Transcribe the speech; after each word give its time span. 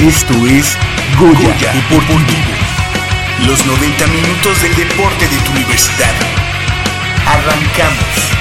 Esto 0.00 0.34
es 0.46 0.76
Goya, 1.18 1.72
Deportivo. 1.72 2.26
Los 3.46 3.64
90 3.64 4.06
minutos 4.08 4.62
del 4.62 4.74
deporte 4.74 5.26
de 5.26 5.36
tu 5.38 5.52
universidad. 5.52 6.12
Arrancamos. 7.26 8.36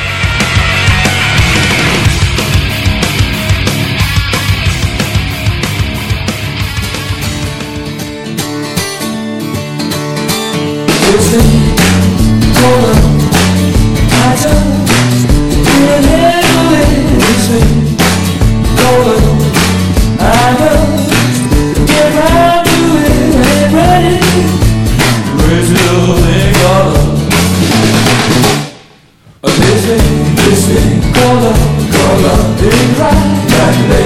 gonna, 31.25 31.53
gonna 31.91 32.61
be 32.61 32.69
right 32.99 33.47
back 33.49 33.89
there. 33.89 34.04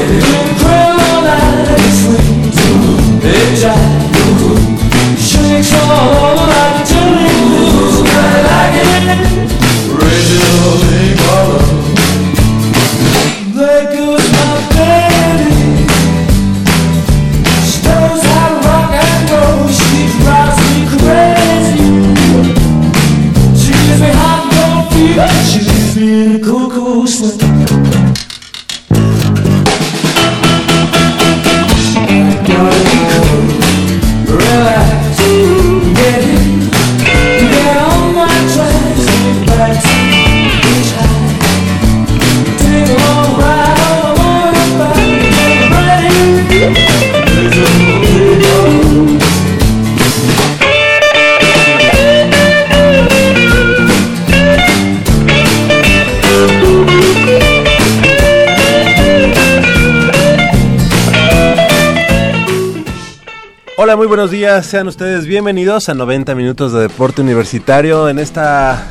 Hola, 63.89 63.97
muy 63.97 64.05
buenos 64.05 64.29
días. 64.29 64.67
Sean 64.67 64.87
ustedes 64.87 65.25
bienvenidos 65.25 65.89
a 65.89 65.95
90 65.95 66.35
minutos 66.35 66.73
de 66.73 66.81
deporte 66.81 67.23
universitario 67.23 68.07
en 68.07 68.19
esta 68.19 68.87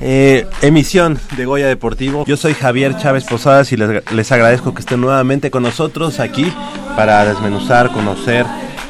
eh, 0.00 0.46
emisión 0.62 1.18
de 1.36 1.46
Goya 1.46 1.66
Deportivo. 1.66 2.24
Yo 2.26 2.36
soy 2.36 2.54
Javier 2.54 2.96
Chávez 2.96 3.24
Posadas 3.24 3.72
y 3.72 3.76
les, 3.76 4.30
agradezco 4.30 4.72
que 4.72 4.82
estén 4.82 5.00
nuevamente 5.00 5.50
con 5.50 5.64
nosotros 5.64 6.20
aquí 6.20 6.46
para 6.94 7.24
desmenuzar, 7.24 7.90
conocer 7.90 8.46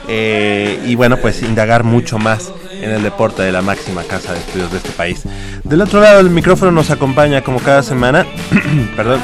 eh, 0.09 0.79
y 0.85 0.95
bueno, 0.95 1.17
pues 1.17 1.43
indagar 1.43 1.85
mucho 1.85 2.19
más 2.19 2.53
en 2.83 2.91
el 2.91 3.03
deporte 3.03 3.41
de 3.41 3.51
la 3.51 3.63
máxima 3.63 4.03
casa 4.03 4.35
de 4.35 4.41
estudios 4.41 4.71
de 4.71 4.77
este 4.77 4.91
país. 4.91 5.23
Del 5.65 5.81
otro 5.81 6.03
lado 6.03 6.19
del 6.19 6.29
micrófono 6.29 6.71
nos 6.71 6.91
acompaña 6.91 7.41
como 7.41 7.61
cada 7.61 7.83
semana, 7.83 8.27
perdón, 8.95 9.23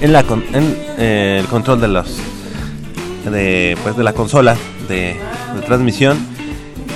en, 0.00 0.12
la 0.12 0.24
en 0.52 0.76
eh, 0.98 1.38
el 1.40 1.46
control 1.46 1.80
de 1.80 1.86
los 1.86 2.16
de 3.30 3.78
pues 3.84 3.96
de 3.96 4.02
la 4.02 4.12
consola 4.12 4.56
de, 4.90 5.16
transmisión. 5.64 6.18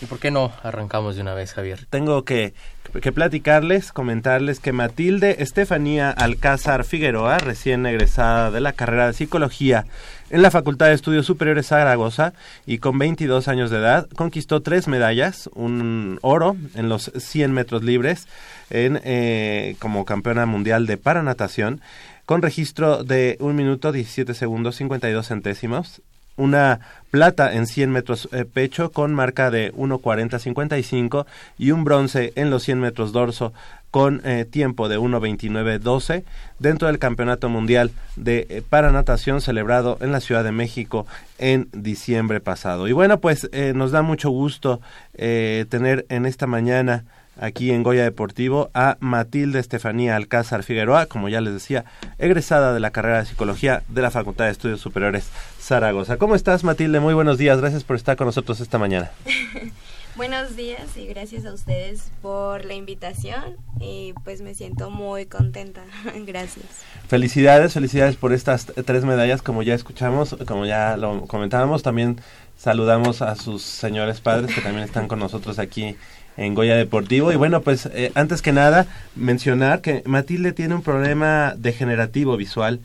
¿Y 0.00 0.06
por 0.06 0.20
qué 0.20 0.30
no 0.30 0.52
arrancamos 0.62 1.16
de 1.16 1.20
una 1.20 1.34
vez, 1.34 1.52
Javier? 1.52 1.86
Tengo 1.90 2.24
que, 2.24 2.54
que 3.02 3.12
platicarles, 3.12 3.92
comentarles 3.92 4.58
que 4.58 4.72
Matilde 4.72 5.36
Estefanía 5.40 6.10
Alcázar 6.10 6.84
Figueroa, 6.84 7.38
recién 7.38 7.84
egresada 7.84 8.50
de 8.50 8.60
la 8.60 8.72
carrera 8.72 9.08
de 9.08 9.12
psicología 9.12 9.84
en 10.32 10.40
la 10.40 10.50
Facultad 10.50 10.86
de 10.86 10.94
Estudios 10.94 11.26
Superiores 11.26 11.66
Zaragoza 11.66 12.32
y 12.66 12.78
con 12.78 12.98
22 12.98 13.48
años 13.48 13.70
de 13.70 13.76
edad 13.76 14.08
conquistó 14.16 14.62
tres 14.62 14.88
medallas, 14.88 15.48
un 15.54 16.18
oro 16.22 16.56
en 16.74 16.88
los 16.88 17.12
100 17.14 17.52
metros 17.52 17.84
libres 17.84 18.26
en, 18.70 18.98
eh, 19.04 19.76
como 19.78 20.06
campeona 20.06 20.46
mundial 20.46 20.86
de 20.86 20.96
paranatación 20.96 21.82
con 22.24 22.40
registro 22.40 23.04
de 23.04 23.36
1 23.40 23.52
minuto 23.52 23.92
17 23.92 24.32
segundos 24.32 24.76
52 24.76 25.28
centésimos 25.28 26.00
una 26.36 26.80
plata 27.10 27.52
en 27.52 27.66
100 27.66 27.90
metros 27.90 28.28
eh, 28.32 28.46
pecho 28.46 28.90
con 28.90 29.14
marca 29.14 29.50
de 29.50 29.72
1.40.55 29.74 31.26
y 31.58 31.72
un 31.72 31.84
bronce 31.84 32.32
en 32.36 32.48
los 32.48 32.62
100 32.62 32.80
metros 32.80 33.12
dorso 33.12 33.52
con 33.92 34.20
eh, 34.24 34.44
tiempo 34.44 34.88
de 34.88 34.98
1.29.12 34.98 36.24
dentro 36.58 36.88
del 36.88 36.98
Campeonato 36.98 37.48
Mundial 37.48 37.92
de 38.16 38.48
eh, 38.48 38.62
Paranatación 38.68 39.40
celebrado 39.40 39.98
en 40.00 40.10
la 40.10 40.18
Ciudad 40.18 40.42
de 40.42 40.50
México 40.50 41.06
en 41.38 41.68
diciembre 41.72 42.40
pasado. 42.40 42.88
Y 42.88 42.92
bueno, 42.92 43.20
pues 43.20 43.48
nos 43.74 43.92
da 43.92 44.02
mucho 44.02 44.30
gusto 44.30 44.80
tener 45.12 46.06
en 46.08 46.26
esta 46.26 46.46
mañana 46.46 47.04
aquí 47.40 47.70
en 47.70 47.82
Goya 47.82 48.04
Deportivo 48.04 48.70
a 48.74 48.96
Matilde 49.00 49.58
Estefanía 49.58 50.16
Alcázar 50.16 50.62
Figueroa, 50.62 51.06
como 51.06 51.28
ya 51.28 51.40
les 51.40 51.54
decía, 51.54 51.84
egresada 52.18 52.74
de 52.74 52.80
la 52.80 52.90
carrera 52.90 53.18
de 53.18 53.26
Psicología 53.26 53.82
de 53.88 54.02
la 54.02 54.10
Facultad 54.10 54.46
de 54.46 54.52
Estudios 54.52 54.80
Superiores 54.80 55.28
Zaragoza. 55.60 56.16
¿Cómo 56.16 56.34
estás, 56.34 56.64
Matilde? 56.64 57.00
Muy 57.00 57.14
buenos 57.14 57.38
días, 57.38 57.60
gracias 57.60 57.84
por 57.84 57.96
estar 57.96 58.16
con 58.16 58.26
nosotros 58.26 58.60
esta 58.60 58.78
mañana. 58.78 59.10
Buenos 60.14 60.56
días 60.56 60.94
y 60.98 61.06
gracias 61.06 61.46
a 61.46 61.54
ustedes 61.54 62.10
por 62.20 62.66
la 62.66 62.74
invitación 62.74 63.56
y 63.80 64.12
pues 64.24 64.42
me 64.42 64.54
siento 64.54 64.90
muy 64.90 65.24
contenta. 65.24 65.84
gracias. 66.26 66.66
Felicidades, 67.08 67.72
felicidades 67.72 68.16
por 68.16 68.34
estas 68.34 68.66
tres 68.66 69.06
medallas 69.06 69.40
como 69.40 69.62
ya 69.62 69.74
escuchamos, 69.74 70.36
como 70.46 70.66
ya 70.66 70.98
lo 70.98 71.26
comentábamos, 71.26 71.82
también 71.82 72.20
saludamos 72.58 73.22
a 73.22 73.36
sus 73.36 73.62
señores 73.62 74.20
padres 74.20 74.54
que 74.54 74.60
también 74.60 74.84
están 74.84 75.08
con 75.08 75.18
nosotros 75.18 75.58
aquí 75.58 75.96
en 76.36 76.54
Goya 76.54 76.76
Deportivo. 76.76 77.32
Y 77.32 77.36
bueno, 77.36 77.62
pues 77.62 77.86
eh, 77.86 78.12
antes 78.14 78.42
que 78.42 78.52
nada, 78.52 78.86
mencionar 79.16 79.80
que 79.80 80.02
Matilde 80.04 80.52
tiene 80.52 80.74
un 80.74 80.82
problema 80.82 81.54
degenerativo 81.56 82.36
visual 82.36 82.80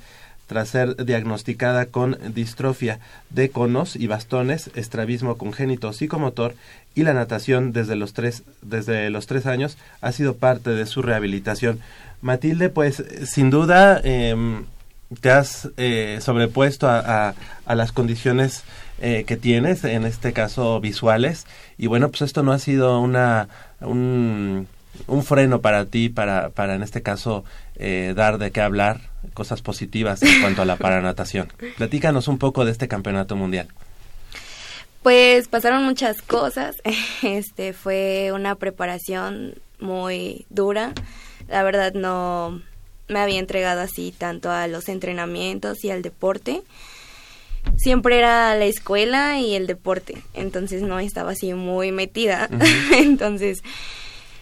tras 0.47 0.69
ser 0.69 0.95
diagnosticada 1.06 1.88
con 1.88 2.18
distrofia 2.33 3.00
de 3.29 3.50
conos 3.50 3.97
y 3.97 4.07
bastones, 4.07 4.71
estrabismo 4.75 5.38
congénito 5.38 5.91
psicomotor 5.91 6.56
y 6.98 7.04
la 7.04 7.14
natación 7.14 7.74
desde 7.74 7.96
los 7.96 8.14
tres, 8.14 8.42
desde 8.64 9.12
los 9.12 9.28
tres 9.28 9.46
años 9.46 9.78
ha 10.02 10.12
sido 10.12 10.36
parte 10.36 10.72
de 10.72 10.88
su 10.88 11.04
rehabilitación. 11.04 11.80
Matilde, 12.22 12.70
pues 12.70 13.04
sin 13.24 13.52
duda 13.52 14.02
em, 14.04 14.66
te 15.22 15.30
has 15.30 15.70
eh, 15.78 16.18
sobrepuesto 16.22 16.90
a, 16.90 17.36
a, 17.68 17.76
las 17.76 17.92
condiciones 17.92 18.64
eh, 19.00 19.26
que 19.28 19.38
tienes, 19.38 19.84
en 19.84 20.06
este 20.06 20.34
caso 20.34 20.82
visuales, 20.82 21.46
y 21.78 21.86
bueno, 21.86 22.10
pues 22.10 22.24
esto 22.24 22.42
no 22.42 22.52
ha 22.52 22.58
sido 22.58 23.00
una, 23.00 23.48
un, 23.80 24.68
un 25.06 25.24
freno 25.24 25.62
para 25.62 25.86
ti, 25.86 26.10
para, 26.10 26.50
para 26.50 26.74
en 26.74 26.82
este 26.82 27.04
caso 27.04 27.46
eh, 27.76 28.14
dar 28.16 28.40
de 28.40 28.50
qué 28.50 28.62
hablar, 28.62 29.02
cosas 29.36 29.62
positivas 29.62 30.24
en 30.24 30.42
cuanto 30.42 30.64
a 30.64 30.66
la 30.66 30.76
paranatación. 30.78 31.54
Platícanos 31.78 32.28
un 32.28 32.40
poco 32.40 32.66
de 32.66 32.72
este 32.72 32.88
campeonato 32.88 33.36
mundial. 33.36 33.68
Pues 35.07 35.48
pasaron 35.48 35.86
muchas 35.86 36.21
cosas. 36.21 36.75
Este 37.24 37.71
fue 37.71 38.31
una 38.33 38.56
preparación 38.56 39.56
muy 39.80 40.45
dura. 40.50 40.92
La 41.48 41.63
verdad 41.63 41.94
no 41.94 42.62
me 43.07 43.19
había 43.19 43.39
entregado 43.39 43.80
así 43.80 44.13
tanto 44.18 44.51
a 44.51 44.68
los 44.68 44.89
entrenamientos 44.89 45.86
y 45.86 45.92
al 45.92 46.01
deporte. 46.01 46.62
Siempre 47.77 48.18
era 48.18 48.54
la 48.57 48.65
escuela 48.65 49.39
y 49.39 49.56
el 49.56 49.65
deporte, 49.65 50.21
entonces 50.33 50.81
no 50.81 51.00
estaba 51.00 51.31
así 51.31 51.53
muy 51.53 51.94
metida. 51.94 52.50
entonces 52.92 53.63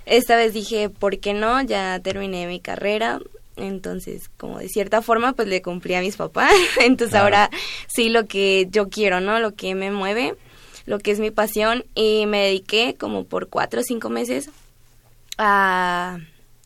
esta 0.07 0.35
vez 0.35 0.51
dije, 0.51 0.89
¿por 0.89 1.19
qué 1.19 1.35
no? 1.35 1.61
Ya 1.61 1.99
terminé 1.99 2.47
mi 2.47 2.59
carrera, 2.59 3.19
entonces, 3.57 4.29
como 4.37 4.59
de 4.59 4.67
cierta 4.67 5.01
forma, 5.01 5.33
pues 5.33 5.47
le 5.47 5.61
cumplí 5.61 5.93
a 5.93 6.01
mis 6.01 6.17
papás. 6.17 6.51
Entonces 6.81 7.15
ahora 7.15 7.49
sí 7.87 8.09
lo 8.09 8.25
que 8.25 8.67
yo 8.69 8.89
quiero, 8.89 9.21
¿no? 9.21 9.39
Lo 9.39 9.53
que 9.53 9.75
me 9.75 9.91
mueve, 9.91 10.35
lo 10.85 10.99
que 10.99 11.11
es 11.11 11.19
mi 11.19 11.31
pasión. 11.31 11.85
Y 11.95 12.25
me 12.25 12.43
dediqué 12.45 12.95
como 12.95 13.25
por 13.25 13.49
cuatro 13.49 13.81
o 13.81 13.83
cinco 13.83 14.09
meses 14.09 14.49
a, 15.37 16.19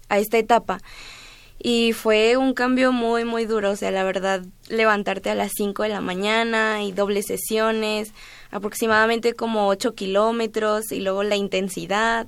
a 0.10 0.19
esta 0.19 0.38
etapa. 0.38 0.80
Y 1.62 1.92
fue 1.92 2.38
un 2.38 2.54
cambio 2.54 2.92
muy, 2.92 3.25
muy 3.25 3.45
duro. 3.45 3.71
O 3.71 3.75
sea, 3.75 3.92
la 3.92 4.04
verdad, 4.04 4.44
levantarte 4.69 5.30
a 5.30 5.36
las 5.36 5.51
cinco 5.56 5.83
de 5.83 5.89
la 5.89 6.01
mañana 6.01 6.83
y 6.83 6.92
dobles 6.92 7.25
sesiones, 7.27 8.13
aproximadamente 8.51 9.33
como 9.33 9.68
ocho 9.68 9.94
kilómetros 9.94 10.92
y 10.92 11.01
luego 11.01 11.24
la 11.24 11.36
intensidad 11.36 12.27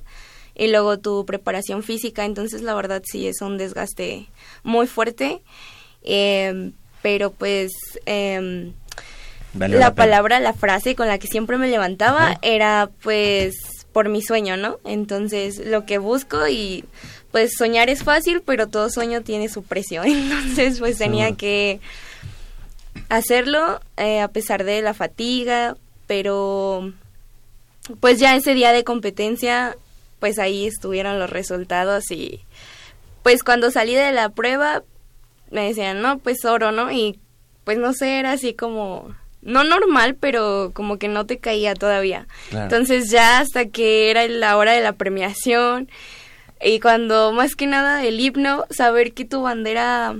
y 0.54 0.68
luego 0.68 0.98
tu 0.98 1.24
preparación 1.24 1.82
física, 1.82 2.24
entonces 2.24 2.62
la 2.62 2.74
verdad 2.74 3.02
sí 3.04 3.26
es 3.26 3.40
un 3.40 3.56
desgaste 3.56 4.28
muy 4.62 4.86
fuerte, 4.86 5.42
em, 6.02 6.72
pero 7.00 7.30
pues 7.30 7.70
eh, 8.06 8.72
la, 9.54 9.94
palabra, 9.94 10.40
la 10.40 10.52
frase 10.52 10.94
con 10.94 11.08
la 11.08 11.18
que 11.18 11.26
siempre 11.26 11.58
me 11.58 11.68
levantaba 11.68 12.38
era 12.42 12.90
pues 13.02 13.54
por 13.92 14.08
mi 14.08 14.22
sueño, 14.22 14.56
¿no? 14.56 14.78
Entonces 14.84 15.58
lo 15.58 15.84
que 15.84 15.98
busco 15.98 16.48
y 16.48 16.84
pues 17.30 17.52
soñar 17.56 17.90
es 17.90 18.02
fácil, 18.02 18.42
pero 18.44 18.68
todo 18.68 18.90
sueño 18.90 19.22
tiene 19.22 19.48
su 19.48 19.62
precio, 19.62 20.02
entonces 20.04 20.78
pues 20.78 20.98
tenía 20.98 21.32
que 21.32 21.80
hacerlo 23.08 23.80
eh, 23.96 24.20
a 24.20 24.28
pesar 24.28 24.64
de 24.64 24.82
la 24.82 24.94
fatiga, 24.94 25.76
pero 26.06 26.92
pues 28.00 28.18
ya 28.18 28.36
ese 28.36 28.54
día 28.54 28.72
de 28.72 28.84
competencia 28.84 29.76
pues 30.20 30.38
ahí 30.38 30.66
estuvieron 30.66 31.18
los 31.18 31.30
resultados 31.30 32.10
y 32.10 32.40
pues 33.22 33.42
cuando 33.42 33.70
salí 33.70 33.94
de 33.94 34.12
la 34.12 34.28
prueba 34.28 34.82
me 35.50 35.66
decían, 35.66 36.00
no, 36.00 36.18
pues 36.18 36.44
oro, 36.44 36.72
¿no? 36.72 36.90
Y 36.90 37.18
pues 37.64 37.78
no 37.78 37.92
sé, 37.92 38.18
era 38.18 38.32
así 38.32 38.54
como, 38.54 39.14
no 39.42 39.64
normal, 39.64 40.16
pero 40.18 40.70
como 40.72 40.98
que 40.98 41.08
no 41.08 41.26
te 41.26 41.38
caía 41.38 41.74
todavía. 41.74 42.26
Entonces 42.52 43.10
ya 43.10 43.40
hasta 43.40 43.66
que 43.66 44.10
era 44.10 44.26
la 44.28 44.56
hora 44.56 44.72
de 44.72 44.80
la 44.80 44.92
premiación 44.92 45.88
y 46.64 46.80
cuando 46.80 47.32
más 47.32 47.56
que 47.56 47.66
nada 47.66 48.04
el 48.04 48.20
himno, 48.20 48.64
saber 48.70 49.12
que 49.12 49.24
tu 49.24 49.42
bandera 49.42 50.14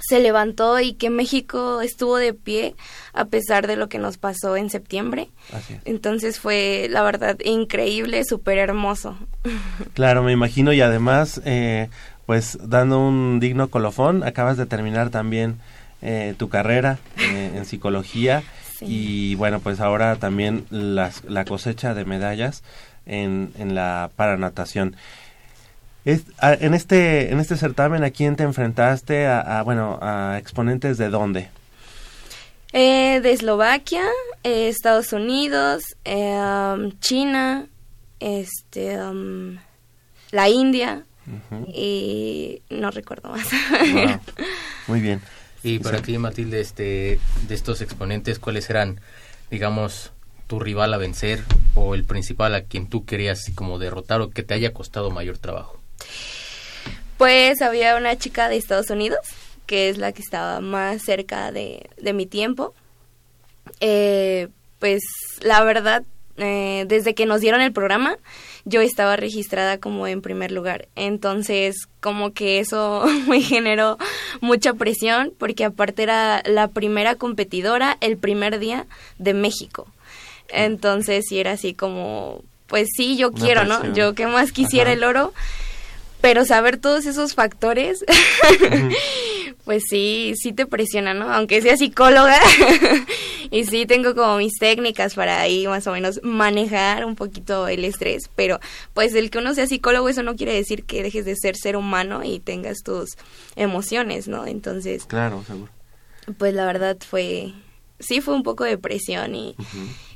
se 0.00 0.18
levantó 0.18 0.80
y 0.80 0.94
que 0.94 1.10
México 1.10 1.80
estuvo 1.82 2.16
de 2.16 2.34
pie 2.34 2.74
a 3.12 3.26
pesar 3.26 3.66
de 3.66 3.76
lo 3.76 3.88
que 3.88 3.98
nos 3.98 4.16
pasó 4.18 4.56
en 4.56 4.70
septiembre. 4.70 5.28
Entonces 5.84 6.40
fue, 6.40 6.88
la 6.90 7.02
verdad, 7.02 7.38
increíble, 7.44 8.24
súper 8.24 8.58
hermoso. 8.58 9.16
Claro, 9.94 10.22
me 10.22 10.32
imagino 10.32 10.72
y 10.72 10.80
además, 10.80 11.40
eh, 11.44 11.90
pues 12.26 12.58
dando 12.62 12.98
un 13.00 13.40
digno 13.40 13.68
colofón, 13.68 14.22
acabas 14.24 14.56
de 14.56 14.66
terminar 14.66 15.10
también 15.10 15.58
eh, 16.02 16.34
tu 16.36 16.48
carrera 16.48 16.98
eh, 17.18 17.52
en 17.56 17.64
psicología. 17.64 18.42
Y 18.82 19.34
bueno, 19.34 19.60
pues 19.60 19.78
ahora 19.78 20.16
también 20.16 20.64
las, 20.70 21.22
la 21.24 21.44
cosecha 21.44 21.92
de 21.92 22.06
medallas 22.06 22.62
en, 23.04 23.52
en 23.58 23.74
la 23.74 24.10
paranatación. 24.16 24.96
En 26.04 26.74
este 26.74 27.30
en 27.30 27.40
este 27.40 27.56
certamen 27.56 28.04
a 28.04 28.10
quién 28.10 28.34
te 28.34 28.42
enfrentaste 28.42 29.26
a, 29.26 29.62
bueno 29.62 29.98
a 30.00 30.38
exponentes 30.38 30.96
de 30.96 31.10
dónde 31.10 31.50
eh, 32.72 33.20
de 33.20 33.32
Eslovaquia 33.32 34.04
eh, 34.42 34.68
Estados 34.68 35.12
Unidos 35.12 35.82
eh, 36.06 36.40
um, 36.40 36.92
China 37.00 37.66
este 38.18 38.98
um, 38.98 39.58
la 40.30 40.48
India 40.48 41.04
y 41.68 42.62
no 42.70 42.90
recuerdo 42.90 43.28
más. 43.28 43.46
Muy 44.88 45.00
bien 45.00 45.20
y 45.62 45.78
para 45.78 46.02
ti 46.02 46.16
Matilde 46.18 46.60
este 46.60 47.18
de 47.48 47.54
estos 47.54 47.80
exponentes 47.80 48.38
cuáles 48.38 48.70
eran 48.70 49.00
digamos 49.50 50.12
tu 50.46 50.58
rival 50.58 50.92
a 50.94 50.98
vencer 50.98 51.42
o 51.74 51.94
el 51.94 52.04
principal 52.04 52.54
a 52.54 52.62
quien 52.62 52.88
tú 52.88 53.04
querías 53.04 53.50
como 53.54 53.78
derrotar 53.78 54.20
o 54.20 54.30
que 54.30 54.42
te 54.42 54.54
haya 54.54 54.72
costado 54.72 55.10
mayor 55.10 55.38
trabajo 55.38 55.80
pues 57.20 57.60
había 57.60 57.96
una 57.96 58.16
chica 58.16 58.48
de 58.48 58.56
Estados 58.56 58.88
Unidos, 58.88 59.18
que 59.66 59.90
es 59.90 59.98
la 59.98 60.12
que 60.12 60.22
estaba 60.22 60.62
más 60.62 61.02
cerca 61.02 61.52
de, 61.52 61.86
mi 62.14 62.24
tiempo. 62.24 62.72
Eh, 63.80 64.48
pues 64.78 65.02
la 65.42 65.62
verdad, 65.62 66.02
eh, 66.38 66.86
desde 66.88 67.14
que 67.14 67.26
nos 67.26 67.42
dieron 67.42 67.60
el 67.60 67.74
programa, 67.74 68.16
yo 68.64 68.80
estaba 68.80 69.16
registrada 69.16 69.78
como 69.78 70.06
en 70.06 70.22
primer 70.22 70.52
lugar. 70.52 70.88
Entonces, 70.96 71.88
como 72.00 72.32
que 72.32 72.60
eso 72.60 73.04
me 73.28 73.40
generó 73.40 73.98
mucha 74.40 74.74
presión, 74.74 75.32
porque 75.38 75.64
aparte 75.64 76.02
era 76.02 76.42
la 76.46 76.68
primera 76.68 77.14
competidora 77.14 77.96
el 78.00 78.16
primer 78.16 78.58
día 78.58 78.86
de 79.18 79.34
México. 79.34 79.86
Entonces, 80.48 81.26
sí 81.28 81.38
era 81.38 81.52
así 81.52 81.74
como, 81.74 82.42
pues 82.66 82.88
sí, 82.96 83.16
yo 83.16 83.32
quiero, 83.32 83.64
¿no? 83.64 83.92
Yo 83.94 84.14
que 84.14 84.26
más 84.26 84.52
quisiera 84.52 84.92
el 84.92 85.04
oro 85.04 85.32
pero 86.20 86.44
saber 86.44 86.76
todos 86.76 87.06
esos 87.06 87.34
factores, 87.34 88.04
pues 89.70 89.84
sí, 89.88 90.32
sí 90.34 90.52
te 90.52 90.66
presiona, 90.66 91.14
¿no? 91.14 91.32
Aunque 91.32 91.62
sea 91.62 91.76
psicóloga 91.76 92.40
y 93.52 93.64
sí 93.66 93.86
tengo 93.86 94.16
como 94.16 94.38
mis 94.38 94.54
técnicas 94.58 95.14
para 95.14 95.40
ahí 95.40 95.64
más 95.68 95.86
o 95.86 95.92
menos 95.92 96.18
manejar 96.24 97.04
un 97.04 97.14
poquito 97.14 97.68
el 97.68 97.84
estrés, 97.84 98.28
pero 98.34 98.58
pues 98.94 99.14
el 99.14 99.30
que 99.30 99.38
uno 99.38 99.54
sea 99.54 99.68
psicólogo 99.68 100.08
eso 100.08 100.24
no 100.24 100.34
quiere 100.34 100.54
decir 100.54 100.82
que 100.82 101.04
dejes 101.04 101.24
de 101.24 101.36
ser 101.36 101.54
ser 101.54 101.76
humano 101.76 102.24
y 102.24 102.40
tengas 102.40 102.78
tus 102.78 103.10
emociones, 103.54 104.26
¿no? 104.26 104.44
Entonces... 104.44 105.04
Claro, 105.04 105.44
seguro. 105.46 105.70
Pues 106.36 106.52
la 106.52 106.66
verdad 106.66 106.96
fue, 107.08 107.52
sí 108.00 108.20
fue 108.20 108.34
un 108.34 108.42
poco 108.42 108.64
de 108.64 108.76
presión 108.76 109.36
y 109.36 109.54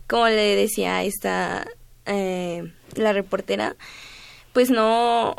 como 0.09 0.27
le 0.27 0.57
decía 0.57 0.97
a 0.97 1.05
esta, 1.05 1.65
eh, 2.07 2.73
la 2.97 3.13
reportera, 3.13 3.77
pues 4.53 4.71
no, 4.71 5.37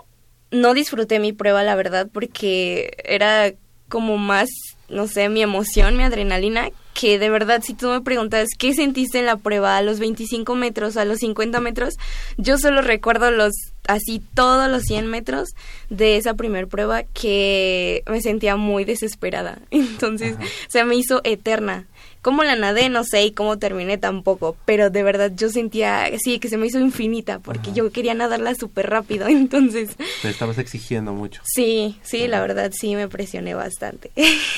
no 0.51 0.73
disfruté 0.73 1.19
mi 1.19 1.33
prueba, 1.33 1.63
la 1.63 1.75
verdad, 1.75 2.07
porque 2.13 2.95
era 3.03 3.51
como 3.95 4.17
más, 4.17 4.49
no 4.89 5.07
sé, 5.07 5.29
mi 5.29 5.41
emoción, 5.41 5.95
mi 5.95 6.03
adrenalina, 6.03 6.67
que 6.93 7.17
de 7.17 7.29
verdad, 7.29 7.61
si 7.63 7.73
tú 7.73 7.87
me 7.87 8.01
preguntas 8.01 8.49
qué 8.59 8.73
sentiste 8.73 9.19
en 9.19 9.25
la 9.25 9.37
prueba 9.37 9.77
a 9.77 9.81
los 9.81 9.99
25 9.99 10.53
metros, 10.53 10.97
a 10.97 11.05
los 11.05 11.19
50 11.19 11.61
metros, 11.61 11.93
yo 12.35 12.57
solo 12.57 12.81
recuerdo 12.81 13.31
los, 13.31 13.53
así 13.87 14.21
todos 14.33 14.69
los 14.69 14.83
100 14.83 15.07
metros 15.07 15.47
de 15.89 16.17
esa 16.17 16.33
primer 16.33 16.67
prueba 16.67 17.03
que 17.03 18.03
me 18.05 18.19
sentía 18.19 18.57
muy 18.57 18.83
desesperada. 18.83 19.59
Entonces, 19.71 20.35
se 20.67 20.83
me 20.83 20.97
hizo 20.97 21.21
eterna 21.23 21.87
cómo 22.25 22.43
la 22.43 22.55
nadé, 22.55 22.89
no 22.89 23.03
sé, 23.03 23.23
y 23.23 23.31
cómo 23.33 23.59
terminé 23.59 23.99
tampoco, 23.99 24.57
pero 24.65 24.89
de 24.89 25.03
verdad 25.03 25.31
yo 25.35 25.51
sentía, 25.51 26.07
sí, 26.17 26.39
que 26.39 26.49
se 26.49 26.57
me 26.57 26.65
hizo 26.65 26.79
infinita, 26.79 27.37
porque 27.37 27.71
yo 27.71 27.91
quería 27.91 28.15
nadarla 28.15 28.55
súper 28.55 28.89
rápido, 28.89 29.27
entonces... 29.29 29.95
Te 30.23 30.29
estabas 30.31 30.57
exigiendo 30.57 31.13
mucho. 31.13 31.43
Sí, 31.45 31.99
sí, 32.01 32.27
la 32.27 32.41
verdad 32.41 32.71
sí 32.73 32.95
me 32.95 33.07
presioné 33.07 33.53
bastante. 33.53 34.09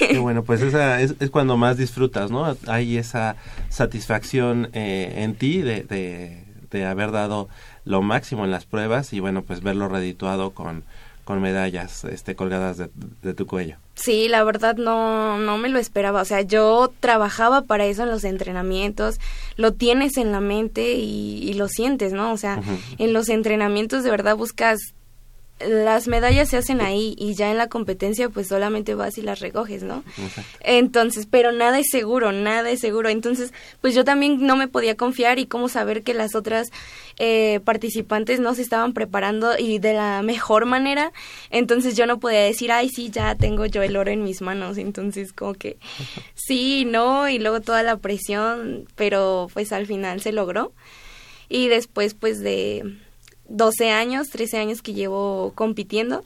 Y 0.10 0.16
bueno, 0.20 0.46
pues 0.46 0.62
esa 0.62 1.02
es, 1.02 1.16
es, 1.20 1.30
cuando 1.30 1.58
más 1.58 1.76
disfrutas, 1.76 2.32
¿no? 2.32 2.56
Hay 2.68 2.96
esa 2.96 3.36
satisfacción 3.68 4.70
eh, 4.72 5.16
en 5.18 5.36
ti 5.36 5.62
de, 5.62 5.84
de, 5.84 6.46
de 6.72 6.86
haber 6.86 7.12
dado 7.12 7.50
lo 7.84 8.02
máximo 8.02 8.46
en 8.46 8.52
las 8.52 8.64
pruebas 8.64 9.12
y 9.12 9.20
bueno, 9.20 9.42
pues 9.42 9.62
verlo 9.62 9.90
redituado 9.90 10.52
con 10.52 10.86
con 11.28 11.42
medallas 11.42 12.06
este, 12.06 12.38
colgadas 12.38 12.78
de, 12.78 13.34
tu 13.34 13.46
cuello. 13.46 13.76
Sí, 13.98 14.27
la 14.27 14.44
verdad 14.44 14.75
no, 14.77 15.39
no 15.39 15.58
me 15.58 15.70
lo 15.70 15.80
esperaba. 15.80 16.22
O 16.22 16.25
sea, 16.25 16.42
yo 16.42 16.94
trabajaba 17.00 17.63
para 17.63 17.86
eso 17.86 18.04
en 18.04 18.10
los 18.10 18.24
entrenamientos, 18.24 19.20
lo 19.56 19.74
tienes 19.74 20.18
en 20.18 20.32
la 20.32 20.39
mente 20.39 20.94
y, 20.94 21.54
lo 21.56 21.68
sientes, 21.68 22.13
¿no? 22.13 22.32
O 22.32 22.38
sea, 22.38 22.62
en 23.00 23.13
los 23.13 23.30
entrenamientos 23.30 24.04
de 24.04 24.12
verdad 24.12 24.38
buscas 24.38 24.77
las 25.60 26.08
medallas 26.08 26.50
se 26.50 26.58
hacen 26.58 26.82
ahí 26.82 27.16
y 27.18 27.34
ya 27.34 27.50
en 27.50 27.58
la 27.58 27.68
competencia 27.68 28.30
pues 28.30 28.48
solamente 28.48 28.94
vas 28.94 29.18
y 29.18 29.22
las 29.22 29.40
recoges, 29.40 29.84
¿no? 29.84 30.04
Entonces, 30.62 31.28
pero 31.30 31.52
nada 31.52 31.80
es 31.80 31.88
seguro, 31.90 32.32
nada 32.32 32.70
es 32.70 32.80
seguro. 32.80 33.10
Entonces, 33.10 33.54
pues 33.82 33.96
yo 33.96 34.04
también 34.04 34.46
no 34.46 34.56
me 34.56 34.68
podía 34.68 34.96
confiar 34.96 35.40
y 35.40 35.48
cómo 35.48 35.68
saber 35.68 36.04
que 36.04 36.14
las 36.14 36.36
otras 36.36 36.70
eh, 37.18 37.60
participantes 37.64 38.40
no 38.40 38.54
se 38.54 38.62
estaban 38.62 38.94
preparando 38.94 39.58
y 39.58 39.80
de 39.80 39.94
la 39.94 40.22
mejor 40.22 40.66
manera. 40.66 41.12
Entonces 41.50 41.98
yo 41.98 42.06
no 42.06 42.20
podía 42.20 42.42
decir, 42.42 42.72
ay, 42.72 42.90
sí, 42.90 43.10
ya 43.10 43.34
tengo 43.36 43.66
yo 43.66 43.82
el 43.82 43.98
oro 43.98 44.12
en 44.12 44.24
mis 44.24 44.42
manos. 44.42 44.78
Entonces, 44.78 45.34
como 45.34 45.56
que 45.56 45.78
sí, 46.36 46.86
no, 46.86 47.30
y 47.30 47.40
luego 47.40 47.62
toda 47.62 47.82
la 47.82 47.98
presión, 47.98 48.88
pero 48.96 49.48
pues 49.54 49.72
al 49.72 49.88
final 49.88 50.22
se 50.22 50.32
logró. 50.32 50.72
Y 51.50 51.70
después 51.70 52.14
pues 52.14 52.42
de 52.42 52.98
12 53.50 53.92
años, 53.92 54.30
13 54.30 54.58
años 54.58 54.82
que 54.82 54.94
llevo 54.94 55.54
compitiendo. 55.56 56.25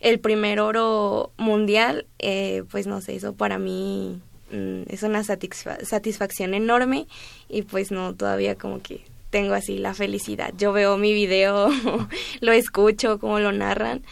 El 0.00 0.20
primer 0.20 0.60
oro 0.60 1.32
mundial, 1.36 2.06
eh, 2.18 2.64
pues 2.70 2.86
no 2.86 3.00
sé, 3.00 3.16
eso 3.16 3.34
para 3.34 3.58
mí 3.58 4.20
mm, 4.52 4.82
es 4.88 5.02
una 5.02 5.24
satisfacción 5.24 6.54
enorme 6.54 7.06
y 7.48 7.62
pues 7.62 7.90
no, 7.90 8.14
todavía 8.14 8.54
como 8.54 8.82
que 8.82 9.02
tengo 9.30 9.54
así 9.54 9.78
la 9.78 9.94
felicidad. 9.94 10.52
Yo 10.58 10.72
veo 10.72 10.98
mi 10.98 11.14
video, 11.14 11.70
lo 12.40 12.52
escucho, 12.52 13.18
cómo 13.18 13.40
lo 13.40 13.50
narran 13.52 14.02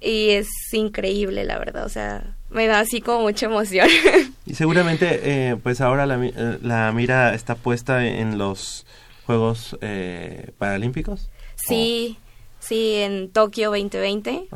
y 0.00 0.30
es 0.30 0.48
increíble, 0.72 1.44
la 1.44 1.58
verdad, 1.58 1.84
o 1.84 1.88
sea, 1.88 2.36
me 2.50 2.66
da 2.66 2.80
así 2.80 3.00
como 3.00 3.22
mucha 3.22 3.46
emoción. 3.46 3.88
y 4.46 4.54
seguramente, 4.54 5.20
eh, 5.24 5.56
pues 5.56 5.80
ahora 5.80 6.06
la, 6.06 6.24
eh, 6.24 6.58
la, 6.62 6.92
mira 6.92 7.34
está 7.34 7.56
puesta 7.56 8.06
en 8.06 8.38
los 8.38 8.86
Juegos 9.26 9.76
Paralímpicos. 10.58 11.30
Sí, 11.56 12.18
sí, 12.60 12.96
en 12.96 13.30
Tokio 13.30 13.70
2020. 13.70 14.48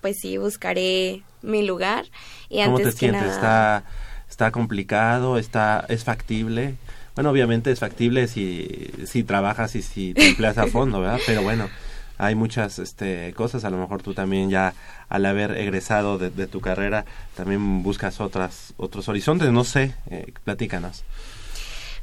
Pues 0.00 0.16
sí, 0.20 0.36
buscaré 0.38 1.22
mi 1.42 1.66
lugar. 1.66 2.06
Y 2.48 2.62
¿Cómo 2.62 2.76
antes 2.76 2.94
te 2.94 3.00
sientes? 3.00 3.32
¿Está, 3.32 3.84
¿Está 4.28 4.50
complicado? 4.50 5.38
¿Está, 5.38 5.84
¿Es 5.88 6.04
factible? 6.04 6.76
Bueno, 7.14 7.30
obviamente 7.30 7.70
es 7.70 7.78
factible 7.78 8.26
si, 8.26 8.90
si 9.06 9.22
trabajas 9.22 9.74
y 9.76 9.82
si 9.82 10.14
te 10.14 10.28
empleas 10.28 10.56
a 10.58 10.66
fondo, 10.66 11.00
¿verdad? 11.00 11.20
Pero 11.26 11.42
bueno, 11.42 11.68
hay 12.18 12.34
muchas 12.34 12.78
este, 12.78 13.34
cosas. 13.34 13.64
A 13.64 13.70
lo 13.70 13.76
mejor 13.76 14.02
tú 14.02 14.14
también 14.14 14.48
ya 14.48 14.74
al 15.08 15.26
haber 15.26 15.56
egresado 15.58 16.16
de, 16.18 16.46
tu 16.46 16.60
carrera 16.60 17.04
también 17.36 17.82
buscas 17.82 18.20
otras, 18.20 18.72
otros 18.76 19.08
horizontes. 19.08 19.50
No 19.52 19.64
sé, 19.64 19.94
eh, 20.10 20.32
platícanos. 20.44 21.04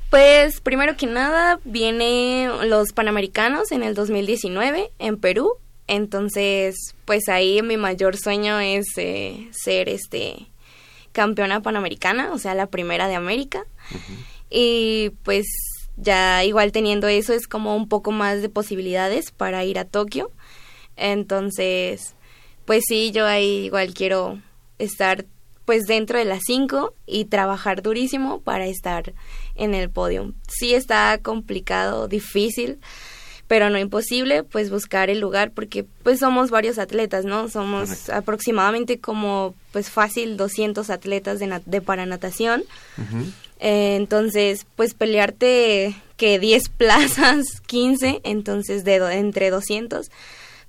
Pues 0.10 0.60
primero 0.62 0.98
que 0.98 1.06
nada 1.06 1.60
viene 1.66 2.50
los 2.66 2.94
Panamericanos 2.94 3.72
en 3.72 3.84
el 3.84 3.94
2019 3.94 4.92
en 4.98 5.18
Perú. 5.18 5.58
Entonces, 5.86 6.76
pues 7.06 7.30
ahí 7.30 7.62
mi 7.62 7.78
mayor 7.78 8.18
sueño 8.18 8.60
es 8.60 8.86
eh, 8.98 9.50
ser 9.52 9.88
este 9.88 10.48
campeona 11.12 11.62
panamericana, 11.62 12.32
o 12.34 12.40
sea, 12.40 12.56
la 12.56 12.68
primera 12.68 13.08
de 13.08 13.16
América. 13.16 13.66
Y 14.50 15.12
pues 15.24 15.46
ya 15.96 16.44
igual 16.44 16.72
teniendo 16.72 17.08
eso 17.08 17.34
es 17.34 17.48
como 17.48 17.76
un 17.76 17.88
poco 17.88 18.12
más 18.12 18.42
de 18.42 18.50
posibilidades 18.50 19.32
para 19.32 19.64
ir 19.64 19.78
a 19.78 19.86
Tokio. 19.86 20.32
Entonces, 20.96 22.16
pues 22.66 22.84
sí, 22.88 23.12
yo 23.12 23.28
ahí 23.28 23.66
igual 23.66 23.94
quiero 23.94 24.40
estar 24.80 25.26
pues 25.66 25.86
dentro 25.86 26.18
de 26.18 26.26
las 26.26 26.42
cinco 26.48 26.96
y 27.06 27.26
trabajar 27.26 27.84
durísimo 27.84 28.42
para 28.42 28.66
estar 28.66 29.14
en 29.60 29.76
el 29.76 29.90
podio. 29.90 30.34
Sí 30.48 30.74
está 30.74 31.20
complicado, 31.22 32.08
difícil, 32.08 32.80
pero 33.48 33.70
no 33.70 33.80
imposible, 33.80 34.44
pues 34.44 34.70
buscar 34.70 35.10
el 35.10 35.20
lugar 35.20 35.52
porque 35.52 35.86
pues 36.04 36.20
somos 36.20 36.50
varios 36.50 36.78
atletas, 36.78 37.26
¿no? 37.26 37.50
Somos 37.50 38.10
aproximadamente 38.10 39.00
como 39.00 39.56
pues 39.72 39.90
fácil 39.90 40.38
200 40.38 40.90
atletas 40.90 41.40
de, 41.40 41.62
de 41.66 41.82
paranatación. 41.82 42.64
Eh, 43.60 43.96
entonces, 43.96 44.66
pues 44.76 44.94
pelearte 44.94 45.96
que 46.16 46.40
10 46.40 46.70
plazas, 46.78 47.62
15, 47.66 48.22
entonces 48.24 48.84
de 48.84 48.96
entre 49.14 49.50
200, 49.50 50.12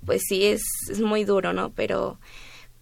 pues 0.05 0.21
sí 0.27 0.45
es, 0.45 0.63
es 0.89 0.99
muy 0.99 1.23
duro, 1.23 1.53
¿no? 1.53 1.71
Pero 1.71 2.17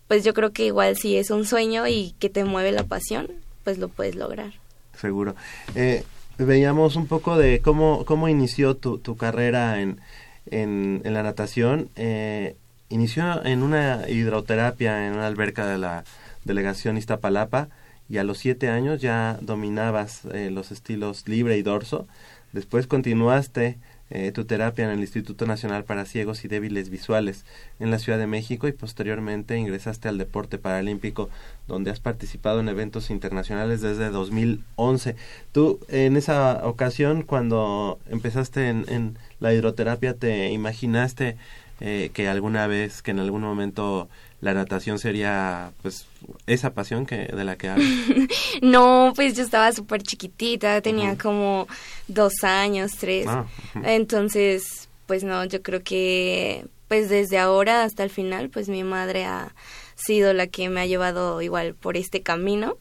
pues 0.08 0.24
yo 0.24 0.34
creo 0.34 0.52
que 0.52 0.66
igual 0.66 0.98
si 0.98 1.18
es 1.18 1.30
un 1.30 1.46
sueño 1.46 1.88
y 1.88 2.16
que 2.20 2.30
te 2.30 2.44
mueve 2.44 2.72
la 2.72 2.84
pasión, 2.84 3.30
pues 3.64 3.78
lo 3.78 3.90
puedes 3.90 4.16
lograr. 4.16 4.54
Seguro. 5.00 5.36
Eh, 5.76 6.04
veíamos 6.38 6.96
un 6.96 7.08
poco 7.08 7.38
de 7.38 7.62
cómo, 7.62 8.06
cómo 8.06 8.28
inició 8.28 8.76
tu, 8.76 8.98
tu 8.98 9.16
carrera 9.16 9.82
en, 9.82 10.00
en, 10.48 11.02
la 11.04 11.24
natación. 11.24 11.90
Eh, 11.96 12.56
inició 12.90 13.46
en 13.46 13.64
una 13.64 14.10
hidroterapia 14.10 15.08
en 15.08 15.14
una 15.14 15.28
alberca 15.28 15.68
de 15.68 15.78
la 15.78 16.04
delegación 16.44 16.98
Iztapalapa 16.98 17.70
y 18.10 18.18
a 18.18 18.24
los 18.24 18.40
siete 18.40 18.70
años 18.70 19.02
ya 19.02 19.38
dominabas 19.42 20.26
eh, 20.34 20.50
los 20.52 20.72
estilos 20.72 21.28
libre 21.28 21.58
y 21.58 21.62
dorso. 21.62 22.08
Después 22.52 22.88
continuaste 22.88 23.78
eh, 24.10 24.32
tu 24.32 24.46
terapia 24.46 24.86
en 24.86 24.92
el 24.92 25.00
Instituto 25.00 25.46
Nacional 25.46 25.84
para 25.84 26.06
Ciegos 26.06 26.44
y 26.46 26.48
Débiles 26.48 26.90
Visuales 26.90 27.46
en 27.80 27.92
la 27.92 28.00
Ciudad 28.00 28.18
de 28.18 28.28
México 28.28 28.68
y 28.68 28.72
posteriormente 28.72 29.58
ingresaste 29.58 30.08
al 30.08 30.18
deporte 30.18 30.58
paralímpico 30.58 31.30
donde 31.68 31.92
has 31.92 32.00
participado 32.00 32.60
en 32.60 32.70
eventos 32.70 33.10
internacionales 33.10 33.82
desde 33.82 34.10
2011. 34.10 35.16
Tú 35.52 35.80
en 35.88 36.18
esa 36.18 36.68
ocasión 36.68 37.24
cuando 37.24 38.00
empezaste 38.10 38.70
en, 38.70 38.86
en 38.90 39.18
la 39.40 39.54
hidroterapia 39.54 40.14
te 40.14 40.52
imaginaste 40.52 41.38
eh, 41.82 42.12
que 42.14 42.28
alguna 42.28 42.68
vez, 42.68 43.02
que 43.02 43.12
en 43.12 43.20
algún 43.20 43.42
momento 43.42 44.10
la 44.42 44.54
natación 44.54 45.00
sería 45.00 45.74
pues 45.82 46.06
esa 46.48 46.74
pasión 46.74 47.06
que 47.06 47.18
de 47.18 47.44
la 47.44 47.58
que 47.58 47.70
hablas? 47.70 47.88
no, 48.62 49.14
pues 49.16 49.36
yo 49.36 49.44
estaba 49.44 49.72
súper 49.72 50.02
chiquitita, 50.02 50.82
tenía 50.82 51.18
como 51.18 51.68
dos 52.08 52.44
años, 52.44 52.92
tres. 52.98 53.28
Ah, 53.28 53.46
Entonces, 53.84 54.90
pues 55.08 55.24
no, 55.24 55.44
yo 55.46 55.62
creo 55.62 55.84
que 55.84 56.66
pues 56.88 57.10
desde 57.10 57.38
ahora 57.38 57.84
hasta 57.84 58.04
el 58.04 58.10
final, 58.10 58.50
pues 58.50 58.68
mi 58.68 58.84
madre 58.84 59.26
ha 59.26 59.54
sido 59.96 60.34
la 60.34 60.48
que 60.48 60.70
me 60.70 60.82
ha 60.82 60.86
llevado 60.86 61.42
igual 61.42 61.76
por 61.76 61.98
este 61.98 62.22
camino, 62.22 62.78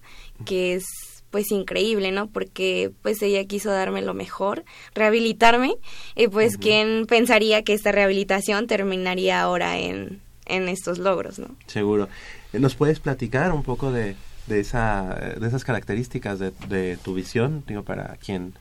que 0.46 0.74
es 0.74 0.84
pues 1.30 1.50
increíble, 1.50 2.10
¿no? 2.10 2.28
Porque 2.28 2.90
pues 3.02 3.20
ella 3.20 3.44
quiso 3.44 3.70
darme 3.70 4.00
lo 4.00 4.14
mejor, 4.14 4.64
rehabilitarme, 4.94 5.76
y 6.16 6.28
pues 6.28 6.56
quién 6.56 7.06
pensaría 7.06 7.62
que 7.64 7.74
esta 7.74 7.92
rehabilitación 7.92 8.66
terminaría 8.66 9.42
ahora 9.42 9.78
en 9.78 10.22
en 10.48 10.68
estos 10.68 10.98
logros, 10.98 11.38
¿no? 11.38 11.54
Seguro. 11.66 12.08
¿Nos 12.52 12.74
puedes 12.74 13.00
platicar 13.00 13.52
un 13.52 13.62
poco 13.62 13.92
de, 13.92 14.16
de, 14.46 14.60
esa, 14.60 15.14
de 15.38 15.46
esas 15.46 15.64
características 15.64 16.38
de, 16.38 16.52
de 16.68 16.96
tu 16.96 17.14
visión? 17.14 17.62
Digo, 17.66 17.82
para 17.82 18.16
quien 18.16 18.54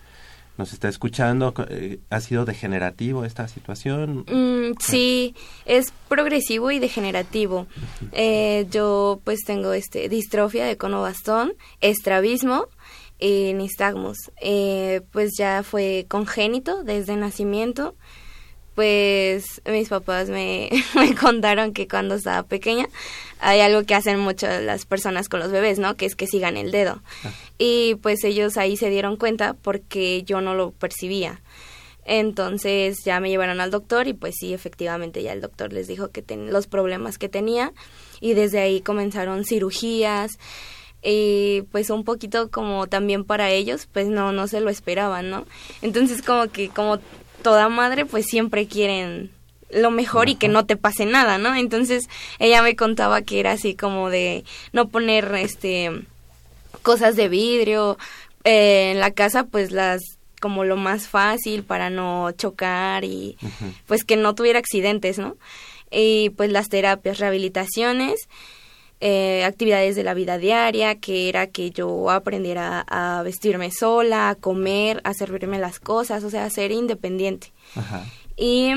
nos 0.58 0.74
está 0.74 0.90
escuchando, 0.90 1.54
eh, 1.70 2.00
¿ha 2.10 2.20
sido 2.20 2.44
degenerativo 2.44 3.24
esta 3.26 3.48
situación? 3.48 4.26
Mm, 4.28 4.76
sí, 4.80 5.36
es 5.66 5.94
progresivo 6.10 6.72
y 6.72 6.80
degenerativo. 6.80 7.68
Eh, 8.12 8.66
yo 8.72 9.22
pues 9.24 9.42
tengo 9.46 9.74
este 9.74 10.10
distrofia 10.10 10.66
de 10.66 10.76
cono 10.76 11.02
bastón, 11.02 11.54
estrabismo 11.80 12.68
y 13.20 13.54
nistagmus. 13.54 14.18
Eh, 14.42 15.02
pues 15.12 15.34
ya 15.38 15.62
fue 15.62 16.08
congénito 16.10 16.84
desde 16.84 17.16
nacimiento 17.16 17.96
pues 18.78 19.60
mis 19.66 19.90
papás 19.90 20.30
me, 20.30 20.70
me, 20.94 21.16
contaron 21.16 21.74
que 21.74 21.88
cuando 21.88 22.14
estaba 22.14 22.44
pequeña 22.44 22.88
hay 23.40 23.60
algo 23.60 23.84
que 23.86 23.96
hacen 23.96 24.20
mucho 24.20 24.46
las 24.62 24.86
personas 24.86 25.30
con 25.30 25.40
los 25.40 25.52
bebés, 25.52 25.80
¿no? 25.80 25.96
Que 25.96 26.06
es 26.06 26.16
que 26.16 26.28
sigan 26.28 26.58
el 26.58 26.70
dedo. 26.70 27.02
Ah. 27.24 27.32
Y 27.58 27.96
pues 28.04 28.24
ellos 28.24 28.56
ahí 28.56 28.78
se 28.78 28.92
dieron 28.92 29.18
cuenta 29.18 29.56
porque 29.56 30.22
yo 30.22 30.42
no 30.42 30.54
lo 30.54 30.70
percibía. 30.70 31.42
Entonces 32.06 33.00
ya 33.04 33.20
me 33.20 33.32
llevaron 33.32 33.62
al 33.62 33.72
doctor 33.72 34.08
y 34.08 34.14
pues 34.14 34.36
sí, 34.40 34.54
efectivamente 34.54 35.24
ya 35.24 35.34
el 35.34 35.42
doctor 35.42 35.74
les 35.74 35.88
dijo 35.88 36.12
que 36.12 36.22
ten, 36.22 36.54
los 36.54 36.68
problemas 36.68 37.18
que 37.18 37.30
tenía 37.30 37.74
y 38.22 38.36
desde 38.36 38.60
ahí 38.60 38.82
comenzaron 38.82 39.44
cirugías, 39.44 40.38
y 41.04 41.62
pues 41.72 41.90
un 41.90 42.04
poquito 42.04 42.50
como 42.50 42.88
también 42.88 43.24
para 43.24 43.50
ellos, 43.50 43.88
pues 43.92 44.08
no, 44.08 44.32
no 44.32 44.48
se 44.48 44.62
lo 44.62 44.70
esperaban, 44.70 45.30
¿no? 45.30 45.46
Entonces 45.82 46.22
como 46.22 46.48
que 46.48 46.70
como 46.70 47.00
toda 47.42 47.70
madre, 47.70 48.06
pues 48.06 48.26
siempre 48.26 48.68
quieren 48.68 49.32
lo 49.70 49.92
mejor 49.92 50.30
y 50.30 50.36
que 50.36 50.48
no 50.48 50.66
te 50.66 50.78
pase 50.78 51.06
nada, 51.06 51.38
¿no? 51.38 51.56
Entonces 51.56 52.08
ella 52.40 52.62
me 52.62 52.76
contaba 52.76 53.22
que 53.22 53.40
era 53.40 53.52
así 53.54 53.76
como 53.76 54.10
de 54.10 54.44
no 54.72 54.88
poner 54.88 55.34
este 55.36 55.92
cosas 56.84 57.16
de 57.16 57.28
vidrio 57.28 57.98
eh, 58.44 58.92
en 58.92 59.00
la 59.00 59.12
casa, 59.12 59.44
pues 59.46 59.72
las 59.72 60.02
como 60.40 60.64
lo 60.64 60.78
más 60.78 61.08
fácil 61.08 61.64
para 61.64 61.90
no 61.90 62.32
chocar 62.32 63.04
y 63.04 63.38
pues 63.88 64.04
que 64.04 64.16
no 64.16 64.36
tuviera 64.36 64.60
accidentes, 64.60 65.18
¿no? 65.18 65.36
Y 65.90 66.30
pues 66.32 66.52
las 66.52 66.70
terapias, 66.70 67.18
rehabilitaciones, 67.18 68.30
eh, 69.00 69.44
actividades 69.44 69.96
de 69.96 70.04
la 70.04 70.16
vida 70.16 70.38
diaria, 70.38 70.96
que 70.96 71.30
era 71.30 71.48
que 71.48 71.70
yo 71.70 72.10
aprendiera 72.10 72.84
a 72.88 73.22
vestirme 73.22 73.72
sola, 73.72 74.30
a 74.30 74.36
comer, 74.36 75.02
a 75.04 75.14
servirme 75.14 75.60
las 75.60 75.80
cosas, 75.80 76.24
o 76.24 76.30
sea, 76.30 76.46
a 76.46 76.50
ser 76.50 76.72
independiente. 76.72 77.54
Y 78.36 78.72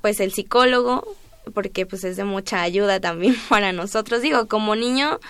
pues 0.00 0.20
el 0.20 0.32
psicólogo, 0.32 1.16
porque 1.54 1.86
pues 1.86 2.04
es 2.04 2.16
de 2.16 2.24
mucha 2.24 2.62
ayuda 2.62 3.00
también 3.00 3.34
para 3.48 3.72
nosotros. 3.72 4.20
Digo, 4.20 4.46
como 4.46 4.76
niño, 4.76 5.20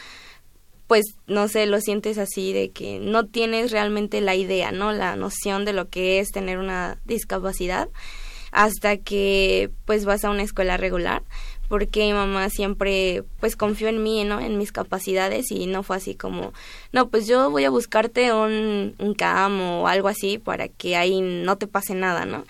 pues 0.88 1.04
no 1.26 1.48
sé, 1.48 1.66
lo 1.66 1.80
sientes 1.80 2.18
así 2.18 2.52
de 2.52 2.70
que 2.70 2.98
no 2.98 3.26
tienes 3.26 3.70
realmente 3.70 4.20
la 4.20 4.34
idea, 4.34 4.72
¿no? 4.72 4.92
La 4.92 5.16
noción 5.16 5.64
de 5.64 5.72
lo 5.72 5.88
que 5.88 6.18
es 6.18 6.30
tener 6.30 6.58
una 6.58 6.98
discapacidad 7.04 7.88
hasta 8.50 8.98
que 8.98 9.70
pues 9.86 10.04
vas 10.04 10.24
a 10.24 10.30
una 10.30 10.42
escuela 10.42 10.76
regular 10.76 11.22
porque 11.72 12.00
mi 12.00 12.12
mamá 12.12 12.50
siempre 12.50 13.24
pues 13.40 13.56
confió 13.56 13.88
en 13.88 14.02
mí, 14.02 14.24
¿no? 14.24 14.40
En 14.40 14.58
mis 14.58 14.72
capacidades 14.72 15.50
y 15.50 15.64
no 15.64 15.82
fue 15.82 15.96
así 15.96 16.14
como, 16.14 16.52
no, 16.92 17.08
pues 17.08 17.26
yo 17.26 17.50
voy 17.50 17.64
a 17.64 17.70
buscarte 17.70 18.30
un, 18.30 18.94
un 18.98 19.14
CAM 19.14 19.58
o 19.62 19.88
algo 19.88 20.08
así 20.08 20.36
para 20.36 20.68
que 20.68 20.96
ahí 20.96 21.22
no 21.22 21.56
te 21.56 21.66
pase 21.66 21.94
nada, 21.94 22.26
¿no? 22.26 22.44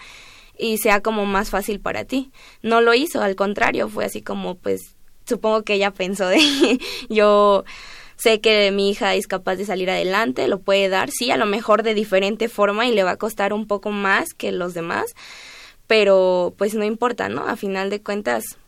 Y 0.58 0.78
sea 0.78 1.02
como 1.02 1.24
más 1.24 1.50
fácil 1.50 1.78
para 1.78 2.04
ti. 2.04 2.32
No 2.62 2.80
lo 2.80 2.94
hizo, 2.94 3.22
al 3.22 3.36
contrario, 3.36 3.88
fue 3.88 4.04
así 4.04 4.22
como 4.22 4.56
pues 4.56 4.96
supongo 5.24 5.62
que 5.62 5.74
ella 5.74 5.92
pensó 5.92 6.26
de 6.26 6.40
yo 7.08 7.62
sé 8.16 8.40
que 8.40 8.72
mi 8.72 8.90
hija 8.90 9.14
es 9.14 9.28
capaz 9.28 9.54
de 9.54 9.66
salir 9.66 9.88
adelante, 9.88 10.48
lo 10.48 10.58
puede 10.58 10.88
dar, 10.88 11.12
sí, 11.12 11.30
a 11.30 11.36
lo 11.36 11.46
mejor 11.46 11.84
de 11.84 11.94
diferente 11.94 12.48
forma 12.48 12.88
y 12.88 12.92
le 12.92 13.04
va 13.04 13.12
a 13.12 13.18
costar 13.18 13.52
un 13.52 13.68
poco 13.68 13.92
más 13.92 14.34
que 14.34 14.50
los 14.50 14.74
demás, 14.74 15.14
pero 15.86 16.54
pues 16.58 16.74
no 16.74 16.82
importa, 16.82 17.28
¿no? 17.28 17.46
A 17.46 17.54
final 17.54 17.88
de 17.88 18.02
cuentas, 18.02 18.58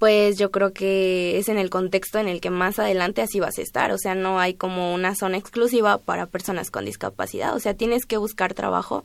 pues 0.00 0.38
yo 0.38 0.50
creo 0.50 0.72
que 0.72 1.36
es 1.36 1.50
en 1.50 1.58
el 1.58 1.68
contexto 1.68 2.18
en 2.18 2.26
el 2.26 2.40
que 2.40 2.48
más 2.48 2.78
adelante 2.78 3.20
así 3.20 3.38
vas 3.38 3.58
a 3.58 3.62
estar, 3.62 3.92
o 3.92 3.98
sea, 3.98 4.14
no 4.14 4.40
hay 4.40 4.54
como 4.54 4.94
una 4.94 5.14
zona 5.14 5.36
exclusiva 5.36 5.98
para 5.98 6.24
personas 6.24 6.70
con 6.70 6.86
discapacidad, 6.86 7.54
o 7.54 7.60
sea, 7.60 7.74
tienes 7.74 8.06
que 8.06 8.16
buscar 8.16 8.54
trabajo 8.54 9.04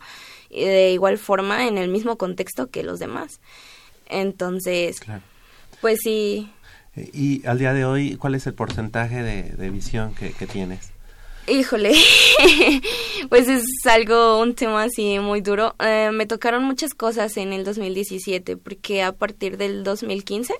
eh, 0.49 0.69
de 0.69 0.91
igual 0.93 1.17
forma 1.17 1.67
en 1.67 1.77
el 1.77 1.89
mismo 1.89 2.17
contexto 2.17 2.67
que 2.67 2.81
los 2.81 2.99
demás. 2.99 3.41
Entonces, 4.07 5.01
pues 5.81 5.99
sí. 6.01 6.49
Y 6.95 7.45
al 7.45 7.59
día 7.59 7.73
de 7.73 7.83
hoy, 7.83 8.15
¿cuál 8.15 8.35
es 8.35 8.47
el 8.47 8.53
porcentaje 8.53 9.21
de, 9.21 9.69
visión 9.69 10.15
que, 10.15 10.47
tienes? 10.47 10.91
Híjole, 11.47 11.93
pues 13.29 13.47
es 13.47 13.65
algo, 13.85 14.39
un 14.39 14.55
tema 14.55 14.83
así 14.83 15.19
muy 15.19 15.41
duro. 15.41 15.75
Eh, 15.79 16.09
me 16.11 16.25
tocaron 16.25 16.63
muchas 16.63 16.95
cosas 16.95 17.37
en 17.37 17.53
el 17.53 17.63
2017, 17.63 18.57
porque 18.57 19.03
a 19.03 19.11
partir 19.11 19.57
del 19.57 19.83
2015 19.83 20.55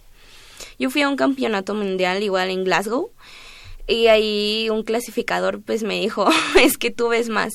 yo 0.77 0.91
fui 0.91 1.01
a 1.01 1.09
un 1.09 1.15
campeonato 1.15 1.73
mundial 1.73 2.21
igual 2.21 2.51
en 2.51 2.63
Glasgow 2.63 3.11
y 3.87 4.07
ahí 4.07 4.69
un 4.69 4.83
clasificador 4.83 5.61
pues 5.61 5.81
me 5.81 5.99
dijo, 5.99 6.27
es 6.61 6.77
que 6.77 6.91
tú 6.91 7.09
ves 7.09 7.29
más. 7.29 7.53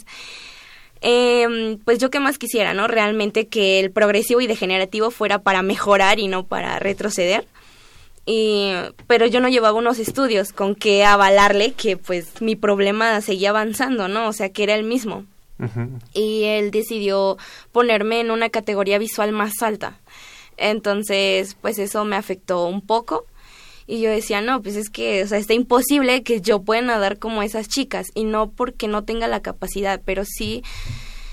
Eh, 1.01 1.79
pues 1.85 1.99
yo 1.99 2.11
qué 2.11 2.19
más 2.19 2.37
quisiera, 2.37 2.75
¿no? 2.75 2.89
Realmente 2.89 3.47
que 3.47 3.79
el 3.79 3.93
progresivo 3.93 4.41
y 4.41 4.49
degenerativo 4.49 5.11
fuera 5.11 5.43
para 5.43 5.63
mejorar 5.63 6.19
y 6.19 6.27
no 6.27 6.47
para 6.47 6.79
retroceder. 6.81 7.47
Y, 8.33 8.71
pero 9.09 9.27
yo 9.27 9.41
no 9.41 9.49
llevaba 9.49 9.77
unos 9.77 9.99
estudios 9.99 10.53
con 10.53 10.77
que 10.77 11.05
avalarle 11.05 11.73
que 11.73 11.97
pues 11.97 12.41
mi 12.41 12.55
problema 12.55 13.21
seguía 13.23 13.51
avanzando, 13.51 14.07
¿no? 14.07 14.29
O 14.29 14.33
sea, 14.33 14.51
que 14.51 14.63
era 14.63 14.77
el 14.77 14.85
mismo. 14.85 15.25
Y 16.15 16.45
él 16.45 16.71
decidió 16.71 17.39
ponerme 17.73 18.21
en 18.21 18.31
una 18.31 18.49
categoría 18.49 18.99
visual 18.99 19.33
más 19.33 19.61
alta. 19.63 19.99
Entonces, 20.57 21.57
pues 21.61 21.81
eso 21.81 22.05
me 22.05 22.15
afectó 22.15 22.67
un 22.67 22.83
poco. 22.83 23.27
Y 23.89 24.01
yo 24.01 24.11
decía, 24.11 24.41
no, 24.41 24.63
pues 24.63 24.77
es 24.77 24.91
que, 24.91 25.25
o 25.25 25.27
sea, 25.27 25.39
está 25.39 25.55
imposible 25.55 26.23
que 26.23 26.41
yo 26.41 26.63
pueda 26.63 26.83
nadar 26.83 27.19
como 27.19 27.43
esas 27.43 27.69
chicas. 27.69 28.07
Y 28.15 28.23
no 28.23 28.53
porque 28.53 28.87
no 28.87 29.03
tenga 29.03 29.27
la 29.27 29.43
capacidad, 29.43 30.01
pero 30.05 30.23
sí, 30.25 30.63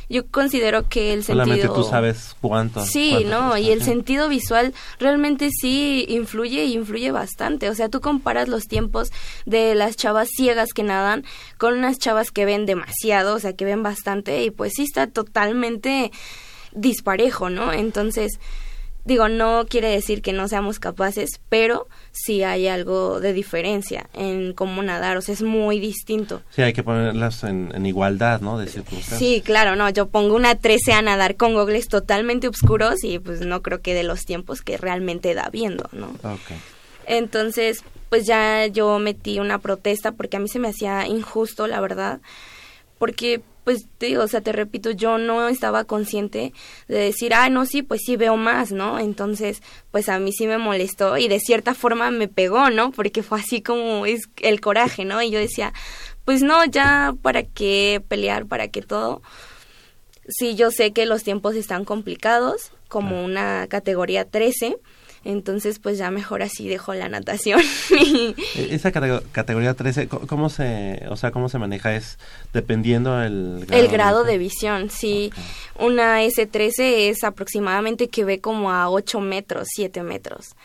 yo 0.09 0.27
considero 0.27 0.87
que 0.87 1.13
el 1.13 1.23
sentido... 1.23 1.45
Solamente 1.45 1.67
tú 1.67 1.83
sabes 1.83 2.35
cuánto. 2.41 2.85
Sí, 2.85 3.25
no, 3.25 3.57
y 3.57 3.71
el 3.71 3.83
sentido 3.83 4.29
visual 4.29 4.73
realmente 4.99 5.49
sí 5.51 6.05
influye 6.07 6.65
y 6.65 6.73
influye 6.73 7.11
bastante. 7.11 7.69
O 7.69 7.75
sea, 7.75 7.89
tú 7.89 7.99
comparas 7.99 8.47
los 8.47 8.67
tiempos 8.67 9.11
de 9.45 9.75
las 9.75 9.97
chavas 9.97 10.29
ciegas 10.35 10.69
que 10.73 10.83
nadan 10.83 11.25
con 11.57 11.77
unas 11.77 11.99
chavas 11.99 12.31
que 12.31 12.45
ven 12.45 12.65
demasiado, 12.65 13.35
o 13.35 13.39
sea, 13.39 13.53
que 13.53 13.65
ven 13.65 13.83
bastante, 13.83 14.43
y 14.43 14.51
pues 14.51 14.73
sí 14.75 14.83
está 14.83 15.07
totalmente 15.07 16.11
disparejo, 16.71 17.49
¿no? 17.49 17.73
Entonces 17.73 18.39
Digo, 19.07 19.29
no 19.29 19.65
quiere 19.69 19.87
decir 19.87 20.21
que 20.21 20.33
no 20.33 20.49
seamos 20.49 20.79
capaces, 20.79 21.39
pero 21.47 21.87
sí 22.11 22.43
hay 22.43 22.67
algo 22.67 23.21
de 23.21 23.31
diferencia 23.31 24.09
en 24.13 24.51
cómo 24.51 24.83
nadar, 24.83 25.15
o 25.15 25.21
sea, 25.21 25.31
es 25.31 25.43
muy 25.43 25.79
distinto. 25.79 26.41
Sí, 26.49 26.61
hay 26.61 26.73
que 26.73 26.83
ponerlas 26.83 27.45
en, 27.45 27.85
igualdad, 27.85 28.41
¿no? 28.41 28.57
De 28.57 28.67
Sí, 28.67 29.41
claro, 29.45 29.77
no, 29.77 29.89
yo 29.91 30.09
pongo 30.09 30.35
una 30.35 30.55
13 30.55 30.91
a 30.91 31.01
nadar 31.01 31.37
con 31.37 31.53
gogles 31.53 31.87
totalmente 31.87 32.49
oscuros 32.49 33.01
y 33.05 33.17
pues 33.19 33.39
no 33.39 33.61
creo 33.61 33.81
que 33.81 33.93
de 33.93 34.03
los 34.03 34.25
tiempos 34.25 34.61
que 34.61 34.75
realmente 34.75 35.33
da 35.33 35.47
viendo, 35.49 35.89
¿no? 35.93 36.07
Okay. 36.07 36.57
Entonces, 37.05 37.85
pues 38.09 38.25
ya 38.25 38.67
yo 38.67 38.99
metí 38.99 39.39
una 39.39 39.59
protesta 39.59 40.11
porque 40.11 40.35
a 40.35 40.41
mí 40.41 40.49
se 40.49 40.59
me 40.59 40.67
hacía 40.67 41.07
injusto, 41.07 41.65
la 41.65 41.79
verdad, 41.79 42.19
porque 42.99 43.39
pues 43.67 43.89
te 43.97 44.05
digo, 44.05 44.23
o 44.23 44.27
sea, 44.29 44.39
te 44.39 44.53
repito, 44.53 44.91
yo 44.91 45.17
no 45.17 45.49
estaba 45.49 45.83
consciente 45.83 46.53
de 46.87 46.99
decir, 46.99 47.33
ah, 47.33 47.49
no, 47.49 47.65
sí, 47.65 47.81
pues 47.81 47.99
sí 48.05 48.15
veo 48.15 48.37
más, 48.37 48.71
¿no? 48.71 48.97
Entonces, 48.97 49.61
pues 49.91 50.07
a 50.07 50.19
mí 50.19 50.31
sí 50.31 50.47
me 50.47 50.57
molestó 50.57 51.17
y 51.17 51.27
de 51.27 51.41
cierta 51.41 51.73
forma 51.73 52.09
me 52.09 52.29
pegó, 52.29 52.69
¿no? 52.69 52.91
Porque 52.93 53.23
fue 53.23 53.41
así 53.41 53.61
como 53.61 54.05
es 54.05 54.29
el 54.37 54.61
coraje, 54.61 55.03
¿no? 55.03 55.21
Y 55.21 55.31
yo 55.31 55.39
decía, 55.39 55.73
pues 56.23 56.43
no, 56.43 56.63
ya 56.63 57.13
para 57.21 57.43
qué 57.43 58.01
pelear, 58.07 58.45
para 58.45 58.69
qué 58.69 58.81
todo. 58.81 59.21
Sí, 60.29 60.55
yo 60.55 60.71
sé 60.71 60.93
que 60.93 61.05
los 61.05 61.23
tiempos 61.23 61.53
están 61.55 61.83
complicados, 61.83 62.71
como 62.87 63.21
una 63.21 63.67
categoría 63.67 64.23
13, 64.23 64.77
entonces, 65.23 65.79
pues 65.79 65.97
ya 65.97 66.11
mejor 66.11 66.41
así 66.41 66.67
dejo 66.67 66.93
la 66.93 67.09
natación. 67.09 67.61
E-, 67.91 68.35
esa 68.71 68.91
categoría 68.91 69.73
13, 69.73 70.07
¿cómo 70.07 70.49
se, 70.49 71.03
o 71.09 71.17
sea, 71.17 71.31
cómo 71.31 71.49
se 71.49 71.57
maneja? 71.57 71.95
¿Es 71.95 72.17
dependiendo 72.53 73.21
el 73.21 73.65
grado? 73.65 73.83
El 73.83 73.87
grado 73.89 74.23
de, 74.23 74.37
visión, 74.37 74.89
sí. 74.89 75.31
Una 75.79 76.23
S13 76.23 77.09
es 77.09 77.23
aproximadamente 77.23 78.07
que 78.07 78.25
ve 78.25 78.39
como 78.39 78.71
a 78.71 78.89
8 78.89 79.19
metros, 79.21 79.67
7 79.75 80.03
metros. 80.03 80.55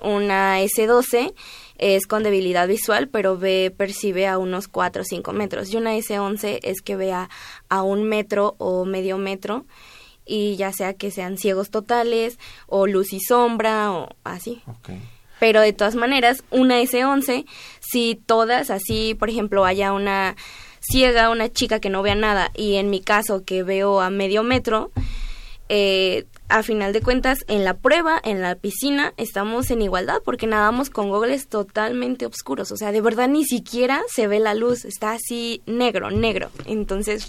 Una 0.00 0.60
S12 0.60 1.34
es 1.78 2.06
con 2.06 2.22
debilidad 2.22 2.68
visual, 2.68 3.08
pero 3.08 3.36
ve, 3.36 3.72
percibe 3.76 4.26
a 4.26 4.38
unos 4.38 4.68
4 4.68 5.02
o 5.02 5.04
5 5.04 5.32
metros. 5.32 5.72
Y 5.72 5.76
una 5.76 5.96
S11 5.96 6.60
es 6.62 6.80
que 6.82 6.96
vea 6.96 7.28
a 7.68 7.82
un 7.82 8.04
metro 8.04 8.54
o 8.58 8.84
medio 8.84 9.18
metro 9.18 9.64
y 10.26 10.56
ya 10.56 10.72
sea 10.72 10.94
que 10.94 11.10
sean 11.10 11.38
ciegos 11.38 11.70
totales 11.70 12.38
o 12.66 12.86
luz 12.86 13.12
y 13.12 13.20
sombra 13.20 13.92
o 13.92 14.08
así. 14.24 14.62
Pero 15.38 15.60
de 15.60 15.72
todas 15.72 15.94
maneras, 15.94 16.42
una 16.50 16.80
S11, 16.82 17.46
si 17.80 18.20
todas 18.26 18.70
así, 18.70 19.14
por 19.14 19.30
ejemplo, 19.30 19.64
haya 19.64 19.92
una 19.92 20.36
ciega, 20.80 21.30
una 21.30 21.50
chica 21.50 21.80
que 21.80 21.90
no 21.90 22.02
vea 22.02 22.14
nada 22.14 22.50
y 22.54 22.76
en 22.76 22.90
mi 22.90 23.00
caso 23.00 23.44
que 23.44 23.62
veo 23.62 24.00
a 24.00 24.10
medio 24.10 24.42
metro, 24.42 24.92
eh, 25.68 26.26
a 26.48 26.62
final 26.62 26.92
de 26.92 27.02
cuentas, 27.02 27.44
en 27.48 27.64
la 27.64 27.74
prueba, 27.74 28.20
en 28.22 28.40
la 28.40 28.54
piscina, 28.54 29.12
estamos 29.16 29.70
en 29.70 29.82
igualdad 29.82 30.22
porque 30.24 30.46
nadamos 30.46 30.90
con 30.90 31.10
gogles 31.10 31.48
totalmente 31.48 32.24
oscuros. 32.24 32.70
O 32.70 32.76
sea, 32.76 32.92
de 32.92 33.00
verdad 33.00 33.28
ni 33.28 33.44
siquiera 33.44 34.02
se 34.08 34.28
ve 34.28 34.38
la 34.38 34.54
luz, 34.54 34.84
está 34.84 35.12
así 35.12 35.62
negro, 35.66 36.10
negro. 36.10 36.50
Entonces... 36.66 37.28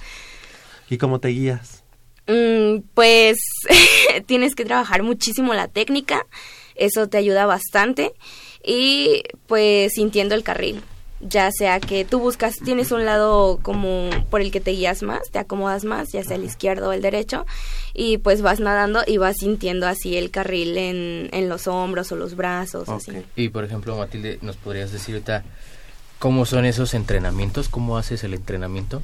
¿Y 0.89 0.97
cómo 0.97 1.19
te 1.19 1.29
guías? 1.29 1.76
Mm, 2.27 2.81
pues 2.93 3.37
tienes 4.25 4.55
que 4.55 4.65
trabajar 4.65 5.03
muchísimo 5.03 5.53
la 5.53 5.67
técnica, 5.67 6.25
eso 6.75 7.07
te 7.07 7.17
ayuda 7.17 7.45
bastante 7.45 8.13
y 8.63 9.23
pues 9.47 9.93
sintiendo 9.93 10.35
el 10.35 10.43
carril, 10.43 10.81
ya 11.21 11.51
sea 11.51 11.79
que 11.79 12.03
tú 12.03 12.19
buscas, 12.19 12.55
tienes 12.57 12.91
un 12.91 13.05
lado 13.05 13.59
como 13.61 14.09
por 14.29 14.41
el 14.41 14.51
que 14.51 14.59
te 14.59 14.71
guías 14.71 15.03
más, 15.03 15.31
te 15.31 15.39
acomodas 15.39 15.85
más, 15.85 16.09
ya 16.11 16.23
sea 16.23 16.35
el 16.35 16.43
izquierdo 16.43 16.89
o 16.89 16.91
el 16.91 17.01
derecho, 17.01 17.45
y 17.93 18.17
pues 18.17 18.41
vas 18.41 18.59
nadando 18.59 19.03
y 19.07 19.17
vas 19.17 19.37
sintiendo 19.37 19.87
así 19.87 20.17
el 20.17 20.29
carril 20.29 20.77
en, 20.77 21.29
en 21.31 21.49
los 21.49 21.67
hombros 21.67 22.11
o 22.11 22.17
los 22.17 22.35
brazos. 22.35 22.89
Así. 22.89 23.13
Y 23.35 23.49
por 23.49 23.63
ejemplo, 23.63 23.97
Matilde, 23.97 24.37
¿nos 24.41 24.57
podrías 24.57 24.91
decir 24.91 25.15
ahorita 25.15 25.43
¿Cómo 26.19 26.47
son 26.47 26.65
esos 26.65 26.95
entrenamientos? 26.95 27.69
¿Cómo 27.69 27.95
haces 27.97 28.23
el 28.23 28.33
entrenamiento? 28.33 29.03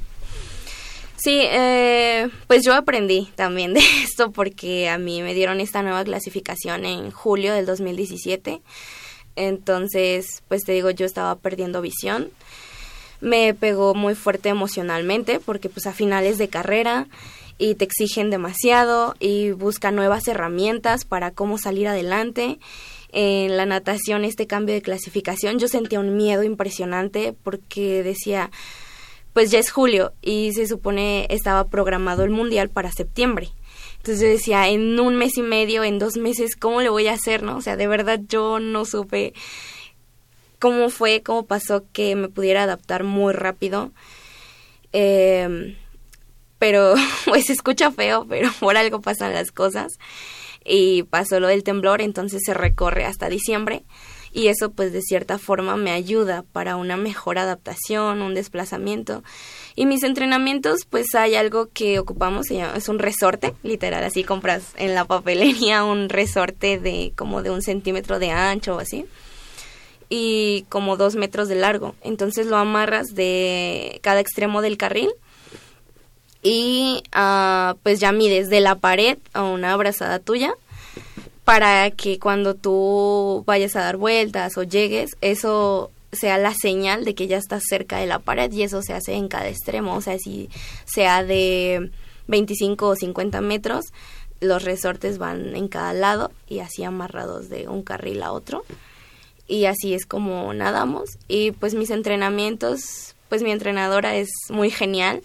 Sí, 1.23 1.39
eh, 1.41 2.27
pues 2.47 2.65
yo 2.65 2.73
aprendí 2.73 3.29
también 3.35 3.73
de 3.73 3.79
esto 4.03 4.33
porque 4.33 4.89
a 4.89 4.97
mí 4.97 5.21
me 5.21 5.33
dieron 5.33 5.61
esta 5.61 5.81
nueva 5.81 6.03
clasificación 6.03 6.83
en 6.83 7.11
julio 7.11 7.53
del 7.53 7.65
2017. 7.65 8.61
Entonces, 9.37 10.43
pues 10.49 10.65
te 10.65 10.73
digo, 10.73 10.89
yo 10.89 11.05
estaba 11.05 11.35
perdiendo 11.37 11.81
visión. 11.81 12.29
Me 13.21 13.53
pegó 13.53 13.95
muy 13.95 14.15
fuerte 14.15 14.49
emocionalmente 14.49 15.39
porque 15.39 15.69
pues 15.69 15.87
a 15.87 15.93
finales 15.93 16.37
de 16.37 16.49
carrera 16.49 17.07
y 17.57 17.75
te 17.75 17.85
exigen 17.85 18.29
demasiado 18.29 19.15
y 19.17 19.51
buscan 19.51 19.95
nuevas 19.95 20.27
herramientas 20.27 21.05
para 21.05 21.31
cómo 21.31 21.57
salir 21.57 21.87
adelante. 21.87 22.59
En 23.13 23.55
la 23.55 23.65
natación, 23.65 24.25
este 24.25 24.45
cambio 24.45 24.75
de 24.75 24.81
clasificación, 24.81 25.57
yo 25.57 25.69
sentía 25.69 26.01
un 26.01 26.17
miedo 26.17 26.43
impresionante 26.43 27.33
porque 27.43 28.03
decía, 28.03 28.51
pues 29.33 29.51
ya 29.51 29.59
es 29.59 29.71
julio 29.71 30.13
y 30.21 30.53
se 30.53 30.67
supone 30.67 31.27
estaba 31.29 31.67
programado 31.67 32.23
el 32.23 32.29
mundial 32.29 32.69
para 32.69 32.91
septiembre. 32.91 33.49
Entonces 33.97 34.21
yo 34.21 34.27
decía, 34.27 34.67
en 34.67 34.99
un 34.99 35.15
mes 35.15 35.37
y 35.37 35.41
medio, 35.41 35.83
en 35.83 35.97
dos 35.97 36.17
meses, 36.17 36.55
¿cómo 36.55 36.81
le 36.81 36.89
voy 36.89 37.07
a 37.07 37.13
hacer, 37.13 37.41
no? 37.41 37.57
O 37.57 37.61
sea, 37.61 37.77
de 37.77 37.87
verdad 37.87 38.19
yo 38.27 38.59
no 38.59 38.85
supe 38.85 39.33
cómo 40.59 40.89
fue, 40.89 41.23
cómo 41.23 41.45
pasó 41.45 41.85
que 41.91 42.15
me 42.15 42.29
pudiera 42.29 42.63
adaptar 42.63 43.03
muy 43.03 43.33
rápido. 43.33 43.91
Eh, 44.91 45.77
pero 46.59 46.93
pues 47.25 47.45
se 47.45 47.53
escucha 47.53 47.91
feo, 47.91 48.25
pero 48.27 48.51
por 48.59 48.77
algo 48.77 49.01
pasan 49.01 49.33
las 49.33 49.51
cosas. 49.51 49.93
Y 50.65 51.03
pasó 51.03 51.39
lo 51.39 51.47
del 51.47 51.63
temblor, 51.63 52.01
entonces 52.01 52.41
se 52.45 52.53
recorre 52.53 53.05
hasta 53.05 53.27
diciembre 53.27 53.83
y 54.33 54.47
eso 54.47 54.71
pues 54.71 54.91
de 54.91 55.01
cierta 55.01 55.37
forma 55.37 55.77
me 55.77 55.91
ayuda 55.91 56.43
para 56.51 56.75
una 56.75 56.97
mejor 56.97 57.37
adaptación, 57.37 58.21
un 58.21 58.33
desplazamiento. 58.33 59.23
Y 59.75 59.85
mis 59.85 60.03
entrenamientos 60.03 60.81
pues 60.89 61.13
hay 61.15 61.35
algo 61.35 61.69
que 61.71 61.99
ocupamos, 61.99 62.49
es 62.49 62.89
un 62.89 62.99
resorte, 62.99 63.53
literal, 63.63 64.03
así 64.03 64.23
compras 64.23 64.73
en 64.77 64.95
la 64.95 65.05
papelería 65.05 65.83
un 65.83 66.09
resorte 66.09 66.79
de 66.79 67.13
como 67.15 67.43
de 67.43 67.51
un 67.51 67.61
centímetro 67.61 68.19
de 68.19 68.31
ancho 68.31 68.75
o 68.75 68.79
así 68.79 69.05
y 70.09 70.65
como 70.69 70.97
dos 70.97 71.15
metros 71.15 71.47
de 71.47 71.55
largo. 71.55 71.95
Entonces 72.01 72.47
lo 72.47 72.57
amarras 72.57 73.15
de 73.15 73.99
cada 74.03 74.19
extremo 74.19 74.61
del 74.61 74.77
carril 74.77 75.09
y 76.43 77.01
uh, 77.15 77.75
pues 77.81 77.99
ya 77.99 78.11
mides 78.11 78.49
de 78.49 78.59
la 78.59 78.75
pared 78.75 79.17
a 79.33 79.43
una 79.43 79.73
abrazada 79.73 80.19
tuya 80.19 80.53
para 81.45 81.91
que 81.91 82.19
cuando 82.19 82.55
tú 82.55 83.43
vayas 83.45 83.75
a 83.75 83.81
dar 83.81 83.97
vueltas 83.97 84.57
o 84.57 84.63
llegues, 84.63 85.11
eso 85.21 85.91
sea 86.11 86.37
la 86.37 86.53
señal 86.53 87.05
de 87.05 87.15
que 87.15 87.27
ya 87.27 87.37
estás 87.37 87.63
cerca 87.67 87.97
de 87.97 88.07
la 88.07 88.19
pared 88.19 88.51
y 88.51 88.63
eso 88.63 88.81
se 88.81 88.93
hace 88.93 89.13
en 89.13 89.27
cada 89.27 89.49
extremo, 89.49 89.95
o 89.95 90.01
sea, 90.01 90.17
si 90.19 90.49
sea 90.85 91.23
de 91.23 91.91
25 92.27 92.87
o 92.87 92.95
50 92.95 93.41
metros, 93.41 93.85
los 94.39 94.63
resortes 94.63 95.17
van 95.17 95.55
en 95.55 95.67
cada 95.67 95.93
lado 95.93 96.31
y 96.47 96.59
así 96.59 96.83
amarrados 96.83 97.49
de 97.49 97.67
un 97.67 97.83
carril 97.83 98.21
a 98.23 98.31
otro. 98.31 98.63
Y 99.47 99.65
así 99.65 99.93
es 99.93 100.05
como 100.05 100.53
nadamos. 100.53 101.17
Y 101.27 101.51
pues 101.51 101.75
mis 101.75 101.89
entrenamientos, 101.89 103.15
pues 103.29 103.41
mi 103.43 103.51
entrenadora 103.51 104.15
es 104.15 104.29
muy 104.49 104.69
genial 104.69 105.21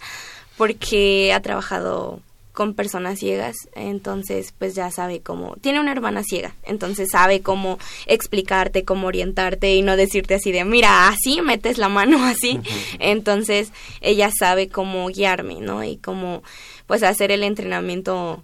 porque 0.56 1.32
ha 1.32 1.40
trabajado 1.40 2.20
con 2.58 2.74
personas 2.74 3.20
ciegas, 3.20 3.54
entonces 3.76 4.52
pues 4.58 4.74
ya 4.74 4.90
sabe 4.90 5.20
cómo, 5.20 5.54
tiene 5.60 5.78
una 5.78 5.92
hermana 5.92 6.24
ciega, 6.24 6.56
entonces 6.64 7.10
sabe 7.12 7.40
cómo 7.40 7.78
explicarte, 8.06 8.82
cómo 8.82 9.06
orientarte 9.06 9.76
y 9.76 9.82
no 9.82 9.96
decirte 9.96 10.34
así 10.34 10.50
de, 10.50 10.64
mira, 10.64 11.06
así 11.06 11.40
metes 11.40 11.78
la 11.78 11.88
mano 11.88 12.24
así, 12.24 12.58
entonces 12.98 13.70
ella 14.00 14.30
sabe 14.36 14.68
cómo 14.68 15.06
guiarme, 15.06 15.60
¿no? 15.60 15.84
Y 15.84 15.98
cómo 15.98 16.42
pues 16.88 17.04
hacer 17.04 17.30
el 17.30 17.44
entrenamiento 17.44 18.42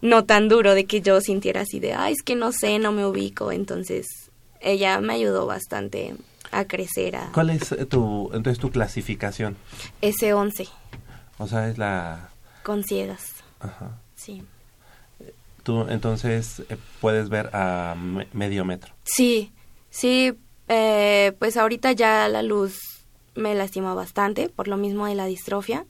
no 0.00 0.24
tan 0.24 0.48
duro 0.48 0.74
de 0.74 0.84
que 0.84 1.00
yo 1.00 1.20
sintiera 1.20 1.62
así 1.62 1.80
de, 1.80 1.92
ay, 1.92 2.12
es 2.12 2.22
que 2.22 2.36
no 2.36 2.52
sé, 2.52 2.78
no 2.78 2.92
me 2.92 3.04
ubico, 3.04 3.50
entonces 3.50 4.06
ella 4.60 5.00
me 5.00 5.14
ayudó 5.14 5.44
bastante 5.44 6.14
a 6.52 6.66
crecer. 6.66 7.16
A... 7.16 7.32
¿Cuál 7.32 7.50
es 7.50 7.74
tu, 7.88 8.30
entonces 8.32 8.60
tu 8.60 8.70
clasificación? 8.70 9.56
S11. 10.02 10.68
O 11.38 11.48
sea, 11.48 11.68
es 11.68 11.78
la... 11.78 12.28
Con 12.62 12.84
ciegas. 12.84 13.35
Ajá. 13.60 13.98
Sí. 14.14 14.42
Tú 15.62 15.86
entonces 15.88 16.62
eh, 16.68 16.76
puedes 17.00 17.28
ver 17.28 17.50
a 17.52 17.96
medio 18.32 18.64
metro. 18.64 18.94
Sí, 19.04 19.52
sí, 19.90 20.32
eh, 20.68 21.32
pues 21.38 21.56
ahorita 21.56 21.92
ya 21.92 22.28
la 22.28 22.42
luz 22.42 22.78
me 23.34 23.54
lastima 23.54 23.94
bastante 23.94 24.48
por 24.48 24.68
lo 24.68 24.76
mismo 24.76 25.06
de 25.06 25.14
la 25.14 25.26
distrofia 25.26 25.86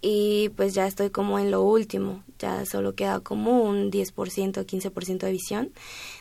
y 0.00 0.50
pues 0.56 0.74
ya 0.74 0.86
estoy 0.86 1.10
como 1.10 1.38
en 1.38 1.50
lo 1.50 1.62
último, 1.62 2.24
ya 2.38 2.66
solo 2.66 2.94
queda 2.94 3.20
como 3.20 3.62
un 3.62 3.90
10%, 3.90 4.66
15% 4.66 5.18
de 5.18 5.32
visión. 5.32 5.72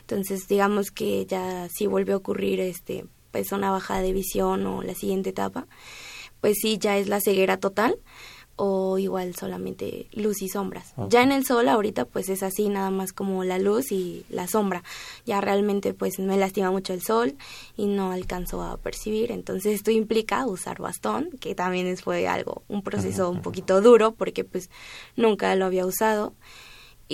Entonces, 0.02 0.48
digamos 0.48 0.92
que 0.92 1.26
ya 1.26 1.68
si 1.70 1.88
vuelve 1.88 2.14
a 2.14 2.18
ocurrir 2.18 2.60
este 2.60 3.06
pues 3.32 3.52
una 3.52 3.72
bajada 3.72 4.02
de 4.02 4.14
visión 4.14 4.66
o 4.68 4.84
la 4.84 4.94
siguiente 4.94 5.32
etapa, 5.32 5.66
pues 6.42 6.58
sí 6.62 6.78
ya 6.78 6.98
es 6.98 7.08
la 7.08 7.22
ceguera 7.22 7.58
total 7.58 7.98
o 8.56 8.98
igual 8.98 9.36
solamente 9.36 10.08
luz 10.14 10.42
y 10.42 10.50
sombras. 10.50 10.94
Ya 11.10 11.24
en 11.24 11.32
el 11.32 11.46
sol 11.46 11.68
ahorita 11.68 12.06
pues 12.06 12.30
es 12.30 12.44
así 12.44 12.70
nada 12.70 12.92
más 12.92 13.14
como 13.14 13.44
la 13.44 13.58
luz 13.58 13.92
y 13.92 14.26
la 14.30 14.48
sombra. 14.48 14.84
Ya 15.26 15.42
realmente 15.42 15.94
pues 15.94 16.20
me 16.20 16.38
lastima 16.38 16.72
mucho 16.72 16.94
el 16.94 17.02
sol 17.02 17.36
y 17.76 17.88
no 17.88 18.12
alcanzo 18.12 18.62
a 18.62 18.78
percibir. 18.78 19.32
Entonces 19.32 19.74
esto 19.74 19.92
implica 19.92 20.46
usar 20.46 20.80
bastón, 20.80 21.30
que 21.40 21.56
también 21.56 21.96
fue 21.98 22.28
algo, 22.28 22.64
un 22.68 22.84
proceso 22.84 23.30
un 23.30 23.42
poquito 23.42 23.82
duro 23.82 24.14
porque 24.14 24.44
pues 24.44 24.70
nunca 25.16 25.56
lo 25.56 25.66
había 25.66 25.86
usado. 25.86 26.34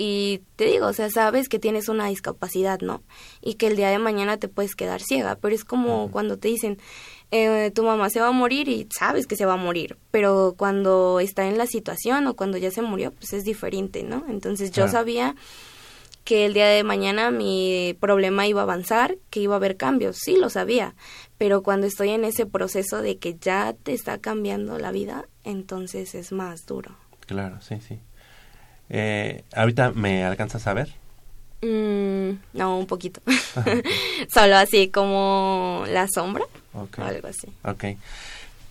Y 0.00 0.42
te 0.54 0.66
digo, 0.66 0.86
o 0.86 0.92
sea, 0.92 1.10
sabes 1.10 1.48
que 1.48 1.58
tienes 1.58 1.88
una 1.88 2.06
discapacidad, 2.06 2.78
¿no? 2.80 3.02
Y 3.40 3.54
que 3.54 3.66
el 3.66 3.74
día 3.74 3.90
de 3.90 3.98
mañana 3.98 4.36
te 4.36 4.46
puedes 4.46 4.76
quedar 4.76 5.00
ciega, 5.02 5.34
pero 5.40 5.56
es 5.56 5.64
como 5.64 6.08
cuando 6.12 6.38
te 6.38 6.46
dicen, 6.46 6.78
eh, 7.30 7.70
tu 7.74 7.82
mamá 7.82 8.08
se 8.10 8.20
va 8.20 8.28
a 8.28 8.32
morir 8.32 8.68
y 8.68 8.88
sabes 8.90 9.26
que 9.26 9.36
se 9.36 9.44
va 9.44 9.54
a 9.54 9.56
morir, 9.56 9.98
pero 10.10 10.54
cuando 10.56 11.20
está 11.20 11.46
en 11.46 11.58
la 11.58 11.66
situación 11.66 12.26
o 12.26 12.34
cuando 12.34 12.56
ya 12.58 12.70
se 12.70 12.82
murió, 12.82 13.12
pues 13.12 13.32
es 13.32 13.44
diferente, 13.44 14.02
¿no? 14.02 14.24
Entonces 14.28 14.70
yo 14.70 14.88
sabía 14.88 15.34
que 16.24 16.46
el 16.46 16.54
día 16.54 16.68
de 16.68 16.84
mañana 16.84 17.30
mi 17.30 17.96
problema 18.00 18.46
iba 18.46 18.60
a 18.60 18.64
avanzar, 18.64 19.16
que 19.30 19.40
iba 19.40 19.54
a 19.54 19.56
haber 19.56 19.76
cambios, 19.76 20.18
sí 20.18 20.36
lo 20.36 20.50
sabía, 20.50 20.94
pero 21.38 21.62
cuando 21.62 21.86
estoy 21.86 22.10
en 22.10 22.24
ese 22.24 22.46
proceso 22.46 23.02
de 23.02 23.18
que 23.18 23.36
ya 23.38 23.74
te 23.82 23.92
está 23.92 24.18
cambiando 24.18 24.78
la 24.78 24.90
vida, 24.90 25.26
entonces 25.44 26.14
es 26.14 26.32
más 26.32 26.66
duro. 26.66 26.96
Claro, 27.26 27.60
sí, 27.60 27.76
sí. 27.86 27.98
Eh, 28.90 29.44
¿Ahorita 29.54 29.92
me 29.92 30.24
alcanzas 30.24 30.66
a 30.66 30.74
ver? 30.74 30.94
Mm, 31.60 32.38
no, 32.52 32.78
un 32.78 32.86
poquito. 32.86 33.20
Solo 34.32 34.56
así 34.56 34.88
como 34.88 35.84
la 35.88 36.08
sombra. 36.08 36.44
Okay. 36.72 37.04
algo 37.04 37.28
así. 37.28 37.48
Ok. 37.64 37.84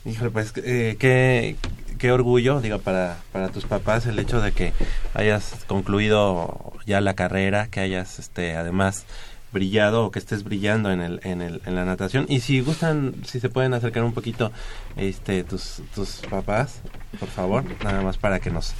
Híjole, 0.05 0.31
pues 0.31 0.53
eh, 0.57 0.95
qué, 0.99 1.57
qué 1.97 2.11
orgullo, 2.11 2.61
digo, 2.61 2.79
para, 2.79 3.17
para 3.33 3.49
tus 3.49 3.65
papás 3.65 4.05
el 4.05 4.17
hecho 4.19 4.39
de 4.39 4.53
que 4.53 4.71
hayas 5.13 5.65
concluido 5.67 6.73
ya 6.85 7.01
la 7.01 7.13
carrera, 7.13 7.67
que 7.67 7.81
hayas, 7.81 8.19
este, 8.19 8.55
además 8.55 9.05
brillado 9.51 10.05
o 10.05 10.11
que 10.11 10.19
estés 10.19 10.43
brillando 10.43 10.91
en 10.91 11.01
el, 11.01 11.19
en 11.23 11.41
el 11.41 11.61
en 11.65 11.75
la 11.75 11.85
natación 11.85 12.25
y 12.27 12.41
si 12.41 12.59
gustan 12.61 13.15
si 13.25 13.39
se 13.39 13.49
pueden 13.49 13.73
acercar 13.73 14.03
un 14.03 14.13
poquito 14.13 14.51
este 14.97 15.43
tus 15.43 15.81
tus 15.95 16.17
papás 16.29 16.81
por 17.17 17.29
favor 17.29 17.63
nada 17.83 18.01
más 18.01 18.17
para 18.17 18.39
que 18.39 18.51
nos 18.51 18.73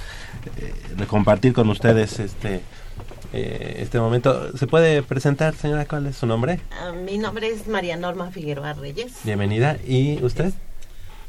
eh, 0.58 1.06
compartir 1.08 1.54
con 1.54 1.70
ustedes 1.70 2.18
este 2.18 2.60
eh, 3.32 3.76
este 3.78 3.98
momento. 3.98 4.56
¿Se 4.56 4.66
puede 4.66 5.02
presentar, 5.02 5.54
señora? 5.54 5.86
¿Cuál 5.86 6.06
es 6.06 6.16
su 6.16 6.26
nombre? 6.26 6.60
Ah, 6.72 6.92
mi 6.92 7.18
nombre 7.18 7.48
es 7.48 7.66
María 7.68 7.96
Norma 7.96 8.30
Figueroa 8.30 8.74
Reyes. 8.74 9.12
Bienvenida. 9.24 9.76
¿Y 9.86 10.22
usted? 10.22 10.52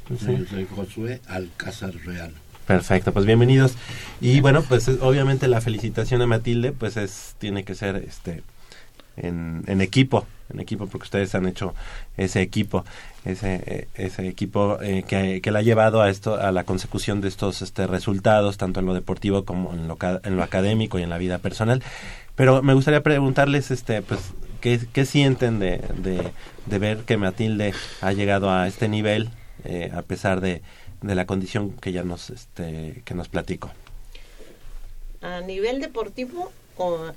Yo 0.10 0.18
soy 0.18 0.68
Josué 0.76 1.22
Alcázar 1.28 1.94
Real. 2.06 2.34
Perfecto, 2.66 3.12
pues 3.14 3.26
bienvenidos. 3.26 3.74
Y 4.22 4.42
bueno, 4.42 4.62
pues 4.62 4.88
obviamente 5.02 5.48
la 5.48 5.62
felicitación 5.62 6.22
a 6.22 6.28
Matilde, 6.28 6.72
pues 6.72 6.98
es 6.98 7.36
tiene 7.40 7.64
que 7.64 7.76
ser 7.76 7.96
este 7.96 8.44
en, 9.18 9.64
en 9.68 9.82
equipo, 9.82 10.26
en 10.50 10.60
equipo 10.60 10.88
porque 10.88 11.06
ustedes 11.06 11.34
han 11.36 11.48
hecho 11.48 11.74
ese 12.18 12.42
equipo 12.42 12.86
ese, 13.26 13.88
equipo 14.28 14.82
eh, 14.82 15.04
que, 15.08 15.42
que 15.42 15.52
le 15.52 15.60
ha 15.60 15.62
llevado 15.62 16.02
a 16.02 16.10
esto 16.10 16.36
a 16.36 16.52
la 16.52 16.64
consecución 16.64 17.22
de 17.22 17.28
estos 17.28 17.62
este, 17.62 17.88
resultados 17.88 18.58
tanto 18.58 18.80
en 18.80 18.86
lo 18.86 18.94
deportivo 18.94 19.46
como 19.46 19.74
en 19.74 19.88
lo, 19.88 19.98
en 20.24 20.38
lo 20.38 20.44
académico 20.44 21.00
y 21.00 21.04
en 21.04 21.10
la 21.10 21.18
vida 21.18 21.40
personal. 21.40 21.84
Pero 22.36 22.62
me 22.64 22.74
gustaría 22.74 23.04
preguntarles 23.04 23.72
este 23.72 24.02
pues 24.02 24.32
qué, 24.62 25.06
sienten 25.06 25.60
de, 25.60 25.82
de, 26.66 26.80
ver 26.80 27.00
que 27.00 27.18
Matilde 27.18 27.74
ha 28.02 28.14
llegado 28.14 28.52
a 28.52 28.68
este 28.68 28.88
nivel 28.88 29.30
eh, 29.66 29.92
a 29.94 30.02
pesar 30.02 30.40
de, 30.40 30.62
de 31.02 31.16
la 31.16 31.26
condición 31.26 31.72
que 31.72 31.92
ya 31.92 32.04
nos 32.04 32.30
este 32.30 33.02
que 33.06 33.14
nos 33.14 33.28
platicó 33.28 33.72
a 35.22 35.42
nivel 35.42 35.82
deportivo 35.82 36.52
o 36.78 37.12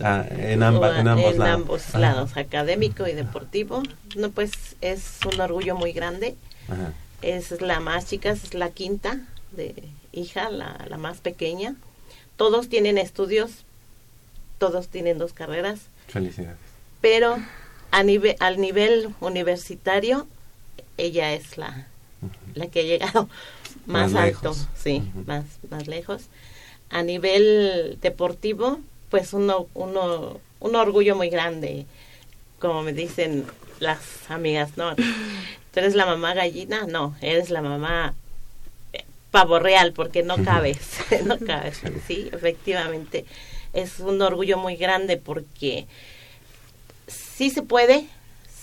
Ah, 0.00 0.24
en, 0.30 0.62
amba- 0.62 0.98
en 0.98 1.06
ambos 1.08 1.32
en 1.34 1.38
lados. 1.38 1.54
ambos 1.54 1.88
Ajá. 1.90 1.98
lados, 1.98 2.36
académico 2.36 3.06
y 3.06 3.12
deportivo. 3.12 3.82
No, 4.16 4.30
pues 4.30 4.50
es 4.80 5.18
un 5.32 5.40
orgullo 5.40 5.76
muy 5.76 5.92
grande. 5.92 6.34
Ajá. 6.68 6.92
Es 7.20 7.60
la 7.60 7.78
más 7.80 8.06
chica, 8.06 8.30
es 8.30 8.54
la 8.54 8.70
quinta 8.70 9.20
de 9.52 9.74
hija, 10.12 10.50
la, 10.50 10.84
la 10.88 10.96
más 10.98 11.18
pequeña. 11.18 11.76
Todos 12.36 12.68
tienen 12.68 12.98
estudios, 12.98 13.50
todos 14.58 14.88
tienen 14.88 15.18
dos 15.18 15.32
carreras, 15.32 15.80
Felicidades. 16.08 16.56
pero 17.00 17.36
a 17.90 18.02
nivel, 18.02 18.36
al 18.40 18.60
nivel 18.60 19.14
universitario, 19.20 20.26
ella 20.96 21.32
es 21.34 21.58
la, 21.58 21.86
la 22.54 22.66
que 22.68 22.80
ha 22.80 22.84
llegado 22.84 23.28
más, 23.86 24.12
Más 24.12 24.14
alto, 24.24 24.40
lejos. 24.50 24.68
sí, 24.76 25.02
más, 25.26 25.44
más 25.70 25.86
lejos. 25.86 26.22
A 26.90 27.02
nivel 27.02 27.98
deportivo, 28.00 28.80
pues 29.12 29.34
uno, 29.34 29.68
uno, 29.74 30.40
un 30.58 30.74
orgullo 30.74 31.14
muy 31.14 31.28
grande, 31.28 31.84
como 32.58 32.82
me 32.82 32.94
dicen 32.94 33.44
las 33.78 34.00
amigas, 34.30 34.78
¿no? 34.78 34.96
¿Tú 34.96 35.04
eres 35.80 35.94
la 35.94 36.06
mamá 36.06 36.32
gallina? 36.32 36.86
No, 36.86 37.14
eres 37.20 37.50
la 37.50 37.60
mamá 37.60 38.14
eh, 38.94 39.04
pavo 39.30 39.58
real, 39.58 39.92
porque 39.92 40.22
no 40.22 40.42
cabes, 40.42 40.78
no 41.26 41.38
cabes, 41.38 41.82
sí, 42.06 42.30
efectivamente. 42.32 43.26
Es 43.74 44.00
un 44.00 44.22
orgullo 44.22 44.56
muy 44.56 44.76
grande 44.76 45.18
porque 45.18 45.86
sí 47.06 47.50
se 47.50 47.60
puede, 47.60 48.06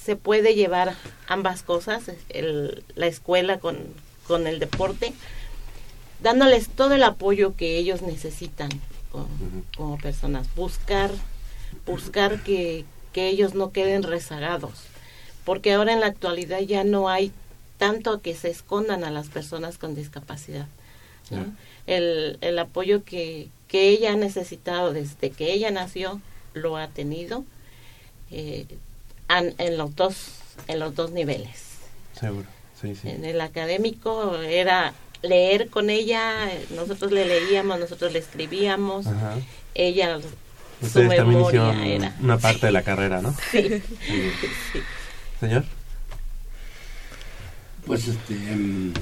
se 0.03 0.15
puede 0.15 0.55
llevar 0.55 0.95
ambas 1.27 1.61
cosas, 1.61 2.05
el- 2.29 2.83
la 2.95 3.05
escuela 3.05 3.59
con, 3.59 3.77
con 4.27 4.47
el 4.47 4.57
deporte, 4.57 5.13
dándoles 6.23 6.69
todo 6.69 6.95
el 6.95 7.03
apoyo 7.03 7.55
que 7.55 7.77
ellos 7.77 8.01
necesitan 8.01 8.69
como, 9.11 9.27
como 9.75 9.97
personas, 9.97 10.47
buscar, 10.55 11.11
buscar 11.85 12.43
que, 12.43 12.85
que 13.13 13.27
ellos 13.29 13.53
no 13.55 13.71
queden 13.71 14.03
rezagados, 14.03 14.73
porque 15.45 15.73
ahora 15.73 15.93
en 15.93 15.99
la 15.99 16.07
actualidad 16.07 16.59
ya 16.61 16.83
no 16.83 17.09
hay 17.09 17.31
tanto 17.77 18.21
que 18.21 18.35
se 18.35 18.49
escondan 18.49 19.03
a 19.03 19.11
las 19.11 19.29
personas 19.29 19.77
con 19.77 19.95
discapacidad. 19.95 20.67
El, 21.85 22.37
el 22.41 22.57
apoyo 22.59 23.03
que, 23.03 23.49
que 23.67 23.89
ella 23.89 24.13
ha 24.13 24.15
necesitado 24.15 24.93
desde 24.93 25.29
que 25.29 25.53
ella 25.53 25.69
nació 25.71 26.19
lo 26.53 26.75
ha 26.77 26.87
tenido 26.87 27.45
eh, 28.31 28.65
an- 29.27 29.53
en 29.59 29.77
los 29.77 29.95
dos 29.95 30.15
en 30.67 30.79
los 30.79 30.95
dos 30.95 31.11
niveles 31.11 31.77
Seguro. 32.19 32.47
Sí, 32.81 32.95
sí. 32.95 33.09
en 33.09 33.25
el 33.25 33.39
académico 33.41 34.35
era 34.37 34.93
leer 35.21 35.69
con 35.69 35.89
ella 35.89 36.49
nosotros 36.75 37.11
le 37.11 37.25
leíamos 37.25 37.79
nosotros 37.79 38.13
le 38.13 38.19
escribíamos 38.19 39.05
Ajá. 39.07 39.35
ella 39.75 40.19
su 40.21 40.27
Ustedes 40.87 41.09
también 41.17 41.27
memoria 41.39 41.69
hicieron 41.73 41.83
era 41.83 42.15
una 42.21 42.37
parte 42.37 42.67
de 42.67 42.71
la 42.71 42.83
carrera, 42.83 43.21
¿no? 43.21 43.35
sí, 43.51 43.69
sí. 44.71 44.79
Señor. 45.41 45.65
Pues 47.85 48.07
este. 48.07 48.33
em, 48.33 48.93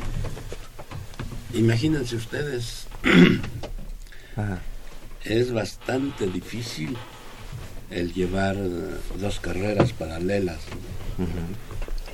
imagínense 1.53 2.15
ustedes, 2.15 2.87
Ajá. 4.35 4.59
es 5.23 5.51
bastante 5.53 6.25
difícil 6.27 6.97
el 7.91 8.13
llevar 8.13 8.55
eh, 8.55 8.97
dos 9.19 9.39
carreras 9.39 9.93
paralelas. 9.93 10.59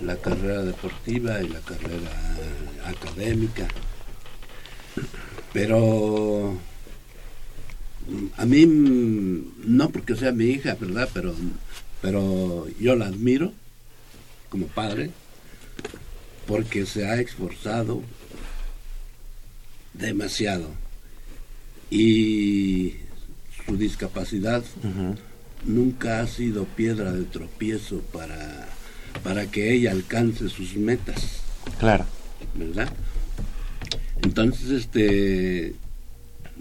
la 0.01 0.17
carrera 0.17 0.63
deportiva 0.63 1.41
y 1.41 1.47
la 1.47 1.59
carrera 1.61 2.11
académica. 2.85 3.67
Pero 5.53 6.57
a 8.37 8.45
mí, 8.45 8.65
no 8.65 9.89
porque 9.89 10.15
sea 10.15 10.31
mi 10.31 10.45
hija, 10.45 10.75
¿verdad? 10.79 11.09
Pero, 11.13 11.33
pero 12.01 12.67
yo 12.79 12.95
la 12.95 13.05
admiro 13.07 13.53
como 14.49 14.67
padre 14.67 15.11
porque 16.47 16.85
se 16.85 17.05
ha 17.07 17.15
esforzado 17.21 18.01
demasiado 19.93 20.69
y 21.89 22.95
su 23.65 23.77
discapacidad 23.77 24.63
nunca 25.65 26.19
ha 26.21 26.27
sido 26.27 26.65
piedra 26.65 27.11
de 27.13 27.23
tropiezo 27.23 27.99
para, 28.11 28.67
para 29.23 29.45
que 29.49 29.73
ella 29.73 29.91
alcance 29.91 30.49
sus 30.49 30.75
metas, 30.75 31.41
Claro. 31.79 32.05
¿verdad? 32.55 32.91
Entonces, 34.23 34.69
este, 34.71 35.73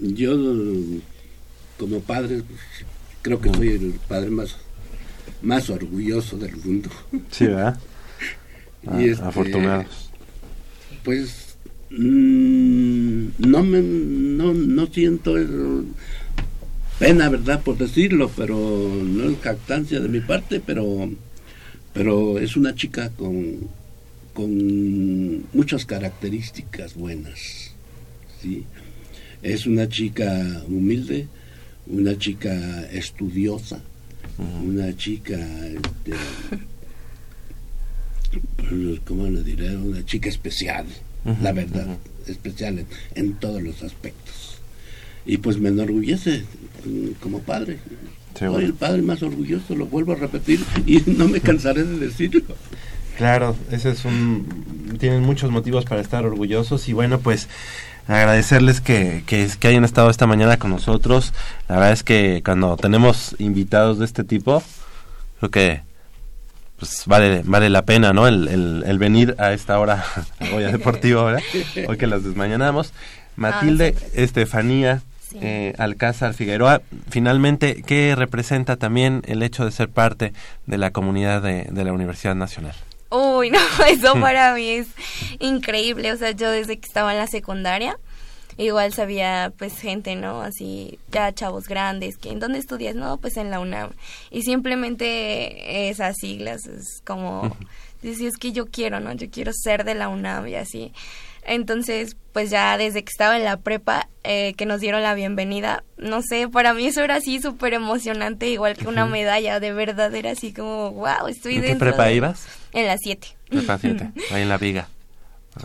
yo 0.00 0.36
como 1.78 2.00
padre 2.00 2.42
creo 3.22 3.40
que 3.40 3.52
soy 3.54 3.68
el 3.68 3.92
padre 4.08 4.30
más, 4.30 4.56
más 5.42 5.70
orgulloso 5.70 6.36
del 6.38 6.56
mundo. 6.56 6.90
Sí, 7.30 7.46
¿verdad? 7.46 7.78
Ah, 8.84 9.00
Y 9.00 9.10
este, 9.10 9.24
Afortunados. 9.24 10.10
Pues 11.04 11.54
mm, 11.90 13.26
no 13.38 13.62
me 13.62 13.80
no, 13.80 14.52
no 14.54 14.86
siento 14.88 15.36
el- 15.36 15.84
pena, 16.98 17.28
¿verdad? 17.28 17.62
Por 17.62 17.78
decirlo, 17.78 18.28
pero 18.36 18.56
no 19.04 19.30
es 19.30 19.38
jactancia 19.40 20.00
de 20.00 20.08
mi 20.08 20.18
parte, 20.18 20.60
pero 20.64 21.08
pero 21.94 22.40
es 22.40 22.56
una 22.56 22.74
chica 22.74 23.10
con 23.10 23.58
con 24.32 25.44
muchas 25.52 25.84
características 25.84 26.94
buenas, 26.94 27.72
¿sí? 28.40 28.64
Es 29.42 29.66
una 29.66 29.88
chica 29.88 30.62
humilde, 30.68 31.28
una 31.86 32.16
chica 32.16 32.86
estudiosa, 32.90 33.80
una 34.64 34.96
chica 34.96 35.36
este, 35.66 36.12
¿cómo 39.04 39.26
le 39.26 39.42
diré? 39.42 39.76
Una 39.76 40.04
chica 40.04 40.28
especial, 40.28 40.86
la 41.42 41.52
verdad, 41.52 41.98
especial 42.26 42.78
en, 42.78 42.86
en 43.14 43.34
todos 43.34 43.62
los 43.62 43.82
aspectos. 43.82 44.58
Y 45.24 45.38
pues 45.38 45.58
me 45.58 45.68
enorgullece 45.68 46.44
mm, 46.84 47.20
como 47.20 47.40
padre. 47.40 47.78
Soy 48.38 48.64
el 48.64 48.74
padre 48.74 49.02
más 49.02 49.22
orgulloso, 49.22 49.74
lo 49.74 49.86
vuelvo 49.86 50.12
a 50.12 50.16
repetir 50.16 50.60
y 50.86 51.02
no 51.06 51.28
me 51.28 51.40
cansaré 51.40 51.84
de 51.84 51.98
decirlo. 51.98 52.56
Claro, 53.22 53.54
ese 53.70 53.90
es 53.90 54.04
un... 54.04 54.96
Tienen 54.98 55.22
muchos 55.22 55.52
motivos 55.52 55.84
para 55.84 56.00
estar 56.00 56.26
orgullosos 56.26 56.88
y 56.88 56.92
bueno, 56.92 57.20
pues 57.20 57.48
agradecerles 58.08 58.80
que, 58.80 59.22
que, 59.26 59.48
que 59.60 59.68
hayan 59.68 59.84
estado 59.84 60.10
esta 60.10 60.26
mañana 60.26 60.56
con 60.56 60.72
nosotros. 60.72 61.32
La 61.68 61.76
verdad 61.76 61.92
es 61.92 62.02
que 62.02 62.42
cuando 62.44 62.76
tenemos 62.76 63.36
invitados 63.38 64.00
de 64.00 64.06
este 64.06 64.24
tipo, 64.24 64.60
creo 65.38 65.50
que 65.52 65.82
pues 66.80 67.04
vale, 67.06 67.42
vale 67.44 67.70
la 67.70 67.82
pena, 67.84 68.12
¿no? 68.12 68.26
El, 68.26 68.48
el, 68.48 68.82
el 68.84 68.98
venir 68.98 69.36
a 69.38 69.52
esta 69.52 69.78
hora 69.78 70.04
a 70.40 70.48
Goya 70.48 70.72
Deportivo 70.72 71.20
ahora, 71.20 71.38
hoy 71.86 71.96
que 71.96 72.08
las 72.08 72.24
desmañanamos. 72.24 72.92
Matilde 73.36 73.94
Estefanía 74.14 75.00
Sí. 75.30 75.38
eh, 75.40 75.74
Alcázar 75.78 76.34
Figueroa, 76.34 76.82
finalmente, 77.08 77.84
¿qué 77.86 78.14
representa 78.16 78.76
también 78.76 79.22
el 79.26 79.42
hecho 79.44 79.64
de 79.64 79.70
ser 79.70 79.88
parte 79.88 80.32
de 80.66 80.76
la 80.76 80.90
comunidad 80.90 81.40
de, 81.40 81.68
de 81.70 81.84
la 81.84 81.92
Universidad 81.92 82.34
Nacional? 82.34 82.74
Uy, 83.12 83.50
no, 83.50 83.58
eso 83.88 84.14
para 84.14 84.54
mí 84.54 84.68
es 84.68 84.88
increíble. 85.38 86.12
O 86.12 86.16
sea, 86.16 86.30
yo 86.30 86.50
desde 86.50 86.78
que 86.78 86.86
estaba 86.86 87.12
en 87.12 87.18
la 87.18 87.26
secundaria, 87.26 87.98
igual 88.56 88.94
sabía, 88.94 89.52
pues, 89.58 89.78
gente, 89.78 90.16
¿no? 90.16 90.40
Así, 90.40 90.98
ya 91.10 91.32
chavos 91.34 91.68
grandes, 91.68 92.16
que 92.16 92.30
¿en 92.30 92.40
dónde 92.40 92.58
estudias? 92.58 92.94
No, 92.94 93.18
pues 93.18 93.36
en 93.36 93.50
la 93.50 93.60
UNAM. 93.60 93.90
Y 94.30 94.42
simplemente 94.42 95.90
esas 95.90 96.16
siglas 96.16 96.66
es 96.66 97.02
como, 97.04 97.54
decir, 98.00 98.28
es 98.28 98.38
que 98.38 98.52
yo 98.52 98.66
quiero, 98.66 98.98
¿no? 98.98 99.12
Yo 99.12 99.30
quiero 99.30 99.52
ser 99.52 99.84
de 99.84 99.94
la 99.94 100.08
UNAM 100.08 100.48
y 100.48 100.54
así. 100.54 100.92
Entonces, 101.44 102.16
pues 102.32 102.50
ya 102.50 102.76
desde 102.78 103.02
que 103.02 103.10
estaba 103.10 103.36
en 103.36 103.44
la 103.44 103.56
prepa, 103.58 104.08
eh, 104.24 104.54
que 104.56 104.64
nos 104.66 104.80
dieron 104.80 105.02
la 105.02 105.14
bienvenida, 105.14 105.82
no 105.96 106.22
sé, 106.22 106.48
para 106.48 106.72
mí 106.72 106.86
eso 106.86 107.02
era 107.02 107.16
así 107.16 107.40
súper 107.40 107.74
emocionante, 107.74 108.48
igual 108.48 108.76
que 108.76 108.86
una 108.86 109.06
medalla, 109.06 109.58
de 109.60 109.72
verdad 109.72 110.14
era 110.14 110.30
así 110.30 110.52
como, 110.52 110.92
wow, 110.92 111.26
estoy 111.28 111.56
¿En 111.56 111.60
qué 111.62 111.68
dentro 111.68 111.88
prepa 111.88 112.04
de- 112.06 112.14
ibas? 112.14 112.46
En 112.72 112.86
las 112.86 112.98
7. 113.02 113.28
Prepa 113.48 113.78
7, 113.78 114.10
ahí 114.30 114.42
en 114.42 114.48
la 114.48 114.58
viga. 114.58 114.88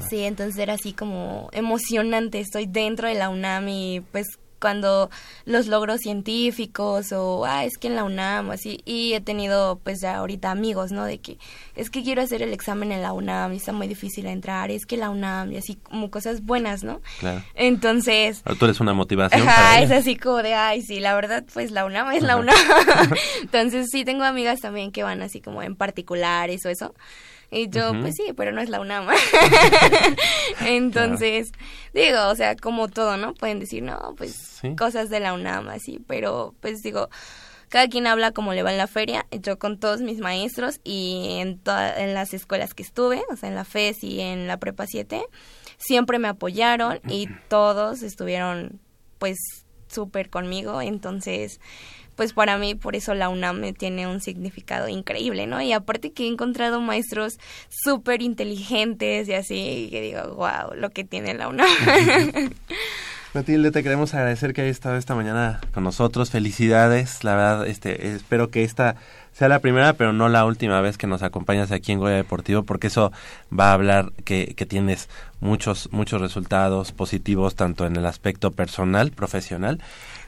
Sí, 0.09 0.23
entonces 0.23 0.57
era 0.59 0.73
así 0.73 0.91
como 0.91 1.49
emocionante, 1.53 2.39
estoy 2.41 2.65
dentro 2.65 3.07
de 3.07 3.13
la 3.15 3.29
UNAM 3.29 3.69
y 3.69 4.01
pues 4.11 4.27
cuando 4.59 5.09
los 5.45 5.67
logros 5.67 6.01
científicos 6.01 7.11
o, 7.11 7.45
ah, 7.45 7.65
es 7.65 7.77
que 7.77 7.87
en 7.87 7.95
la 7.95 8.03
UNAM, 8.03 8.51
así, 8.51 8.81
y 8.85 9.13
he 9.13 9.21
tenido 9.21 9.79
pues 9.83 10.01
ya 10.01 10.17
ahorita 10.17 10.51
amigos, 10.51 10.91
¿no? 10.91 11.05
De 11.05 11.19
que 11.19 11.37
es 11.75 11.89
que 11.89 12.03
quiero 12.03 12.21
hacer 12.21 12.41
el 12.41 12.53
examen 12.53 12.91
en 12.91 13.01
la 13.01 13.13
UNAM 13.13 13.53
y 13.53 13.57
está 13.57 13.73
muy 13.73 13.87
difícil 13.87 14.25
entrar, 14.25 14.71
es 14.71 14.85
que 14.85 14.97
la 14.97 15.09
UNAM 15.09 15.51
y 15.51 15.57
así 15.57 15.75
como 15.75 16.09
cosas 16.09 16.43
buenas, 16.43 16.83
¿no? 16.83 17.01
Claro. 17.19 17.43
Entonces, 17.55 18.41
Ahora 18.45 18.59
tú 18.59 18.65
eres 18.65 18.79
una 18.79 18.93
motivación 18.93 19.41
Ajá, 19.41 19.55
para 19.55 19.81
es 19.81 19.91
así 19.91 20.15
como 20.15 20.37
de, 20.37 20.53
ay, 20.53 20.81
sí, 20.81 20.99
la 20.99 21.15
verdad, 21.15 21.43
pues 21.53 21.71
la 21.71 21.85
UNAM 21.85 22.11
es 22.11 22.23
la. 22.23 22.37
UNAM. 22.37 22.55
Entonces 23.41 23.87
sí 23.91 24.05
tengo 24.05 24.23
amigas 24.23 24.59
también 24.59 24.91
que 24.91 25.03
van 25.03 25.21
así 25.21 25.41
como 25.41 25.61
en 25.61 25.75
particulares 25.75 26.65
o 26.65 26.69
eso. 26.69 26.93
Y 27.49 27.69
yo, 27.69 27.93
pues 28.01 28.15
sí, 28.15 28.33
pero 28.35 28.51
no 28.51 28.59
es 28.61 28.69
la 28.69 28.79
UNAM. 28.81 29.07
Entonces, 30.65 31.51
digo, 31.93 32.27
o 32.29 32.35
sea, 32.35 32.55
como 32.55 32.87
todo, 32.87 33.17
¿no? 33.17 33.33
Pueden 33.33 33.59
decir, 33.59 33.83
no, 33.83 34.15
pues 34.17 34.35
Sí. 34.61 34.75
cosas 34.75 35.09
de 35.09 35.19
la 35.19 35.33
UNAM, 35.33 35.69
así, 35.69 35.99
pero 36.07 36.55
pues 36.61 36.81
digo, 36.81 37.09
cada 37.69 37.87
quien 37.87 38.07
habla 38.07 38.31
como 38.31 38.53
le 38.53 38.63
va 38.63 38.71
en 38.71 38.77
la 38.77 38.87
feria. 38.87 39.25
Yo 39.31 39.59
con 39.59 39.77
todos 39.79 40.01
mis 40.01 40.19
maestros 40.19 40.79
y 40.83 41.37
en, 41.39 41.61
en 41.97 42.13
las 42.13 42.33
escuelas 42.33 42.73
que 42.73 42.83
estuve, 42.83 43.21
o 43.29 43.35
sea, 43.35 43.49
en 43.49 43.55
la 43.55 43.65
FES 43.65 44.03
y 44.03 44.19
en 44.21 44.47
la 44.47 44.57
Prepa 44.57 44.85
7, 44.87 45.23
siempre 45.77 46.17
me 46.19 46.27
apoyaron 46.27 46.99
y 47.07 47.27
todos 47.49 48.01
estuvieron 48.03 48.79
pues 49.19 49.37
súper 49.89 50.29
conmigo. 50.29 50.81
Entonces, 50.81 51.59
pues 52.17 52.33
para 52.33 52.57
mí 52.57 52.75
por 52.75 52.97
eso 52.97 53.13
la 53.13 53.29
UNAM 53.29 53.73
tiene 53.73 54.07
un 54.07 54.19
significado 54.19 54.89
increíble, 54.89 55.47
¿no? 55.47 55.61
Y 55.61 55.71
aparte 55.71 56.11
que 56.11 56.25
he 56.25 56.27
encontrado 56.27 56.81
maestros 56.81 57.37
súper 57.69 58.21
inteligentes 58.21 59.29
y 59.29 59.33
así, 59.33 59.87
que 59.91 60.01
digo, 60.01 60.35
wow, 60.35 60.75
lo 60.75 60.89
que 60.89 61.05
tiene 61.05 61.35
la 61.35 61.47
UNAM. 61.47 61.67
Matilde, 63.33 63.71
te 63.71 63.83
queremos 63.83 64.15
agradecer 64.15 64.53
que 64.53 64.61
hayas 64.61 64.77
estado 64.77 64.95
esta 64.95 65.13
mañana 65.13 65.59
con 65.73 65.83
nosotros. 65.83 66.31
Felicidades, 66.31 67.23
la 67.23 67.35
verdad, 67.35 67.67
este, 67.67 68.07
espero 68.15 68.49
que 68.49 68.63
esta 68.63 68.95
sea 69.31 69.47
la 69.47 69.59
primera, 69.59 69.93
pero 69.93 70.11
no 70.11 70.27
la 70.27 70.43
última 70.43 70.81
vez 70.81 70.97
que 70.97 71.05
nos 71.05 71.21
acompañas 71.21 71.71
aquí 71.71 71.91
en 71.91 71.99
Goya 71.99 72.15
Deportivo, 72.15 72.63
porque 72.63 72.87
eso 72.87 73.11
va 73.57 73.69
a 73.69 73.73
hablar 73.73 74.11
que, 74.25 74.55
que 74.55 74.65
tienes 74.65 75.07
muchos, 75.39 75.89
muchos 75.91 76.19
resultados 76.19 76.93
positivos, 76.93 77.53
tanto 77.53 77.85
en 77.85 77.95
el 77.95 78.07
aspecto 78.07 78.49
personal, 78.49 79.11
profesional, 79.11 79.79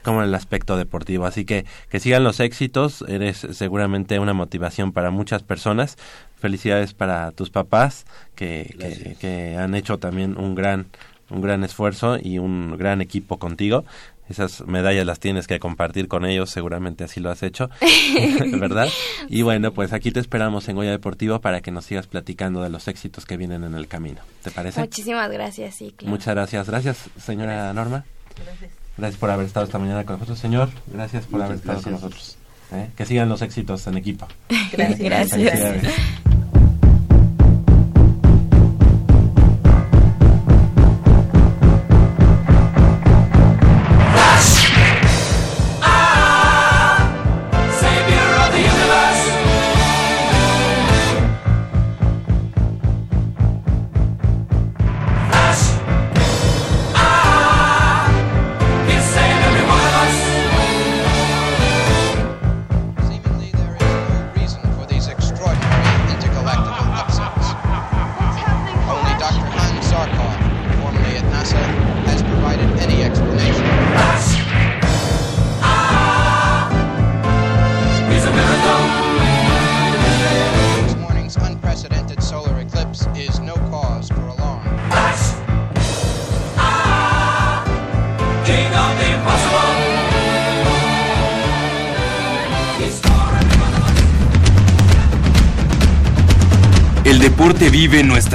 como 0.02 0.22
en 0.22 0.28
el 0.28 0.34
aspecto 0.34 0.76
deportivo. 0.76 1.26
Así 1.26 1.44
que 1.44 1.64
que 1.90 2.00
sigan 2.00 2.24
los 2.24 2.40
éxitos, 2.40 3.04
eres 3.08 3.46
seguramente 3.52 4.18
una 4.18 4.32
motivación 4.32 4.92
para 4.92 5.10
muchas 5.10 5.42
personas. 5.42 5.96
Felicidades 6.38 6.94
para 6.94 7.32
tus 7.32 7.50
papás, 7.50 8.06
que, 8.34 8.74
que, 8.78 9.16
que 9.20 9.56
han 9.58 9.74
hecho 9.74 9.98
también 9.98 10.38
un 10.38 10.54
gran 10.54 10.86
un 11.30 11.40
gran 11.40 11.64
esfuerzo 11.64 12.18
y 12.20 12.38
un 12.38 12.76
gran 12.76 13.00
equipo 13.00 13.38
contigo. 13.38 13.84
Esas 14.28 14.64
medallas 14.64 15.04
las 15.04 15.18
tienes 15.18 15.48
que 15.48 15.58
compartir 15.58 16.06
con 16.06 16.24
ellos, 16.24 16.50
seguramente 16.50 17.02
así 17.02 17.18
lo 17.18 17.30
has 17.30 17.42
hecho, 17.42 17.68
¿verdad? 18.60 18.88
Y 19.28 19.42
bueno, 19.42 19.72
pues 19.72 19.92
aquí 19.92 20.12
te 20.12 20.20
esperamos 20.20 20.68
en 20.68 20.76
Goya 20.76 20.92
Deportivo 20.92 21.40
para 21.40 21.62
que 21.62 21.72
nos 21.72 21.86
sigas 21.86 22.06
platicando 22.06 22.62
de 22.62 22.70
los 22.70 22.86
éxitos 22.86 23.26
que 23.26 23.36
vienen 23.36 23.64
en 23.64 23.74
el 23.74 23.88
camino. 23.88 24.20
¿Te 24.44 24.52
parece? 24.52 24.78
Muchísimas 24.78 25.30
gracias, 25.32 25.74
sí. 25.74 25.92
Muchas 26.04 26.34
gracias. 26.34 26.68
Gracias, 26.68 27.10
señora 27.18 27.72
Norma. 27.72 28.04
Gracias. 28.36 28.79
Gracias 29.00 29.18
por 29.18 29.30
haber 29.30 29.46
estado 29.46 29.64
esta 29.64 29.78
mañana 29.78 30.04
con 30.04 30.16
nosotros, 30.16 30.38
señor. 30.38 30.68
Gracias 30.92 31.24
por 31.24 31.40
haber 31.40 31.56
estado 31.56 31.80
con 31.80 31.92
nosotros. 31.92 32.36
¿eh? 32.70 32.90
Que 32.94 33.06
sigan 33.06 33.30
los 33.30 33.40
éxitos 33.40 33.86
en 33.86 33.96
equipo. 33.96 34.28
Gracias. 34.72 34.98
gracias. 35.38 35.94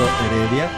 Heredia, 0.00 0.70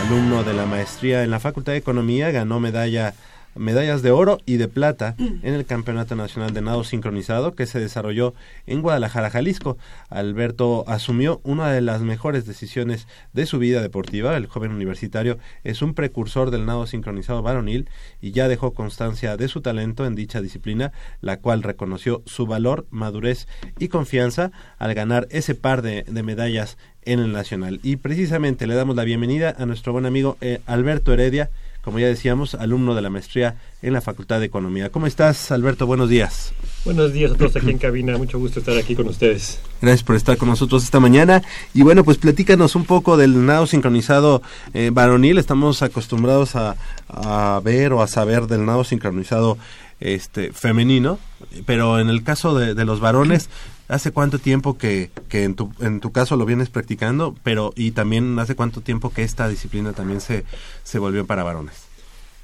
alumno 0.00 0.42
de 0.42 0.54
la 0.54 0.64
maestría 0.64 1.22
en 1.22 1.30
la 1.30 1.38
Facultad 1.38 1.72
de 1.72 1.78
Economía, 1.78 2.30
ganó 2.30 2.60
medalla 2.60 3.12
medallas 3.54 4.02
de 4.02 4.10
oro 4.10 4.38
y 4.46 4.56
de 4.56 4.68
plata 4.68 5.14
en 5.18 5.54
el 5.54 5.66
Campeonato 5.66 6.16
Nacional 6.16 6.52
de 6.52 6.62
Nado 6.62 6.84
Sincronizado 6.84 7.54
que 7.54 7.66
se 7.66 7.80
desarrolló 7.80 8.34
en 8.66 8.82
Guadalajara, 8.82 9.30
Jalisco. 9.30 9.76
Alberto 10.08 10.84
asumió 10.86 11.40
una 11.44 11.70
de 11.70 11.80
las 11.80 12.02
mejores 12.02 12.46
decisiones 12.46 13.06
de 13.32 13.46
su 13.46 13.58
vida 13.58 13.82
deportiva. 13.82 14.36
El 14.36 14.46
joven 14.46 14.72
universitario 14.72 15.38
es 15.64 15.82
un 15.82 15.94
precursor 15.94 16.50
del 16.50 16.66
nado 16.66 16.86
sincronizado 16.86 17.42
varonil 17.42 17.88
y 18.20 18.32
ya 18.32 18.48
dejó 18.48 18.72
constancia 18.72 19.36
de 19.36 19.48
su 19.48 19.60
talento 19.60 20.06
en 20.06 20.14
dicha 20.14 20.40
disciplina, 20.40 20.92
la 21.20 21.38
cual 21.38 21.62
reconoció 21.62 22.22
su 22.26 22.46
valor, 22.46 22.86
madurez 22.90 23.48
y 23.78 23.88
confianza 23.88 24.52
al 24.78 24.94
ganar 24.94 25.26
ese 25.30 25.54
par 25.54 25.82
de, 25.82 26.04
de 26.04 26.22
medallas 26.22 26.78
en 27.02 27.20
el 27.20 27.32
Nacional. 27.32 27.80
Y 27.82 27.96
precisamente 27.96 28.66
le 28.66 28.74
damos 28.74 28.96
la 28.96 29.04
bienvenida 29.04 29.54
a 29.58 29.66
nuestro 29.66 29.92
buen 29.92 30.06
amigo 30.06 30.36
eh, 30.40 30.60
Alberto 30.66 31.12
Heredia, 31.12 31.50
como 31.82 31.98
ya 31.98 32.06
decíamos, 32.06 32.54
alumno 32.54 32.94
de 32.94 33.02
la 33.02 33.10
maestría 33.10 33.56
en 33.82 33.92
la 33.92 34.00
Facultad 34.00 34.40
de 34.40 34.46
Economía. 34.46 34.90
¿Cómo 34.90 35.06
estás, 35.06 35.50
Alberto? 35.50 35.86
Buenos 35.86 36.08
días. 36.08 36.52
Buenos 36.84 37.12
días 37.12 37.32
a 37.32 37.34
todos 37.36 37.56
aquí 37.56 37.70
en 37.70 37.78
cabina, 37.78 38.18
mucho 38.18 38.38
gusto 38.38 38.60
estar 38.60 38.76
aquí 38.76 38.94
con 38.94 39.08
ustedes. 39.08 39.60
Gracias 39.80 40.02
por 40.02 40.16
estar 40.16 40.36
con 40.36 40.48
nosotros 40.48 40.84
esta 40.84 41.00
mañana. 41.00 41.42
Y 41.72 41.82
bueno, 41.82 42.04
pues 42.04 42.18
platícanos 42.18 42.74
un 42.74 42.84
poco 42.84 43.16
del 43.16 43.46
nado 43.46 43.66
sincronizado 43.66 44.42
eh, 44.74 44.90
varonil. 44.92 45.38
Estamos 45.38 45.82
acostumbrados 45.82 46.56
a, 46.56 46.76
a, 47.08 47.60
ver 47.64 47.92
o 47.92 48.02
a 48.02 48.06
saber 48.06 48.46
del 48.46 48.66
nado 48.66 48.84
sincronizado 48.84 49.56
este 50.00 50.52
femenino, 50.52 51.18
pero 51.66 52.00
en 52.00 52.08
el 52.08 52.22
caso 52.22 52.58
de, 52.58 52.74
de 52.74 52.84
los 52.84 53.00
varones, 53.00 53.50
¿Hace 53.90 54.12
cuánto 54.12 54.38
tiempo 54.38 54.78
que, 54.78 55.10
que 55.28 55.42
en, 55.42 55.54
tu, 55.54 55.72
en 55.80 55.98
tu 55.98 56.12
caso 56.12 56.36
lo 56.36 56.46
vienes 56.46 56.70
practicando? 56.70 57.34
Pero, 57.42 57.72
y 57.74 57.90
también 57.90 58.38
hace 58.38 58.54
cuánto 58.54 58.82
tiempo 58.82 59.10
que 59.10 59.24
esta 59.24 59.48
disciplina 59.48 59.92
también 59.92 60.20
se, 60.20 60.44
se 60.84 61.00
volvió 61.00 61.26
para 61.26 61.42
varones? 61.42 61.74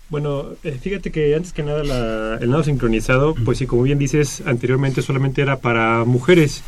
Bueno, 0.09 0.47
eh, 0.65 0.79
fíjate 0.81 1.13
que 1.13 1.35
antes 1.35 1.53
que 1.53 1.63
nada 1.63 2.39
el 2.41 2.51
nado 2.51 2.65
sincronizado, 2.65 3.35
pues 3.45 3.59
sí, 3.59 3.67
como 3.67 3.83
bien 3.83 3.99
dices, 3.99 4.43
anteriormente 4.45 5.03
solamente 5.03 5.41
era 5.41 5.59
para 5.59 6.05
mujeres 6.05 6.63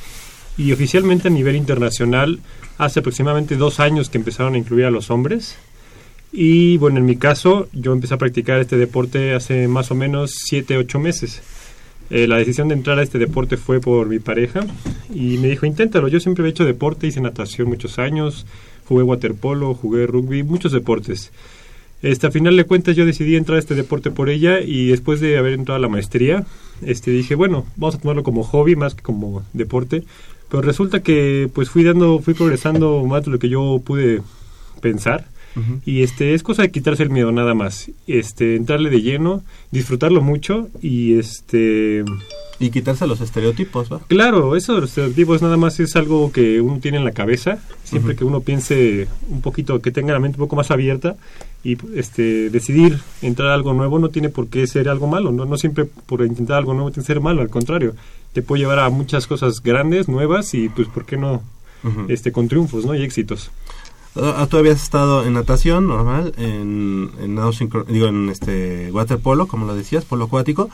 y 0.57 0.73
oficialmente 0.73 1.29
a 1.29 1.31
nivel 1.31 1.57
internacional 1.57 2.41
hace 2.79 3.01
aproximadamente 3.01 3.57
dos 3.57 3.81
años 3.81 4.11
que 4.11 4.19
empezaron 4.19 4.55
a 4.55 4.59
incluir 4.59 4.85
a 4.85 4.91
los 4.91 5.11
hombres. 5.11 5.57
Y 6.31 6.77
bueno, 6.77 6.99
en 6.99 7.07
mi 7.07 7.17
caso, 7.17 7.69
yo 7.73 7.93
empecé 7.93 8.15
a 8.15 8.19
practicar 8.19 8.61
este 8.61 8.77
deporte 8.77 9.35
hace 9.35 9.67
más 9.67 9.91
o 9.91 9.95
menos 9.95 10.33
siete, 10.35 10.77
ocho 10.77 10.99
meses. 10.99 11.43
Eh, 12.11 12.27
la 12.27 12.37
decisión 12.37 12.69
de 12.69 12.75
entrar 12.75 12.99
a 12.99 13.03
este 13.03 13.19
deporte 13.19 13.57
fue 13.57 13.81
por 13.81 14.09
mi 14.09 14.19
pareja 14.19 14.67
y 15.13 15.39
me 15.39 15.49
dijo, 15.49 15.67
inténtalo. 15.67 16.09
Yo 16.09 16.21
siempre 16.21 16.45
he 16.45 16.49
hecho 16.49 16.65
deporte, 16.65 17.07
hice 17.07 17.21
natación 17.21 17.69
muchos 17.69 17.99
años, 17.99 18.47
jugué 18.87 19.03
waterpolo, 19.03 19.75
jugué 19.75 20.07
rugby, 20.07 20.43
muchos 20.43 20.73
deportes. 20.73 21.31
Este, 22.01 22.29
a 22.29 22.31
final 22.31 22.57
de 22.57 22.65
cuentas 22.65 22.97
yo 22.97 23.05
decidí 23.05 23.37
entrar 23.37 23.57
a 23.57 23.59
este 23.59 23.75
deporte 23.75 24.11
por 24.11 24.31
ella 24.31 24.61
y 24.61 24.89
después 24.89 25.21
de 25.21 25.37
haber 25.37 25.53
entrado 25.53 25.77
a 25.77 25.81
la 25.81 25.89
maestría, 25.89 26.47
este, 26.81 27.11
dije, 27.11 27.35
bueno, 27.35 27.67
vamos 27.77 27.97
a 27.97 27.99
tomarlo 27.99 28.23
como 28.23 28.45
hobby 28.45 28.77
más 28.77 28.95
que 28.95 29.03
como 29.03 29.45
deporte, 29.53 30.05
Pero 30.49 30.63
resulta 30.63 31.01
que 31.03 31.51
pues 31.53 31.69
fui 31.69 31.85
dando, 31.85 32.21
fui 32.21 32.35
progresando 32.35 33.05
más 33.05 33.25
de 33.25 33.33
lo 33.33 33.39
que 33.39 33.49
yo 33.51 33.83
pude 33.85 34.23
pensar. 34.81 35.27
Y 35.85 36.03
este 36.03 36.35
es 36.35 36.43
cosa 36.43 36.63
de 36.63 36.71
quitarse 36.71 37.03
el 37.03 37.11
miedo 37.11 37.33
nada 37.33 37.55
más. 37.55 37.91
Este 38.07 38.57
entrarle 38.57 38.91
de 38.91 39.03
lleno, 39.03 39.43
disfrutarlo 39.71 40.21
mucho 40.21 40.69
y 40.83 41.19
este 41.19 42.05
y 42.61 42.71
quitarse 42.71 43.07
los 43.07 43.21
estereotipos, 43.21 43.93
¿va? 43.93 44.01
Claro, 44.09 44.57
eso 44.57 44.75
de 44.75 44.81
los 44.81 44.91
estereotipos 44.91 45.43
nada 45.43 45.57
más 45.57 45.79
es 45.79 45.95
algo 45.95 46.33
que 46.33 46.61
uno 46.61 46.81
tiene 46.81 46.99
en 46.99 47.05
la 47.05 47.13
cabeza. 47.13 47.59
Siempre 47.85 48.17
que 48.17 48.25
uno 48.25 48.41
piense 48.41 49.07
un 49.29 49.41
poquito, 49.43 49.81
que 49.81 49.93
tenga 49.93 50.13
la 50.13 50.19
mente 50.19 50.37
un 50.39 50.47
poco 50.47 50.57
más 50.57 50.71
abierta 50.71 51.17
y 51.63 51.77
este 51.95 52.51
decidir 52.51 52.99
entrar 53.23 53.51
a 53.51 53.55
algo 53.55 53.75
nuevo 53.75 53.99
no 53.99 54.09
tiene 54.09 54.29
por 54.29 54.49
qué 54.49 54.67
ser 54.67 54.89
algo 54.89 55.07
malo. 55.07 55.31
No, 55.31 55.45
no 55.45 55.57
siempre 55.57 55.85
por 55.85 56.25
intentar 56.25 56.59
algo 56.59 56.75
nuevo 56.75 56.91
tiene 56.91 57.05
que 57.05 57.13
ser 57.13 57.21
malo, 57.21 57.43
al 57.43 57.51
contrario. 57.51 57.95
Te 58.33 58.43
puede 58.43 58.63
llevar 58.63 58.81
a 58.81 58.91
muchas 58.91 59.27
cosas 59.27 59.63
grandes, 59.63 60.09
nuevas 60.09 60.53
y 60.55 60.69
pues, 60.69 60.89
¿por 60.89 61.05
qué 61.05 61.17
no? 61.17 61.43
este 62.09 62.33
Con 62.33 62.49
triunfos, 62.49 62.85
¿no? 62.85 62.95
Y 62.95 63.03
éxitos. 63.03 63.51
Ah, 64.17 64.47
tú 64.51 64.57
habías 64.57 64.83
estado 64.83 65.25
en 65.25 65.35
natación 65.35 65.87
normal, 65.87 66.33
en, 66.39 67.11
en 67.21 67.39
digo, 67.89 68.07
en 68.09 68.29
este 68.31 68.91
waterpolo, 68.91 69.47
como 69.47 69.67
lo 69.67 69.75
decías, 69.75 70.05
polo 70.05 70.25
acuático. 70.25 70.71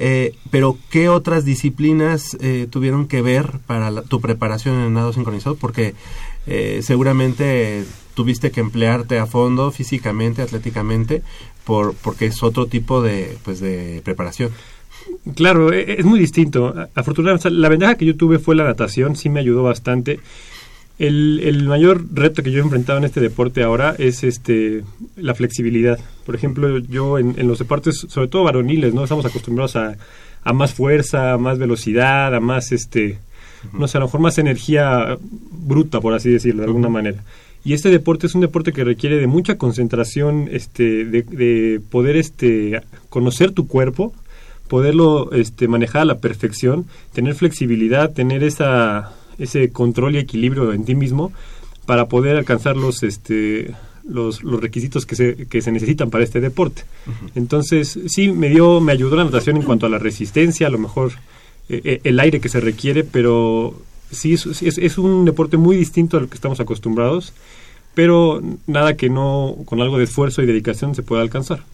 Eh, 0.00 0.36
pero, 0.50 0.78
¿qué 0.90 1.08
otras 1.08 1.44
disciplinas 1.44 2.36
eh, 2.40 2.68
tuvieron 2.70 3.08
que 3.08 3.20
ver 3.20 3.58
para 3.66 3.90
tu 4.02 4.20
preparación 4.20 4.76
en 4.76 4.82
el 4.82 4.92
nado 4.92 5.12
sincronizado? 5.12 5.56
Porque 5.56 5.94
eh, 6.46 6.80
seguramente 6.82 7.84
tuviste 8.14 8.52
que 8.52 8.60
emplearte 8.60 9.18
a 9.18 9.26
fondo 9.26 9.72
físicamente, 9.72 10.40
atléticamente, 10.40 11.22
por, 11.64 11.94
porque 11.94 12.26
es 12.26 12.42
otro 12.44 12.66
tipo 12.66 13.02
de, 13.02 13.36
pues, 13.44 13.60
de 13.60 14.00
preparación. 14.04 14.50
Claro, 15.34 15.72
e, 15.72 15.98
es 15.98 16.04
muy 16.04 16.20
distinto. 16.20 16.74
Afortunadamente, 16.94 17.50
la 17.50 17.68
ventaja 17.68 17.96
que 17.96 18.06
yo 18.06 18.16
tuve 18.16 18.38
fue 18.38 18.54
la 18.54 18.64
natación, 18.64 19.16
sí 19.16 19.28
me 19.28 19.40
ayudó 19.40 19.64
bastante. 19.64 20.20
El, 20.98 21.40
el, 21.44 21.64
mayor 21.64 22.04
reto 22.12 22.42
que 22.42 22.50
yo 22.50 22.58
he 22.58 22.62
enfrentado 22.62 22.98
en 22.98 23.04
este 23.04 23.20
deporte 23.20 23.62
ahora 23.62 23.94
es 23.98 24.24
este 24.24 24.82
la 25.16 25.34
flexibilidad. 25.34 25.98
Por 26.26 26.34
ejemplo, 26.34 26.78
yo 26.78 27.18
en, 27.18 27.46
los 27.46 27.60
deportes, 27.60 28.06
sobre 28.08 28.26
todo 28.26 28.42
varoniles, 28.44 28.94
no 28.94 29.04
estamos 29.04 29.24
acostumbrados 29.24 29.76
a, 29.76 29.96
a, 30.42 30.52
más 30.52 30.74
fuerza, 30.74 31.34
a 31.34 31.38
más 31.38 31.58
velocidad, 31.58 32.34
a 32.34 32.40
más 32.40 32.72
este, 32.72 33.18
no 33.72 33.86
sé, 33.86 33.98
a 33.98 34.00
lo 34.00 34.06
mejor 34.06 34.20
más 34.20 34.38
energía 34.38 35.16
bruta, 35.52 36.00
por 36.00 36.14
así 36.14 36.30
decirlo, 36.30 36.62
de 36.62 36.66
alguna 36.66 36.88
manera. 36.88 37.22
Y 37.64 37.74
este 37.74 37.90
deporte 37.90 38.26
es 38.26 38.34
un 38.34 38.40
deporte 38.40 38.72
que 38.72 38.82
requiere 38.82 39.18
de 39.18 39.26
mucha 39.28 39.56
concentración, 39.56 40.48
este, 40.50 41.04
de, 41.04 41.22
de 41.22 41.80
poder 41.90 42.16
este, 42.16 42.80
conocer 43.08 43.52
tu 43.52 43.68
cuerpo, 43.68 44.12
poderlo 44.68 45.32
este, 45.32 45.68
manejar 45.68 46.02
a 46.02 46.06
la 46.06 46.18
perfección, 46.18 46.86
tener 47.12 47.34
flexibilidad, 47.34 48.12
tener 48.12 48.42
esa 48.42 49.12
ese 49.38 49.70
control 49.70 50.16
y 50.16 50.18
equilibrio 50.18 50.72
en 50.72 50.84
ti 50.84 50.94
mismo 50.94 51.32
para 51.86 52.08
poder 52.08 52.36
alcanzar 52.36 52.76
los 52.76 53.02
este 53.02 53.74
los, 54.08 54.42
los 54.42 54.60
requisitos 54.60 55.06
que 55.06 55.16
se, 55.16 55.46
que 55.46 55.60
se 55.60 55.70
necesitan 55.70 56.10
para 56.10 56.24
este 56.24 56.40
deporte. 56.40 56.82
Entonces, 57.34 57.98
sí, 58.06 58.32
me 58.32 58.48
dio, 58.48 58.80
me 58.80 58.92
ayudó 58.92 59.16
la 59.16 59.24
natación 59.24 59.56
en 59.56 59.62
cuanto 59.62 59.86
a 59.86 59.90
la 59.90 59.98
resistencia, 59.98 60.66
a 60.66 60.70
lo 60.70 60.78
mejor 60.78 61.12
eh, 61.68 61.82
eh, 61.84 62.00
el 62.04 62.18
aire 62.18 62.40
que 62.40 62.48
se 62.48 62.60
requiere, 62.60 63.04
pero 63.04 63.74
sí 64.10 64.32
es, 64.32 64.46
es, 64.62 64.78
es, 64.78 64.98
un 64.98 65.26
deporte 65.26 65.58
muy 65.58 65.76
distinto 65.76 66.16
a 66.16 66.20
lo 66.20 66.28
que 66.28 66.34
estamos 66.34 66.58
acostumbrados, 66.60 67.34
pero 67.94 68.42
nada 68.66 68.96
que 68.96 69.10
no, 69.10 69.56
con 69.66 69.80
algo 69.82 69.98
de 69.98 70.04
esfuerzo 70.04 70.42
y 70.42 70.46
dedicación 70.46 70.94
se 70.94 71.02
pueda 71.02 71.20
alcanzar. 71.20 71.64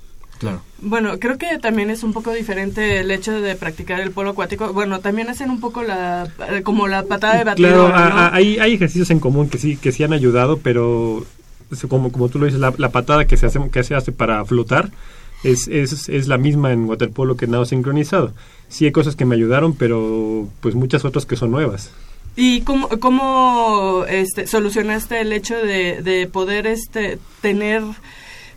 Bueno, 0.80 1.18
creo 1.18 1.38
que 1.38 1.58
también 1.58 1.90
es 1.90 2.02
un 2.02 2.12
poco 2.12 2.32
diferente 2.32 3.00
el 3.00 3.10
hecho 3.10 3.40
de 3.40 3.54
practicar 3.54 4.00
el 4.00 4.10
polo 4.10 4.30
acuático. 4.30 4.72
Bueno, 4.72 5.00
también 5.00 5.28
hacen 5.28 5.50
un 5.50 5.60
poco 5.60 5.82
la 5.82 6.28
eh, 6.50 6.62
como 6.62 6.88
la 6.88 7.04
patada 7.04 7.38
de 7.38 7.44
batidora. 7.44 7.94
Claro, 7.94 8.34
hay, 8.34 8.58
hay 8.58 8.74
ejercicios 8.74 9.10
en 9.10 9.20
común 9.20 9.48
que 9.48 9.58
sí 9.58 9.76
que 9.76 9.92
sí 9.92 10.04
han 10.04 10.12
ayudado, 10.12 10.58
pero 10.58 11.24
como 11.88 12.12
como 12.12 12.28
tú 12.28 12.38
lo 12.38 12.46
dices, 12.46 12.60
la, 12.60 12.72
patada 12.72 13.26
que 13.26 13.36
se 13.36 13.46
hace 13.46 13.60
que 13.70 13.84
se 13.84 13.94
hace 13.94 14.12
para 14.12 14.44
flotar 14.44 14.90
es, 15.42 15.68
es, 15.68 16.08
es 16.08 16.28
la 16.28 16.38
misma 16.38 16.72
en 16.72 16.84
waterpolo 16.84 17.36
que 17.36 17.46
en 17.46 17.52
nado 17.52 17.64
sincronizado. 17.64 18.32
Sí 18.68 18.86
hay 18.86 18.92
cosas 18.92 19.16
que 19.16 19.24
me 19.24 19.34
ayudaron, 19.34 19.74
pero 19.74 20.48
pues 20.60 20.74
muchas 20.74 21.04
otras 21.04 21.26
que 21.26 21.36
son 21.36 21.50
nuevas. 21.50 21.90
¿Y 22.36 22.62
cómo, 22.62 22.88
cómo 22.88 24.04
este, 24.08 24.46
solucionaste 24.46 25.20
el 25.20 25.32
hecho 25.32 25.56
de, 25.56 26.02
de 26.02 26.26
poder 26.26 26.66
este, 26.66 27.18
tener 27.40 27.82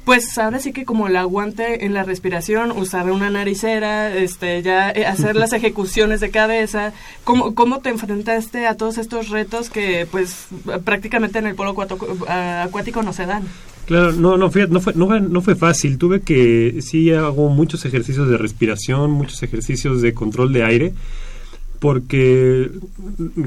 pues 0.08 0.38
ahora 0.38 0.60
sí 0.60 0.72
que 0.72 0.86
como 0.86 1.08
el 1.08 1.18
aguante 1.18 1.84
en 1.84 1.94
la 1.94 2.06
respiración, 2.06 2.72
usar 2.72 3.12
una 3.12 3.30
naricera, 3.30 4.16
este, 4.16 4.62
ya 4.64 4.90
eh, 4.90 5.06
hacer 5.06 5.36
las 5.36 5.52
ejecuciones 5.60 6.22
de 6.22 6.32
cabeza, 6.32 6.94
¿cómo, 7.26 7.54
¿cómo 7.56 7.80
te 7.80 7.90
enfrentaste 7.90 8.68
a 8.68 8.78
todos 8.78 9.00
estos 9.00 9.28
retos 9.28 9.70
que 9.70 10.08
pues 10.10 10.48
prácticamente 10.86 11.40
en 11.40 11.48
el 11.48 11.56
polo 11.56 11.76
acuático 11.76 13.04
no 13.04 13.12
se 13.12 13.26
dan? 13.26 13.44
Claro, 13.86 14.14
no, 14.14 14.38
no, 14.38 14.50
fue, 14.50 14.70
no, 14.70 14.80
fue, 14.80 14.94
no, 14.96 15.08
fue, 15.08 15.20
no 15.20 15.42
fue 15.42 15.56
fácil. 15.58 15.98
Tuve 15.98 16.22
que, 16.22 16.80
sí, 16.82 17.12
hago 17.12 17.50
muchos 17.50 17.84
ejercicios 17.84 18.30
de 18.30 18.38
respiración, 18.38 19.12
muchos 19.12 19.44
ejercicios 19.44 20.02
de 20.02 20.14
control 20.14 20.54
de 20.54 20.64
aire 20.64 20.94
porque 21.80 22.70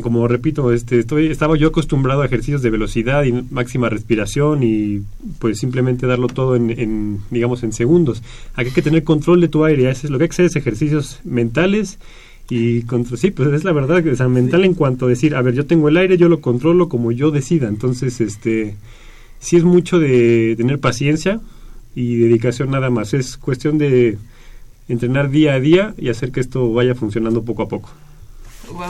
como 0.03 0.27
repito 0.29 0.73
este 0.73 1.01
estoy 1.01 1.29
estaba 1.29 1.57
yo 1.57 1.69
acostumbrado 1.69 2.23
a 2.23 2.27
ejercicios 2.27 2.63
de 2.63 2.71
velocidad 2.71 3.25
y 3.25 3.33
máxima 3.33 3.89
respiración 3.89 4.63
y 4.63 5.03
pues 5.39 5.59
simplemente 5.59 6.07
darlo 6.07 6.29
todo 6.29 6.57
en, 6.57 7.21
digamos 7.31 7.63
en 7.63 7.73
segundos. 7.73 8.23
Aquí 8.55 8.69
hay 8.69 8.75
que 8.75 8.83
tener 8.83 9.05
control 9.05 9.41
de 9.41 9.49
tu 9.49 9.65
aire 9.65 9.91
es 9.91 10.05
lo 10.05 10.19
que 10.19 10.25
hay 10.25 10.29
que 10.29 10.35
hacer 10.35 10.47
es 10.47 10.57
ejercicios 10.57 11.21
mentales 11.25 11.99
y 12.49 12.83
contra 12.83 13.17
sí 13.17 13.31
pues 13.31 13.53
es 13.53 13.65
la 13.65 13.73
verdad 13.73 14.05
o 14.07 14.17
sea 14.17 14.29
mental 14.29 14.65
en 14.65 14.75
cuanto 14.75 15.07
a 15.07 15.09
decir 15.09 15.35
a 15.35 15.43
ver 15.43 15.55
yo 15.55 15.67
tengo 15.67 15.89
el 15.89 15.97
aire 15.97 16.17
yo 16.17 16.29
lo 16.29 16.41
controlo 16.41 16.89
como 16.89 17.13
yo 17.13 17.31
decida 17.31 17.69
entonces 17.69 18.21
este 18.21 18.77
sí 19.39 19.57
es 19.57 19.65
mucho 19.65 19.99
de 19.99 20.55
tener 20.57 20.79
paciencia 20.79 21.41
y 21.95 22.17
dedicación 22.17 22.71
nada 22.71 22.91
más. 22.91 23.15
Es 23.15 23.37
cuestión 23.37 23.79
de 23.79 24.19
entrenar 24.89 25.31
día 25.31 25.55
a 25.55 25.61
día 25.61 25.95
y 25.99 26.09
hacer 26.09 26.33
que 26.33 26.41
esto 26.41 26.73
vaya 26.73 26.95
funcionando 26.95 27.43
poco 27.43 27.63
a 27.63 27.69
poco 27.69 27.91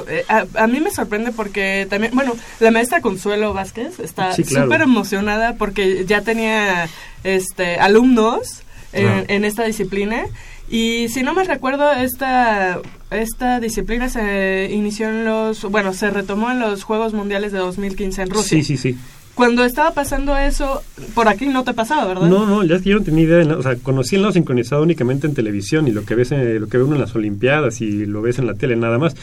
eh, 0.08 0.24
a, 0.28 0.66
mí 0.66 0.80
me 0.80 0.90
sorprende 0.90 1.32
porque 1.32 1.86
también, 1.88 2.14
bueno, 2.14 2.34
la 2.60 2.70
maestra 2.70 3.00
Consuelo 3.00 3.52
Vázquez 3.52 3.98
está 4.00 4.34
súper 4.34 4.82
emocionada 4.82 5.54
porque 5.54 6.04
ya 6.06 6.22
tenía 6.22 6.88
este 7.24 7.76
alumnos 7.76 8.62
en, 8.92 9.44
esta 9.44 9.64
disciplina 9.64 10.24
y 10.68 11.08
si 11.08 11.22
no 11.22 11.34
me 11.34 11.44
recuerdo 11.44 11.92
esta 11.92 12.80
esta 13.10 13.60
disciplina 13.60 14.08
se 14.08 14.68
inició 14.72 15.08
en 15.08 15.24
los, 15.24 15.64
bueno, 15.64 15.92
se 15.92 16.10
retomó 16.10 16.50
en 16.50 16.60
los 16.60 16.84
Juegos 16.84 17.12
Mundiales 17.12 17.52
de 17.52 17.58
2015 17.58 18.22
en 18.22 18.30
Rusia. 18.30 18.58
Sí, 18.58 18.62
sí, 18.62 18.76
sí 18.76 18.98
cuando 19.40 19.64
estaba 19.64 19.92
pasando 19.94 20.36
eso, 20.36 20.82
por 21.14 21.26
aquí 21.26 21.46
no 21.46 21.64
te 21.64 21.72
pasaba, 21.72 22.06
¿verdad? 22.06 22.28
No, 22.28 22.44
no, 22.46 22.62
ya 22.62 22.76
es 22.76 22.82
que 22.82 22.90
yo 22.90 22.98
no 22.98 23.04
tenía 23.04 23.24
idea, 23.24 23.56
o 23.56 23.62
sea, 23.62 23.76
conocí 23.76 24.16
el 24.16 24.20
lado 24.22 24.34
sincronizado 24.34 24.82
únicamente 24.82 25.26
en 25.26 25.32
televisión 25.32 25.88
y 25.88 25.92
lo 25.92 26.04
que 26.04 26.14
ves, 26.14 26.30
lo 26.30 26.66
que 26.66 26.76
ve 26.76 26.84
uno 26.84 26.96
en 26.96 27.00
las 27.00 27.14
Olimpiadas 27.14 27.80
y 27.80 28.04
lo 28.04 28.20
ves 28.20 28.38
en 28.38 28.46
la 28.46 28.52
tele 28.52 28.76
nada 28.76 28.98
más. 28.98 29.16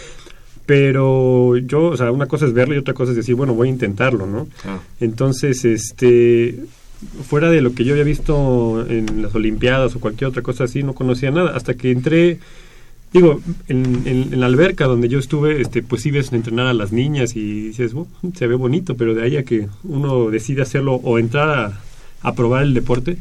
Pero 0.68 1.55
yo, 1.55 1.86
o 1.86 1.97
sea, 1.97 2.11
una 2.11 2.28
cosa 2.28 2.45
es 2.45 2.53
verlo 2.53 2.76
y 2.76 2.78
otra 2.78 2.93
cosa 2.93 3.11
es 3.11 3.15
decir, 3.15 3.36
bueno, 3.36 3.53
voy 3.53 3.70
a 3.70 3.72
intentarlo, 3.72 4.28
¿no? 4.28 4.49
Ah. 4.65 4.80
Entonces, 4.99 5.63
este, 5.63 6.59
fuera 7.26 7.49
de 7.49 7.61
lo 7.61 7.74
que 7.74 7.86
yo 7.86 7.93
había 7.93 8.03
visto 8.03 8.86
en 8.88 9.22
las 9.22 9.34
Olimpiadas 9.34 9.95
o 9.95 10.01
cualquier 10.01 10.28
otra 10.30 10.41
cosa 10.41 10.65
así, 10.65 10.84
no 10.84 10.93
conocía 10.93 11.32
nada. 11.32 11.55
Hasta 11.55 11.76
que 11.76 11.89
entré, 11.91 12.39
digo, 13.13 13.39
en, 13.70 14.03
en, 14.05 14.39
la 14.41 14.47
alberca 14.47 14.88
donde 14.88 15.07
yo 15.07 15.20
estuve, 15.20 15.61
este, 15.61 15.84
pues 15.84 16.01
sí 16.01 16.11
ves 16.11 16.34
entrenar 16.34 16.68
a 16.68 16.74
las 16.74 16.91
niñas 16.91 17.38
y 17.38 17.70
dices, 17.70 17.93
se 18.36 18.47
ve 18.47 18.55
bonito, 18.55 18.97
pero 18.97 19.15
de 19.15 19.24
ahí 19.24 19.38
a 19.38 19.43
que 19.43 19.70
uno 19.86 20.30
decide 20.30 20.63
hacerlo 20.63 20.95
o 20.95 21.18
entrar 21.18 21.49
a, 21.49 21.82
a 22.28 22.36
probar 22.36 22.63
el 22.63 22.74
deporte, 22.74 23.18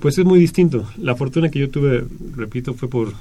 pues 0.00 0.18
es 0.18 0.24
muy 0.24 0.40
distinto. 0.40 0.90
La 0.98 1.14
fortuna 1.14 1.50
que 1.50 1.60
yo 1.60 1.70
tuve, 1.70 2.04
repito, 2.34 2.74
fue 2.74 2.88
por 2.88 3.12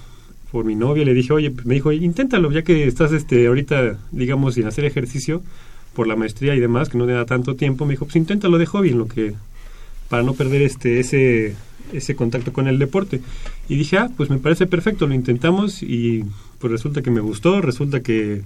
por 0.51 0.65
mi 0.65 0.75
novia, 0.75 1.05
le 1.05 1.13
dije, 1.13 1.33
oye, 1.33 1.53
me 1.63 1.75
dijo, 1.75 1.91
inténtalo, 1.91 2.51
ya 2.51 2.63
que 2.63 2.87
estás 2.87 3.11
este 3.11 3.47
ahorita, 3.47 3.97
digamos, 4.11 4.55
sin 4.55 4.65
hacer 4.65 4.85
ejercicio 4.85 5.41
por 5.93 6.07
la 6.07 6.15
maestría 6.15 6.55
y 6.55 6.59
demás, 6.59 6.89
que 6.89 6.97
no 6.97 7.05
te 7.05 7.11
da 7.11 7.25
tanto 7.25 7.55
tiempo, 7.55 7.85
me 7.85 7.93
dijo, 7.93 8.05
pues 8.05 8.15
inténtalo 8.15 8.57
de 8.57 8.65
hobby, 8.65 8.91
lo 8.91 9.07
que, 9.07 9.35
para 10.09 10.23
no 10.23 10.33
perder 10.33 10.61
este, 10.63 10.99
ese, 10.99 11.55
ese 11.93 12.15
contacto 12.15 12.51
con 12.53 12.67
el 12.67 12.79
deporte. 12.79 13.21
Y 13.67 13.75
dije, 13.75 13.97
ah, 13.97 14.09
pues 14.15 14.29
me 14.29 14.39
parece 14.39 14.65
perfecto, 14.65 15.07
lo 15.07 15.13
intentamos 15.13 15.83
y 15.83 16.23
pues 16.57 16.71
resulta 16.71 17.01
que 17.01 17.11
me 17.11 17.21
gustó, 17.21 17.61
resulta 17.61 18.01
que 18.01 18.41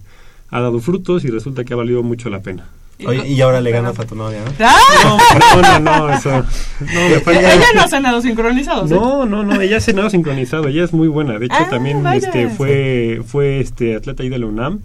ha 0.50 0.60
dado 0.60 0.80
frutos 0.80 1.24
y 1.24 1.30
resulta 1.30 1.64
que 1.64 1.74
ha 1.74 1.78
valido 1.78 2.04
mucho 2.04 2.30
la 2.30 2.42
pena. 2.42 2.70
Oye, 3.06 3.28
y 3.28 3.42
ahora 3.42 3.60
le 3.62 3.72
ganas 3.72 3.98
a 4.00 4.06
tu 4.06 4.16
novia, 4.16 4.40
¿no? 4.46 4.52
¡Ah! 4.66 5.18
No, 5.56 5.80
no, 5.80 6.08
no, 6.08 6.14
eso. 6.14 6.30
No, 6.32 7.32
ella 7.32 7.66
no 7.76 7.82
hace 7.82 8.00
nado 8.00 8.22
sincronizado. 8.22 8.86
No, 8.86 9.26
no, 9.26 9.44
no, 9.44 9.60
ella 9.62 9.78
hace 9.78 9.94
nado 9.94 10.10
sincronizado, 10.10 10.68
ella 10.68 10.84
es 10.84 10.94
muy 10.94 11.08
buena. 11.08 11.40
De 11.40 11.46
hecho, 11.48 11.56
ah, 11.60 11.70
también 11.70 12.06
este 12.08 12.50
fue 12.50 13.22
fue 13.26 13.60
este 13.60 13.96
atleta 13.96 14.24
ahí 14.24 14.30
de 14.30 14.40
la 14.40 14.46
UNAM. 14.46 14.80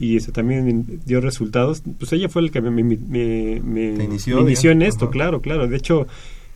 y 0.00 0.16
este 0.16 0.32
también 0.32 1.00
dio 1.06 1.20
resultados. 1.20 1.82
Pues 1.98 2.12
ella 2.12 2.28
fue 2.28 2.42
el 2.42 2.50
que 2.50 2.60
me, 2.60 2.70
me, 2.70 2.96
me, 3.62 4.04
inició, 4.04 4.70
en 4.70 4.82
esto, 4.82 5.10
claro, 5.10 5.40
claro. 5.40 5.66
De 5.66 5.76
hecho, 5.76 6.06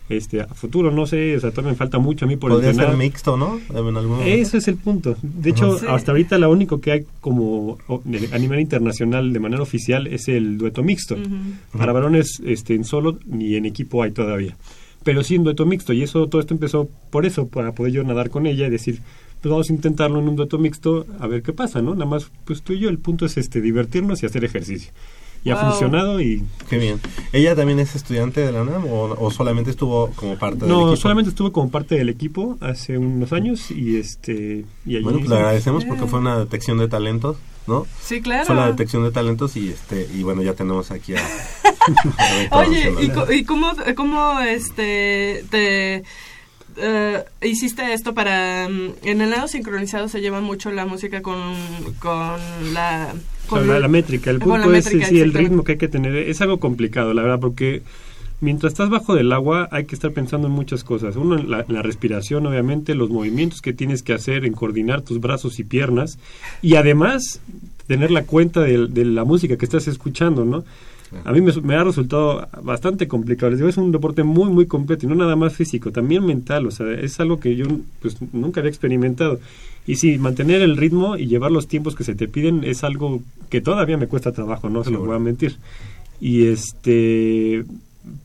este 0.08 0.40
a 0.42 0.46
futuro 0.48 0.90
no 0.90 1.06
sé 1.06 1.36
o 1.36 1.40
sea 1.40 1.50
todavía 1.50 1.72
me 1.72 1.76
falta 1.76 1.98
mucho 1.98 2.24
a 2.24 2.28
mí 2.28 2.36
por 2.36 2.50
Podría 2.50 2.74
ser 2.74 2.82
entrenar. 2.84 2.96
mixto, 2.98 3.36
¿no? 3.36 3.58
En 3.70 3.76
algún 3.96 4.16
momento. 4.18 4.24
eso 4.24 4.58
es 4.58 4.68
el 4.68 4.76
punto. 4.76 5.16
De 5.22 5.50
hecho 5.50 5.78
Sí. 5.78 5.86
hasta 5.88 6.12
ahorita 6.12 6.36
lo 6.38 6.50
único 6.50 6.80
que 6.80 6.92
hay 6.92 7.04
como 7.20 7.78
a 7.88 8.38
nivel 8.38 8.60
internacional 8.60 9.32
de 9.32 9.40
manera 9.40 9.62
oficial 9.62 10.06
es 10.06 10.28
el 10.28 10.58
dueto 10.58 10.82
mixto. 10.82 11.16
Para 11.76 11.92
varones 11.92 12.42
este 12.44 12.74
en 12.74 12.84
solo 12.84 13.18
ni 13.26 13.54
en 13.56 13.64
equipo 13.64 14.02
hay 14.02 14.10
todavía. 14.12 14.56
Pero 15.04 15.24
sí 15.24 15.34
en 15.36 15.44
dueto 15.44 15.66
mixto 15.66 15.92
y 15.92 16.02
eso 16.02 16.26
todo 16.28 16.40
esto 16.40 16.54
empezó 16.54 16.88
por 17.10 17.24
eso 17.26 17.48
para 17.48 17.72
poder 17.72 17.92
yo 17.92 18.04
nadar 18.04 18.30
con 18.30 18.46
ella 18.46 18.66
y 18.66 18.70
decir 18.70 19.00
pues 19.40 19.50
vamos 19.50 19.70
a 19.70 19.72
intentarlo 19.72 20.20
en 20.20 20.28
un 20.28 20.36
dueto 20.36 20.56
mixto 20.58 21.04
a 21.18 21.26
ver 21.26 21.42
qué 21.42 21.52
pasa 21.52 21.82
no 21.82 21.94
nada 21.94 22.06
más 22.06 22.30
pues 22.44 22.62
tú 22.62 22.74
y 22.74 22.78
yo 22.78 22.88
el 22.88 22.98
punto 22.98 23.26
es 23.26 23.36
este 23.36 23.60
divertirnos 23.60 24.22
y 24.22 24.26
hacer 24.26 24.44
ejercicio 24.44 24.92
y 25.44 25.50
ha 25.50 25.54
Wow. 25.56 25.70
funcionado 25.70 26.20
y 26.20 26.44
Qué 26.68 26.78
bien. 26.78 27.00
¿Ella 27.32 27.54
también 27.56 27.78
es 27.80 27.94
estudiante 27.96 28.40
de 28.40 28.52
la 28.52 28.62
UNAM 28.62 28.86
o, 28.86 29.14
o 29.18 29.30
solamente 29.30 29.70
estuvo 29.70 30.10
como 30.16 30.38
parte 30.38 30.60
del 30.60 30.68
no 30.68 30.80
equipo? 30.82 30.96
solamente 30.96 31.30
estuve 31.30 31.52
como 31.52 31.70
parte 31.70 31.96
del 31.96 32.08
equipo 32.08 32.56
hace 32.60 32.96
unos 32.98 33.32
años 33.32 33.70
y 33.70 33.96
este 33.98 34.64
y 34.86 34.94
allí 34.96 35.04
Bueno, 35.04 35.18
pues 35.18 35.30
le 35.30 35.36
agradecemos 35.36 35.84
porque 35.84 36.06
fue 36.06 36.20
una 36.20 36.38
detección 36.38 36.78
de 36.78 36.88
talentos, 36.88 37.36
¿no? 37.66 37.86
Sí, 38.02 38.20
claro. 38.22 38.46
Fue 38.46 38.54
la 38.54 38.66
detección 38.68 39.02
de 39.04 39.10
talentos 39.10 39.56
y 39.56 39.68
este 39.70 40.08
y 40.14 40.22
bueno, 40.22 40.42
ya 40.42 40.54
tenemos 40.54 40.90
aquí 40.90 41.14
a... 41.14 41.20
a 42.50 42.58
Oye, 42.60 42.94
¿y, 43.00 43.34
y 43.34 43.44
cómo, 43.44 43.72
cómo 43.96 44.40
este, 44.40 45.44
te 45.50 46.04
eh, 46.76 47.24
hiciste 47.42 47.92
esto 47.92 48.14
para... 48.14 48.68
mm, 48.68 48.90
En 49.04 49.20
el 49.20 49.30
lado 49.30 49.48
sincronizado 49.48 50.08
se 50.08 50.20
lleva 50.20 50.40
mucho 50.40 50.70
la 50.70 50.86
música 50.86 51.22
con, 51.22 51.54
con 51.98 52.40
la... 52.72 53.12
O 53.48 53.56
sea, 53.56 53.58
con 53.58 53.68
la, 53.68 53.80
la 53.80 53.88
métrica, 53.88 54.30
el 54.30 54.38
punto 54.38 54.72
es 54.72 54.86
sí, 54.86 55.20
el 55.20 55.32
ritmo 55.34 55.64
que 55.64 55.72
hay 55.72 55.78
que 55.78 55.88
tener. 55.88 56.14
Es 56.16 56.40
algo 56.40 56.58
complicado, 56.58 57.12
la 57.12 57.22
verdad, 57.22 57.40
porque 57.40 57.82
mientras 58.40 58.72
estás 58.72 58.88
bajo 58.88 59.14
del 59.14 59.32
agua 59.32 59.68
hay 59.70 59.84
que 59.84 59.94
estar 59.94 60.12
pensando 60.12 60.48
en 60.48 60.54
muchas 60.54 60.84
cosas. 60.84 61.16
Uno, 61.16 61.38
en 61.38 61.50
la, 61.50 61.60
en 61.68 61.74
la 61.74 61.82
respiración, 61.82 62.46
obviamente, 62.46 62.94
los 62.94 63.10
movimientos 63.10 63.60
que 63.60 63.72
tienes 63.72 64.02
que 64.02 64.14
hacer 64.14 64.44
en 64.44 64.52
coordinar 64.52 65.02
tus 65.02 65.20
brazos 65.20 65.58
y 65.58 65.64
piernas. 65.64 66.18
Y 66.62 66.76
además, 66.76 67.40
tener 67.86 68.10
la 68.10 68.22
cuenta 68.24 68.60
de, 68.60 68.86
de 68.86 69.04
la 69.04 69.24
música 69.24 69.56
que 69.56 69.64
estás 69.64 69.86
escuchando, 69.88 70.44
¿no? 70.44 70.64
A 71.24 71.32
mí 71.32 71.40
me, 71.40 71.52
me 71.62 71.74
ha 71.74 71.84
resultado 71.84 72.48
bastante 72.62 73.06
complicado. 73.08 73.50
Les 73.50 73.58
digo, 73.58 73.68
es 73.68 73.76
un 73.76 73.92
deporte 73.92 74.22
muy, 74.22 74.50
muy 74.50 74.66
completo 74.66 75.06
y 75.06 75.08
no 75.08 75.14
nada 75.14 75.36
más 75.36 75.54
físico, 75.54 75.90
también 75.92 76.24
mental. 76.24 76.66
O 76.66 76.70
sea, 76.70 76.90
es 76.92 77.20
algo 77.20 77.38
que 77.40 77.54
yo 77.56 77.66
pues, 78.00 78.16
nunca 78.32 78.60
había 78.60 78.70
experimentado. 78.70 79.38
Y 79.86 79.96
sí, 79.96 80.18
mantener 80.18 80.62
el 80.62 80.76
ritmo 80.76 81.16
y 81.16 81.26
llevar 81.26 81.50
los 81.50 81.66
tiempos 81.68 81.94
que 81.96 82.04
se 82.04 82.14
te 82.14 82.28
piden 82.28 82.62
es 82.64 82.84
algo 82.84 83.20
que 83.50 83.60
todavía 83.60 83.96
me 83.96 84.06
cuesta 84.06 84.32
trabajo, 84.32 84.70
no 84.70 84.84
se 84.84 84.90
lo 84.90 85.00
voy 85.04 85.14
a 85.14 85.18
mentir. 85.18 85.56
Y 86.20 86.46
este. 86.46 87.64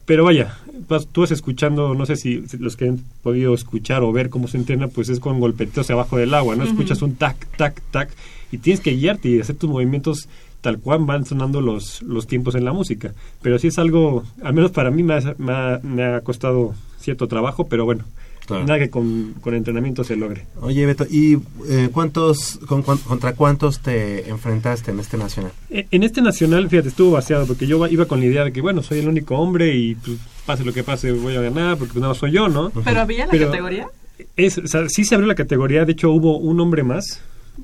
Pero 0.05 0.23
vaya, 0.23 0.57
vas- 0.89 1.07
tú 1.07 1.21
vas 1.21 1.31
escuchando, 1.31 1.93
no 1.93 2.05
sé 2.05 2.15
si 2.15 2.43
los 2.59 2.75
que 2.77 2.89
han 2.89 2.99
podido 3.21 3.53
escuchar 3.53 4.01
o 4.03 4.11
ver 4.11 4.29
cómo 4.29 4.47
se 4.47 4.57
entrena, 4.57 4.88
pues 4.88 5.09
es 5.09 5.19
con 5.19 5.39
golpeteos 5.39 5.89
abajo 5.91 6.17
del 6.17 6.33
agua, 6.33 6.55
¿no? 6.55 6.63
Escuchas 6.63 7.01
un 7.03 7.15
tac, 7.15 7.35
tac, 7.57 7.81
tac, 7.91 8.09
y 8.51 8.57
tienes 8.57 8.79
que 8.79 8.91
guiarte 8.95 9.29
y 9.29 9.39
hacer 9.39 9.55
tus 9.55 9.69
movimientos 9.69 10.27
tal 10.68 10.80
cual 10.80 11.05
van 11.05 11.24
sonando 11.26 11.61
los, 11.61 12.01
los 12.01 12.28
tiempos 12.28 12.55
en 12.55 12.65
la 12.65 12.74
música. 12.74 13.13
Pero 13.41 13.57
sí 13.57 13.68
es 13.68 13.78
algo, 13.80 14.24
al 14.43 14.53
menos 14.53 14.72
para 14.72 14.91
mí 14.91 15.01
me 15.01 15.13
ha, 15.13 15.36
me 15.38 15.53
ha- 15.53 15.80
me 15.82 16.03
ha 16.03 16.20
costado 16.20 16.74
cierto 16.99 17.30
trabajo, 17.30 17.68
pero 17.70 17.86
bueno, 17.86 18.03
Claro. 18.45 18.65
nada 18.65 18.80
que 18.80 18.89
con, 18.89 19.34
con 19.39 19.53
entrenamiento 19.55 20.03
se 20.03 20.18
logre. 20.18 20.45
Oye, 20.61 20.86
Beto, 20.86 21.05
¿y 21.09 21.38
eh, 21.70 21.88
cuántos, 21.93 22.59
con, 22.68 22.82
cuán- 22.82 22.97
contra 22.97 23.34
cuántos 23.34 23.80
te 23.80 24.28
enfrentaste 24.30 24.91
en 24.91 24.99
este 24.99 25.15
nacional? 25.18 25.53
E- 25.70 25.88
En 25.91 26.03
este 26.03 26.22
nacional, 26.22 26.68
fíjate, 26.70 26.89
estuvo 26.89 27.11
vaciado 27.11 27.45
porque 27.47 27.65
yo 27.65 27.86
iba 27.88 28.05
con 28.05 28.20
la 28.20 28.26
idea 28.26 28.43
de 28.43 28.51
que, 28.51 28.59
bueno, 28.61 28.84
soy 28.84 28.99
el 28.99 29.07
único 29.07 29.36
hombre 29.38 29.74
y 29.74 29.95
pues, 29.95 30.18
pase 30.45 30.65
lo 30.65 30.74
que 30.74 30.84
pase 30.84 31.13
voy 31.13 31.36
a 31.38 31.41
ganar 31.41 31.78
porque 31.78 31.93
pues, 31.93 32.01
nada 32.01 32.09
más 32.11 32.18
soy 32.18 32.32
yo, 32.32 32.49
¿no? 32.49 32.72
¿Pero 32.72 32.99
había 33.01 33.26
la 33.26 33.32
Pero- 33.32 33.45
categoría? 33.51 33.88
Es, 34.36 34.57
o 34.57 34.68
sea, 34.68 34.89
sí 34.89 35.03
se 35.05 35.13
abrió 35.15 35.28
la 35.28 35.36
categoría, 35.36 35.86
de 35.86 35.91
hecho 35.93 36.11
hubo 36.11 36.38
un 36.39 36.59
hombre 36.59 36.84
más, 36.84 37.22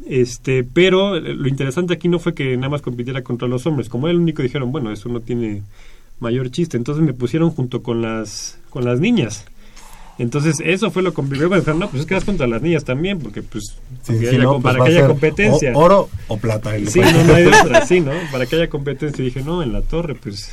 este, 0.08 0.64
pero 0.64 1.16
eh, 1.18 1.22
lo 1.34 1.48
interesante 1.48 1.94
aquí 1.94 2.08
no 2.08 2.20
fue 2.20 2.34
que 2.34 2.56
nada 2.58 2.70
más 2.70 2.82
compitiera 2.82 3.22
contra 3.24 3.48
los 3.48 3.66
hombres, 3.66 3.89
como 3.89 4.08
era 4.08 4.14
el 4.14 4.20
único 4.20 4.41
dijeron, 4.41 4.72
bueno, 4.72 4.91
eso 4.91 5.10
no 5.10 5.20
tiene 5.22 5.64
mayor 6.20 6.52
chiste, 6.52 6.78
entonces 6.78 7.04
me 7.04 7.14
pusieron 7.14 7.50
junto 7.52 7.84
con 7.84 8.02
las 8.02 8.58
con 8.70 8.86
las 8.86 9.00
niñas. 9.00 9.46
Entonces, 10.20 10.62
eso 10.64 10.91
fue 10.91 11.02
lo 11.02 11.12
complicado. 11.16 11.50
Me 11.50 11.56
dijeron, 11.58 11.80
no, 11.80 11.89
pues 11.89 12.02
es 12.02 12.06
que 12.08 12.14
vas 12.14 12.24
contra 12.24 12.46
las 12.46 12.62
niñas 12.62 12.84
también, 12.86 13.18
porque 13.18 13.41
pues, 13.41 13.64
Sí, 14.04 14.14
para 14.14 14.20
que 14.20 14.26
si 14.28 14.36
haya, 14.36 14.44
no, 14.44 14.52
com- 14.54 14.62
pues 14.62 14.74
para 14.76 14.86
que 14.86 14.91
haya 14.96 15.08
competencia. 15.08 15.72
o- 15.74 15.80
oro 15.80 16.10
o 16.28 16.38
plata. 16.38 16.76
el 16.76 16.88
Sí, 16.88 17.00
no, 17.00 17.24
no 17.24 17.34
hay 17.34 17.44
de 17.46 17.50
otra, 17.64 17.84
sí, 17.88 18.00
¿no? 18.00 18.12
Para 18.32 18.46
que 18.46 18.56
haya 18.58 18.70
competencia. 18.70 19.24
Y 19.24 19.26
dije, 19.26 19.41
no, 19.41 19.64
en 19.64 19.74
la 19.74 19.82
torre, 19.82 20.14
pues, 20.14 20.52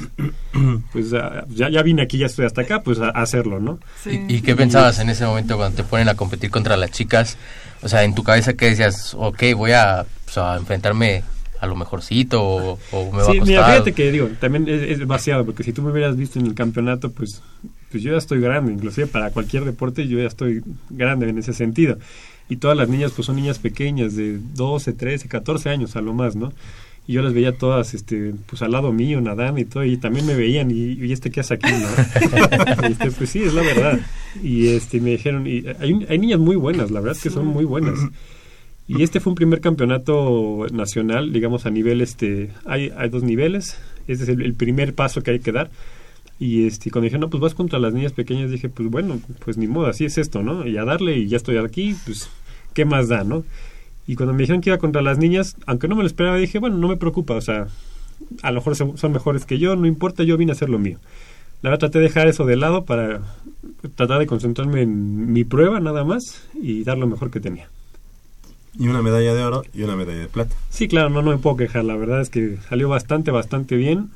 pues 0.93 1.11
ya, 1.11 1.45
ya 1.68 1.82
vine 1.82 2.01
aquí, 2.01 2.16
ya 2.16 2.24
estoy 2.26 2.47
hasta 2.47 2.62
acá, 2.62 2.82
pues 2.82 3.01
a, 3.01 3.09
a 3.11 3.20
hacerlo, 3.22 3.61
¿no? 3.61 3.78
Sí. 4.03 4.18
¿Y, 4.28 4.36
y 4.36 4.41
qué 4.41 4.57
pensabas 4.57 4.99
en 4.99 5.11
ese 5.11 5.26
momento 5.26 5.59
cuando 5.59 5.76
te 5.76 5.84
ponen 5.84 6.09
a 6.09 6.14
competir 6.14 6.51
contra 6.51 6.78
las 6.78 6.91
chicas? 6.91 7.36
O 7.82 7.88
sea, 7.88 8.04
en 8.04 8.14
tu 8.14 8.22
cabeza, 8.22 8.54
¿qué 8.54 8.66
decías? 8.70 9.14
Ok, 9.18 9.42
voy 9.56 9.72
a, 9.72 10.04
pues, 10.24 10.38
a 10.38 10.56
enfrentarme 10.56 11.22
a 11.60 11.66
lo 11.66 11.76
mejorcito 11.76 12.42
o, 12.42 12.78
o 12.92 13.12
me 13.12 13.22
va 13.22 13.30
a 13.30 13.32
Sí, 13.32 13.38
costar. 13.38 13.46
mira, 13.46 13.64
fíjate 13.64 13.92
que 13.92 14.10
digo, 14.12 14.28
también 14.40 14.68
es, 14.68 14.82
es 15.00 15.06
vaciado, 15.06 15.44
porque 15.44 15.62
si 15.62 15.72
tú 15.72 15.82
me 15.82 15.90
hubieras 15.90 16.16
visto 16.16 16.38
en 16.38 16.46
el 16.46 16.54
campeonato, 16.54 17.10
pues, 17.10 17.42
pues 17.90 18.02
yo 18.02 18.12
ya 18.12 18.18
estoy 18.18 18.40
grande, 18.40 18.72
inclusive 18.72 19.06
para 19.06 19.30
cualquier 19.30 19.64
deporte 19.64 20.06
yo 20.08 20.18
ya 20.18 20.26
estoy 20.26 20.62
grande 20.90 21.28
en 21.28 21.38
ese 21.38 21.52
sentido. 21.52 21.98
Y 22.48 22.56
todas 22.56 22.76
las 22.76 22.88
niñas, 22.88 23.12
pues 23.14 23.26
son 23.26 23.36
niñas 23.36 23.58
pequeñas, 23.58 24.16
de 24.16 24.38
12, 24.54 24.92
13, 24.94 25.28
14 25.28 25.68
años 25.70 25.96
a 25.96 26.00
lo 26.00 26.14
más, 26.14 26.34
¿no? 26.34 26.52
Y 27.11 27.14
yo 27.14 27.22
las 27.22 27.34
veía 27.34 27.58
todas, 27.58 27.92
este, 27.92 28.34
pues 28.46 28.62
al 28.62 28.70
lado 28.70 28.92
mío, 28.92 29.20
nadando 29.20 29.61
y 29.61 29.64
todo, 29.64 29.84
y 29.84 29.96
también 29.96 30.26
me 30.26 30.36
veían, 30.36 30.70
y, 30.70 30.92
y 30.92 31.11
este, 31.11 31.32
¿qué 31.32 31.40
hace 31.40 31.54
aquí, 31.54 31.68
no? 31.68 31.88
Y, 32.88 32.92
este, 32.92 33.11
pues 33.11 33.30
sí, 33.30 33.42
es 33.42 33.52
la 33.52 33.62
verdad. 33.62 33.98
Y 34.44 34.68
este, 34.68 35.00
me 35.00 35.11
dijeron, 35.11 35.44
y 35.44 35.64
hay, 35.80 36.06
hay 36.08 36.18
niñas 36.20 36.38
muy 36.38 36.54
buenas, 36.54 36.92
la 36.92 37.00
verdad 37.00 37.16
es 37.16 37.22
que 37.24 37.30
son 37.30 37.48
muy 37.48 37.64
buenas. 37.64 37.98
Y 38.86 39.02
este 39.02 39.18
fue 39.18 39.32
un 39.32 39.34
primer 39.34 39.61
campeonato 39.61 40.68
nacional, 40.70 41.32
digamos, 41.32 41.66
a 41.66 41.70
nivel, 41.70 42.00
este, 42.00 42.52
hay, 42.64 42.92
hay 42.96 43.08
dos 43.08 43.24
niveles, 43.24 43.76
este 44.06 44.22
es 44.22 44.28
el, 44.28 44.42
el 44.42 44.54
primer 44.54 44.94
paso 44.94 45.20
que 45.20 45.32
hay 45.32 45.40
que 45.40 45.50
dar. 45.50 45.68
Y 46.38 46.68
este, 46.68 46.92
cuando 46.92 47.06
dije, 47.06 47.18
no, 47.18 47.28
pues 47.28 47.40
vas 47.40 47.54
contra 47.56 47.80
las 47.80 47.92
niñas 47.92 48.12
pequeñas, 48.12 48.52
dije, 48.52 48.68
pues 48.68 48.88
bueno, 48.88 49.20
pues 49.44 49.58
ni 49.58 49.66
modo, 49.66 49.88
así 49.88 50.04
es 50.04 50.16
esto, 50.16 50.44
¿no? 50.44 50.64
Y 50.64 50.76
a 50.76 50.84
darle, 50.84 51.16
y 51.16 51.26
ya 51.26 51.38
estoy 51.38 51.56
aquí, 51.56 51.96
pues, 52.04 52.30
¿qué 52.72 52.84
más 52.84 53.08
da, 53.08 53.24
no? 53.24 53.42
Y 54.11 54.16
cuando 54.16 54.32
me 54.32 54.40
dijeron 54.40 54.61
que 54.61 54.70
iba 54.70 54.78
contra 54.78 55.02
las 55.02 55.18
niñas, 55.18 55.54
aunque 55.66 55.86
no 55.86 55.94
me 55.94 56.02
lo 56.02 56.08
esperaba, 56.08 56.36
dije, 56.36 56.58
bueno, 56.58 56.76
no 56.76 56.88
me 56.88 56.96
preocupa, 56.96 57.34
o 57.34 57.40
sea, 57.40 57.68
a 58.42 58.50
lo 58.50 58.56
mejor 58.56 58.74
son 58.74 59.12
mejores 59.12 59.44
que 59.44 59.61
yo, 59.61 59.76
no 59.76 59.86
importa, 59.86 60.24
yo 60.24 60.36
vine 60.36 60.50
a 60.50 60.54
hacer 60.56 60.68
lo 60.68 60.80
mío. 60.80 60.98
La 61.62 61.70
verdad 61.70 61.78
traté 61.78 61.98
de 61.98 62.06
dejar 62.06 62.26
eso 62.26 62.44
de 62.44 62.56
lado 62.56 62.84
para 62.84 63.20
tratar 63.94 64.18
de 64.18 64.26
concentrarme 64.26 64.82
en 64.82 65.32
mi 65.32 65.44
prueba 65.44 65.78
nada 65.78 66.02
más 66.02 66.42
y 66.61 66.82
dar 66.82 66.98
lo 66.98 67.06
mejor 67.06 67.30
que 67.30 67.38
tenía. 67.38 67.68
Y 68.76 68.88
una 68.88 69.00
medalla 69.00 69.32
de 69.32 69.44
oro 69.44 69.62
y 69.72 69.84
una 69.84 69.94
medalla 69.94 70.22
de 70.22 70.26
plata. 70.26 70.56
Sí, 70.70 70.88
claro, 70.88 71.08
no, 71.08 71.22
no 71.22 71.30
me 71.30 71.38
puedo 71.38 71.56
quejar. 71.56 71.84
La 71.84 71.94
verdad 71.94 72.20
es 72.20 72.30
que 72.30 72.56
salió 72.68 72.88
bastante, 72.88 73.30
bastante 73.30 73.76
bien. 73.76 74.11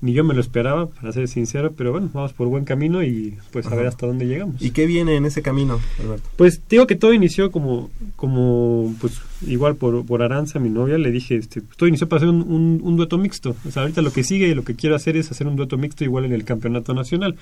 Ni 0.00 0.12
yo 0.12 0.22
me 0.22 0.32
lo 0.32 0.40
esperaba, 0.40 0.86
para 0.86 1.12
ser 1.12 1.26
sincero, 1.26 1.72
pero 1.76 1.90
bueno, 1.90 2.08
vamos 2.12 2.32
por 2.32 2.46
buen 2.46 2.64
camino 2.64 3.02
y 3.02 3.36
pues 3.50 3.66
a 3.66 3.74
ver 3.74 3.88
hasta 3.88 4.06
dónde 4.06 4.26
llegamos. 4.26 4.62
¿Y 4.62 4.70
qué 4.70 4.86
viene 4.86 5.16
en 5.16 5.24
ese 5.24 5.42
camino, 5.42 5.80
Alberto? 5.98 6.28
Pues 6.36 6.60
digo 6.68 6.86
que 6.86 6.94
todo 6.94 7.12
inició 7.12 7.50
como, 7.50 7.90
como 8.14 8.94
pues 9.00 9.20
igual 9.44 9.74
por, 9.74 10.06
por 10.06 10.22
Aranza, 10.22 10.60
mi 10.60 10.70
novia, 10.70 10.98
le 10.98 11.10
dije, 11.10 11.34
este, 11.36 11.62
todo 11.62 11.88
inició 11.88 12.08
para 12.08 12.18
hacer 12.18 12.28
un, 12.28 12.42
un, 12.42 12.80
un 12.82 12.96
dueto 12.96 13.18
mixto. 13.18 13.56
O 13.66 13.70
sea, 13.72 13.82
ahorita 13.82 14.02
lo 14.02 14.12
que 14.12 14.22
sigue 14.22 14.46
y 14.46 14.54
lo 14.54 14.62
que 14.62 14.76
quiero 14.76 14.94
hacer 14.94 15.16
es 15.16 15.32
hacer 15.32 15.48
un 15.48 15.56
dueto 15.56 15.76
mixto 15.76 16.04
igual 16.04 16.24
en 16.24 16.32
el 16.32 16.44
campeonato 16.44 16.94
nacional, 16.94 17.34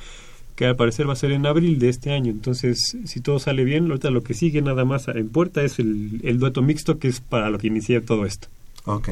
que 0.54 0.64
al 0.64 0.76
parecer 0.76 1.06
va 1.06 1.12
a 1.12 1.16
ser 1.16 1.32
en 1.32 1.44
abril 1.44 1.78
de 1.78 1.90
este 1.90 2.12
año. 2.12 2.30
Entonces, 2.30 2.96
si 3.04 3.20
todo 3.20 3.38
sale 3.38 3.64
bien, 3.64 3.86
ahorita 3.88 4.10
lo 4.10 4.22
que 4.22 4.32
sigue 4.32 4.62
nada 4.62 4.86
más 4.86 5.08
en 5.08 5.28
puerta 5.28 5.62
es 5.62 5.78
el, 5.78 6.20
el 6.24 6.38
dueto 6.38 6.62
mixto, 6.62 6.98
que 6.98 7.08
es 7.08 7.20
para 7.20 7.50
lo 7.50 7.58
que 7.58 7.66
inicié 7.66 8.00
todo 8.00 8.24
esto. 8.24 8.48
Ok. 8.86 9.10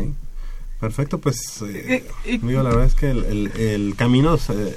Perfecto, 0.84 1.18
pues 1.18 1.62
eh, 1.62 2.04
Eh, 2.26 2.38
amigo, 2.42 2.62
la 2.62 2.68
verdad 2.68 2.84
es 2.84 2.94
que 2.94 3.10
el, 3.10 3.24
el- 3.24 3.52
el 3.58 3.96
camino 3.96 4.36
se- 4.36 4.76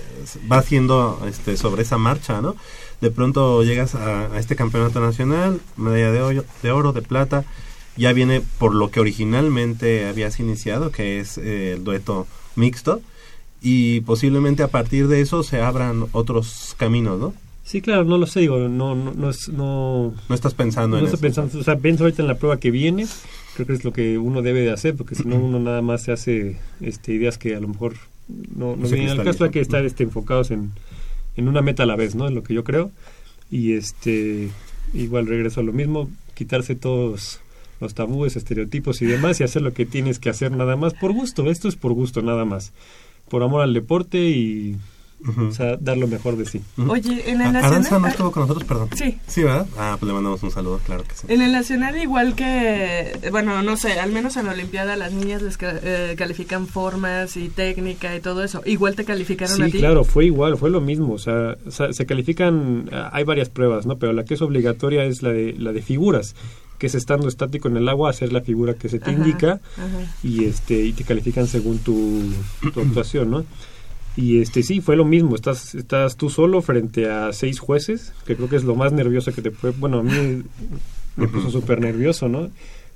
va 0.50 0.60
haciendo 0.60 1.22
este, 1.28 1.58
sobre 1.58 1.82
esa 1.82 1.98
marcha, 1.98 2.42
¿no? 2.42 2.56
De 3.02 3.12
pronto 3.12 3.62
llegas 3.64 3.94
a, 3.94 4.34
a 4.34 4.40
este 4.40 4.56
campeonato 4.56 5.02
nacional, 5.02 5.60
medalla 5.76 6.12
de, 6.14 6.22
oro- 6.22 6.46
de 6.64 6.72
oro, 6.72 6.94
de 6.94 7.02
plata, 7.02 7.44
ya 7.98 8.14
viene 8.14 8.42
por 8.58 8.74
lo 8.74 8.90
que 8.90 9.02
originalmente 9.02 10.08
habías 10.08 10.40
iniciado, 10.40 10.92
que 10.92 11.20
es 11.20 11.38
eh, 11.38 11.74
el 11.74 11.84
dueto 11.84 12.26
mixto, 12.56 13.02
y 13.62 14.00
posiblemente 14.02 14.64
a 14.64 14.70
partir 14.70 15.10
de 15.10 15.20
eso 15.20 15.44
se 15.44 15.62
abran 15.62 16.06
otros 16.14 16.74
caminos, 16.78 17.20
¿no? 17.20 17.34
Sí, 17.66 17.82
claro, 17.82 18.06
no 18.06 18.18
lo 18.18 18.28
sé, 18.28 18.40
digo, 18.40 18.58
no, 18.60 18.96
no, 18.96 19.12
no 19.14 19.30
es, 19.30 19.50
no, 19.50 20.14
No 20.30 20.36
estás 20.36 20.54
pensando 20.54 20.96
no 20.96 21.00
en 21.00 21.06
estoy 21.14 21.18
eso. 21.18 21.22
pensando, 21.42 21.60
o 21.60 21.64
sea, 21.66 21.76
pienso 21.78 22.06
ahorita 22.06 22.22
en 22.22 22.30
la 22.30 22.36
prueba 22.38 22.62
que 22.62 22.72
viene, 22.72 23.08
creo 23.58 23.66
que 23.66 23.74
es 23.74 23.84
lo 23.84 23.92
que 23.92 24.20
uno 24.20 24.44
debe 24.44 24.62
de 24.62 24.72
hacer, 24.72 24.96
porque 24.96 25.16
si 25.16 25.24
no 25.24 25.38
uno 25.38 25.60
nada 25.60 25.82
más 25.82 26.04
se 26.04 26.12
hace 26.12 26.58
este, 26.80 27.14
ideas 27.14 27.40
que 27.40 27.56
a 27.56 27.60
lo 27.60 27.68
mejor 27.68 27.96
no, 28.56 28.76
no 28.76 28.88
vienen 28.88 29.10
al 29.10 29.24
caso, 29.24 29.46
hay 29.46 29.50
que 29.50 29.62
estar 29.62 29.84
este, 29.84 30.04
enfocados 30.04 30.52
en, 30.52 30.74
en 31.38 31.48
una 31.48 31.64
meta 31.64 31.82
a 31.82 31.86
la 31.88 31.96
vez, 31.96 32.14
¿no? 32.14 32.28
Es 32.28 32.34
lo 32.34 32.44
que 32.44 32.54
yo 32.54 32.64
creo, 32.64 32.92
y 33.50 33.74
este, 33.74 34.50
igual 34.94 35.26
regreso 35.26 35.62
a 35.62 35.64
lo 35.64 35.74
mismo, 35.74 36.08
quitarse 36.36 36.76
todos 36.76 37.40
los 37.80 37.96
tabúes, 37.96 38.36
estereotipos 38.36 39.02
y 39.02 39.08
demás, 39.08 39.40
y 39.40 39.44
hacer 39.44 39.64
lo 39.64 39.74
que 39.74 39.88
tienes 39.88 40.20
que 40.20 40.30
hacer 40.30 40.52
nada 40.52 40.76
más 40.76 40.94
por 40.94 41.12
gusto, 41.12 41.50
esto 41.50 41.68
es 41.68 41.76
por 41.76 41.94
gusto 41.94 42.22
nada 42.22 42.46
más, 42.46 42.74
por 43.28 43.42
amor 43.42 43.64
al 43.64 43.74
deporte 43.74 44.20
y, 44.30 44.76
O 45.26 45.52
sea, 45.52 45.78
dar 45.78 45.98
lo 45.98 46.08
mejor 46.08 46.38
de 46.38 46.46
sí. 46.46 46.62
Oye, 46.88 47.32
en 47.32 47.42
el 47.42 47.48
A- 47.48 47.52
nacional... 47.52 47.64
Aranza 47.66 48.00
no 48.00 48.08
estuvo 48.08 48.32
con 48.32 48.42
nosotros, 48.44 48.66
perdón. 48.66 48.90
Sí. 48.96 49.18
Sí, 49.26 49.42
¿verdad? 49.42 49.66
Ah, 49.78 49.98
pues 50.00 50.08
le 50.08 50.14
mandamos 50.14 50.44
un 50.44 50.52
saludo, 50.52 50.80
claro 50.86 51.04
que 51.04 51.16
sí. 51.16 51.26
En 51.28 51.42
el 51.42 51.52
nacional, 51.52 51.98
igual 51.98 52.36
que, 52.36 53.18
bueno, 53.32 53.64
no 53.64 53.78
sé, 53.78 54.00
al 54.00 54.12
menos 54.12 54.38
en 54.38 54.46
la 54.46 54.52
Olimpiada 54.54 54.96
las 54.96 55.12
niñas 55.14 55.42
les 55.42 55.58
ca- 55.58 55.80
eh, 55.82 56.14
califican 56.18 56.68
formas 56.68 57.36
y 57.36 57.50
técnica 57.50 58.16
y 58.16 58.20
todo 58.20 58.44
eso. 58.44 58.62
Igual 58.66 58.96
te 58.96 59.06
calificaron 59.06 59.60
a 59.62 59.66
Sí, 59.66 59.72
ti. 59.72 59.80
claro, 59.80 60.04
fue 60.04 60.26
igual, 60.26 60.56
fue 60.56 60.70
lo 60.70 60.82
mismo. 60.82 61.14
O 61.14 61.20
sea, 61.20 61.58
o 61.66 61.72
sea, 61.72 61.92
se 61.94 62.06
califican, 62.06 62.90
ah, 62.94 63.10
hay 63.12 63.24
varias 63.24 63.50
pruebas, 63.50 63.88
¿no? 63.88 63.98
Pero 63.98 64.14
la 64.14 64.24
que 64.24 64.36
es 64.36 64.42
obligatoria 64.44 65.04
es 65.04 65.24
la 65.24 65.30
de, 65.30 65.56
la 65.58 65.74
de 65.74 65.82
figuras, 65.82 66.36
que 66.78 66.86
es 66.88 66.94
estando 66.96 67.28
estático 67.28 67.68
en 67.68 67.78
el 67.78 67.90
agua, 67.90 68.12
hacer 68.12 68.32
la 68.32 68.42
figura 68.42 68.76
que 68.76 68.88
se 68.88 69.00
te 69.00 69.10
Ajá, 69.10 69.18
indica 69.20 69.60
ajá. 69.78 70.16
y 70.22 70.46
este 70.46 70.80
y 70.80 70.94
te 70.94 71.04
califican 71.04 71.48
según 71.48 71.80
tu, 71.80 72.22
tu 72.72 72.82
actuación, 72.88 73.32
¿no? 73.32 73.46
Y 74.18 74.42
este 74.42 74.64
sí, 74.64 74.82
fue 74.82 74.96
lo 74.96 75.06
mismo, 75.06 75.36
estás, 75.36 75.76
estás 75.76 76.18
tú 76.18 76.32
solo 76.32 76.64
frente 76.64 77.08
a 77.08 77.32
seis 77.34 77.60
jueces, 77.60 78.14
que 78.26 78.36
creo 78.36 78.50
que 78.50 78.56
es 78.56 78.64
lo 78.64 78.76
más 78.76 78.92
nervioso 78.92 79.32
que 79.32 79.44
te 79.44 79.52
puede, 79.52 79.76
bueno, 79.78 80.00
a 80.00 80.04
mí 80.04 80.42
me 81.16 81.28
puso 81.28 81.52
súper 81.52 81.80
nervioso, 81.80 82.28
¿no? 82.28 82.50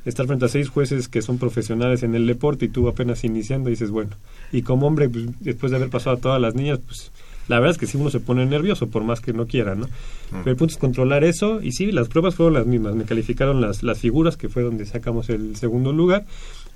Estar 0.04 0.26
frente 0.26 0.46
a 0.46 0.48
seis 0.48 0.68
jueces 0.70 1.08
que 1.08 1.22
son 1.22 1.38
profesionales 1.38 2.02
en 2.02 2.16
el 2.16 2.26
deporte 2.26 2.66
y 2.66 2.70
tú 2.70 2.88
apenas 2.88 3.24
iniciando 3.24 3.70
dices, 3.70 3.92
bueno, 3.92 4.16
y 4.52 4.64
como 4.64 4.88
hombre, 4.88 5.10
pues, 5.10 5.26
después 5.42 5.70
de 5.70 5.78
haber 5.78 5.92
pasado 5.92 6.18
a 6.18 6.20
todas 6.20 6.42
las 6.42 6.56
niñas, 6.56 6.80
pues 6.84 7.12
la 7.48 7.60
verdad 7.60 7.76
es 7.76 7.78
que 7.78 7.86
sí 7.86 7.98
uno 7.98 8.10
se 8.10 8.20
pone 8.20 8.44
nervioso, 8.48 8.88
por 8.88 9.04
más 9.04 9.22
que 9.22 9.32
no 9.32 9.46
quiera, 9.46 9.76
¿no? 9.76 9.88
Pero 10.32 10.50
el 10.50 10.56
punto 10.56 10.74
es 10.74 10.80
controlar 10.80 11.24
eso, 11.24 11.62
y 11.62 11.74
sí, 11.74 11.92
las 11.92 12.08
pruebas 12.08 12.34
fueron 12.34 12.56
las 12.56 12.66
mismas, 12.66 12.96
me 12.96 13.04
calificaron 13.04 13.62
las, 13.62 13.84
las 13.84 14.00
figuras, 14.00 14.38
que 14.38 14.50
fue 14.50 14.64
donde 14.64 14.88
sacamos 14.88 15.30
el 15.30 15.56
segundo 15.56 15.94
lugar, 15.94 16.26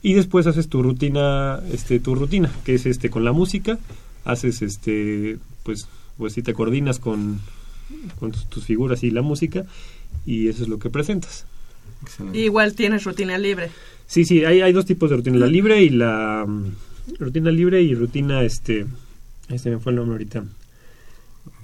y 0.04 0.14
después 0.14 0.46
haces 0.46 0.68
tu 0.68 0.84
rutina, 0.84 1.62
este, 1.72 2.00
tu 2.00 2.14
rutina, 2.14 2.52
que 2.64 2.76
es 2.76 2.86
este 2.86 3.10
con 3.10 3.24
la 3.24 3.32
música, 3.32 3.80
haces 4.26 4.62
este, 4.62 5.38
pues, 5.64 5.88
pues 6.18 6.34
si 6.34 6.42
te 6.42 6.54
coordinas 6.54 7.00
con, 7.00 7.40
con 8.20 8.32
tus, 8.32 8.48
tus 8.50 8.66
figuras 8.66 9.04
y 9.04 9.12
la 9.12 9.22
música, 9.22 9.66
y 10.26 10.48
eso 10.50 10.64
es 10.64 10.70
lo 10.70 10.78
que 10.80 10.90
presentas. 10.90 11.46
Igual 12.34 12.74
tienes 12.76 13.04
rutina 13.06 13.38
libre. 13.38 13.70
Sí, 14.08 14.26
sí, 14.26 14.44
hay, 14.46 14.62
hay 14.62 14.74
dos 14.74 14.86
tipos 14.86 15.10
de 15.10 15.16
rutina, 15.16 15.38
la 15.38 15.48
libre 15.48 15.82
y 15.84 15.90
la 15.90 16.46
mm, 16.48 16.66
rutina 17.20 17.50
libre 17.52 17.82
y 17.82 17.96
rutina, 17.96 18.44
este, 18.44 18.86
este 19.50 19.70
me 19.72 19.80
fue 19.80 19.92
el 19.92 19.96
nombre 19.98 20.14
ahorita. 20.16 20.44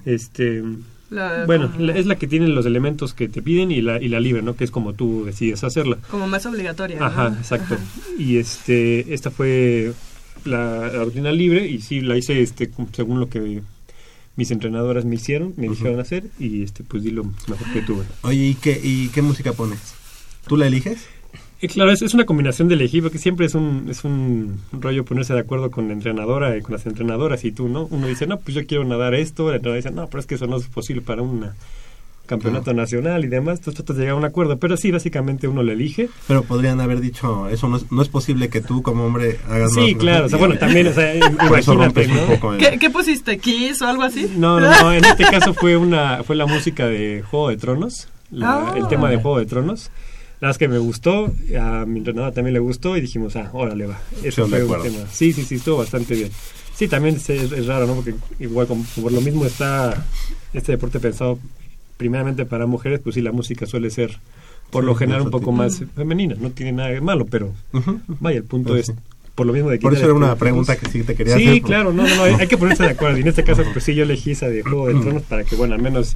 Este, 0.05 0.63
La- 1.09 1.45
bueno, 1.45 1.71
la- 1.77 1.95
es 1.95 2.05
la 2.05 2.15
que 2.15 2.27
tiene 2.27 2.47
los 2.47 2.65
elementos 2.65 3.13
que 3.13 3.27
te 3.27 3.41
piden 3.41 3.71
y 3.71 3.81
la, 3.81 4.01
y 4.01 4.07
la 4.07 4.19
libre, 4.19 4.41
¿no? 4.41 4.55
Que 4.55 4.63
es 4.63 4.71
como 4.71 4.93
tú 4.93 5.25
decides 5.25 5.63
hacerla. 5.63 5.97
Como 6.09 6.27
más 6.27 6.45
obligatoria. 6.45 6.99
¿no? 6.99 7.05
Ajá, 7.05 7.35
exacto. 7.37 7.75
Ajá. 7.75 7.83
Y 8.17 8.37
este, 8.37 9.13
esta 9.13 9.29
fue 9.29 9.93
la, 10.45 10.87
la 10.87 11.03
rutina 11.03 11.31
libre 11.31 11.67
y 11.67 11.81
sí 11.81 12.01
la 12.01 12.17
hice 12.17 12.41
este 12.41 12.69
según 12.91 13.19
lo 13.19 13.29
que 13.29 13.61
mis 14.35 14.51
entrenadoras 14.51 15.05
me 15.05 15.15
hicieron, 15.15 15.53
me 15.57 15.67
dijeron 15.67 15.99
hacer 15.99 16.25
y 16.39 16.63
este 16.63 16.83
pues 16.83 17.03
di 17.03 17.11
lo 17.11 17.25
mejor 17.25 17.71
que 17.73 17.81
tuve. 17.81 18.05
Oye, 18.21 18.47
¿y 18.47 18.55
qué, 18.55 18.79
¿y 18.81 19.09
qué 19.09 19.21
música 19.21 19.53
pones? 19.53 19.95
¿Tú 20.47 20.57
la 20.57 20.67
eliges? 20.67 21.07
Y 21.63 21.67
claro, 21.67 21.91
es, 21.91 22.01
es 22.01 22.15
una 22.15 22.25
combinación 22.25 22.67
de 22.67 22.73
elegir, 22.73 23.03
porque 23.03 23.19
siempre 23.19 23.45
es 23.45 23.53
un, 23.53 23.85
es 23.87 24.03
un 24.03 24.59
rollo 24.71 25.05
ponerse 25.05 25.33
de 25.33 25.41
acuerdo 25.41 25.69
con 25.69 25.87
la 25.87 25.93
entrenadora 25.93 26.57
y 26.57 26.61
con 26.61 26.73
las 26.73 26.87
entrenadoras 26.87 27.45
y 27.45 27.51
tú, 27.51 27.69
¿no? 27.69 27.87
Uno 27.91 28.07
dice, 28.07 28.25
no, 28.25 28.39
pues 28.39 28.55
yo 28.55 28.65
quiero 28.65 28.83
nadar 28.83 29.13
esto, 29.13 29.47
la 29.49 29.57
entrenadora 29.57 29.77
dice, 29.77 29.91
no, 29.91 30.07
pero 30.07 30.21
es 30.21 30.25
que 30.25 30.35
eso 30.35 30.47
no 30.47 30.57
es 30.57 30.65
posible 30.65 31.03
para 31.03 31.21
un 31.21 31.51
campeonato 32.31 32.73
nacional 32.73 33.23
y 33.23 33.27
demás, 33.27 33.59
entonces 33.59 33.75
tratas 33.75 33.97
de 33.97 34.01
llegar 34.03 34.15
a 34.15 34.17
un 34.17 34.25
acuerdo, 34.25 34.57
pero 34.57 34.75
sí, 34.77 34.89
básicamente 34.91 35.47
uno 35.47 35.61
lo 35.61 35.71
elige. 35.71 36.09
Pero 36.27 36.43
podrían 36.43 36.81
haber 36.81 36.99
dicho, 36.99 37.47
eso 37.49 37.67
no 37.67 37.77
es, 37.77 37.91
no 37.91 38.01
es 38.01 38.09
posible 38.09 38.49
que 38.49 38.61
tú 38.61 38.81
como 38.81 39.05
hombre 39.05 39.39
hagas 39.47 39.73
Sí, 39.73 39.93
más 39.93 40.01
claro, 40.01 40.25
o 40.25 40.29
sea, 40.29 40.39
bueno, 40.39 40.57
también, 40.57 40.87
o 40.87 40.93
sea, 40.93 41.15
imagínate, 41.15 41.73
rompes 41.73 42.07
un 42.07 42.15
¿no? 42.15 42.25
poco 42.25 42.57
¿Qué, 42.57 42.77
qué 42.79 42.89
pusiste? 42.89 43.37
¿Kiss 43.37 43.81
o 43.83 43.87
algo 43.87 44.03
así? 44.03 44.31
No, 44.35 44.59
no, 44.59 44.69
no, 44.81 44.93
en 44.93 45.05
este 45.05 45.23
caso 45.25 45.53
fue 45.53 45.77
una 45.87 46.23
fue 46.23 46.35
la 46.35 46.45
música 46.47 46.87
de 46.87 47.23
Juego 47.29 47.49
de 47.49 47.57
Tronos, 47.57 48.07
la- 48.31 48.69
Ah. 48.69 48.73
el 48.77 48.87
tema 48.87 49.09
de 49.09 49.17
Juego 49.17 49.37
de 49.39 49.45
Tronos. 49.45 49.91
La 50.39 50.47
verdad 50.47 50.51
es 50.55 50.57
que 50.57 50.67
me 50.69 50.79
gustó, 50.79 51.31
a 51.59 51.85
mi 51.85 51.99
entrenadora 51.99 52.31
también 52.33 52.55
le 52.55 52.59
gustó 52.59 52.97
y 52.97 53.01
dijimos, 53.01 53.35
ah, 53.35 53.51
órale 53.53 53.85
va. 53.85 53.99
Eso 54.23 54.47
fue 54.47 54.63
un 54.63 54.81
tema. 54.81 54.97
Sí, 55.11 55.33
sí, 55.33 55.43
sí, 55.43 55.55
estuvo 55.55 55.77
bastante 55.77 56.15
bien. 56.15 56.31
Sí, 56.73 56.87
también 56.87 57.15
es, 57.17 57.29
es- 57.29 57.51
es 57.51 57.67
raro, 57.67 57.85
¿no? 57.85 57.93
Porque 57.93 58.15
igual 58.39 58.65
como, 58.65 58.83
por 58.99 59.11
lo 59.11 59.21
mismo 59.21 59.45
está 59.45 60.03
este 60.51 60.71
deporte 60.71 60.99
pensado 60.99 61.37
primeramente 62.01 62.45
para 62.47 62.65
mujeres, 62.65 62.99
pues 63.03 63.13
sí, 63.13 63.21
la 63.21 63.31
música 63.31 63.67
suele 63.67 63.91
ser 63.91 64.17
por 64.71 64.83
Sí, 64.83 64.87
lo 64.87 64.95
general 64.95 65.21
un 65.21 65.29
poco 65.29 65.51
más 65.51 65.83
femenina. 65.95 66.33
No 66.39 66.49
tiene 66.49 66.71
nada 66.71 66.89
de 66.89 66.99
malo, 66.99 67.27
pero 67.29 67.53
vaya, 68.19 68.37
el 68.37 68.43
punto 68.43 68.69
Pues 68.69 68.89
es 68.89 68.95
sí. 68.95 69.01
por 69.35 69.45
lo 69.45 69.53
mismo 69.53 69.69
de 69.69 69.77
Por 69.77 69.93
eso 69.93 70.05
era 70.05 70.15
una 70.15 70.35
pregunta 70.35 70.75
que 70.77 70.89
sí 70.89 71.03
te 71.03 71.13
quería 71.13 71.37
Sí, 71.37 71.47
hacer. 71.47 71.61
claro, 71.61 71.93
no, 71.93 72.07
no, 72.07 72.15
no, 72.15 72.23
hay, 72.23 72.33
hay 72.39 72.47
que 72.47 72.57
ponerse 72.57 72.81
de 72.81 72.89
acuerdo. 72.89 73.19
Y 73.19 73.21
en 73.21 73.27
este 73.27 73.43
caso, 73.43 73.61
pues 73.71 73.85
sí, 73.85 73.93
yo 73.93 74.01
elegí 74.01 74.31
esa 74.31 74.49
de 74.49 74.63
Juego 74.63 74.87
de 74.87 74.95
Tronos 74.95 75.21
para 75.23 75.43
que, 75.43 75.55
bueno, 75.55 75.75
al 75.75 75.81
menos 75.83 76.15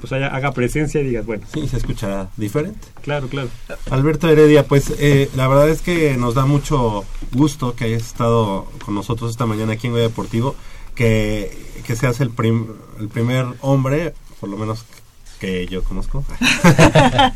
pues 0.00 0.10
haya, 0.14 0.28
haga 0.28 0.52
presencia 0.52 1.02
y 1.02 1.04
digas, 1.04 1.26
bueno, 1.26 1.44
Sí, 1.52 1.68
se 1.68 1.76
escucha 1.76 2.30
diferente. 2.38 2.80
claro, 3.02 3.28
claro. 3.28 3.50
Alberto 3.90 4.30
Heredia, 4.30 4.64
pues 4.66 4.90
eh, 4.98 5.28
la 5.36 5.46
verdad 5.46 5.68
es 5.68 5.82
que 5.82 6.16
nos 6.16 6.34
da 6.34 6.46
mucho 6.46 7.04
gusto 7.34 7.74
que 7.76 7.84
hayas 7.84 8.06
estado 8.06 8.66
con 8.82 8.94
nosotros 8.94 9.30
esta 9.30 9.44
mañana 9.44 9.74
aquí 9.74 9.88
en 9.88 9.92
Goya 9.92 10.04
Deportivo, 10.04 10.56
que, 10.94 11.54
que 11.86 11.96
seas 11.96 12.20
el, 12.22 12.30
prim- 12.30 12.68
el 12.98 13.08
primer 13.08 13.44
hombre, 13.60 14.14
por 14.40 14.48
lo 14.48 14.56
menos 14.56 14.86
que 15.40 15.66
yo 15.66 15.82
conozco, 15.82 16.24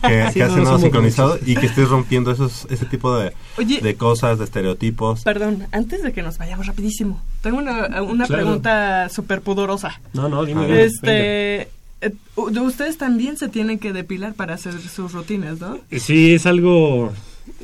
que, 0.07 0.27
Sí, 0.29 0.35
que 0.35 0.41
no, 0.41 0.45
hace 0.47 0.49
no 0.49 0.49
nado 0.57 0.65
somos 0.65 0.81
sincronizado 0.83 1.33
muchos. 1.35 1.49
y 1.49 1.57
que 1.57 1.67
estés 1.67 1.89
rompiendo 1.89 2.31
esos, 2.31 2.67
ese 2.71 2.85
tipo 2.87 3.17
de, 3.17 3.33
Oye, 3.59 3.81
de 3.81 3.95
cosas, 3.97 4.39
de 4.39 4.45
estereotipos. 4.45 5.23
perdón, 5.23 5.67
antes 5.73 6.03
de 6.03 6.13
que 6.13 6.23
nos 6.23 6.39
vayamos 6.39 6.67
rapidísimo, 6.67 7.21
tengo 7.43 7.59
una, 7.59 8.03
una 8.03 8.27
Claro. 8.27 8.43
pregunta 8.45 9.09
súper 9.09 9.41
pudorosa. 9.41 10.01
No, 10.13 10.29
no, 10.29 10.45
dime. 10.45 10.63
Venga. 10.67 10.81
Este, 10.83 11.63
eh, 12.03 12.13
ustedes 12.37 12.99
también 12.99 13.37
se 13.39 13.49
tienen 13.49 13.79
que 13.79 13.93
depilar 13.93 14.35
para 14.35 14.55
hacer 14.55 14.79
sus 14.81 15.13
rutinas, 15.13 15.59
¿no? 15.61 15.79
Sí, 15.91 16.35
es 16.35 16.45
algo 16.47 17.13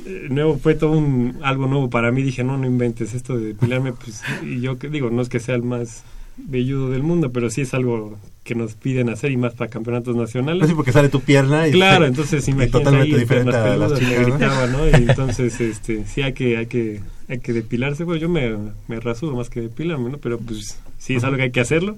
eh, 0.06 0.26
nuevo, 0.30 0.58
fue 0.58 0.74
todo 0.74 0.92
un, 0.92 1.38
algo 1.42 1.66
nuevo 1.66 1.90
para 1.90 2.10
mí. 2.12 2.22
Dije, 2.22 2.42
no, 2.44 2.56
no 2.56 2.66
inventes 2.66 3.12
esto 3.14 3.36
de 3.36 3.48
depilarme. 3.48 3.92
Pues, 3.92 4.22
y 4.42 4.60
yo 4.60 4.78
que 4.78 4.88
digo, 4.88 5.10
no 5.10 5.20
es 5.20 5.28
que 5.28 5.40
sea 5.40 5.54
el 5.54 5.62
más 5.62 6.02
velludo 6.38 6.88
del 6.90 7.02
mundo, 7.02 7.30
pero 7.32 7.50
sí 7.50 7.60
es 7.60 7.74
algo 7.74 8.16
que 8.50 8.56
nos 8.56 8.74
piden 8.74 9.10
hacer 9.10 9.30
y 9.30 9.36
más 9.36 9.54
para 9.54 9.70
campeonatos 9.70 10.16
nacionales. 10.16 10.58
Pues 10.58 10.70
sí, 10.70 10.74
porque 10.74 10.90
sale 10.90 11.08
tu 11.08 11.20
pierna 11.20 11.68
y, 11.68 11.70
Claro, 11.70 12.04
entonces 12.06 12.48
imagínate 12.48 12.78
totalmente 12.78 13.14
ahí, 13.14 13.20
diferente 13.20 13.56
a 13.56 13.76
las 13.76 13.92
gritaba, 13.92 14.66
¿no? 14.66 14.88
Y 14.88 14.94
entonces, 15.08 15.60
este, 15.60 16.04
sí 16.04 16.22
hay 16.22 16.32
que, 16.32 16.56
hay 16.56 16.66
que, 16.66 17.00
hay 17.28 17.38
que 17.38 17.52
depilarse, 17.52 18.04
pues 18.04 18.20
yo 18.20 18.28
me, 18.28 18.56
me 18.88 18.98
rasuro 18.98 19.36
más 19.36 19.50
que 19.50 19.60
depilarme, 19.60 20.10
¿no? 20.10 20.18
Pero 20.18 20.38
pues 20.38 20.80
sí 20.98 21.14
es 21.14 21.22
algo 21.22 21.36
que 21.36 21.44
hay 21.44 21.50
que 21.52 21.60
hacerlo. 21.60 21.96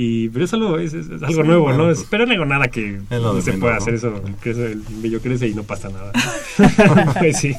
Y, 0.00 0.28
pero 0.28 0.44
es 0.44 0.52
algo, 0.54 0.78
es, 0.78 0.94
es 0.94 1.08
algo 1.10 1.26
Sí, 1.42 1.48
nuevo, 1.48 1.72
¿no? 1.72 1.86
pues, 1.86 1.98
Es- 1.98 2.06
pero 2.08 2.24
no 2.24 2.30
digo 2.30 2.44
nada 2.44 2.68
que 2.68 3.00
no 3.10 3.42
se 3.42 3.54
pueda 3.54 3.74
¿no? 3.74 3.78
hacer 3.80 3.94
eso, 3.94 4.22
crece, 4.40 4.66
el 4.72 4.82
vello 5.02 5.20
crece 5.20 5.48
y 5.48 5.54
no 5.54 5.64
pasa 5.64 5.88
nada. 5.88 6.12
pues 7.18 7.38
sí. 7.38 7.52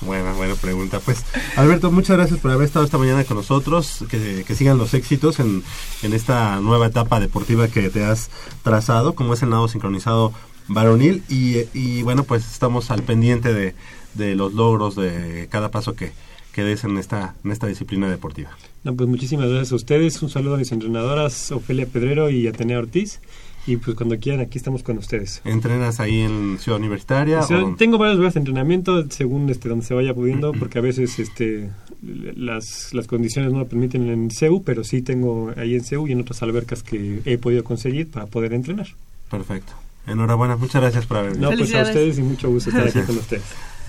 Buena, 0.00 0.32
buena 0.32 0.56
pregunta. 0.56 0.98
Pues, 0.98 1.24
Alberto, 1.56 1.92
muchas 1.92 2.16
gracias 2.16 2.40
por 2.40 2.50
haber 2.50 2.66
estado 2.66 2.84
esta 2.84 2.98
mañana 2.98 3.22
con 3.22 3.36
nosotros. 3.36 4.04
Que, 4.10 4.42
que 4.44 4.54
sigan 4.56 4.76
los 4.76 4.92
éxitos 4.92 5.38
en, 5.38 5.62
en 6.02 6.12
esta 6.14 6.58
nueva 6.60 6.88
etapa 6.88 7.20
deportiva 7.20 7.68
que 7.68 7.88
te 7.90 8.04
has 8.04 8.28
trazado, 8.64 9.14
como 9.14 9.34
es 9.34 9.42
el 9.44 9.50
nado 9.50 9.68
sincronizado 9.68 10.32
varonil. 10.66 11.22
Y, 11.28 11.58
y 11.74 12.02
bueno, 12.02 12.24
pues 12.24 12.44
estamos 12.50 12.90
al 12.90 13.02
pendiente 13.04 13.54
de, 13.54 13.74
de 14.14 14.34
los 14.34 14.52
logros 14.52 14.96
de 14.96 15.46
cada 15.50 15.70
paso 15.70 15.94
que, 15.94 16.10
que 16.54 16.62
des 16.62 16.84
en 16.84 16.96
esta, 16.98 17.34
en 17.44 17.50
esta 17.50 17.66
disciplina 17.66 18.08
deportiva. 18.08 18.50
No, 18.84 18.94
pues 18.94 19.08
muchísimas 19.08 19.48
gracias 19.48 19.72
a 19.72 19.74
ustedes. 19.74 20.22
Un 20.22 20.30
saludo 20.30 20.54
a 20.54 20.58
mis 20.58 20.70
entrenadoras, 20.70 21.50
Ofelia 21.50 21.86
Pedrero 21.86 22.30
y 22.30 22.46
Atenea 22.46 22.78
Ortiz. 22.78 23.20
Y 23.66 23.78
pues 23.78 23.96
cuando 23.96 24.18
quieran, 24.18 24.40
aquí 24.40 24.58
estamos 24.58 24.82
con 24.82 24.98
ustedes. 24.98 25.40
¿Entrenas 25.44 25.98
ahí 25.98 26.20
en 26.20 26.58
Ciudad 26.60 26.78
Universitaria? 26.78 27.40
O 27.40 27.46
sea, 27.46 27.64
o 27.64 27.74
tengo 27.74 27.98
varios 27.98 28.18
lugares 28.18 28.34
de 28.34 28.40
entrenamiento 28.40 29.10
según 29.10 29.48
este 29.50 29.68
donde 29.68 29.84
se 29.84 29.94
vaya 29.94 30.14
pudiendo 30.14 30.52
porque 30.58 30.78
a 30.78 30.82
veces 30.82 31.18
este 31.18 31.70
las, 32.02 32.92
las 32.92 33.06
condiciones 33.06 33.52
no 33.52 33.60
lo 33.60 33.66
permiten 33.66 34.08
en 34.10 34.30
CEU 34.30 34.62
pero 34.62 34.84
sí 34.84 35.00
tengo 35.00 35.52
ahí 35.56 35.74
en 35.74 35.82
CEU 35.82 36.06
y 36.06 36.12
en 36.12 36.20
otras 36.20 36.42
albercas 36.42 36.82
que 36.82 37.22
he 37.24 37.38
podido 37.38 37.64
conseguir 37.64 38.10
para 38.10 38.26
poder 38.26 38.52
entrenar 38.52 38.88
Perfecto. 39.30 39.72
Enhorabuena, 40.06 40.56
muchas 40.56 40.82
gracias 40.82 41.06
por 41.06 41.16
haber 41.16 41.32
venido. 41.32 41.50
no 41.50 41.56
pues 41.56 41.74
a 41.74 41.82
ustedes 41.82 42.18
y 42.18 42.22
mucho 42.22 42.50
gusto 42.50 42.68
estar 42.68 42.86
aquí 42.86 43.00
con 43.00 43.16
ustedes 43.24 43.44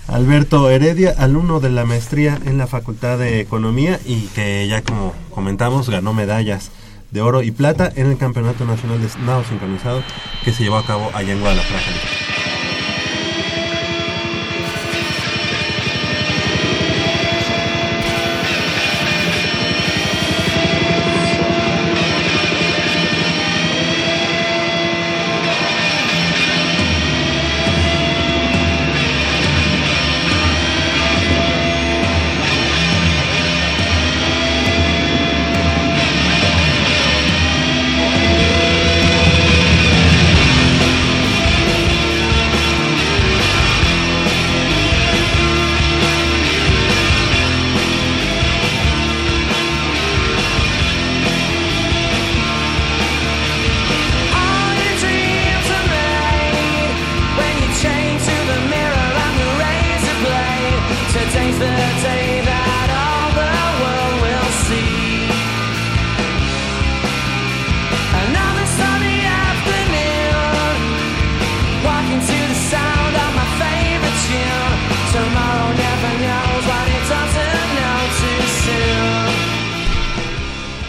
Alberto 0.08 0.70
Heredia, 0.70 1.14
alumno 1.18 1.58
de 1.58 1.70
la 1.70 1.84
maestría 1.84 2.38
en 2.44 2.58
la 2.58 2.68
Facultad 2.68 3.18
de 3.18 3.40
Economía 3.40 3.98
y 4.06 4.26
que 4.28 4.66
ya 4.68 4.82
como 4.82 5.14
comentamos 5.30 5.90
ganó 5.90 6.12
medallas 6.12 6.70
de 7.10 7.20
oro 7.22 7.42
y 7.42 7.50
plata 7.50 7.92
en 7.94 8.10
el 8.10 8.16
Campeonato 8.16 8.64
Nacional 8.64 9.00
de 9.00 9.08
Nado 9.24 9.42
Sincronizado 9.44 10.02
que 10.44 10.52
se 10.52 10.62
llevó 10.62 10.76
a 10.76 10.86
cabo 10.86 11.10
allá 11.12 11.32
en 11.32 11.40
Guadalajara. 11.40 11.82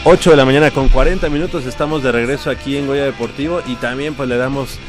8 0.09 0.29
de 0.29 0.37
la 0.37 0.45
mañana 0.45 0.71
con 0.71 0.87
40 0.87 1.29
minutos 1.29 1.65
estamos 1.65 2.01
de 2.01 2.13
regreso 2.13 2.49
aquí 2.49 2.77
en 2.77 2.87
Goya 2.87 3.03
Deportivo 3.03 3.61
y 3.67 3.75
también 3.75 4.13
pues 4.13 4.29
le 4.29 4.37
damos 4.37 4.79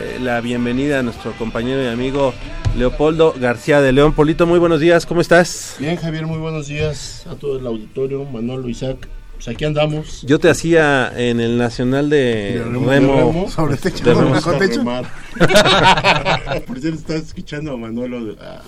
eh, 0.00 0.18
la 0.20 0.40
bienvenida 0.40 0.98
a 0.98 1.02
nuestro 1.04 1.30
compañero 1.34 1.80
y 1.80 1.86
amigo 1.86 2.34
Leopoldo 2.76 3.36
García 3.38 3.80
de 3.80 3.92
León. 3.92 4.14
Polito, 4.14 4.48
muy 4.48 4.58
buenos 4.58 4.80
días, 4.80 5.06
¿cómo 5.06 5.20
estás? 5.20 5.76
Bien, 5.78 5.94
Javier, 5.94 6.26
muy 6.26 6.38
buenos 6.38 6.66
días 6.66 7.24
a 7.30 7.36
todo 7.36 7.60
el 7.60 7.66
auditorio, 7.68 8.24
Manolo, 8.24 8.68
Isaac. 8.68 9.08
Pues 9.34 9.46
aquí 9.46 9.64
andamos. 9.64 10.22
Yo 10.22 10.40
te 10.40 10.50
hacía 10.50 11.12
en 11.16 11.38
el 11.38 11.56
Nacional 11.56 12.10
de, 12.10 12.58
De 12.58 12.64
Remo, 12.64 12.90
Remo, 12.90 13.50
sobre 13.50 13.76
techo, 13.76 14.02
de 14.02 14.14
Remo. 14.14 14.40
techo. 14.58 14.78
Remar. 14.80 15.04
Por 16.66 16.80
cierto, 16.80 16.98
estás 16.98 17.22
escuchando 17.22 17.74
a 17.74 17.76
Manolo 17.76 18.34
ah, 18.40 18.60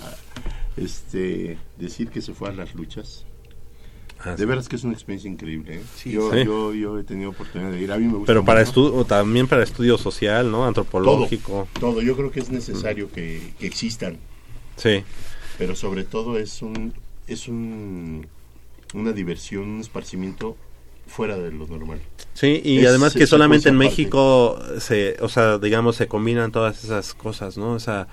este, 0.77 1.57
decir 1.77 2.07
que 2.07 2.21
se 2.21 2.33
fue 2.33 2.47
a 2.47 2.53
las 2.53 2.73
luchas. 2.75 3.25
De 4.31 4.37
sí. 4.43 4.45
veras 4.45 4.67
que 4.69 4.75
es 4.75 4.83
una 4.83 4.93
experiencia 4.93 5.29
increíble. 5.29 5.75
¿eh? 5.77 5.81
Sí, 5.95 6.11
yo, 6.11 6.31
sí. 6.31 6.43
Yo, 6.45 6.73
yo 6.73 6.99
he 6.99 7.03
tenido 7.03 7.29
oportunidad 7.31 7.71
de 7.71 7.81
ir. 7.81 7.91
A 7.91 7.97
mí 7.97 8.05
me 8.05 8.13
gusta 8.13 8.25
Pero 8.27 8.43
para 8.45 8.61
estudio, 8.61 9.05
también 9.05 9.47
para 9.47 9.63
estudio 9.63 9.97
social, 9.97 10.49
¿no? 10.51 10.65
Antropológico. 10.65 11.67
Todo, 11.79 12.01
yo 12.01 12.15
creo 12.15 12.31
que 12.31 12.39
es 12.39 12.49
necesario 12.49 13.11
que, 13.11 13.53
que 13.59 13.67
existan. 13.67 14.17
Sí. 14.75 15.03
pero 15.57 15.75
sobre 15.75 16.03
todo 16.03 16.37
es 16.37 16.61
un 16.61 16.93
es 17.25 17.47
un 17.47 18.27
una 18.93 19.11
diversión, 19.11 19.63
un 19.67 19.81
esparcimiento 19.81 20.55
fuera 21.07 21.35
de 21.37 21.51
lo 21.51 21.65
normal. 21.67 21.99
Sí, 22.33 22.61
y 22.63 22.79
Es- 22.79 22.87
además 22.89 23.13
que 23.13 23.25
solamente 23.27 23.69
en 23.69 23.75
México 23.77 24.59
se, 24.79 25.17
o 25.21 25.29
sea, 25.29 25.57
digamos, 25.57 25.95
se 25.95 26.07
combinan 26.07 26.51
todas 26.51 26.83
esas 26.83 27.13
cosas, 27.15 27.57
¿no? 27.57 27.75
Esa 27.77 28.07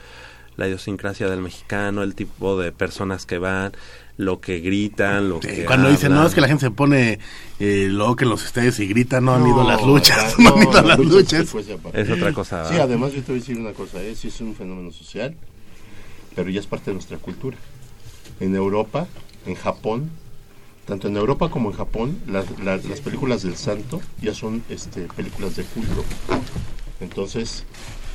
la 0.56 0.66
idiosincrasia 0.68 1.28
del 1.28 1.40
mexicano, 1.40 2.02
el 2.04 2.14
tipo 2.14 2.56
de 2.58 2.70
personas 2.72 3.26
que 3.26 3.38
van, 3.38 3.72
lo 4.16 4.40
que 4.40 4.60
gritan, 4.60 5.28
lo 5.28 5.40
Sí, 5.42 5.48
que 5.48 5.64
cuando 5.64 5.90
dicen, 5.90 6.14
no, 6.14 6.24
es 6.26 6.34
que 6.34 6.40
la 6.40 6.46
gente 6.48 6.64
se 6.66 6.70
pone 6.70 7.18
eh, 7.58 7.88
loca 7.90 8.24
en 8.24 8.30
los 8.30 8.44
estadios 8.44 8.78
y 8.80 8.86
grita, 8.86 9.20
no, 9.20 9.34
han 9.34 9.46
ido 9.46 9.60
a 9.62 9.64
las 9.64 9.82
luchas, 9.84 10.38
no, 10.38 10.50
no, 10.50 10.56
han 10.56 10.62
ido 10.68 10.78
a 10.78 10.82
las 10.82 10.98
luchas. 11.00 11.52
Es 11.92 12.10
otra 12.10 12.32
cosa. 12.32 12.68
Sí, 12.68 12.76
además 12.76 13.12
yo 13.12 13.22
te 13.22 13.32
voy 13.32 13.36
a 13.38 13.40
decir 13.40 13.58
una 13.58 13.72
cosa, 13.72 14.00
¿eh? 14.02 14.14
sí 14.14 14.28
es 14.28 14.40
un 14.40 14.54
fenómeno 14.54 14.92
social, 14.92 15.34
pero 16.36 16.48
ya 16.50 16.60
es 16.60 16.66
parte 16.66 16.86
de 16.90 16.94
nuestra 16.94 17.18
cultura. 17.18 17.56
En 18.40 18.54
Europa, 18.54 19.06
en 19.46 19.54
Japón, 19.56 20.10
tanto 20.86 21.08
en 21.08 21.16
Europa 21.16 21.50
como 21.50 21.70
en 21.70 21.76
Japón, 21.76 22.18
las, 22.28 22.46
las- 22.60 22.84
las 22.84 23.00
películas 23.00 23.42
del 23.42 23.56
santo 23.56 24.00
ya 24.20 24.32
son 24.34 24.62
este, 24.68 25.02
películas 25.16 25.56
de 25.56 25.64
culto. 25.64 26.04
Entonces, 27.00 27.64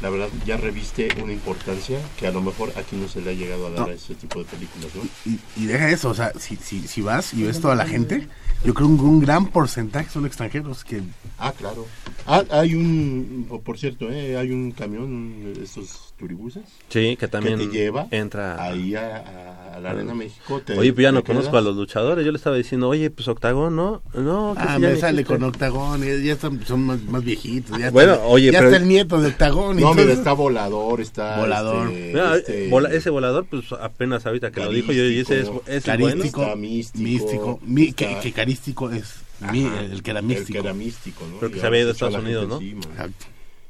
la 0.02 0.10
verdad, 0.10 0.30
ya 0.46 0.56
reviste 0.58 1.10
una 1.22 1.34
importancia 1.34 2.00
que 2.18 2.28
a 2.28 2.32
lo 2.32 2.42
mejor 2.42 2.72
aquí 2.78 2.96
no 2.96 3.08
se 3.08 3.22
le 3.22 3.32
ha 3.32 3.34
llegado 3.34 3.68
a 3.68 3.70
dar 3.72 3.80
No. 3.82 3.86
a 3.88 3.94
ese 3.94 4.16
tipo 4.16 4.40
de 4.40 4.46
películas, 4.46 4.90
¿no? 4.96 5.02
Y, 5.26 5.40
y 5.58 5.66
deja 5.66 5.90
eso, 5.90 6.10
o 6.10 6.14
sea, 6.14 6.32
si, 6.40 6.56
si, 6.56 6.88
si 6.88 7.02
vas 7.02 7.34
y 7.34 7.44
ves 7.44 7.60
toda 7.60 7.76
la 7.76 7.86
gente, 7.86 8.28
yo 8.64 8.74
creo 8.74 8.88
un, 8.88 9.00
un 9.00 9.20
gran 9.20 9.48
porcentaje 9.48 10.10
son 10.10 10.26
extranjeros 10.26 10.84
que... 10.84 11.02
Ah, 11.38 11.52
claro. 11.58 11.86
Ah, 12.26 12.44
hay 12.52 12.76
un, 12.76 13.48
o 13.50 13.60
por 13.60 13.78
cierto, 13.78 14.10
¿eh? 14.12 14.38
hay 14.38 14.52
un 14.52 14.72
camión, 14.72 15.54
estos 15.62 16.09
turibuses, 16.20 16.64
Sí, 16.90 17.16
que 17.18 17.28
también 17.28 17.58
que 17.58 17.68
te 17.68 17.72
lleva 17.74 18.08
entra. 18.12 18.62
ahí 18.62 18.94
a, 18.96 19.16
a- 19.18 19.76
a 19.78 19.80
la 19.80 19.92
Arena 19.92 20.14
México. 20.14 20.62
te- 20.66 20.78
Oye, 20.78 20.92
pues 20.94 21.04
ya 21.04 21.12
no 21.14 21.24
conozco 21.24 21.50
a 21.50 21.52
quedas. 21.54 21.64
los 21.64 21.76
luchadores. 21.78 22.26
Yo 22.26 22.32
le 22.34 22.38
estaba 22.38 22.58
diciendo, 22.58 22.90
oye, 22.90 23.10
pues 23.10 23.28
Octagón, 23.30 23.76
¿no? 23.78 24.02
No, 24.14 24.54
que 24.56 24.62
Ah, 24.62 24.74
ya 24.74 24.80
me 24.90 24.96
sale 24.98 25.22
existe. 25.22 25.26
con 25.40 25.44
Octagón, 25.44 26.04
y 26.04 26.24
ya 26.26 26.34
están, 26.34 26.64
son 26.66 26.82
más, 26.86 27.02
más 27.04 27.24
viejitos. 27.24 27.78
Ya 27.80 27.90
Bueno, 27.90 28.14
está, 28.14 28.26
oye, 28.26 28.52
ya 28.52 28.60
pero- 28.60 28.72
está 28.72 28.84
el 28.84 28.90
nieto 28.90 29.22
de 29.22 29.28
Octagón. 29.30 29.80
y 29.80 29.82
No, 29.82 29.94
mira, 29.94 30.12
está 30.12 30.34
volador, 30.34 31.00
está. 31.02 31.38
Volador. 31.40 31.88
este, 31.90 32.08
Mira, 32.14 32.36
este, 32.36 32.70
vola- 32.70 32.90
ese 32.92 33.10
volador, 33.10 33.46
pues 33.50 33.72
apenas 33.72 34.26
ahorita 34.26 34.52
que 34.52 34.60
lo 34.64 34.72
dijo, 34.72 34.92
yo 34.92 35.04
dije, 35.04 35.22
ese 35.22 35.40
es, 35.42 35.48
es 35.68 35.86
bueno. 35.86 36.12
carístico, 36.12 36.42
Está 36.44 36.56
místico, 36.58 37.04
místico, 37.04 37.60
mi- 37.66 37.88
está- 37.88 37.96
que, 38.08 38.20
que 38.22 38.32
carístico 38.34 38.92
es 38.92 39.16
mi- 39.52 39.66
Ajá, 39.66 39.80
el 39.82 40.04
que 40.04 40.12
era 40.12 40.20
El 40.20 40.26
místico. 40.26 40.52
que 40.52 40.60
era 40.60 40.74
místico, 40.74 41.26
¿no? 41.32 41.38
Creo 41.40 41.52
que 41.52 41.60
se 41.62 41.66
había 41.68 41.80
ido 41.80 41.90
a 41.90 41.92
Estados 41.94 42.16
Unidos, 42.16 42.48
¿no? 42.50 42.60
Exacto. 42.60 43.26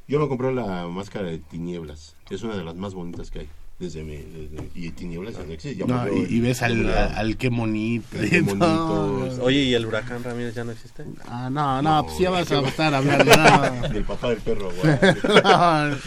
Yo 0.10 0.20
me 0.20 0.28
compré 0.28 0.52
la 0.54 0.88
máscara 0.88 1.28
de 1.28 1.38
tinieblas. 1.38 2.16
Es 2.30 2.42
una 2.44 2.58
de 2.58 2.64
las 2.64 2.76
más 2.76 2.94
bonitas 2.96 3.30
que 3.32 3.40
hay. 3.40 3.50
Desde, 3.80 4.04
mi- 4.04 4.18
desde- 4.18 4.70
y 4.76 4.90
tinieblas 4.90 5.36
ya 5.38 5.44
no 5.46 5.54
existe. 5.54 5.78
ya 5.80 5.86
No, 5.86 6.06
y, 6.14 6.40
ves 6.42 6.62
al, 6.64 6.90
al 6.92 7.38
qué 7.38 7.50
monito. 7.50 8.18
No, 8.58 9.20
Oye, 9.42 9.60
¿y 9.62 9.74
el 9.74 9.86
huracán 9.86 10.22
Ramírez 10.22 10.54
ya 10.56 10.66
no 10.66 10.72
existe? 10.72 11.06
Ah, 11.28 11.50
no, 11.50 11.82
no, 11.82 12.04
pues 12.06 12.18
ya 12.20 12.30
vas 12.30 12.52
a 12.52 12.60
estar 12.60 12.94
hablando. 12.94 13.24
No. 13.24 13.88
del 13.88 14.04
papá 14.06 14.30
del 14.32 14.40
perro. 14.40 14.70
Ajá. 15.46 15.98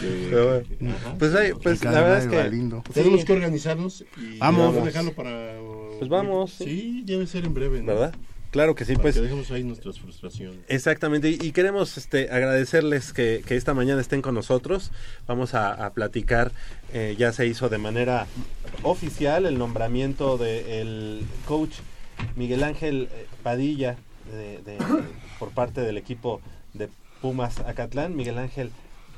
Pues, 1.18 1.34
ahí, 1.34 1.53
pues 1.62 1.82
la 1.84 1.90
verdad 1.92 2.18
es 2.18 2.26
que... 2.28 2.50
lindo. 2.50 2.82
Tenemos 2.92 3.20
sí, 3.20 3.26
que 3.26 3.32
organizarnos 3.32 4.05
y 4.20 4.38
Vamos. 4.38 4.66
vamos 4.66 4.82
a 4.82 4.84
dejarlo 4.84 5.12
para. 5.14 5.55
Pues 5.98 6.11
vamos, 6.11 6.53
sí. 6.53 6.64
Sí, 6.64 7.03
debe 7.07 7.26
ser 7.26 7.44
en 7.44 7.55
breve. 7.55 7.80
¿no? 7.80 7.86
¿Verdad? 7.86 8.14
Claro 8.53 8.74
que 8.76 8.84
sí, 8.84 8.92
Para 8.92 9.03
pues... 9.03 9.14
que 9.16 9.22
dejemos 9.22 9.50
ahí 9.50 9.64
nuestras 9.64 9.98
frustraciones. 9.98 10.59
Exactamente, 10.68 11.30
y, 11.30 11.38
y 11.40 11.53
queremos 11.53 11.96
este, 11.96 12.30
agradecerles 12.30 13.12
que, 13.12 13.42
que 13.46 13.57
esta 13.57 13.74
mañana 13.74 14.00
estén 14.00 14.22
con 14.22 14.34
nosotros. 14.34 14.92
Vamos 15.26 15.55
a, 15.55 15.72
a 15.72 15.92
platicar, 15.94 16.53
eh, 16.92 17.16
ya 17.18 17.32
se 17.32 17.46
hizo 17.46 17.68
de 17.70 17.78
manera 17.78 18.26
oficial 18.82 19.46
el 19.46 19.59
nombramiento 19.59 20.36
del 20.38 21.22
coach 21.46 21.76
Miguel 22.36 22.62
Ángel 22.62 23.09
eh, 23.11 23.26
Padilla 23.42 23.96
de- 24.30 24.59
de- 24.59 24.78
por 25.38 25.50
parte 25.50 25.80
del 25.80 25.96
equipo 25.96 26.40
de 26.74 26.88
Pumas 27.22 27.59
Acatlán. 27.61 28.14
Miguel 28.14 28.36
Ángel 28.38 28.70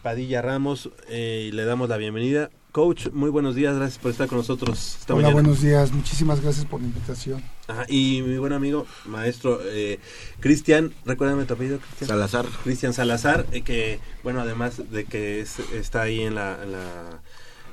Padilla 0.04 0.42
Ramos, 0.42 0.90
eh, 1.08 1.46
y 1.48 1.52
le 1.52 1.64
damos 1.64 1.88
la 1.88 1.96
bienvenida. 1.96 2.50
Coach, 2.74 3.06
muy 3.12 3.30
buenos 3.30 3.54
días, 3.54 3.76
gracias 3.76 4.00
por 4.02 4.10
estar 4.10 4.26
con 4.26 4.38
nosotros 4.38 4.96
esta 4.98 5.14
Hola, 5.14 5.28
mañana. 5.28 5.42
buenos 5.42 5.62
días. 5.62 5.92
Muchísimas 5.92 6.40
gracias 6.40 6.66
por 6.66 6.80
la 6.80 6.88
invitación. 6.88 7.40
Ajá, 7.68 7.86
y 7.88 8.20
mi 8.22 8.36
buen 8.36 8.52
amigo, 8.52 8.84
maestro 9.06 9.60
eh, 9.62 10.00
Cristian, 10.40 10.92
recuérdame 11.04 11.44
tu 11.44 11.54
apellido, 11.54 11.78
Cristian. 11.78 12.08
Salazar. 12.08 12.46
Cristian 12.64 12.92
Salazar, 12.92 13.46
eh, 13.52 13.62
que, 13.62 14.00
bueno, 14.24 14.40
además 14.40 14.90
de 14.90 15.04
que 15.04 15.38
es- 15.40 15.60
está 15.72 16.02
ahí 16.02 16.22
en 16.22 16.34
la, 16.34 16.58
en 16.64 16.72
la- 16.72 17.20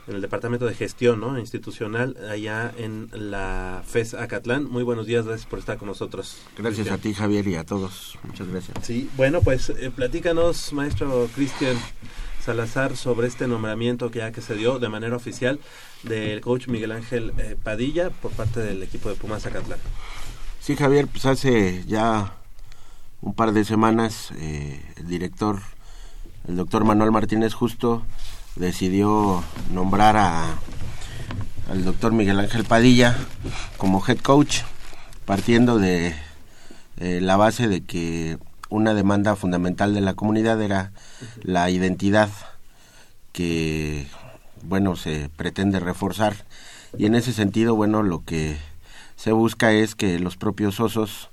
en 0.08 0.16
el 0.18 0.22
departamento 0.22 0.68
de 0.68 0.76
gestión 0.76 1.20
¿no? 1.20 1.40
institucional, 1.40 2.16
allá 2.30 2.72
en 2.78 3.10
la 3.12 3.82
FES 3.84 4.14
Acatlán. 4.14 4.66
Muy 4.66 4.84
buenos 4.84 5.08
días, 5.08 5.26
gracias 5.26 5.48
por 5.50 5.58
estar 5.58 5.80
con 5.80 5.88
nosotros. 5.88 6.38
Gracias 6.60 6.92
a 6.92 7.00
ti, 7.00 7.16
Javier, 7.16 7.48
y 7.48 7.56
a 7.56 7.64
todos. 7.64 8.20
Muchas 8.24 8.48
gracias. 8.50 8.78
Sí, 8.86 9.10
bueno, 9.18 9.42
pues 9.42 9.72
eh, 9.72 9.90
platícanos, 9.96 10.72
maestro 10.74 11.28
Cristian 11.34 11.76
Salazar, 12.42 12.98
sobre 12.98 13.28
este 13.28 13.48
nombramiento 13.48 14.12
que 14.12 14.20
ya 14.20 14.32
que 14.32 14.42
se 14.42 14.56
dio 14.56 14.80
de 14.80 14.90
manera 14.90 15.16
oficial 15.16 15.60
del 16.04 16.42
coach 16.42 16.68
Miguel 16.68 16.92
Ángel 16.92 17.34
eh, 17.38 17.56
Padilla 17.62 18.10
por 18.10 18.32
parte 18.32 18.60
del 18.60 18.82
equipo 18.84 19.10
de 19.10 19.16
Pumas 19.16 19.46
Acatlán. 19.46 19.80
Sí, 20.60 20.76
Javier, 20.76 21.08
pues 21.08 21.26
hace 21.26 21.84
ya 21.86 22.34
un 23.22 23.34
par 23.34 23.52
de 23.52 23.64
semanas 23.64 24.32
eh, 24.38 24.84
el 24.98 25.08
director, 25.08 25.60
el 26.48 26.56
doctor 26.56 26.84
Manuel 26.84 27.12
Martínez 27.12 27.54
Justo, 27.54 28.04
decidió 28.56 29.44
nombrar 29.72 30.18
a 30.18 30.56
al 31.70 31.86
doctor 31.86 32.12
Miguel 32.12 32.40
Ángel 32.40 32.66
Padilla 32.66 33.16
como 33.78 34.04
head 34.06 34.18
coach, 34.20 34.58
partiendo 35.26 35.80
de 35.80 36.14
eh, 36.98 37.22
la 37.22 37.38
base 37.38 37.70
de 37.70 37.82
que 37.82 38.38
una 38.72 38.96
demanda 38.96 39.36
fundamental 39.36 39.94
de 39.94 40.02
la 40.02 40.16
comunidad 40.16 40.60
era 40.62 40.92
la 41.44 41.70
identidad 41.70 42.30
que 43.32 44.08
bueno 44.64 44.96
se 44.96 45.30
pretende 45.36 45.80
reforzar 45.80 46.34
y 46.98 47.06
en 47.06 47.14
ese 47.14 47.34
sentido 47.34 47.76
bueno 47.76 48.02
lo 48.02 48.24
que 48.26 48.58
se 49.16 49.32
busca 49.32 49.72
es 49.72 49.94
que 49.94 50.18
los 50.20 50.38
propios 50.38 50.80
osos 50.80 51.30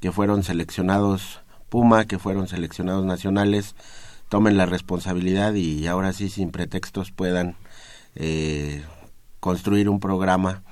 que 0.00 0.12
fueron 0.12 0.44
seleccionados 0.44 1.40
Puma, 1.68 2.06
que 2.06 2.18
fueron 2.18 2.46
seleccionados 2.46 3.04
nacionales, 3.04 3.74
tomen 4.28 4.56
la 4.56 4.66
responsabilidad 4.66 5.54
y 5.54 5.86
ahora 5.86 6.12
sí 6.12 6.28
sin 6.28 6.50
pretextos 6.50 7.10
puedan 7.10 7.56
eh, 8.14 8.84
construir 9.40 9.88
un 9.88 10.00
programa 10.00 10.62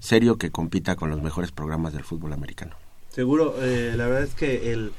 serio 0.00 0.36
que 0.36 0.50
compita 0.50 0.96
con 0.96 1.10
los 1.10 1.22
mejores 1.22 1.50
programas 1.50 1.92
del 1.92 2.04
fútbol 2.04 2.32
americano. 2.32 2.76
Seguro, 3.10 3.54
eh, 3.62 3.94
la 3.96 4.06
verdad 4.06 4.24
es 4.24 4.34
que 4.34 4.72
el, 4.72 4.92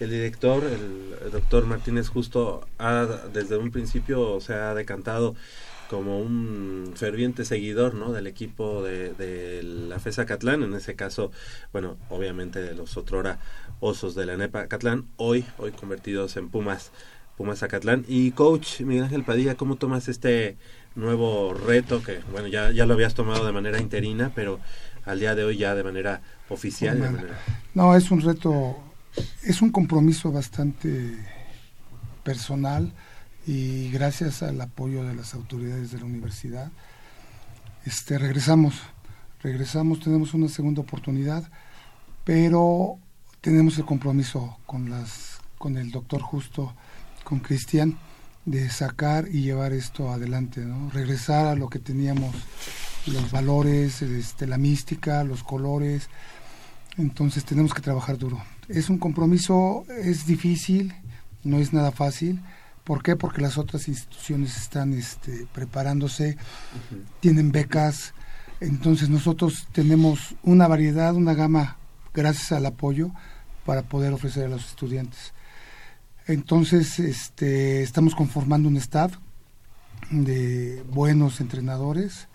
el 0.00 0.10
director, 0.10 0.64
el, 0.64 1.14
el 1.24 1.30
doctor 1.32 1.66
Martínez 1.66 2.08
Justo, 2.08 2.66
ha, 2.78 3.06
desde 3.32 3.56
un 3.56 3.70
principio 3.70 4.40
se 4.40 4.54
ha 4.54 4.74
decantado 4.74 5.34
como 5.88 6.18
un 6.20 6.92
ferviente 6.96 7.44
seguidor 7.44 7.94
¿no? 7.94 8.12
del 8.12 8.26
equipo 8.26 8.82
de, 8.82 9.14
de 9.14 9.62
la 9.62 10.00
FESA 10.00 10.26
Catlán, 10.26 10.62
en 10.64 10.74
ese 10.74 10.96
caso, 10.96 11.30
bueno, 11.72 11.96
obviamente 12.10 12.60
de 12.60 12.74
los 12.74 12.96
otrora 12.96 13.38
osos 13.80 14.14
de 14.16 14.26
la 14.26 14.36
NEPA 14.36 14.66
Catlán, 14.66 15.06
hoy, 15.16 15.44
hoy 15.58 15.70
convertidos 15.70 16.36
en 16.36 16.48
Pumas, 16.48 16.90
Pumas 17.36 17.62
Acatlán. 17.62 18.04
Y 18.08 18.32
coach 18.32 18.80
Miguel 18.80 19.04
Ángel 19.04 19.22
Padilla, 19.22 19.54
¿cómo 19.54 19.76
tomas 19.76 20.08
este 20.08 20.56
nuevo 20.96 21.54
reto 21.54 22.02
que, 22.02 22.18
bueno, 22.32 22.48
ya, 22.48 22.72
ya 22.72 22.84
lo 22.84 22.94
habías 22.94 23.14
tomado 23.14 23.46
de 23.46 23.52
manera 23.52 23.80
interina, 23.80 24.32
pero 24.34 24.58
al 25.04 25.20
día 25.20 25.36
de 25.36 25.44
hoy 25.44 25.56
ya 25.56 25.74
de 25.76 25.84
manera 25.84 26.20
oficial? 26.48 27.00
de 27.00 27.10
manera- 27.10 27.38
No, 27.74 27.94
es 27.94 28.10
un 28.10 28.22
reto, 28.22 28.76
es 29.42 29.62
un 29.62 29.70
compromiso 29.70 30.32
bastante 30.32 31.16
personal 32.24 32.92
y 33.46 33.90
gracias 33.90 34.42
al 34.42 34.60
apoyo 34.60 35.04
de 35.04 35.14
las 35.14 35.34
autoridades 35.34 35.92
de 35.92 35.98
la 35.98 36.04
universidad, 36.04 36.72
este, 37.84 38.18
regresamos, 38.18 38.74
regresamos, 39.42 40.00
tenemos 40.00 40.34
una 40.34 40.48
segunda 40.48 40.82
oportunidad, 40.82 41.48
pero 42.24 42.98
tenemos 43.40 43.78
el 43.78 43.84
compromiso 43.84 44.58
con 44.66 44.90
las 44.90 45.36
con 45.58 45.76
el 45.76 45.90
doctor 45.90 46.20
Justo, 46.20 46.74
con 47.24 47.40
Cristian, 47.40 47.98
de 48.44 48.70
sacar 48.70 49.26
y 49.28 49.42
llevar 49.42 49.72
esto 49.72 50.10
adelante, 50.10 50.60
¿no? 50.60 50.90
regresar 50.90 51.46
a 51.46 51.54
lo 51.54 51.68
que 51.68 51.78
teníamos, 51.78 52.34
los 53.06 53.30
valores, 53.30 54.02
este, 54.02 54.46
la 54.46 54.58
mística, 54.58 55.24
los 55.24 55.42
colores. 55.42 56.08
Entonces 56.96 57.44
tenemos 57.44 57.74
que 57.74 57.82
trabajar 57.82 58.18
duro. 58.18 58.40
Es 58.68 58.90
un 58.90 58.98
compromiso, 58.98 59.84
es 60.02 60.26
difícil, 60.26 60.94
no 61.44 61.58
es 61.58 61.72
nada 61.72 61.92
fácil. 61.92 62.40
¿Por 62.84 63.02
qué? 63.02 63.16
Porque 63.16 63.42
las 63.42 63.58
otras 63.58 63.88
instituciones 63.88 64.56
están 64.56 64.92
este, 64.92 65.46
preparándose, 65.52 66.36
tienen 67.20 67.52
becas. 67.52 68.14
Entonces 68.60 69.08
nosotros 69.08 69.66
tenemos 69.72 70.34
una 70.42 70.68
variedad, 70.68 71.14
una 71.14 71.34
gama, 71.34 71.76
gracias 72.14 72.52
al 72.52 72.66
apoyo, 72.66 73.10
para 73.64 73.82
poder 73.82 74.12
ofrecer 74.12 74.46
a 74.46 74.48
los 74.48 74.66
estudiantes. 74.66 75.34
Entonces, 76.28 76.98
este, 76.98 77.82
estamos 77.82 78.14
conformando 78.14 78.68
un 78.68 78.76
staff 78.76 79.16
de 80.10 80.82
buenos 80.90 81.40
entrenadores 81.40 82.28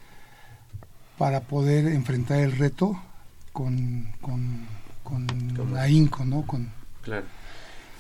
para 1.18 1.42
poder 1.42 1.88
enfrentar 1.88 2.40
el 2.40 2.54
reto 2.54 3.02
con, 3.54 4.14
con, 4.22 4.66
con 5.12 5.78
ahínco, 5.78 6.26
¿no? 6.26 6.46
Con, 6.46 6.72
claro. 7.02 7.26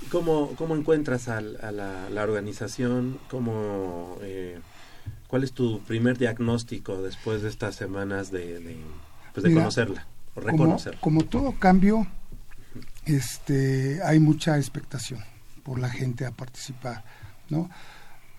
¿Cómo, 0.09 0.55
cómo 0.55 0.75
encuentras 0.75 1.27
a, 1.27 1.41
la, 1.41 2.09
la, 2.09 2.23
organización? 2.23 3.19
¿Cómo, 3.29 4.17
eh, 4.21 4.59
¿Cuál 5.27 5.43
es 5.43 5.53
tu 5.53 5.81
primer 5.81 6.17
diagnóstico 6.17 7.01
después 7.01 7.41
de 7.43 7.49
estas 7.49 7.75
semanas 7.75 8.31
de, 8.31 8.59
de, 8.59 8.77
pues 9.33 9.43
de 9.43 9.53
conocerla 9.53 10.07
o 10.35 10.41
reconocerla? 10.41 10.99
Como, 11.01 11.21
como 11.21 11.29
todo 11.29 11.59
cambio, 11.59 12.07
este, 13.05 14.01
hay 14.03 14.19
mucha 14.19 14.57
expectación 14.57 15.23
por 15.63 15.79
la 15.79 15.89
gente 15.89 16.25
a 16.25 16.31
participar, 16.31 17.03
¿no? 17.49 17.69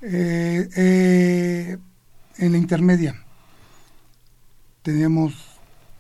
Eh, 0.02 0.68
eh, 0.76 1.78
en 2.38 2.52
la 2.52 2.58
intermedia 2.58 3.24
teníamos 4.82 5.51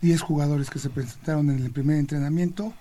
10 0.02 0.20
jugadores 0.20 0.68
que 0.68 0.78
se 0.78 0.90
presentaron 0.90 1.48
en 1.50 1.60
el 1.60 1.70
primer 1.70 1.98
entrenamiento. 1.98 2.74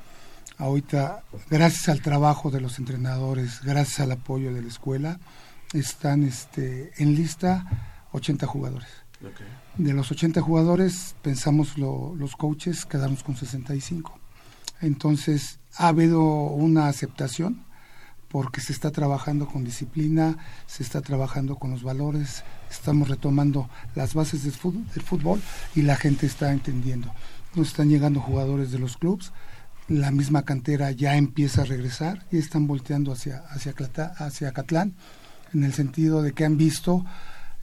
Ahorita, 0.57 1.23
gracias 1.49 1.87
al 1.89 2.01
trabajo 2.01 2.51
de 2.51 2.59
los 2.59 2.79
entrenadores, 2.79 3.61
gracias 3.63 4.01
al 4.01 4.11
apoyo 4.11 4.53
de 4.53 4.61
la 4.61 4.67
escuela, 4.67 5.19
están 5.73 6.23
este, 6.23 6.91
en 6.97 7.15
lista 7.15 8.07
80 8.11 8.45
jugadores. 8.47 8.89
De 9.77 9.93
los 9.93 10.11
80 10.11 10.41
jugadores, 10.41 11.15
pensamos 11.21 11.77
los 11.77 12.35
coaches, 12.35 12.85
quedamos 12.85 13.23
con 13.23 13.35
65. 13.35 14.19
Entonces, 14.81 15.59
ha 15.77 15.89
habido 15.89 16.21
una 16.21 16.87
aceptación 16.87 17.63
porque 18.31 18.61
se 18.61 18.71
está 18.71 18.91
trabajando 18.91 19.45
con 19.47 19.63
disciplina, 19.65 20.37
se 20.65 20.83
está 20.83 21.01
trabajando 21.01 21.57
con 21.57 21.71
los 21.71 21.83
valores, 21.83 22.43
estamos 22.69 23.09
retomando 23.09 23.69
las 23.93 24.13
bases 24.13 24.43
del 24.43 24.53
fútbol, 24.53 25.41
y 25.75 25.81
la 25.81 25.97
gente 25.97 26.25
está 26.25 26.51
entendiendo. 26.53 27.13
Nos 27.55 27.67
están 27.67 27.89
llegando 27.89 28.21
jugadores 28.21 28.71
de 28.71 28.79
los 28.79 28.95
clubes, 28.95 29.33
la 29.89 30.11
misma 30.11 30.43
cantera 30.43 30.91
ya 30.91 31.17
empieza 31.17 31.63
a 31.63 31.65
regresar 31.65 32.25
y 32.31 32.37
están 32.37 32.65
volteando 32.67 33.11
hacia, 33.11 33.39
hacia, 33.49 33.73
hacia 34.17 34.53
Catlán, 34.53 34.95
en 35.53 35.65
el 35.65 35.73
sentido 35.73 36.21
de 36.21 36.31
que 36.31 36.45
han 36.45 36.55
visto 36.55 37.05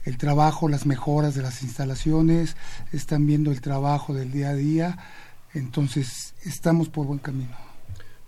el 0.05 0.17
trabajo, 0.17 0.69
las 0.69 0.85
mejoras 0.85 1.33
de 1.33 1.41
las 1.41 1.63
instalaciones, 1.63 2.55
están 2.93 3.25
viendo 3.25 3.51
el 3.51 3.61
trabajo 3.61 4.13
del 4.13 4.31
día 4.31 4.49
a 4.49 4.55
día, 4.55 4.97
entonces 5.55 6.35
estamos 6.43 6.89
por 6.89 7.07
buen 7.07 7.19
camino. 7.19 7.55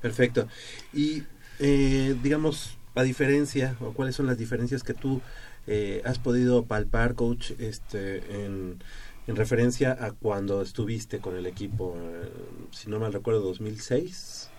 Perfecto. 0.02 0.48
Y 0.94 1.24
eh, 1.62 2.16
digamos, 2.24 2.78
a 2.96 3.04
diferencia, 3.04 3.78
o 3.80 3.94
cuáles 3.94 4.16
son 4.16 4.26
las 4.26 4.38
diferencias 4.38 4.82
que 4.84 4.96
tú 4.96 5.22
eh, 5.68 6.02
has 6.06 6.18
podido 6.18 6.66
palpar, 6.66 7.14
coach, 7.14 7.52
este, 7.60 8.46
en, 8.46 8.80
referencia 9.28 9.92
a 9.98 10.12
cuando 10.12 10.62
estuviste 10.62 11.20
con 11.20 11.38
el 11.38 11.46
equipo, 11.46 11.96
eh, 11.98 12.30
si 12.72 12.90
no 12.90 13.00
mal 13.00 13.14
recuerdo, 13.14 13.40
2006? 13.42 14.50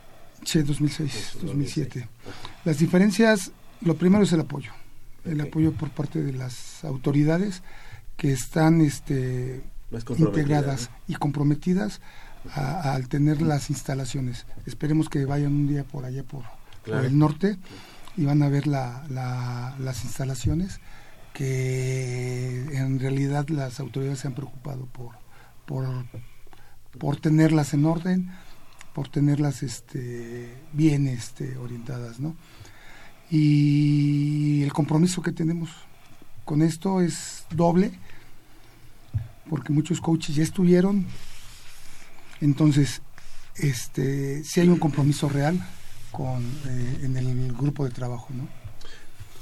Sí, 0.44 0.62
2006, 0.62 1.38
2007. 1.42 2.08
Las 2.64 2.78
diferencias, 2.78 3.50
lo 3.82 3.96
primero 3.96 4.22
es 4.22 4.32
el 4.32 4.40
apoyo, 4.40 4.72
el 5.26 5.42
apoyo 5.42 5.72
por 5.72 5.90
parte 5.90 6.22
de 6.22 6.32
las 6.32 6.84
autoridades 6.84 7.62
que 8.16 8.32
están 8.32 8.80
este, 8.80 9.62
integradas 10.16 10.88
y 11.06 11.16
comprometidas 11.16 12.00
al 12.54 13.08
tener 13.08 13.42
las 13.42 13.68
instalaciones. 13.68 14.46
Esperemos 14.64 15.10
que 15.10 15.26
vayan 15.26 15.52
un 15.52 15.68
día 15.68 15.84
por 15.84 16.06
allá 16.06 16.22
por 16.22 16.44
por 16.84 17.04
el 17.04 17.18
norte 17.18 17.58
y 18.16 18.24
van 18.24 18.42
a 18.42 18.48
ver 18.48 18.66
la, 18.66 19.04
las 19.78 20.04
instalaciones 20.04 20.80
que 21.32 22.76
en 22.76 23.00
realidad 23.00 23.48
las 23.48 23.80
autoridades 23.80 24.20
se 24.20 24.28
han 24.28 24.34
preocupado 24.34 24.86
por, 24.86 25.12
por, 25.66 25.86
por 26.98 27.16
tenerlas 27.16 27.72
en 27.74 27.86
orden, 27.86 28.30
por 28.92 29.08
tenerlas 29.08 29.62
este, 29.62 30.54
bien 30.72 31.06
este, 31.06 31.56
orientadas. 31.56 32.20
¿no? 32.20 32.36
Y 33.30 34.62
el 34.62 34.72
compromiso 34.72 35.22
que 35.22 35.32
tenemos 35.32 35.70
con 36.44 36.60
esto 36.60 37.00
es 37.00 37.46
doble, 37.50 37.92
porque 39.48 39.72
muchos 39.72 40.00
coaches 40.00 40.36
ya 40.36 40.42
estuvieron, 40.42 41.06
entonces 42.40 43.00
este, 43.56 44.44
si 44.44 44.60
hay 44.60 44.68
un 44.68 44.78
compromiso 44.78 45.28
real, 45.28 45.58
con, 46.12 46.44
eh, 46.68 47.00
en 47.02 47.16
el 47.16 47.52
grupo 47.52 47.84
de 47.84 47.90
trabajo. 47.90 48.28
¿no? 48.32 48.48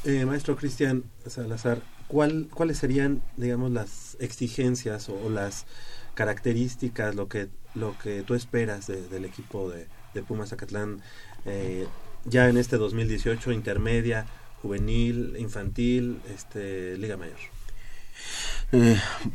Eh, 0.05 0.25
maestro 0.25 0.57
Cristian 0.57 1.05
Salazar, 1.27 1.83
¿cuál, 2.09 2.49
¿cuáles 2.55 2.79
serían, 2.79 3.21
digamos, 3.37 3.71
las 3.71 4.17
exigencias 4.21 5.11
o, 5.11 5.29
las 5.29 5.67
características, 6.15 7.15
lo 7.15 7.29
que, 7.29 7.49
lo 7.75 7.99
que 7.99 8.23
tú 8.23 8.35
esperas 8.35 8.87
del 8.87 9.25
equipo 9.25 9.69
de, 9.69 9.87
de 10.15 10.23
Pumas 10.23 10.51
Zacatlán 10.51 11.03
eh, 11.45 11.87
ya 12.25 12.49
en 12.49 12.57
este 12.57 12.77
2018, 12.77 13.53
intermedia, 13.53 14.27
juvenil, 14.63 15.37
infantil, 15.39 16.21
este, 16.35 16.97
Liga 16.97 17.17
Mayor? 17.17 17.39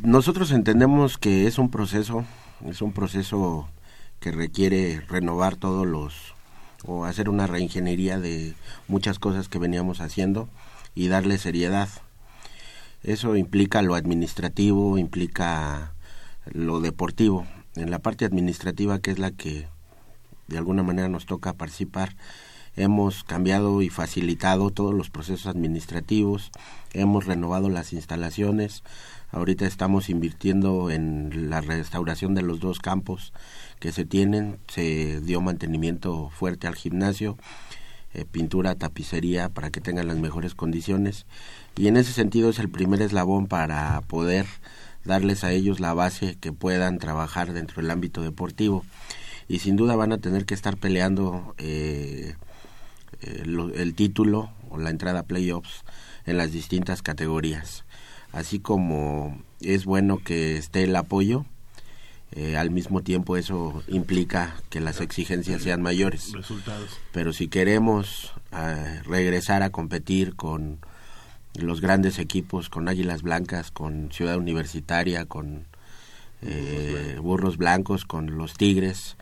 nosotros 0.01 0.51
entendemos 0.51 1.17
que 1.17 1.47
es 1.47 1.57
un 1.57 1.69
proceso, 1.69 2.23
es 2.65 2.81
un 2.81 2.93
proceso 2.93 3.67
que 4.19 4.31
requiere 4.31 5.01
renovar 5.09 5.57
todos 5.57 5.85
los 5.85 6.34
o 6.87 7.05
hacer 7.05 7.29
una 7.29 7.47
reingeniería 7.47 8.19
de 8.19 8.53
muchas 8.87 9.19
cosas 9.19 9.49
que 9.49 9.59
veníamos 9.59 10.01
haciendo 10.01 10.49
y 10.93 11.07
darle 11.07 11.37
seriedad. 11.37 11.89
Eso 13.03 13.35
implica 13.35 13.81
lo 13.81 13.95
administrativo, 13.95 14.97
implica 14.97 15.93
lo 16.51 16.79
deportivo. 16.79 17.45
En 17.75 17.91
la 17.91 17.99
parte 17.99 18.25
administrativa, 18.25 18.99
que 18.99 19.11
es 19.11 19.19
la 19.19 19.31
que 19.31 19.67
de 20.47 20.57
alguna 20.57 20.83
manera 20.83 21.09
nos 21.09 21.25
toca 21.25 21.53
participar, 21.53 22.15
hemos 22.75 23.23
cambiado 23.23 23.81
y 23.81 23.89
facilitado 23.89 24.69
todos 24.69 24.93
los 24.93 25.09
procesos 25.09 25.47
administrativos, 25.47 26.51
hemos 26.93 27.25
renovado 27.25 27.69
las 27.69 27.93
instalaciones, 27.93 28.83
ahorita 29.31 29.65
estamos 29.65 30.09
invirtiendo 30.09 30.91
en 30.91 31.49
la 31.49 31.61
restauración 31.61 32.35
de 32.35 32.41
los 32.41 32.59
dos 32.59 32.79
campos 32.79 33.33
que 33.85 33.91
se 33.91 34.03
tienen, 34.03 34.57
se 34.67 35.21
dio 35.21 35.41
mantenimiento 35.41 36.31
fuerte 36.31 36.65
al 36.65 36.73
gimnasio, 36.73 37.37
eh, 38.15 38.25
pintura, 38.25 38.73
tapicería 38.73 39.49
para 39.49 39.69
que 39.69 39.79
tengan 39.79 40.07
las 40.07 40.17
mejores 40.17 40.55
condiciones. 40.55 41.27
Y 41.77 41.87
en 41.87 41.95
ese 41.95 42.11
sentido 42.11 42.49
es 42.49 42.57
el 42.57 42.67
primer 42.67 43.03
eslabón 43.03 43.45
para 43.45 44.01
poder 44.07 44.47
darles 45.03 45.43
a 45.43 45.51
ellos 45.51 45.79
la 45.79 45.93
base 45.93 46.35
que 46.41 46.51
puedan 46.51 46.97
trabajar 46.97 47.53
dentro 47.53 47.79
del 47.79 47.91
ámbito 47.91 48.23
deportivo. 48.23 48.83
Y 49.47 49.59
sin 49.59 49.75
duda 49.75 49.95
van 49.95 50.13
a 50.13 50.17
tener 50.17 50.47
que 50.47 50.55
estar 50.55 50.77
peleando 50.77 51.53
eh, 51.59 52.33
el, 53.21 53.71
el 53.75 53.93
título 53.93 54.49
o 54.71 54.79
la 54.79 54.89
entrada 54.89 55.19
a 55.19 55.27
playoffs 55.27 55.83
en 56.25 56.37
las 56.37 56.51
distintas 56.51 57.03
categorías. 57.03 57.85
Así 58.31 58.57
como 58.57 59.43
es 59.61 59.85
bueno 59.85 60.17
que 60.17 60.57
esté 60.57 60.85
el 60.85 60.95
apoyo 60.95 61.45
eh, 62.31 62.57
al 62.57 62.71
mismo 62.71 63.01
tiempo 63.01 63.37
eso 63.37 63.83
implica 63.87 64.55
que 64.69 64.81
las 64.81 64.99
exigencias 64.99 65.61
sean 65.61 65.81
mayores. 65.81 66.33
Pero 67.11 67.33
si 67.33 67.47
queremos 67.47 68.33
eh, 68.51 69.01
regresar 69.05 69.63
a 69.63 69.69
competir 69.69 70.35
con 70.35 70.79
los 71.53 71.81
grandes 71.81 72.19
equipos, 72.19 72.69
con 72.69 72.89
Águilas 72.89 73.21
Blancas, 73.21 73.71
con 73.71 74.11
Ciudad 74.11 74.37
Universitaria, 74.37 75.25
con 75.25 75.65
eh, 76.41 77.17
Burros 77.21 77.57
Blancos, 77.57 78.03
con 78.05 78.37
los 78.37 78.55
Tigres, 78.55 79.15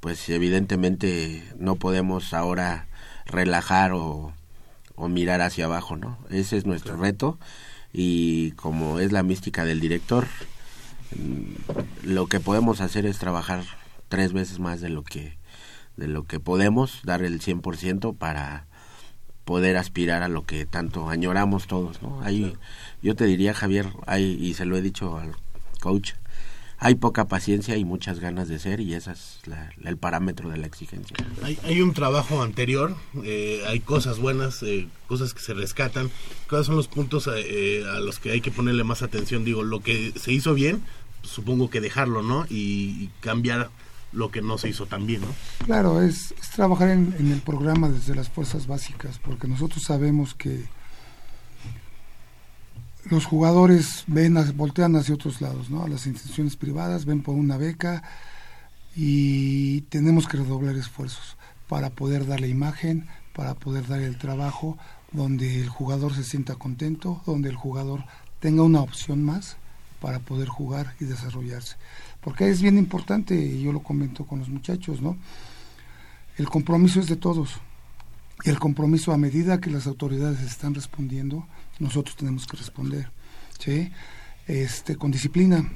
pues 0.00 0.28
evidentemente 0.28 1.42
no 1.58 1.76
podemos 1.76 2.34
ahora 2.34 2.86
relajar 3.24 3.92
o, 3.92 4.32
o 4.94 5.08
mirar 5.08 5.40
hacia 5.40 5.64
abajo, 5.64 5.96
¿no? 5.96 6.18
Ese 6.30 6.56
es 6.56 6.66
nuestro 6.66 6.96
reto 6.96 7.38
y 7.92 8.52
como 8.52 8.98
es 8.98 9.12
la 9.12 9.22
mística 9.22 9.64
del 9.64 9.80
director, 9.80 10.26
lo 12.02 12.26
que 12.26 12.40
podemos 12.40 12.80
hacer 12.80 13.06
es 13.06 13.18
trabajar 13.18 13.64
tres 14.08 14.32
veces 14.32 14.58
más 14.58 14.80
de 14.80 14.88
lo 14.90 15.02
que 15.02 15.36
de 15.96 16.06
lo 16.06 16.24
que 16.26 16.38
podemos, 16.38 17.00
dar 17.02 17.22
el 17.24 17.40
100% 17.40 18.16
para 18.16 18.66
poder 19.44 19.76
aspirar 19.76 20.22
a 20.22 20.28
lo 20.28 20.44
que 20.46 20.64
tanto 20.64 21.08
añoramos 21.10 21.66
todos, 21.66 22.02
¿no? 22.02 22.20
Hay, 22.22 22.56
yo 23.02 23.16
te 23.16 23.24
diría, 23.24 23.52
Javier, 23.52 23.86
hay, 24.06 24.22
y 24.40 24.54
se 24.54 24.64
lo 24.64 24.76
he 24.76 24.80
dicho 24.82 25.18
al 25.18 25.34
coach, 25.80 26.12
hay 26.78 26.94
poca 26.94 27.26
paciencia 27.26 27.76
y 27.76 27.84
muchas 27.84 28.20
ganas 28.20 28.46
de 28.46 28.60
ser 28.60 28.78
y 28.78 28.94
ese 28.94 29.10
es 29.10 29.40
la- 29.46 29.72
el 29.84 29.96
parámetro 29.96 30.50
de 30.50 30.58
la 30.58 30.68
exigencia. 30.68 31.16
Hay, 31.42 31.58
hay 31.64 31.80
un 31.80 31.92
trabajo 31.94 32.42
anterior, 32.44 32.94
eh, 33.24 33.64
hay 33.66 33.80
cosas 33.80 34.20
buenas, 34.20 34.62
eh, 34.62 34.86
cosas 35.08 35.34
que 35.34 35.40
se 35.40 35.54
rescatan. 35.54 36.10
¿Cuáles 36.48 36.68
son 36.68 36.76
los 36.76 36.86
puntos 36.86 37.26
eh, 37.26 37.32
eh, 37.80 37.84
a 37.92 37.98
los 37.98 38.20
que 38.20 38.30
hay 38.30 38.40
que 38.40 38.52
ponerle 38.52 38.84
más 38.84 39.02
atención? 39.02 39.44
Digo, 39.44 39.64
lo 39.64 39.80
que 39.80 40.12
se 40.14 40.32
hizo 40.32 40.54
bien, 40.54 40.84
supongo 41.22 41.70
que 41.70 41.80
dejarlo, 41.80 42.22
¿no? 42.22 42.46
Y, 42.48 43.10
cambiar 43.20 43.70
lo 44.12 44.30
que 44.30 44.40
no 44.40 44.56
se 44.56 44.70
hizo 44.70 44.86
tan 44.86 45.06
bien, 45.06 45.20
¿no? 45.20 45.28
Claro, 45.66 46.00
es, 46.00 46.34
trabajar 46.54 46.88
en, 46.88 47.14
el 47.18 47.40
programa 47.42 47.90
desde 47.90 48.14
las 48.14 48.28
fuerzas 48.28 48.66
básicas, 48.66 49.18
porque 49.18 49.46
nosotros 49.46 49.82
sabemos 49.82 50.34
que 50.34 50.64
los 53.10 53.26
jugadores 53.26 54.04
ven, 54.06 54.36
voltean 54.56 54.96
hacia 54.96 55.14
otros 55.14 55.40
lados, 55.40 55.70
¿no? 55.70 55.84
A 55.84 55.88
las 55.88 56.06
instituciones 56.06 56.56
privadas, 56.56 57.04
ven 57.04 57.22
por 57.22 57.34
una 57.34 57.56
beca 57.56 58.02
y 58.96 59.82
tenemos 59.82 60.26
que 60.26 60.38
redoblar 60.38 60.76
esfuerzos 60.76 61.36
para 61.68 61.90
poder 61.90 62.26
darle 62.26 62.48
imagen, 62.48 63.08
para 63.34 63.54
poder 63.54 63.86
dar 63.86 64.00
el 64.00 64.18
trabajo 64.18 64.78
donde 65.12 65.60
el 65.60 65.68
jugador 65.68 66.14
se 66.14 66.24
sienta 66.24 66.56
contento, 66.56 67.22
donde 67.26 67.50
el 67.50 67.56
jugador 67.56 68.04
tenga 68.40 68.62
una 68.62 68.80
opción 68.80 69.22
más 69.22 69.56
para 70.00 70.18
poder 70.20 70.48
jugar 70.48 70.94
y 71.00 71.04
desarrollarse. 71.04 71.76
Porque 72.20 72.48
es 72.48 72.60
bien 72.62 72.78
importante, 72.78 73.34
y 73.34 73.62
yo 73.62 73.72
lo 73.72 73.82
comento 73.82 74.24
con 74.24 74.38
los 74.38 74.48
muchachos, 74.48 75.00
¿no? 75.00 75.16
El 76.36 76.48
compromiso 76.48 77.00
es 77.00 77.08
de 77.08 77.16
todos. 77.16 77.60
Y 78.44 78.50
el 78.50 78.58
compromiso 78.58 79.12
a 79.12 79.18
medida 79.18 79.60
que 79.60 79.70
las 79.70 79.86
autoridades 79.86 80.40
están 80.40 80.74
respondiendo, 80.74 81.46
nosotros 81.80 82.16
tenemos 82.16 82.46
que 82.46 82.56
responder, 82.56 83.10
¿sí? 83.58 83.90
Este, 84.46 84.96
con 84.96 85.10
disciplina. 85.10 85.68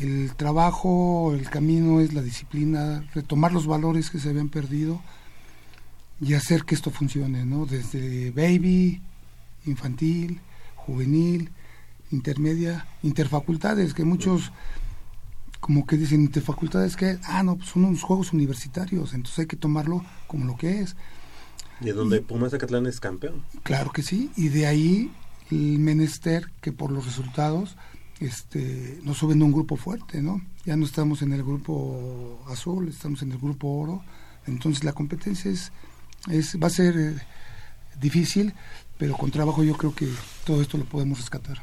El 0.00 0.34
trabajo, 0.34 1.32
el 1.34 1.48
camino 1.48 2.00
es 2.00 2.12
la 2.12 2.22
disciplina, 2.22 3.08
retomar 3.14 3.52
los 3.52 3.66
valores 3.66 4.10
que 4.10 4.18
se 4.18 4.28
habían 4.28 4.48
perdido 4.48 5.00
y 6.20 6.34
hacer 6.34 6.64
que 6.64 6.74
esto 6.74 6.90
funcione, 6.90 7.46
¿no? 7.46 7.64
Desde 7.64 8.30
baby, 8.32 9.00
infantil, 9.64 10.40
juvenil, 10.76 11.50
intermedia, 12.10 12.86
interfacultades, 13.02 13.94
que 13.94 14.04
muchos 14.04 14.52
como 15.60 15.86
que 15.86 15.96
dicen 15.96 16.20
interfacultades 16.22 16.96
que, 16.96 17.18
ah, 17.24 17.42
no, 17.42 17.56
pues 17.56 17.70
son 17.70 17.84
unos 17.84 18.02
juegos 18.02 18.32
universitarios, 18.32 19.12
entonces 19.14 19.40
hay 19.40 19.46
que 19.46 19.56
tomarlo 19.56 20.04
como 20.26 20.44
lo 20.44 20.56
que 20.56 20.80
es. 20.80 20.96
Y 21.80 21.90
en 21.90 21.96
donde 21.96 22.20
Pumas 22.20 22.52
Zacatlán 22.52 22.86
es 22.86 23.00
campeón. 23.00 23.42
Claro 23.62 23.92
que 23.92 24.02
sí, 24.02 24.30
y 24.36 24.48
de 24.48 24.66
ahí 24.66 25.12
el 25.50 25.78
menester 25.78 26.50
que 26.60 26.72
por 26.72 26.90
los 26.90 27.06
resultados 27.06 27.76
este, 28.20 28.98
nos 29.02 29.18
suben 29.18 29.42
a 29.42 29.44
un 29.44 29.52
grupo 29.52 29.76
fuerte, 29.76 30.22
¿no? 30.22 30.40
Ya 30.64 30.76
no 30.76 30.84
estamos 30.84 31.22
en 31.22 31.32
el 31.32 31.42
grupo 31.42 32.44
azul, 32.48 32.88
estamos 32.88 33.22
en 33.22 33.32
el 33.32 33.38
grupo 33.38 33.68
oro, 33.68 34.02
entonces 34.46 34.84
la 34.84 34.92
competencia 34.92 35.50
es, 35.50 35.72
es 36.28 36.58
va 36.60 36.66
a 36.66 36.70
ser 36.70 36.96
eh, 36.98 37.16
difícil, 38.00 38.54
pero 38.98 39.16
con 39.16 39.30
trabajo 39.30 39.62
yo 39.62 39.76
creo 39.76 39.94
que 39.94 40.08
todo 40.44 40.60
esto 40.62 40.78
lo 40.78 40.84
podemos 40.84 41.18
rescatar. 41.18 41.62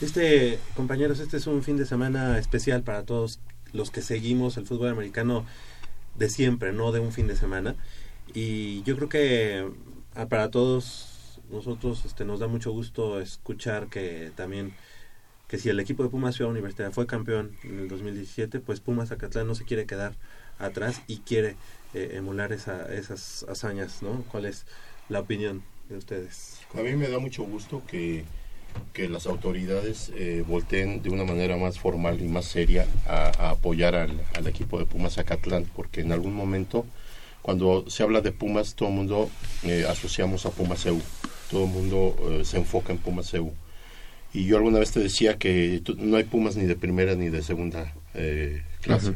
Este, 0.00 0.58
compañeros, 0.74 1.20
este 1.20 1.38
es 1.38 1.46
un 1.46 1.62
fin 1.62 1.78
de 1.78 1.86
semana 1.86 2.38
especial 2.38 2.82
para 2.82 3.04
todos 3.04 3.40
los 3.72 3.90
que 3.90 4.02
seguimos 4.02 4.58
el 4.58 4.66
fútbol 4.66 4.90
americano 4.90 5.46
de 6.16 6.28
siempre, 6.28 6.72
no 6.72 6.92
de 6.92 7.00
un 7.00 7.12
fin 7.12 7.26
de 7.26 7.36
semana. 7.36 7.76
Y 8.34 8.82
yo 8.82 8.96
creo 8.96 9.08
que 9.08 9.66
ah, 10.14 10.26
para 10.26 10.50
todos 10.50 11.40
nosotros 11.50 12.04
este, 12.04 12.26
nos 12.26 12.40
da 12.40 12.46
mucho 12.46 12.72
gusto 12.72 13.20
escuchar 13.20 13.86
que 13.86 14.32
también 14.34 14.74
que 15.48 15.58
si 15.58 15.68
el 15.70 15.80
equipo 15.80 16.02
de 16.02 16.10
Pumas 16.10 16.34
Ciudad 16.34 16.50
Universitaria 16.50 16.92
fue 16.92 17.06
campeón 17.06 17.56
en 17.62 17.78
el 17.78 17.88
2017, 17.88 18.60
pues 18.60 18.80
Pumas 18.80 19.08
Zacatlán 19.08 19.46
no 19.46 19.54
se 19.54 19.64
quiere 19.64 19.86
quedar 19.86 20.14
atrás 20.58 21.02
y 21.06 21.18
quiere 21.18 21.56
eh, 21.94 22.12
emular 22.14 22.52
esa, 22.52 22.92
esas 22.92 23.46
hazañas, 23.48 24.02
¿no? 24.02 24.24
¿Cuál 24.30 24.46
es 24.46 24.66
la 25.08 25.20
opinión 25.20 25.62
de 25.88 25.96
ustedes? 25.96 26.60
A 26.74 26.82
mí 26.82 26.96
me 26.96 27.08
da 27.08 27.20
mucho 27.20 27.44
gusto 27.44 27.82
que, 27.86 28.24
que 28.92 29.08
las 29.08 29.26
autoridades 29.26 30.10
eh, 30.16 30.44
volteen 30.46 31.02
de 31.02 31.10
una 31.10 31.24
manera 31.24 31.56
más 31.56 31.78
formal 31.78 32.20
y 32.20 32.28
más 32.28 32.46
seria 32.46 32.86
a, 33.06 33.30
a 33.38 33.50
apoyar 33.50 33.94
al, 33.94 34.20
al 34.34 34.46
equipo 34.46 34.78
de 34.78 34.86
Pumas 34.86 35.14
Zacatlán, 35.14 35.66
porque 35.74 36.00
en 36.00 36.12
algún 36.12 36.34
momento, 36.34 36.86
cuando 37.42 37.88
se 37.88 38.02
habla 38.02 38.20
de 38.20 38.32
Pumas, 38.32 38.74
todo 38.74 38.88
el 38.88 38.94
mundo 38.94 39.30
eh, 39.64 39.84
asociamos 39.88 40.46
a 40.46 40.50
Pumas 40.50 40.84
EU, 40.86 41.00
todo 41.50 41.64
el 41.64 41.70
mundo 41.70 42.16
eh, 42.40 42.44
se 42.44 42.56
enfoca 42.58 42.92
en 42.92 42.98
Pumas 42.98 43.32
EU. 43.34 43.52
Y 44.34 44.44
yo 44.46 44.56
alguna 44.56 44.78
vez 44.80 44.90
te 44.92 45.00
decía 45.00 45.38
que 45.38 45.80
no 45.98 46.16
hay 46.16 46.24
Pumas 46.24 46.56
ni 46.56 46.64
de 46.66 46.76
primera 46.76 47.14
ni 47.14 47.28
de 47.30 47.42
segunda 47.42 47.94
eh, 48.14 48.62
clase. 48.82 49.12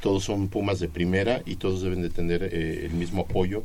Todos 0.00 0.24
son 0.24 0.48
Pumas 0.48 0.80
de 0.80 0.88
primera 0.88 1.42
y 1.46 1.56
todos 1.56 1.80
deben 1.82 2.02
de 2.02 2.10
tener 2.10 2.42
el 2.42 2.90
mismo 2.92 3.22
apoyo, 3.22 3.62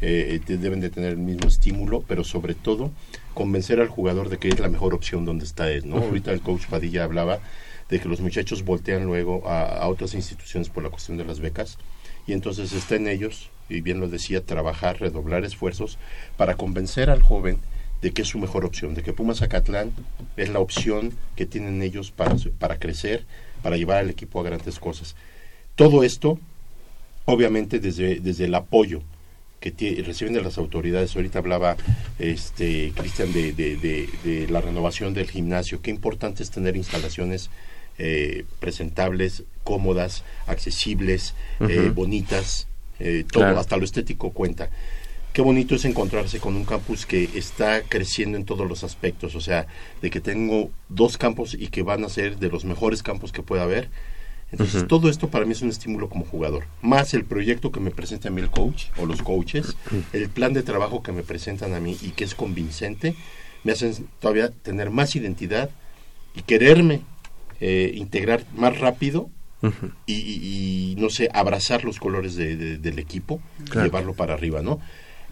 de- 0.00 0.38
deben 0.46 0.80
de 0.80 0.88
tener 0.90 1.10
el 1.10 1.16
mismo 1.18 1.48
estímulo, 1.48 2.04
pero 2.06 2.22
sobre 2.24 2.54
todo 2.54 2.92
convencer 3.34 3.80
al 3.80 3.88
jugador 3.88 4.28
de 4.28 4.38
que 4.38 4.48
es 4.48 4.58
la 4.60 4.68
mejor 4.68 4.94
opción 4.94 5.24
donde 5.24 5.44
está 5.44 5.70
él. 5.70 5.88
¿no? 5.88 5.96
Ahorita 5.96 6.32
el 6.32 6.40
coach 6.40 6.66
Padilla 6.66 7.04
hablaba 7.04 7.40
de 7.88 8.00
que 8.00 8.08
los 8.08 8.20
muchachos 8.20 8.64
voltean 8.64 9.04
luego 9.04 9.48
a, 9.48 9.62
a 9.62 9.88
otras 9.88 10.14
instituciones 10.14 10.68
por 10.68 10.82
la 10.82 10.90
cuestión 10.90 11.16
de 11.18 11.24
las 11.24 11.40
becas 11.40 11.78
y 12.26 12.32
entonces 12.32 12.72
está 12.72 12.96
en 12.96 13.08
ellos, 13.08 13.50
y 13.68 13.80
bien 13.80 14.00
lo 14.00 14.08
decía, 14.08 14.44
trabajar, 14.44 15.00
redoblar 15.00 15.44
esfuerzos 15.44 15.98
para 16.36 16.56
convencer 16.56 17.10
al 17.10 17.22
joven 17.22 17.58
de 18.02 18.12
que 18.12 18.22
es 18.22 18.28
su 18.28 18.38
mejor 18.38 18.64
opción, 18.64 18.94
de 18.94 19.02
que 19.02 19.12
Pumas 19.12 19.38
Zacatlán 19.38 19.92
es 20.36 20.48
la 20.48 20.60
opción 20.60 21.12
que 21.36 21.46
tienen 21.46 21.82
ellos 21.82 22.10
para, 22.10 22.36
para 22.58 22.78
crecer, 22.78 23.26
para 23.62 23.76
llevar 23.76 23.98
al 23.98 24.10
equipo 24.10 24.40
a 24.40 24.44
grandes 24.44 24.78
cosas. 24.78 25.16
Todo 25.74 26.02
esto, 26.02 26.38
obviamente, 27.24 27.78
desde, 27.78 28.20
desde 28.20 28.46
el 28.46 28.54
apoyo 28.54 29.02
que 29.60 30.02
reciben 30.06 30.32
de 30.34 30.42
las 30.42 30.58
autoridades. 30.58 31.14
Ahorita 31.14 31.38
hablaba 31.40 31.76
este 32.18 32.92
Cristian 32.96 33.32
de, 33.32 33.52
de- 33.52 33.76
de- 33.76 34.08
de 34.24 34.48
la 34.48 34.60
renovación 34.60 35.12
del 35.14 35.28
gimnasio. 35.30 35.80
Qué 35.82 35.90
importante 35.90 36.42
es 36.42 36.50
tener 36.50 36.76
instalaciones 36.76 37.50
eh, 37.98 38.44
presentables, 38.60 39.42
cómodas, 39.62 40.24
accesibles, 40.46 41.34
eh, 41.60 41.90
bonitas. 41.94 42.66
eh, 43.02 43.24
todo, 43.30 43.44
Claro. 43.44 43.60
hasta 43.60 43.76
lo 43.78 43.84
estético 43.84 44.30
cuenta. 44.30 44.68
Qué 45.32 45.40
bonito 45.42 45.74
es 45.74 45.84
encontrarse 45.86 46.38
con 46.40 46.54
un 46.56 46.64
campus 46.64 47.06
que 47.06 47.28
está 47.34 47.82
creciendo 47.82 48.36
en 48.36 48.44
todos 48.44 48.68
los 48.68 48.84
aspectos, 48.84 49.34
o 49.34 49.40
sea, 49.40 49.66
de 50.02 50.10
que 50.10 50.20
tengo 50.20 50.70
dos 50.90 51.16
campos 51.16 51.54
y 51.58 51.68
que 51.68 51.82
van 51.82 52.04
a 52.04 52.08
ser 52.10 52.38
de 52.38 52.48
los 52.48 52.64
mejores 52.66 53.02
campos 53.02 53.32
que 53.32 53.42
pueda 53.42 53.62
haber. 53.62 53.88
Entonces, 54.52 54.86
todo 54.88 55.08
esto 55.08 55.28
para 55.28 55.44
mí 55.46 55.52
es 55.52 55.62
un 55.62 55.68
estímulo 55.68 56.08
como 56.08 56.24
jugador. 56.24 56.64
Más 56.82 57.14
el 57.14 57.24
proyecto 57.24 57.70
que 57.70 57.80
me 57.80 57.90
presenta 57.90 58.28
a 58.28 58.30
mí 58.32 58.40
el 58.40 58.50
coach 58.50 58.86
o 58.98 59.06
los 59.06 59.22
coaches, 59.22 59.76
el 60.12 60.28
plan 60.28 60.52
de 60.52 60.62
trabajo 60.62 61.02
que 61.02 61.12
me 61.12 61.22
presentan 61.22 61.72
a 61.74 61.80
mí 61.80 61.96
y 62.02 62.10
que 62.10 62.24
es 62.24 62.34
convincente, 62.34 63.14
me 63.62 63.72
hacen 63.72 64.08
todavía 64.20 64.50
tener 64.50 64.90
más 64.90 65.14
identidad 65.16 65.70
y 66.34 66.42
quererme 66.42 67.02
eh, 67.60 67.92
integrar 67.94 68.44
más 68.56 68.78
rápido 68.78 69.28
y, 70.06 70.14
y- 70.14 70.92
y, 70.92 70.94
no 70.96 71.10
sé, 71.10 71.28
abrazar 71.32 71.84
los 71.84 71.98
colores 72.00 72.34
de- 72.34 72.56
de- 72.56 72.78
del 72.78 72.98
equipo 72.98 73.40
y 73.60 73.64
llevarlo 73.84 74.14
para 74.14 74.32
arriba, 74.34 74.62
¿no? 74.62 74.80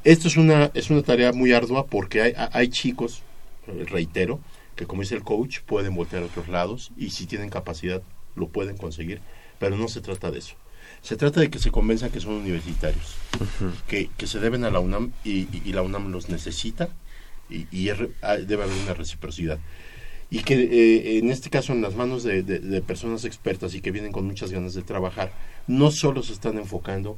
Esto 0.05 0.29
es 0.29 0.37
una, 0.37 0.71
es 0.75 0.91
una 0.91 1.03
tarea 1.03 1.33
muy 1.33 1.53
ardua 1.53 1.87
porque 1.87 2.21
hay, 2.23 2.33
hay 2.53 2.69
chicos, 2.69 3.23
eh, 3.67 3.85
reitero, 3.89 4.39
que 4.77 4.87
como 4.87 5.03
dice 5.03 5.15
el 5.17 5.23
coach, 5.23 5.61
pueden 5.67 5.95
voltear 5.95 6.23
a 6.23 6.27
otros 6.27 6.49
lados 6.49 6.91
y 6.97 7.11
si 7.11 7.27
tienen 7.27 7.49
capacidad 7.51 8.03
lo 8.39 8.49
pueden 8.49 8.77
conseguir, 8.77 9.21
pero 9.59 9.77
no 9.77 9.89
se 9.89 10.01
trata 10.01 10.31
de 10.31 10.39
eso. 10.39 10.55
Se 11.03 11.17
trata 11.17 11.41
de 11.41 11.51
que 11.51 11.59
se 11.59 11.71
convenzan 11.71 12.11
que 12.11 12.21
son 12.21 12.35
universitarios, 12.35 13.15
que, 13.89 14.09
que 14.17 14.27
se 14.27 14.41
deben 14.41 14.65
a 14.65 14.71
la 14.71 14.81
UNAM 14.81 15.13
y, 15.25 15.31
y- 15.57 15.63
y 15.65 15.73
la 15.73 15.83
UNAM 15.83 16.11
los 16.11 16.29
necesita 16.29 16.89
y, 17.51 17.67
ah, 18.23 18.37
debe 18.37 18.65
haber 18.65 18.77
una 18.85 18.95
reciprocidad. 18.95 19.59
Y 20.31 20.41
que 20.41 20.55
eh, 20.55 21.19
en 21.19 21.31
este 21.31 21.49
caso 21.51 21.73
en 21.73 21.81
las 21.83 21.95
manos 21.95 22.23
de, 22.23 22.43
de- 22.43 22.59
de 22.59 22.83
personas 22.83 23.25
expertas 23.25 23.75
y 23.75 23.81
que 23.81 23.91
vienen 23.93 24.13
con 24.13 24.27
muchas 24.27 24.51
ganas 24.51 24.75
de 24.75 24.83
trabajar, 24.83 25.33
no 25.67 25.91
solo 25.91 26.23
se 26.23 26.33
están 26.33 26.59
enfocando 26.59 27.17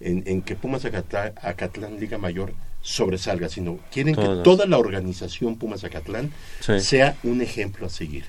en, 0.00 0.22
en 0.26 0.42
que 0.42 0.54
Pumas 0.56 0.84
Acatlán, 0.84 1.32
Acatlán 1.42 2.00
Liga 2.00 2.18
Mayor 2.18 2.52
sobresalga, 2.82 3.48
sino 3.48 3.78
quieren 3.92 4.14
que 4.14 4.22
toda 4.44 4.66
la 4.66 4.78
organización 4.78 5.56
Pumas 5.56 5.84
Acatlán 5.84 6.32
Sí. 6.60 6.80
sea 6.80 7.16
un 7.24 7.42
ejemplo 7.42 7.86
a 7.86 7.90
seguir. 7.90 8.24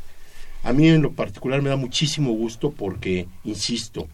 A 0.63 0.73
mí 0.73 0.87
en 0.87 1.01
lo 1.01 1.13
particular 1.13 1.61
me 1.61 1.69
da 1.69 1.75
muchísimo 1.75 2.31
gusto 2.33 2.71
porque, 2.71 3.27
insisto, 3.43 4.07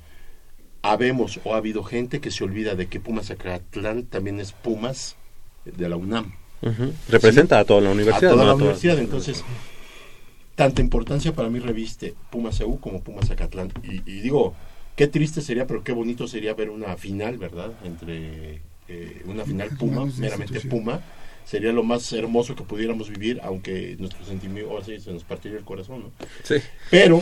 habemos 0.81 1.39
o 1.43 1.53
ha 1.53 1.57
habido 1.57 1.83
gente 1.83 2.19
que 2.21 2.31
se 2.31 2.43
olvida 2.43 2.75
de 2.75 2.87
que 2.87 2.99
Pumas 2.99 3.31
Acatlán 3.31 4.03
también 4.05 4.39
es 4.39 4.51
Pumas 4.51 5.15
de 5.65 5.89
la 5.89 5.95
UNAM. 5.95 6.33
Representa 7.09 7.57
Sí. 7.57 7.61
a 7.61 7.65
toda 7.65 7.81
la 7.81 7.91
universidad. 7.91 8.31
A 8.31 8.33
toda 8.33 8.43
¿no? 8.43 8.47
la 8.47 8.51
A 8.51 8.55
universidad, 8.55 8.99
entonces, 8.99 9.43
tanta 10.55 10.81
importancia 10.81 11.33
para 11.33 11.49
mí 11.49 11.59
reviste 11.59 12.15
Pumas 12.31 12.59
EU 12.61 12.79
como 12.79 13.01
Pumas 13.01 13.29
Acatlán. 13.31 13.71
Y, 13.83 14.09
y 14.09 14.21
digo, 14.21 14.55
Qué 14.95 15.07
triste 15.07 15.41
sería, 15.41 15.67
pero 15.67 15.83
qué 15.83 15.91
bonito 15.91 16.25
sería 16.27 16.53
ver 16.53 16.69
una 16.69 16.95
final, 16.95 17.37
¿verdad? 17.37 17.73
Entre 17.83 18.61
eh, 18.87 19.21
una 19.25 19.43
final 19.43 19.69
Puma, 19.77 20.05
meramente 20.17 20.61
Puma. 20.61 21.01
Sería 21.45 21.71
lo 21.71 21.83
más 21.83 22.11
hermoso 22.11 22.55
que 22.55 22.63
pudiéramos 22.63 23.09
vivir, 23.09 23.39
aunque 23.43 23.95
nuestro 23.99 24.25
sentimiento, 24.25 24.81
se 24.83 25.11
nos 25.13 25.23
partiría 25.23 25.57
el 25.59 25.63
corazón, 25.63 25.99
¿no? 26.03 26.11
Sí. 26.43 26.55
Pero 26.89 27.21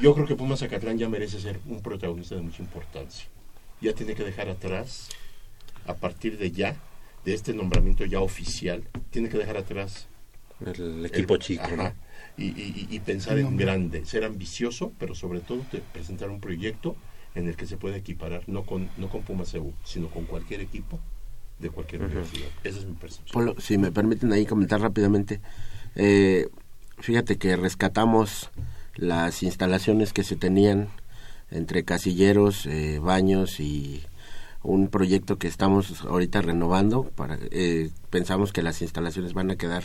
yo 0.00 0.14
creo 0.14 0.26
que 0.26 0.36
Puma 0.36 0.56
Zacatlán 0.56 0.96
ya 0.98 1.08
merece 1.08 1.40
ser 1.40 1.58
un 1.66 1.80
protagonista 1.82 2.36
de 2.36 2.42
mucha 2.42 2.62
importancia. 2.62 3.26
Ya 3.80 3.92
tiene 3.94 4.14
que 4.14 4.22
dejar 4.24 4.48
atrás, 4.48 5.08
a 5.86 5.94
partir 5.94 6.38
de 6.38 6.50
ya, 6.52 6.76
de 7.24 7.34
este 7.34 7.52
nombramiento 7.52 8.04
ya 8.04 8.20
oficial, 8.20 8.84
tiene 9.10 9.28
que 9.28 9.38
dejar 9.38 9.56
atrás 9.56 10.06
el 10.78 11.06
equipo 11.06 11.36
chico, 11.36 11.64
ajá, 11.64 11.94
y, 12.36 12.46
y- 12.46 12.86
y 12.90 13.00
pensar 13.00 13.38
en 13.38 13.56
grande, 13.56 14.04
ser 14.06 14.24
ambicioso, 14.24 14.92
pero 14.98 15.14
sobre 15.14 15.40
todo 15.40 15.62
te- 15.70 15.78
presentar 15.80 16.30
un 16.30 16.40
proyecto 16.40 16.96
en 17.34 17.48
el 17.48 17.56
que 17.56 17.66
se 17.66 17.76
pueda 17.76 17.96
equiparar, 17.96 18.42
no 18.48 18.64
con, 18.64 18.88
no 18.96 19.08
con 19.08 19.22
Pumas 19.22 19.52
EU, 19.54 19.72
sino 19.84 20.08
con 20.08 20.24
cualquier 20.26 20.60
equipo 20.60 20.98
de 21.58 21.70
cualquier 21.70 22.02
universidad. 22.02 22.48
Esa 22.64 22.78
es 22.78 22.86
mi 22.86 22.94
percepción. 22.94 23.32
Polo, 23.32 23.60
si 23.60 23.78
me 23.78 23.90
permiten 23.90 24.32
ahí 24.32 24.46
comentar 24.46 24.80
rápidamente, 24.80 25.40
eh, 25.96 26.48
fíjate 26.98 27.36
que 27.36 27.56
rescatamos 27.56 28.50
las 28.94 29.42
instalaciones 29.42 30.12
que 30.12 30.24
se 30.24 30.36
tenían 30.36 30.88
entre 31.50 31.84
casilleros, 31.84 32.66
eh, 32.66 32.98
baños 33.00 33.58
y 33.60 34.02
un 34.62 34.88
proyecto 34.88 35.38
que 35.38 35.48
estamos 35.48 36.02
ahorita 36.02 36.42
renovando. 36.42 37.04
Para, 37.04 37.38
eh, 37.50 37.90
pensamos 38.10 38.52
que 38.52 38.62
las 38.62 38.82
instalaciones 38.82 39.32
van 39.34 39.50
a 39.50 39.56
quedar 39.56 39.84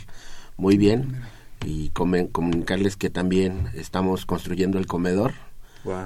muy 0.58 0.78
bien 0.78 1.22
y 1.66 1.90
comunicarles 1.90 2.98
que 2.98 3.10
también 3.10 3.70
estamos 3.74 4.26
construyendo 4.26 4.78
el 4.80 4.86
comedor 4.88 5.34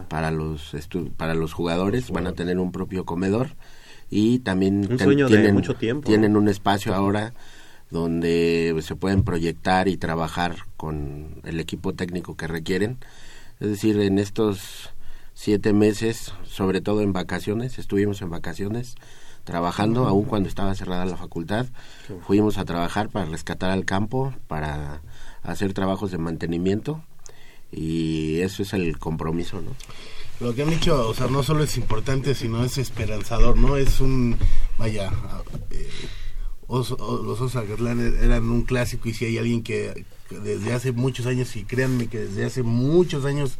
para 0.09 0.32
los 0.32 0.74
estu- 0.74 1.11
para 1.11 1.34
los 1.34 1.53
jugadores 1.53 2.11
van 2.11 2.28
a 2.28 2.34
tener 2.34 2.59
un 2.59 2.72
propio 2.72 3.05
comedor 3.05 3.49
y 4.09 4.39
también 4.39 4.87
Un 4.89 4.97
de 4.97 5.27
tienen, 5.27 5.53
mucho 5.53 5.75
tiempo, 5.75 6.07
tienen 6.07 6.37
un 6.37 6.47
espacio 6.47 6.95
ahora 6.95 7.33
donde 7.89 8.75
se 8.81 8.95
pueden 8.95 9.23
proyectar 9.23 9.87
y 9.87 9.97
trabajar 9.97 10.55
con 10.75 11.41
el 11.43 11.59
equipo 11.59 11.93
técnico 11.93 12.35
que 12.35 12.47
requieren. 12.47 12.97
Es 13.59 13.69
decir 13.69 13.99
en 14.01 14.19
estos 14.19 14.91
siete 15.33 15.73
meses 15.73 16.33
sobre 16.45 16.81
todo 16.81 17.01
en 17.01 17.13
vacaciones 17.13 17.79
estuvimos 17.79 18.21
en 18.21 18.29
vacaciones 18.29 18.95
trabajando 19.43 20.07
aun 20.07 20.25
cuando 20.25 20.49
estaba 20.49 20.75
cerrada 20.75 21.05
la 21.05 21.15
facultad. 21.15 21.67
Fuimos 22.21 22.57
a 22.57 22.65
trabajar 22.65 23.09
para 23.09 23.25
rescatar 23.25 23.71
al 23.71 23.85
campo 23.85 24.33
para 24.47 25.01
hacer 25.43 25.73
trabajos 25.73 26.11
de 26.11 26.17
mantenimiento 26.17 27.01
y 27.71 28.39
eso 28.39 28.63
es 28.63 28.73
el 28.73 28.97
compromiso 28.97 29.61
no 29.61 29.71
Lo 30.39 30.53
que 30.53 30.61
han 30.61 30.69
dicho, 30.69 31.07
o 31.09 31.13
sea, 31.13 31.27
no 31.27 31.41
solo 31.43 31.63
es 31.63 31.77
importante, 31.77 32.35
sino 32.35 32.63
es 32.63 32.77
esperanzador, 32.77 33.57
¿no? 33.57 33.75
Es 33.77 33.99
un, 33.99 34.38
vaya, 34.77 35.11
eh, 35.71 35.89
Oso- 36.67 36.97
o- 36.99 37.23
los 37.23 37.39
Osos 37.39 37.53
Zacatlán 37.53 37.99
eran 38.21 38.49
un 38.49 38.63
clásico 38.63 39.07
y 39.09 39.13
si 39.13 39.25
hay 39.25 39.38
alguien 39.38 39.63
que, 39.63 40.05
desde 40.29 40.73
hace 40.73 40.91
muchos 40.91 41.25
años, 41.25 41.55
y 41.55 41.63
créanme 41.63 42.07
que 42.07 42.19
desde 42.19 42.45
hace 42.45 42.61
muchos 42.61 43.25
años, 43.25 43.57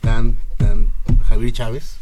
tan, 0.00 0.36
tan, 0.58 0.92
Javier 1.24 1.52
Chávez, 1.52 1.96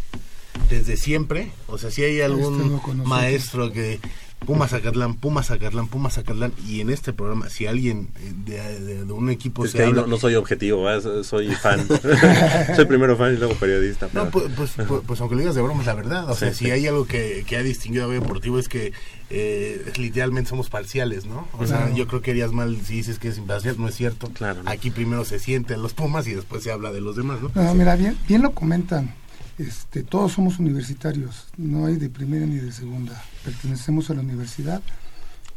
desde 0.68 0.96
siempre, 0.96 1.52
o 1.68 1.78
sea, 1.78 1.90
si 1.90 2.02
hay 2.02 2.20
algún 2.20 2.58
con 2.80 2.98
nosotros. 2.98 3.06
maestro 3.06 3.72
que 3.72 4.00
Puma 4.46 4.66
Zacatlán, 4.66 5.14
Puma 5.14 5.42
Zacatlán, 5.42 5.86
Puma 5.88 6.10
Zacatlán, 6.10 6.52
y 6.66 6.80
en 6.80 6.90
este 6.90 7.12
programa, 7.12 7.48
si 7.50 7.66
alguien 7.66 8.08
eh, 8.18 8.32
de, 8.46 8.80
de- 8.80 9.04
de 9.04 9.12
un 9.12 9.30
equipo 9.30 9.64
Es 9.64 9.72
se 9.72 9.76
que 9.78 9.82
ahí 9.84 9.90
habla- 9.90 10.02
no, 10.02 10.08
no 10.08 10.16
soy 10.18 10.34
objetivo, 10.34 10.82
¿verdad? 10.82 11.22
soy 11.22 11.54
fan. 11.54 11.86
soy 12.76 12.84
primero 12.86 13.16
fan 13.16 13.34
y 13.34 13.36
luego 13.36 13.54
periodista. 13.54 14.08
pero- 14.08 14.24
No, 14.24 14.30
pues, 14.30 14.46
pues, 14.56 14.72
pues- 14.88 15.02
pues 15.06 15.20
aunque 15.20 15.34
lo 15.36 15.40
digas 15.42 15.54
de 15.54 15.62
broma 15.62 15.80
es 15.80 15.86
la 15.86 15.94
verdad. 15.94 16.28
O 16.30 16.34
sea, 16.34 16.52
Sí. 16.52 16.64
si 16.66 16.70
hay 16.70 16.86
algo 16.86 17.06
que, 17.06 17.44
que 17.46 17.56
ha 17.56 17.62
distinguido 17.62 18.04
a 18.04 18.08
B 18.08 18.14
Deportivo 18.14 18.58
es 18.58 18.68
que 18.68 18.92
eh, 19.32 19.92
literalmente 19.96 20.50
somos 20.50 20.70
parciales, 20.70 21.26
¿no? 21.26 21.46
O 21.58 21.66
sea, 21.66 21.78
Claro. 21.82 21.94
yo 21.94 22.08
creo 22.08 22.20
que 22.20 22.32
harías 22.32 22.50
mal 22.52 22.76
si 22.84 22.94
dices 22.94 23.18
que 23.20 23.28
es 23.28 23.38
imparcial, 23.38 23.76
no 23.78 23.86
es 23.88 23.94
cierto. 23.94 24.30
Aquí 24.66 24.90
primero 24.90 25.24
se 25.24 25.38
sienten 25.38 25.82
los 25.82 25.92
Pumas 25.94 26.26
y 26.26 26.34
después 26.34 26.64
se 26.64 26.72
habla 26.72 26.90
de 26.90 27.00
los 27.00 27.14
demás, 27.14 27.38
¿no? 27.40 27.50
No, 27.54 27.74
mira, 27.74 27.94
bien, 27.94 28.16
bien 28.26 28.42
lo 28.42 28.50
comentan. 28.52 29.14
Este, 29.58 30.02
todos 30.02 30.32
somos 30.32 30.58
universitarios, 30.58 31.48
no 31.56 31.86
hay 31.86 31.96
de 31.96 32.08
primera 32.08 32.46
ni 32.46 32.56
de 32.56 32.72
segunda. 32.72 33.22
Pertenecemos 33.44 34.10
a 34.10 34.14
la 34.14 34.20
universidad 34.20 34.82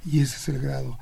y 0.06 0.20
ese 0.20 0.36
es 0.36 0.50
el 0.50 0.60
grado. 0.60 0.98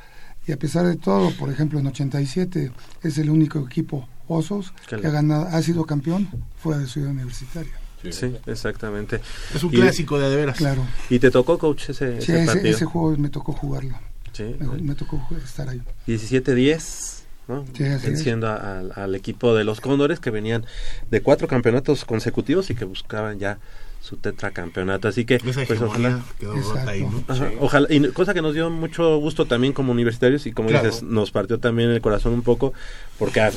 Y 0.47 0.51
a 0.51 0.57
pesar 0.57 0.85
de 0.85 0.95
todo, 0.95 1.31
por 1.31 1.51
ejemplo, 1.51 1.79
en 1.79 1.87
87 1.87 2.71
es 3.03 3.17
el 3.17 3.29
único 3.29 3.59
equipo 3.59 4.07
Osos 4.27 4.73
Que 4.87 4.95
ha 4.95 5.11
ganado, 5.11 5.47
ha 5.47 5.61
sido 5.61 5.85
campeón 5.85 6.27
fuera 6.57 6.79
de 6.79 6.87
Ciudad 6.87 7.11
Universitaria. 7.11 7.71
Sí, 8.09 8.35
exactamente. 8.47 9.21
Es 9.53 9.63
un 9.63 9.69
clásico 9.69 10.17
de 10.17 10.35
veras. 10.35 10.57
Claro. 10.57 10.83
¿Y 11.09 11.19
te 11.19 11.29
tocó, 11.29 11.59
coach, 11.59 11.89
ese, 11.89 12.19
Sí, 12.21 12.31
ese 12.31 12.43
ese, 12.43 12.45
partido? 12.45 12.75
ese 12.75 12.85
juego 12.85 13.17
me 13.17 13.29
tocó 13.29 13.53
jugarlo. 13.53 13.99
Sí. 14.31 14.55
Me, 14.59 14.81
me 14.81 14.95
tocó 14.95 15.21
estar 15.43 15.69
ahí. 15.69 15.81
17-10, 16.07 17.20
¿no? 17.51 17.65
Sí. 17.73 17.83
Venciendo 17.83 18.47
a- 18.47 18.79
al, 18.79 18.91
al 18.95 19.13
equipo 19.15 19.53
de 19.53 19.63
los 19.63 19.79
Cóndores 19.81 20.19
que 20.19 20.31
venían 20.31 20.65
de 21.09 21.21
cuatro 21.21 21.47
campeonatos 21.47 22.05
consecutivos 22.05 22.69
y 22.69 22.75
que 22.75 22.85
buscaban 22.85 23.37
ya 23.39 23.59
su 24.01 24.17
tetracampeonato. 24.17 25.07
Así 25.07 25.25
que, 25.25 25.35
Esa 25.35 25.63
pues 25.67 25.79
ojalá. 25.81 26.21
quedó 26.39 26.55
rota 26.55 26.89
ahí, 26.89 27.01
¿no? 27.01 27.23
Ajá, 27.27 27.49
Sí. 27.49 27.55
ojalá, 27.59 27.87
y 27.91 27.99
cosa 28.09 28.33
que 28.33 28.41
nos 28.41 28.55
dio 28.55 28.69
mucho 28.71 29.17
gusto 29.17 29.45
también 29.45 29.73
como 29.73 29.91
universitarios 29.91 30.47
y 30.47 30.51
como 30.53 30.69
Claro. 30.69 30.87
dices, 30.87 31.03
nos 31.03 31.29
partió 31.31 31.59
también 31.59 31.91
el 31.91 32.01
corazón 32.01 32.33
un 32.33 32.41
poco 32.41 32.73
porque 33.19 33.41
a- 33.41 33.51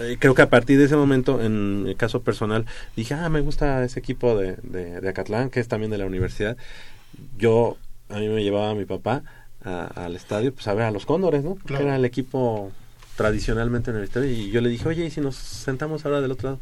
eh, 0.00 0.16
creo 0.18 0.34
que 0.34 0.40
a 0.40 0.48
partir 0.48 0.78
de 0.78 0.86
ese 0.86 0.96
momento, 0.96 1.42
en 1.42 1.84
el 1.86 1.96
caso 1.96 2.22
personal, 2.22 2.64
dije, 2.96 3.12
ah, 3.12 3.28
me 3.28 3.40
gusta 3.42 3.84
ese 3.84 3.98
equipo 4.00 4.34
de, 4.38 4.56
de, 4.62 5.02
de 5.02 5.08
Acatlán, 5.10 5.50
que 5.50 5.60
es 5.60 5.68
también 5.68 5.90
de 5.90 5.98
la 5.98 6.06
universidad. 6.06 6.56
Yo, 7.36 7.76
a 8.08 8.18
mí 8.18 8.28
me 8.28 8.42
llevaba 8.42 8.74
mi 8.74 8.86
papá 8.86 9.22
a- 9.62 9.84
al 10.04 10.16
estadio, 10.16 10.54
pues 10.54 10.66
a 10.68 10.72
ver 10.74 10.84
a 10.86 10.90
los 10.90 11.04
Cóndores, 11.04 11.44
¿no? 11.44 11.56
Claro. 11.56 11.82
Que 11.82 11.88
era 11.88 11.96
el 11.96 12.04
equipo 12.06 12.72
tradicionalmente 13.22 13.90
universitario 13.90 14.30
y 14.30 14.50
yo 14.50 14.60
le 14.60 14.68
dije, 14.68 14.88
oye, 14.88 15.04
¿y 15.06 15.10
si 15.10 15.20
nos 15.20 15.36
sentamos 15.36 16.04
ahora 16.04 16.20
del 16.20 16.32
otro 16.32 16.50
lado? 16.50 16.60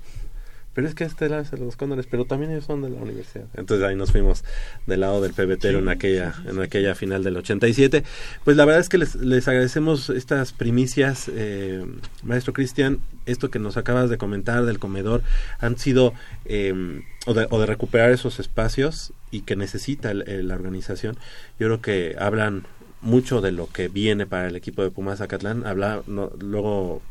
Pero 0.72 0.86
es 0.86 0.94
que 0.94 1.02
este 1.02 1.28
lado 1.28 1.42
es 1.42 1.50
de 1.50 1.58
los 1.58 1.74
Cóndores, 1.74 2.06
pero 2.08 2.26
también 2.26 2.52
ellos 2.52 2.64
son 2.64 2.80
de 2.82 2.90
la 2.90 3.00
universidad. 3.00 3.44
Entonces 3.54 3.84
ahí 3.84 3.96
nos 3.96 4.12
fuimos 4.12 4.44
del 4.86 5.00
lado 5.00 5.20
del 5.20 5.32
pebetero 5.34 5.78
Sí, 5.78 5.82
en 5.82 5.88
aquella 5.88 6.34
en 6.46 6.60
aquella 6.60 6.94
final 6.94 7.24
del 7.24 7.36
87. 7.38 8.04
Pues 8.44 8.56
la 8.56 8.64
verdad 8.64 8.80
es 8.80 8.88
que 8.88 8.98
les, 8.98 9.16
les 9.16 9.48
agradecemos 9.48 10.10
estas 10.10 10.52
primicias, 10.52 11.28
eh, 11.34 11.84
maestro 12.22 12.52
Cristian, 12.52 13.00
esto 13.26 13.50
que 13.50 13.58
nos 13.58 13.76
acabas 13.76 14.10
de 14.10 14.16
comentar 14.18 14.64
del 14.64 14.78
comedor, 14.78 15.22
han 15.58 15.76
sido, 15.76 16.14
eh, 16.44 17.02
o, 17.26 17.34
de, 17.34 17.48
o 17.50 17.58
de 17.58 17.66
recuperar 17.66 18.10
esos 18.12 18.38
espacios 18.38 19.12
y 19.32 19.40
que 19.40 19.56
necesita 19.56 20.12
el- 20.12 20.22
el- 20.28 20.46
la 20.48 20.54
organización, 20.54 21.16
yo 21.58 21.66
creo 21.66 21.80
que 21.82 22.14
hablan 22.18 22.64
mucho 23.02 23.40
de 23.40 23.52
lo 23.52 23.68
que 23.68 23.88
viene 23.88 24.26
para 24.26 24.48
el 24.48 24.56
equipo 24.56 24.82
de 24.82 24.90
Pumas 24.90 25.18
Zacatlán. 25.18 25.66
Habla, 25.66 26.02
no, 26.06 26.30
luego, 26.38 27.02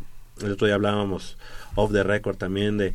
el 0.42 0.52
otro 0.52 0.68
día 0.68 0.76
hablábamos 0.76 1.38
off 1.76 1.92
the 1.92 2.04
record 2.04 2.38
también 2.38 2.78
de, 2.78 2.94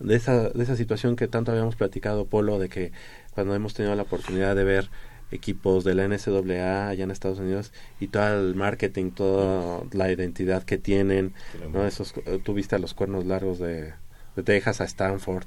de, 0.00 0.16
esa, 0.16 0.50
de 0.50 0.62
esa 0.62 0.76
situación 0.76 1.16
que 1.16 1.28
tanto 1.28 1.52
habíamos 1.52 1.76
platicado, 1.76 2.26
Polo, 2.26 2.58
de 2.58 2.68
que 2.68 2.92
cuando 3.32 3.54
hemos 3.54 3.74
tenido 3.74 3.94
la 3.94 4.02
oportunidad 4.02 4.56
de 4.56 4.64
ver 4.64 4.88
equipos 5.30 5.82
de 5.84 5.94
la 5.94 6.06
NCAA 6.06 6.88
allá 6.88 7.04
en 7.04 7.10
Estados 7.10 7.38
Unidos 7.38 7.72
y 8.00 8.08
todo 8.08 8.40
el 8.40 8.54
marketing, 8.54 9.10
toda 9.10 9.82
la 9.92 10.12
identidad 10.12 10.62
que 10.62 10.78
tienen, 10.78 11.32
¿no? 11.72 11.86
Esos, 11.86 12.14
eh, 12.26 12.38
tú 12.42 12.54
viste 12.54 12.76
a 12.76 12.78
los 12.78 12.92
cuernos 12.94 13.24
largos 13.24 13.58
de, 13.58 13.94
de 14.36 14.42
Texas 14.42 14.80
a 14.80 14.84
Stanford, 14.84 15.44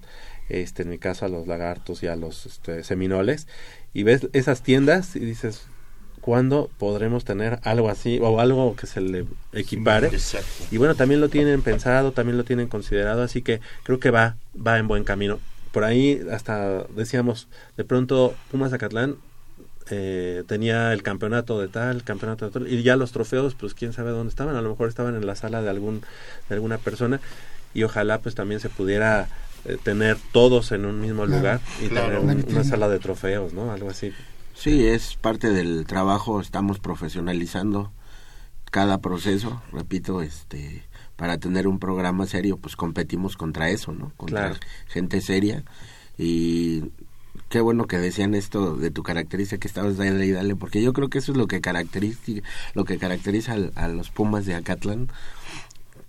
este, 0.50 0.84
en 0.84 0.90
mi 0.90 0.98
caso 0.98 1.26
a 1.26 1.30
los 1.30 1.48
lagartos 1.48 2.02
y 2.04 2.08
a 2.08 2.16
los 2.16 2.46
este, 2.46 2.84
seminoles, 2.84 3.48
y 3.94 4.04
ves 4.04 4.28
esas 4.34 4.64
tiendas 4.64 5.16
y 5.16 5.20
dices, 5.20 5.68
¿cuándo 6.26 6.72
podremos 6.80 7.24
tener 7.24 7.60
algo 7.62 7.88
así 7.88 8.18
o 8.20 8.40
algo 8.40 8.76
que 8.76 8.88
se 8.88 9.00
le 9.00 9.26
equipare? 9.54 10.08
Exacto. 10.08 10.48
Y 10.72 10.78
bueno, 10.78 10.96
también 10.96 11.22
lo 11.22 11.30
tienen 11.30 11.62
pensado, 11.62 12.14
también 12.14 12.36
lo 12.36 12.44
tienen 12.44 12.68
considerado, 12.68 13.22
así 13.22 13.44
que 13.44 13.62
creo 13.84 14.00
que 14.00 14.10
va, 14.10 14.36
va 14.56 14.80
en 14.80 14.88
buen 14.88 15.04
camino. 15.04 15.40
Por 15.72 15.84
ahí 15.84 16.20
hasta 16.32 16.84
decíamos, 16.96 17.48
de 17.78 17.84
pronto 17.84 18.34
Pumas 18.50 18.72
Zacatlán 18.72 19.18
eh, 19.92 20.44
tenía 20.48 20.94
el 20.94 21.04
campeonato 21.04 21.60
de 21.62 21.68
tal, 21.68 22.04
campeonato 22.04 22.46
de 22.46 22.52
tal, 22.52 22.68
y 22.68 22.82
ya 22.82 22.96
los 22.96 23.12
trofeos, 23.12 23.54
pues 23.54 23.76
quién 23.76 23.94
sabe 23.94 24.10
dónde 24.10 24.30
estaban, 24.30 24.56
a 24.56 24.62
lo 24.64 24.70
mejor 24.72 24.90
estaban 24.90 25.16
en 25.16 25.28
la 25.28 25.36
sala 25.36 25.62
de 25.62 25.70
algún 25.70 26.02
de 26.50 26.56
alguna 26.56 26.80
persona 26.80 27.20
y 27.76 27.84
ojalá 27.84 28.18
pues 28.20 28.34
también 28.34 28.60
se 28.60 28.70
pudiera 28.70 29.28
eh, 29.66 29.78
tener 29.84 30.18
todos 30.32 30.72
en 30.72 30.86
un 30.86 31.02
mismo 31.02 31.26
Claro, 31.26 31.38
lugar 31.38 31.60
y 31.84 31.88
claro. 31.90 32.08
tener 32.08 32.20
Una 32.22 32.32
un- 32.34 32.38
una 32.40 32.44
vitrina. 32.48 32.64
sala 32.64 32.90
de 32.90 32.98
trofeos, 33.00 33.54
¿no? 33.54 33.72
Algo 33.72 33.92
así. 33.92 34.12
Sí, 34.56 34.88
es 34.88 35.16
parte 35.16 35.52
del 35.52 35.86
trabajo, 35.86 36.42
estamos 36.42 36.80
profesionalizando 36.80 37.92
cada 38.72 39.00
proceso, 39.00 39.62
repito, 39.72 40.22
este 40.22 40.84
para 41.16 41.38
tener 41.38 41.68
un 41.68 41.80
programa 41.80 42.26
serio, 42.28 42.58
pues 42.58 42.76
competimos 42.76 43.38
contra 43.38 43.70
eso, 43.70 43.94
¿no? 43.94 44.12
Contra 44.18 44.50
Claro. 44.50 44.56
gente 44.88 45.22
seria 45.22 45.64
y 46.18 46.84
qué 47.50 47.62
bueno 47.62 47.86
que 47.88 47.98
decían 47.98 48.34
esto 48.34 48.76
de 48.76 48.92
tu 48.92 49.04
característica 49.04 49.60
que 49.60 49.68
estabas 49.68 49.98
dale 49.98 50.26
y 50.26 50.32
dale, 50.32 50.56
porque 50.56 50.82
yo 50.82 50.94
creo 50.94 51.10
que 51.10 51.20
eso 51.20 51.32
es 51.32 51.38
lo 51.38 51.48
que 51.48 51.62
caracteriza 51.62 52.42
lo 52.74 52.86
que 52.86 52.98
caracteriza 52.98 53.56
a, 53.76 53.88
los 53.88 54.10
Pumas 54.10 54.46
de 54.46 54.56
Acatlán 54.56 55.10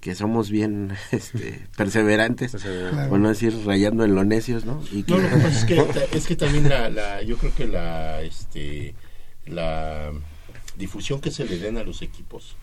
que 0.06 0.14
somos 0.14 0.50
bien 0.50 0.92
este, 1.10 1.66
perseverantes, 1.76 2.52
Claro. 2.52 3.08
por 3.10 3.18
no 3.18 3.28
decir 3.28 3.52
rayando 3.66 4.04
en 4.04 4.14
lo 4.14 4.22
necios, 4.24 4.64
¿no? 4.64 4.80
Y 4.92 5.04
No, 5.08 5.18
lo 5.18 5.28
que 5.28 5.34
pasa 5.36 5.48
es 5.48 5.64
que, 5.64 5.74
ta- 5.82 6.04
es 6.16 6.26
que 6.28 6.36
también 6.36 6.68
la, 6.68 6.88
la- 6.90 7.22
yo 7.22 7.36
creo 7.36 7.52
que 7.56 7.66
la, 7.66 8.22
este, 8.22 8.94
la 9.46 10.12
difusión 10.76 11.20
que 11.20 11.32
se 11.32 11.44
le 11.44 11.58
den 11.58 11.76
a 11.76 11.82
los 11.82 12.02
equipos 12.02 12.54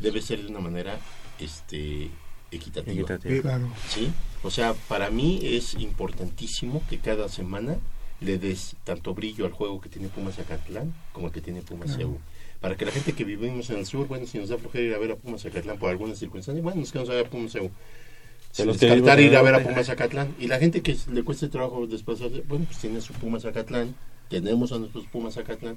debe 0.00 0.20
ser 0.20 0.42
de 0.42 0.48
una 0.48 0.58
manera, 0.58 0.98
este, 1.38 2.10
equitativa. 2.50 2.92
Equitativa. 2.92 3.40
Claro. 3.42 3.72
Sí, 3.88 4.10
o 4.42 4.50
sea, 4.50 4.74
para 4.88 5.10
mí 5.10 5.38
es 5.44 5.74
importantísimo 5.74 6.82
que 6.90 6.98
cada 6.98 7.28
semana 7.28 7.76
le 8.20 8.36
des 8.38 8.74
tanto 8.82 9.14
brillo 9.14 9.46
al 9.46 9.52
juego 9.52 9.80
que 9.80 9.88
tiene 9.88 10.08
Pumas 10.08 10.34
Zacatlán 10.34 10.92
como 11.12 11.28
el 11.28 11.32
que 11.32 11.40
tiene 11.40 11.62
Pumas 11.62 11.94
Claro. 11.94 12.18
Para 12.60 12.76
que 12.76 12.84
la 12.84 12.92
gente 12.92 13.12
que 13.14 13.24
vivimos 13.24 13.70
en 13.70 13.78
el 13.78 13.86
sur, 13.86 14.06
bueno, 14.06 14.26
si 14.26 14.38
nos 14.38 14.50
da 14.50 14.58
flojera 14.58 14.84
ir 14.84 14.94
a 14.94 14.98
ver 14.98 15.12
a 15.12 15.16
Pumas 15.16 15.42
Zacatlán 15.42 15.78
por 15.78 15.90
alguna 15.90 16.14
circunstancia, 16.14 16.62
bueno, 16.62 16.80
nos 16.80 16.92
quedamos 16.92 17.08
a 17.10 17.14
ver 17.14 17.26
a 17.26 17.30
Pumas. 17.30 17.52
Sin 17.52 18.66
los 18.66 18.78
descartar 18.78 19.20
ir 19.20 19.34
a 19.36 19.42
ver 19.42 19.54
a. 19.54 19.62
Pumas 19.62 19.86
Zacatlán. 19.86 20.34
Y 20.38 20.46
la 20.48 20.58
gente 20.58 20.82
que 20.82 20.96
le 21.12 21.22
cueste 21.22 21.48
trabajo 21.48 21.86
desplazarse, 21.86 22.42
bueno, 22.48 22.66
pues 22.66 22.78
tiene 22.78 23.00
su 23.00 23.12
Pumas 23.14 23.42
Zacatlán, 23.42 23.94
tenemos 24.28 24.72
a 24.72 24.78
nuestros 24.78 25.06
Pumas 25.06 25.34
Zacatlán. 25.34 25.76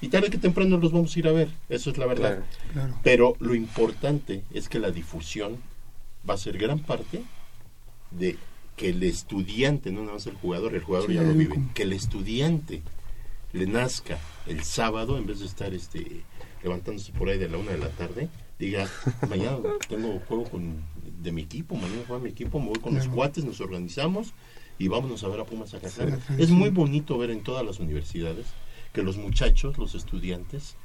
Y 0.00 0.08
tarde 0.08 0.28
que 0.30 0.38
temprano 0.38 0.76
los 0.76 0.92
vamos 0.92 1.16
a 1.16 1.18
ir 1.18 1.26
a 1.28 1.32
ver, 1.32 1.48
eso 1.68 1.90
es 1.90 1.98
la 1.98 2.06
verdad. 2.06 2.30
Claro. 2.30 2.44
Claro. 2.72 3.00
Pero 3.02 3.36
lo 3.40 3.54
importante 3.54 4.42
es 4.52 4.68
que 4.68 4.78
la 4.78 4.90
difusión 4.90 5.56
va 6.28 6.34
a 6.34 6.38
ser 6.38 6.58
gran 6.58 6.78
parte 6.80 7.22
de 8.10 8.36
que 8.76 8.90
el 8.90 9.02
estudiante, 9.02 9.90
no 9.92 10.00
nada 10.02 10.14
más 10.14 10.26
el 10.26 10.34
jugador, 10.34 10.74
el 10.74 10.82
jugador 10.82 11.08
Sí, 11.08 11.14
ya 11.14 11.22
lo 11.22 11.32
vive, 11.32 11.54
como- 11.54 11.72
que 11.74 11.84
el 11.84 11.92
estudiante 11.92 12.82
le 13.54 13.66
nazca 13.66 14.18
el 14.46 14.62
sábado 14.64 15.16
en 15.16 15.26
vez 15.26 15.38
de 15.38 15.46
estar 15.46 15.72
este 15.72 16.24
levantándose 16.62 17.12
por 17.12 17.28
ahí 17.28 17.38
de 17.38 17.48
la 17.48 17.58
una 17.58 17.70
de 17.72 17.78
la 17.78 17.88
tarde, 17.88 18.28
diga, 18.58 18.88
mañana 19.28 19.58
tengo 19.88 20.18
juego 20.26 20.44
con, 20.44 20.82
de 21.22 21.30
mi 21.30 21.42
equipo, 21.42 21.76
mañana 21.76 22.02
juega 22.06 22.22
mi 22.22 22.30
equipo, 22.30 22.58
me 22.58 22.68
voy 22.68 22.80
con 22.80 22.94
los 22.94 23.06
cuates, 23.08 23.44
nos 23.44 23.60
organizamos 23.60 24.32
y 24.78 24.88
vámonos 24.88 25.22
a 25.24 25.28
ver 25.28 25.40
a 25.40 25.44
Pumas. 25.44 25.70
Sí, 25.70 25.76
la 25.98 26.18
es 26.38 26.50
muy 26.50 26.70
bonito 26.70 27.16
ver 27.16 27.30
en 27.30 27.42
todas 27.42 27.64
las 27.64 27.80
universidades 27.80 28.46
que 28.92 29.02
los 29.02 29.16
muchachos, 29.18 29.76
los 29.78 29.94
estudiantes, 29.94 30.76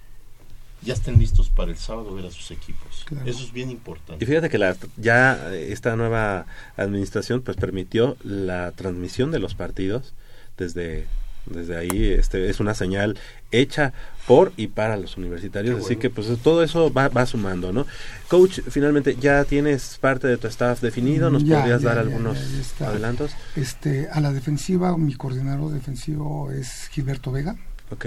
ya 0.81 0.93
estén 0.93 1.17
listos 1.17 1.49
para 1.49 1.71
el 1.71 1.77
sábado 1.77 2.13
ver 2.13 2.25
a 2.25 2.31
sus 2.31 2.51
equipos. 2.51 3.03
Claro. 3.05 3.29
Eso 3.29 3.43
es 3.43 3.51
bien 3.51 3.69
importante. 3.69 4.23
Y 4.23 4.27
fíjate 4.27 4.49
que 4.49 4.57
la, 4.57 4.75
ya 4.97 5.53
eh, 5.53 5.71
esta 5.71 5.95
nueva 5.95 6.45
administración 6.75 7.41
pues 7.41 7.57
permitió 7.57 8.17
la 8.23 8.73
transmisión 8.73 9.31
de 9.31 9.39
los 9.39 9.55
partidos 9.55 10.13
desde 10.57 11.07
desde 11.45 11.77
ahí 11.77 12.05
este 12.13 12.49
es 12.49 12.59
una 12.59 12.73
señal 12.73 13.17
hecha 13.51 13.93
por 14.27 14.53
y 14.57 14.67
para 14.67 14.97
los 14.97 15.17
universitarios 15.17 15.83
así 15.83 15.95
que 15.95 16.09
pues 16.09 16.27
todo 16.43 16.63
eso 16.63 16.93
va, 16.93 17.07
va 17.09 17.25
sumando 17.25 17.73
no 17.73 17.87
coach 18.27 18.59
finalmente 18.69 19.15
ya 19.19 19.43
tienes 19.45 19.97
parte 19.99 20.27
de 20.27 20.37
tu 20.37 20.47
staff 20.47 20.81
definido 20.81 21.31
nos 21.31 21.43
Ya, 21.43 21.57
podrías 21.59 21.81
ya, 21.81 21.87
dar 21.89 21.95
ya, 21.97 22.01
algunos 22.01 22.37
adelantos 22.81 23.31
Este, 23.55 24.07
a 24.11 24.19
la 24.21 24.31
defensiva, 24.31 24.95
mi 24.97 25.15
coordinador 25.15 25.71
defensivo 25.71 26.51
es 26.51 26.87
Gilberto 26.91 27.31
Vega. 27.31 27.55
ok 27.91 28.05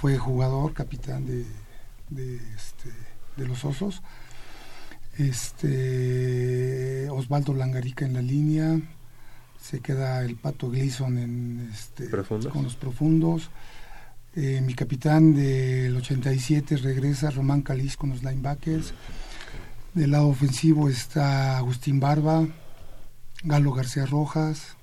Fue 0.00 0.16
jugador, 0.16 0.72
capitán 0.72 1.26
de, 1.26 1.44
de, 2.08 2.36
este, 2.56 2.90
de 3.36 3.46
los 3.46 3.64
Osos. 3.66 4.00
Este, 5.18 7.08
Osvaldo 7.10 7.52
Langarica 7.54 8.06
en 8.06 8.14
la 8.14 8.22
línea. 8.22 8.80
Se 9.60 9.80
queda 9.80 10.24
el 10.24 10.36
Pato 10.36 10.70
Gleason 10.70 11.18
en, 11.18 11.70
este, 11.72 12.08
con 12.50 12.64
los 12.64 12.76
profundos. 12.76 13.50
Eh, 14.36 14.60
mi 14.64 14.74
capitán 14.74 15.34
del 15.34 15.96
87 15.96 16.76
regresa, 16.76 17.30
Román 17.30 17.62
Caliz 17.62 17.96
con 17.96 18.10
los 18.10 18.22
linebackers. 18.22 18.94
Del 19.94 20.12
lado 20.12 20.28
ofensivo 20.28 20.88
está 20.88 21.58
Agustín 21.58 21.98
Barba, 21.98 22.46
Galo 23.42 23.72
García 23.72 24.06
Rojas, 24.06 24.76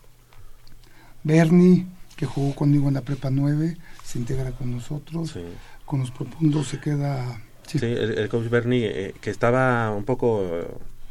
Bernie, 1.23 1.87
que 2.17 2.25
jugó 2.25 2.53
conmigo 2.55 2.89
en 2.89 2.95
la 2.95 3.01
Prepa 3.01 3.29
9, 3.29 3.77
se 4.03 4.19
integra 4.19 4.51
con 4.51 4.71
nosotros. 4.71 5.33
Con 5.85 6.01
los 6.01 6.11
profundos 6.11 6.67
se 6.67 6.79
queda... 6.81 7.41
sí, 7.65 7.77
el, 7.81 8.17
el 8.17 8.27
coach 8.27 8.49
Bernie 8.49 8.85
eh, 8.85 9.13
que 9.21 9.29
estaba 9.29 9.91
un 9.91 10.03
poco 10.03 10.43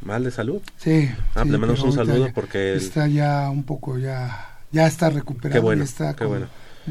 mal 0.06 0.24
de 0.24 0.30
salud 0.30 0.62
Sí. 0.78 1.10
ah, 1.34 1.42
sí, 1.42 1.50
le 1.50 1.58
mandamos 1.58 1.82
un 1.82 1.92
saludo 1.92 2.26
ya 2.28 2.32
porque 2.32 2.76
Está 2.76 3.06
ya 3.08 3.50
un 3.50 3.64
poco, 3.64 3.98
ya, 3.98 4.58
ya 4.72 4.86
está 4.86 5.10
recuperado. 5.10 5.52
Qué 5.52 5.58
bueno, 5.60 5.84
está 5.84 6.12
qué 6.14 6.20
con, 6.20 6.28
bueno. 6.28 6.46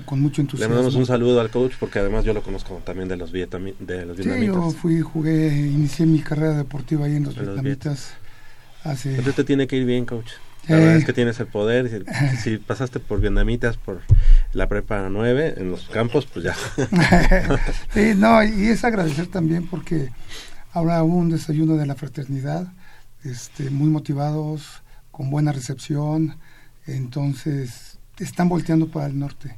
con 0.05 0.21
mucho 0.21 0.41
Le 0.41 0.45
entusiasmo. 0.45 0.75
mandamos 0.75 0.95
un 0.95 1.05
saludo 1.05 1.39
al 1.41 1.49
coach 1.49 1.73
porque 1.79 1.99
además 1.99 2.25
yo 2.25 2.33
lo 2.33 2.43
conozco 2.43 2.81
también 2.85 3.07
de 3.07 3.17
los, 3.17 3.33
vietami- 3.33 3.75
de 3.79 4.05
los 4.05 4.17
Sí, 4.17 4.23
yo 4.23 4.35
vietnamitas. 4.35 4.75
fui, 4.75 5.01
jugué, 5.01 5.47
inicié 5.55 6.05
mi 6.05 6.19
carrera 6.19 6.55
deportiva 6.57 7.05
ahí 7.05 7.15
en 7.15 7.23
los 7.23 7.33
En 7.37 7.45
los 7.45 7.53
vietnamitas 7.55 8.13
hace... 8.83 9.09
Entonces 9.11 9.35
te 9.35 9.43
tiene 9.45 9.65
que 9.67 9.77
ir 9.77 9.85
bien, 9.85 10.05
coach. 10.05 10.29
La 10.67 10.77
verdad 10.77 10.95
es 10.95 11.05
que 11.05 11.13
tienes 11.13 11.39
el 11.39 11.45
poder. 11.47 11.89
Si, 11.89 12.37
si 12.43 12.57
pasaste 12.57 12.99
por 12.99 13.21
vietnamitas, 13.21 13.77
por 13.77 14.01
la 14.53 14.67
prepa 14.67 15.07
9, 15.11 15.55
en 15.57 15.69
los 15.69 15.81
campos, 15.89 16.25
pues 16.25 16.43
ya. 16.45 16.55
sí, 17.93 18.13
no, 18.15 18.43
y 18.43 18.67
es 18.69 18.83
agradecer 18.83 19.27
también 19.27 19.67
porque 19.67 20.09
hubo 20.73 21.03
un 21.05 21.29
desayuno 21.29 21.75
de 21.77 21.85
la 21.85 21.95
fraternidad, 21.95 22.67
este, 23.25 23.69
muy 23.69 23.89
motivados, 23.89 24.81
con 25.11 25.29
buena 25.29 25.51
recepción, 25.51 26.37
entonces 26.87 27.97
están 28.19 28.47
volteando 28.49 28.87
para 28.87 29.07
el 29.07 29.17
norte. 29.19 29.57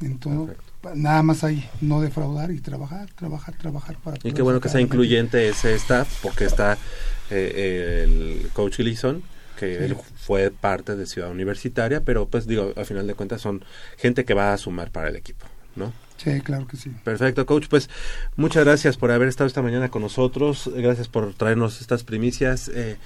Entonces, 0.00 0.56
nada 0.94 1.22
más 1.22 1.42
ahí, 1.44 1.68
no 1.80 2.00
defraudar 2.00 2.50
y 2.50 2.60
trabajar, 2.60 3.08
trabajar, 3.14 3.54
trabajar 3.56 3.96
para 3.96 4.16
Y 4.22 4.32
qué 4.32 4.42
bueno 4.42 4.60
que 4.60 4.68
sea 4.68 4.80
incluyente 4.80 5.48
ese 5.48 5.74
staff, 5.74 6.20
porque 6.22 6.44
está 6.44 6.78
eh, 7.30 8.04
el 8.04 8.50
coach 8.52 8.78
Gleason, 8.78 9.22
que 9.58 9.76
Sí. 9.76 9.84
él 9.84 9.96
fue 10.16 10.50
parte 10.50 10.94
de 10.96 11.06
Ciudad 11.06 11.30
Universitaria, 11.30 12.02
pero 12.02 12.26
pues 12.28 12.46
digo, 12.46 12.72
al 12.76 12.86
final 12.86 13.06
de 13.06 13.14
cuentas 13.14 13.40
son 13.40 13.64
gente 13.96 14.24
que 14.24 14.34
va 14.34 14.52
a 14.52 14.58
sumar 14.58 14.90
para 14.92 15.08
el 15.08 15.16
equipo, 15.16 15.46
¿no? 15.76 15.92
Sí, 16.18 16.40
claro 16.42 16.66
que 16.66 16.76
sí. 16.76 16.90
Perfecto, 17.04 17.46
coach. 17.46 17.66
Pues 17.70 17.88
muchas 18.36 18.64
gracias 18.64 18.96
por 18.96 19.10
haber 19.10 19.28
estado 19.28 19.46
esta 19.46 19.62
mañana 19.62 19.88
con 19.88 20.02
nosotros. 20.02 20.70
Gracias 20.76 21.08
por 21.08 21.32
traernos 21.32 21.80
estas 21.80 22.04
primicias, 22.04 22.68
eh, 22.74 22.96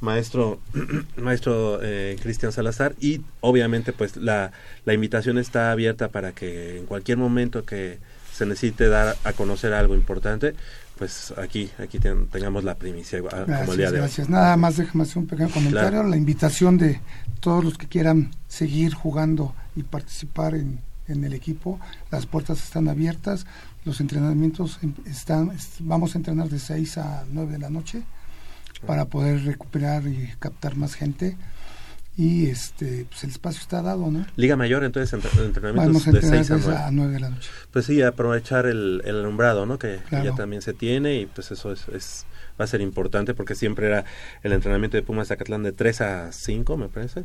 maestro, 0.00 0.60
maestro 1.16 1.80
eh, 1.82 2.16
Cristian 2.22 2.52
Salazar. 2.52 2.94
Y 3.00 3.20
obviamente, 3.40 3.92
pues 3.92 4.16
la, 4.16 4.52
la 4.84 4.94
invitación 4.94 5.38
está 5.38 5.70
abierta 5.72 6.08
para 6.08 6.32
que 6.32 6.78
en 6.78 6.86
cualquier 6.86 7.18
momento 7.18 7.64
que 7.64 7.98
se 8.32 8.46
necesite 8.46 8.88
dar 8.88 9.16
a 9.24 9.32
conocer 9.32 9.72
algo 9.72 9.94
importante, 9.94 10.54
pues 10.98 11.32
aquí, 11.36 11.70
aquí 11.78 11.98
ten- 11.98 12.26
tengamos 12.28 12.62
la 12.64 12.74
primicia 12.76 13.18
igual, 13.18 13.32
como 13.34 13.46
Gracias, 13.48 13.68
el 13.70 13.76
día 13.76 13.90
de 13.90 13.98
gracias. 13.98 14.26
hoy. 14.28 14.32
Nada 14.32 14.56
más 14.56 14.76
déjame 14.76 15.02
hacer 15.04 15.18
un 15.18 15.26
pequeño 15.26 15.50
comentario. 15.50 15.90
Claro. 15.90 16.08
La 16.08 16.16
invitación 16.16 16.78
de 16.78 17.00
todos 17.40 17.64
los 17.64 17.78
que 17.78 17.88
quieran 17.88 18.30
seguir 18.48 18.94
jugando 18.94 19.54
y 19.76 19.82
participar 19.82 20.54
en, 20.54 20.80
en 21.08 21.24
el 21.24 21.32
equipo, 21.34 21.78
las 22.10 22.26
puertas 22.26 22.62
están 22.62 22.88
abiertas, 22.88 23.46
los 23.84 24.00
entrenamientos 24.00 24.78
em- 24.82 24.94
están, 25.06 25.50
es- 25.50 25.76
vamos 25.80 26.14
a 26.14 26.18
entrenar 26.18 26.48
de 26.48 26.58
6 26.58 26.98
a 26.98 27.24
9 27.30 27.52
de 27.52 27.58
la 27.58 27.70
noche 27.70 28.02
para 28.86 29.06
poder 29.06 29.44
recuperar 29.44 30.06
y 30.06 30.32
captar 30.38 30.76
más 30.76 30.94
gente 30.94 31.36
y 32.16 32.46
este 32.46 33.06
pues 33.08 33.24
el 33.24 33.30
espacio 33.30 33.60
está 33.60 33.82
dado, 33.82 34.08
¿no? 34.10 34.24
Liga 34.36 34.56
Mayor, 34.56 34.84
entonces, 34.84 35.12
entre- 35.12 35.44
entrenamientos 35.44 36.04
de 36.04 36.10
entrenar 36.12 36.44
6 36.44 36.50
a 36.50 36.54
de 36.54 36.60
6 36.62 36.66
9. 36.68 36.82
a 36.86 36.90
9 36.92 37.12
de 37.12 37.20
la 37.20 37.30
noche. 37.30 37.50
Pues 37.72 37.86
sí, 37.86 38.02
aprovechar 38.02 38.66
el, 38.66 39.02
el 39.04 39.16
alumbrado, 39.20 39.66
¿no? 39.66 39.78
Que, 39.78 39.98
ya 40.10 40.32
también 40.34 40.62
se 40.62 40.74
tiene 40.74 41.16
y 41.20 41.26
pues 41.26 41.50
eso 41.50 41.72
es, 41.72 41.88
es- 41.88 42.26
va 42.60 42.66
a 42.66 42.68
ser 42.68 42.80
importante 42.82 43.34
porque 43.34 43.56
siempre 43.56 43.86
era 43.88 44.04
el 44.44 44.52
entrenamiento 44.52 44.96
de 44.96 45.02
Pumas 45.02 45.26
Zacatlán 45.28 45.64
de 45.64 45.72
3 45.72 46.00
a 46.02 46.30
5, 46.32 46.76
me 46.76 46.88
parece, 46.88 47.24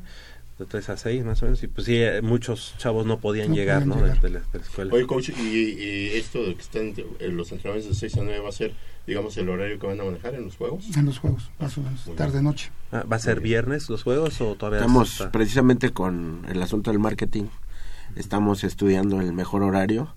de 0.59 0.65
3 0.65 0.89
a 0.89 0.97
6 0.97 1.23
más 1.25 1.41
o 1.41 1.45
menos, 1.45 1.63
y 1.63 1.67
pues 1.67 1.85
sí, 1.87 1.95
eh, 1.95 2.21
muchos 2.21 2.75
chavos 2.77 3.05
no 3.05 3.19
podían 3.19 3.49
No 3.49 3.55
llegar, 3.55 3.87
¿no? 3.87 3.95
llegar. 3.95 4.19
De, 4.19 4.27
de 4.27 4.33
la, 4.35 4.39
de 4.51 4.59
la 4.59 4.65
escuela. 4.65 4.93
Oye, 4.93 5.07
coach, 5.07 5.29
y, 5.29 5.41
y 5.41 6.07
esto 6.17 6.43
de 6.43 6.53
que 6.55 6.61
están 6.61 6.93
en 7.19 7.37
los 7.37 7.51
entrenamientos 7.53 7.93
de 7.95 7.99
6 8.09 8.17
a 8.17 8.23
9 8.25 8.39
va 8.41 8.49
a 8.49 8.51
ser, 8.51 8.73
digamos, 9.07 9.37
el 9.37 9.47
horario 9.49 9.79
que 9.79 9.87
van 9.87 10.01
a 10.01 10.03
manejar 10.03 10.35
en 10.35 10.43
los 10.43 10.57
juegos. 10.57 10.83
En 10.97 11.05
los 11.05 11.17
juegos, 11.19 11.49
más 11.59 11.77
o 11.77 11.81
menos, 11.81 12.01
tarde-noche. 12.15 12.71
Ah, 12.91 13.03
¿Va 13.09 13.15
a 13.15 13.19
ser 13.19 13.39
viernes 13.39 13.89
los 13.89 14.03
juegos 14.03 14.41
o 14.41 14.55
todavía 14.55 14.79
Estamos 14.79 15.27
precisamente 15.31 15.91
con 15.91 16.45
el 16.49 16.61
asunto 16.61 16.91
del 16.91 16.99
marketing, 16.99 17.45
estamos 18.17 18.65
estudiando 18.65 19.21
el 19.21 19.31
mejor 19.31 19.63
horario, 19.63 20.13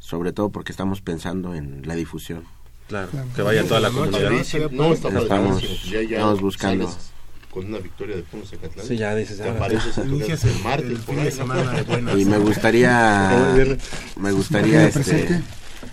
sobre 0.00 0.32
todo 0.32 0.50
porque 0.50 0.70
estamos 0.72 1.00
pensando 1.00 1.54
en 1.54 1.86
la 1.86 1.94
difusión. 1.94 2.44
Claro, 2.88 3.08
que 3.34 3.42
vaya 3.42 3.64
toda 3.66 3.80
la 3.80 3.90
comunidad. 3.90 4.30
No, 4.70 4.92
está 4.92 5.08
estamos, 5.08 5.26
padrísimo, 5.28 5.92
ya- 5.92 6.02
ya 6.02 6.16
estamos 6.16 6.40
buscando. 6.42 6.88
sales 6.88 7.12
con 7.50 7.66
una 7.66 7.78
victoria 7.78 8.16
de 8.16 8.22
Pumas 8.22 8.48
Zacatlán. 8.50 8.86
Sí, 8.86 8.96
ya 8.96 9.14
dices, 9.14 9.38
Te 9.38 9.44
ahora 9.44 9.56
apareces 9.56 9.94
sí. 9.94 10.00
en 10.02 10.08
tu 10.08 10.14
Inicias 10.16 10.40
casa 10.40 10.50
el 10.50 10.56
el- 10.56 10.62
martes 10.64 10.90
el 10.90 10.96
por 10.98 11.14
fin 11.14 11.18
ahí, 11.18 11.24
de 11.24 11.30
¿no? 11.30 11.36
semana 11.36 11.72
de 11.72 11.82
buenas. 11.82 12.18
Y 12.18 12.24
me 12.24 12.38
gustaría, 12.38 13.76
me 14.16 14.32
gustaría 14.32 14.86
este, 14.88 15.40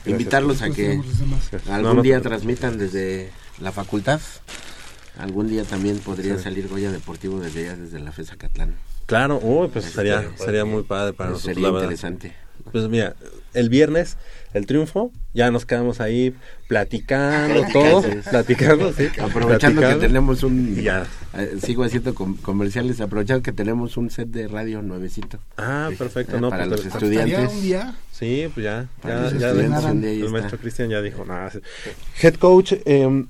invitarlos 0.06 0.61
a 0.61 0.69
que 0.69 1.02
algún 1.72 2.02
día 2.02 2.22
transmitan 2.22 2.77
desde 2.77 3.32
la 3.60 3.72
facultad. 3.72 4.19
Algún 5.18 5.48
día 5.48 5.64
también 5.64 5.99
podría 5.99 6.36
Sí. 6.38 6.44
salir 6.44 6.68
Goya 6.68 6.91
Deportivo 6.91 7.40
desde 7.40 7.69
allá, 7.69 7.77
desde 7.77 7.99
la 7.99 8.11
FESA 8.11 8.36
Catlán. 8.36 8.76
Claro, 9.06 9.40
uy, 9.41 9.69
pues 9.69 9.86
Este, 9.86 9.95
sería, 9.98 10.30
sería 10.36 10.65
muy 10.65 10.84
padre 10.84 11.14
para 11.14 11.30
pues 11.32 11.45
nosotros, 11.45 11.56
sería 11.56 11.68
la 11.69 11.73
verdad. 11.73 11.84
interesante. 11.91 12.36
Pues 12.72 12.88
mira, 12.90 13.16
el 13.54 13.70
viernes, 13.70 14.18
el 14.54 14.66
triunfo, 14.66 15.12
ya 15.34 15.52
nos 15.52 15.66
quedamos 15.66 16.02
ahí 16.02 16.34
platicando 16.68 17.64
todo, 17.74 18.04
platicando, 18.30 18.92
sí. 18.94 19.08
Aprovechando 19.20 19.82
platicando. 19.82 20.00
que 20.00 20.08
tenemos 20.08 20.44
un... 20.44 20.76
Ya. 20.82 21.06
eh, 21.38 21.58
sigo 21.62 21.84
haciendo 21.84 22.14
com- 22.16 22.36
comerciales, 22.38 23.00
aprovechando 23.02 23.44
que 23.44 23.52
tenemos 23.52 23.98
un 23.98 24.10
set 24.10 24.28
de 24.30 24.48
radio 24.48 24.82
nuevecito. 24.82 25.40
Ah, 25.58 25.90
perfecto, 25.98 26.38
Eh, 26.38 26.42
no, 26.42 26.50
para 26.50 26.66
pues, 26.68 26.84
los 26.84 26.94
estudiantes. 26.94 27.52
un 27.54 27.62
día? 27.62 27.96
Sí, 28.12 28.48
pues 28.54 28.64
ya, 28.64 28.88
Para 29.02 29.16
ya, 29.16 29.22
los 29.22 29.40
ya 29.40 29.48
estudiantes, 29.50 30.12
el, 30.22 30.30
maestro 30.30 30.58
Cristian 30.58 30.90
ya 30.90 31.02
dijo, 31.02 31.24
nada. 31.26 31.52
sí. 31.52 31.60
Head 32.22 32.36
coach, 32.36 32.74
eh, 32.86 33.26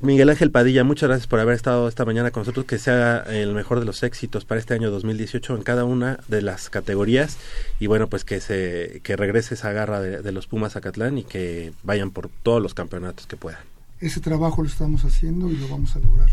Miguel 0.00 0.28
Ángel 0.30 0.50
Padilla, 0.52 0.84
muchas 0.84 1.08
gracias 1.08 1.26
por 1.26 1.40
haber 1.40 1.54
estado 1.56 1.88
esta 1.88 2.04
mañana 2.04 2.30
con 2.30 2.42
nosotros, 2.42 2.66
que 2.66 2.78
sea 2.78 3.24
el 3.28 3.52
mejor 3.52 3.80
de 3.80 3.84
los 3.86 4.02
éxitos 4.04 4.44
para 4.44 4.60
este 4.60 4.74
año 4.74 4.90
2018 4.90 5.56
en 5.56 5.62
cada 5.62 5.84
una 5.84 6.20
de 6.28 6.40
las 6.40 6.70
categorías 6.70 7.36
y 7.80 7.88
bueno, 7.88 8.08
pues 8.08 8.24
que 8.24 8.40
se 8.40 9.00
que 9.02 9.16
regrese 9.16 9.54
esa 9.54 9.72
garra 9.72 10.00
de, 10.00 10.22
de 10.22 10.32
los 10.32 10.46
Pumas 10.46 10.76
a 10.76 10.80
Catlán 10.80 11.18
y 11.18 11.24
que 11.24 11.72
vayan 11.82 12.12
por 12.12 12.28
todos 12.28 12.62
los 12.62 12.74
campeonatos 12.74 13.26
que 13.26 13.36
puedan. 13.36 13.60
Ese 14.00 14.20
trabajo 14.20 14.62
lo 14.62 14.68
estamos 14.68 15.04
haciendo 15.04 15.50
y 15.50 15.56
lo 15.56 15.66
vamos 15.68 15.96
a 15.96 15.98
lograr. 15.98 16.28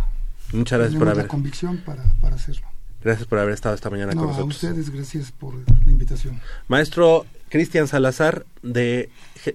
Muchas 0.53 0.77
gracias 0.77 0.99
por 0.99 1.09
haber 1.09 1.23
la 1.23 1.27
convicción 1.27 1.77
para, 1.77 2.03
para 2.21 2.35
hacerlo. 2.35 2.67
gracias 3.03 3.27
por 3.27 3.39
haber 3.39 3.55
estado 3.55 3.73
esta 3.73 3.89
mañana 3.89 4.13
No, 4.13 4.21
con 4.21 4.29
a 4.29 4.31
nosotros. 4.33 4.63
ustedes 4.63 4.91
gracias 4.91 5.31
por 5.31 5.55
la 5.55 5.91
invitación. 5.91 6.39
Maestro 6.67 7.25
Cristian 7.49 7.87
Salazar 7.87 8.45
de 8.61 9.09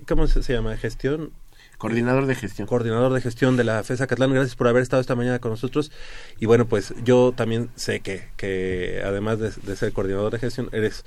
¿cómo 0.09 0.27
se 0.27 0.43
llama? 0.53 0.77
Gestión 0.77 1.31
Coordinador 1.81 2.27
de 2.27 2.35
gestión. 2.35 2.69
Coordinador 2.69 3.11
de 3.11 3.23
gestión 3.23 3.57
de 3.57 3.65
la 3.65 3.83
FESA 3.83 4.07
Catlán, 4.07 4.35
gracias 4.35 4.55
por 4.55 4.69
haber 4.69 4.83
estado 4.83 5.01
esta 5.01 5.17
mañana 5.17 5.39
con 5.39 5.51
nosotros. 5.51 5.91
Y 6.39 6.45
bueno, 6.45 6.67
pues 6.67 6.93
yo 7.05 7.33
también 7.35 7.71
sé 7.75 8.01
que, 8.01 8.29
que 8.37 9.01
además 9.03 9.39
de, 9.39 9.51
de 9.51 9.77
ser 9.77 9.91
coordinador 9.95 10.31
de 10.31 10.39
gestión, 10.41 10.69
eres 10.73 11.07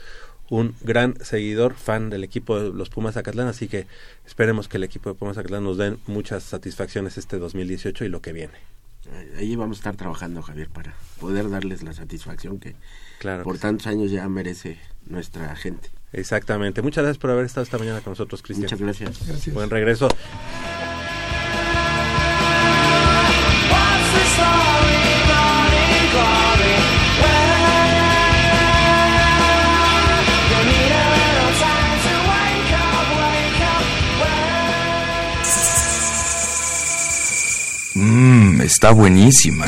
un 0.50 0.76
gran 0.82 1.16
seguidor, 1.24 1.76
fan 1.76 2.10
del 2.10 2.24
equipo 2.24 2.60
de 2.60 2.74
los 2.74 2.90
Pumas 2.90 3.18
Acatlán, 3.18 3.48
así 3.48 3.68
que 3.68 3.86
esperemos 4.26 4.68
que 4.68 4.78
el 4.78 4.84
equipo 4.84 5.10
de 5.10 5.16
Pumas 5.16 5.38
Acatlán 5.38 5.64
nos 5.64 5.78
den 5.78 6.00
muchas 6.08 6.41
satisfacciones 6.41 7.20
este 7.20 7.38
2018 7.38 8.06
y 8.06 8.10
lo 8.10 8.24
que 8.24 8.34
viene. 8.34 8.54
Ahí 9.38 9.56
vamos 9.56 9.78
a 9.78 9.80
estar 9.82 9.95
trabajando, 9.95 10.41
Javier, 10.41 10.70
para 10.70 10.95
poder 11.20 11.52
darles 11.52 11.84
la 11.84 11.94
satisfacción 11.94 12.60
que 12.60 12.76
Claro 13.20 13.44
por 13.44 13.54
que 13.54 13.60
sí. 13.60 13.62
tantos 13.62 13.86
años 13.86 14.10
ya 14.10 14.28
merece 14.28 14.80
nuestra 15.06 15.56
gente. 15.56 15.90
Exactamente. 16.14 16.81
Muchas 16.81 17.03
gracias 17.03 17.18
por 17.18 17.31
haber 17.31 17.45
estado 17.45 17.64
esta 17.64 17.77
mañana 17.77 17.99
con 18.02 18.11
nosotros, 18.11 18.41
Cristian. 18.41 18.65
Muchas 18.65 18.80
gracias. 18.80 19.27
Gracias. 19.27 19.53
Buen 19.53 19.69
regreso. 19.69 20.07
Mmm, 37.95 38.61
está 38.61 38.91
buenísima. 38.91 39.68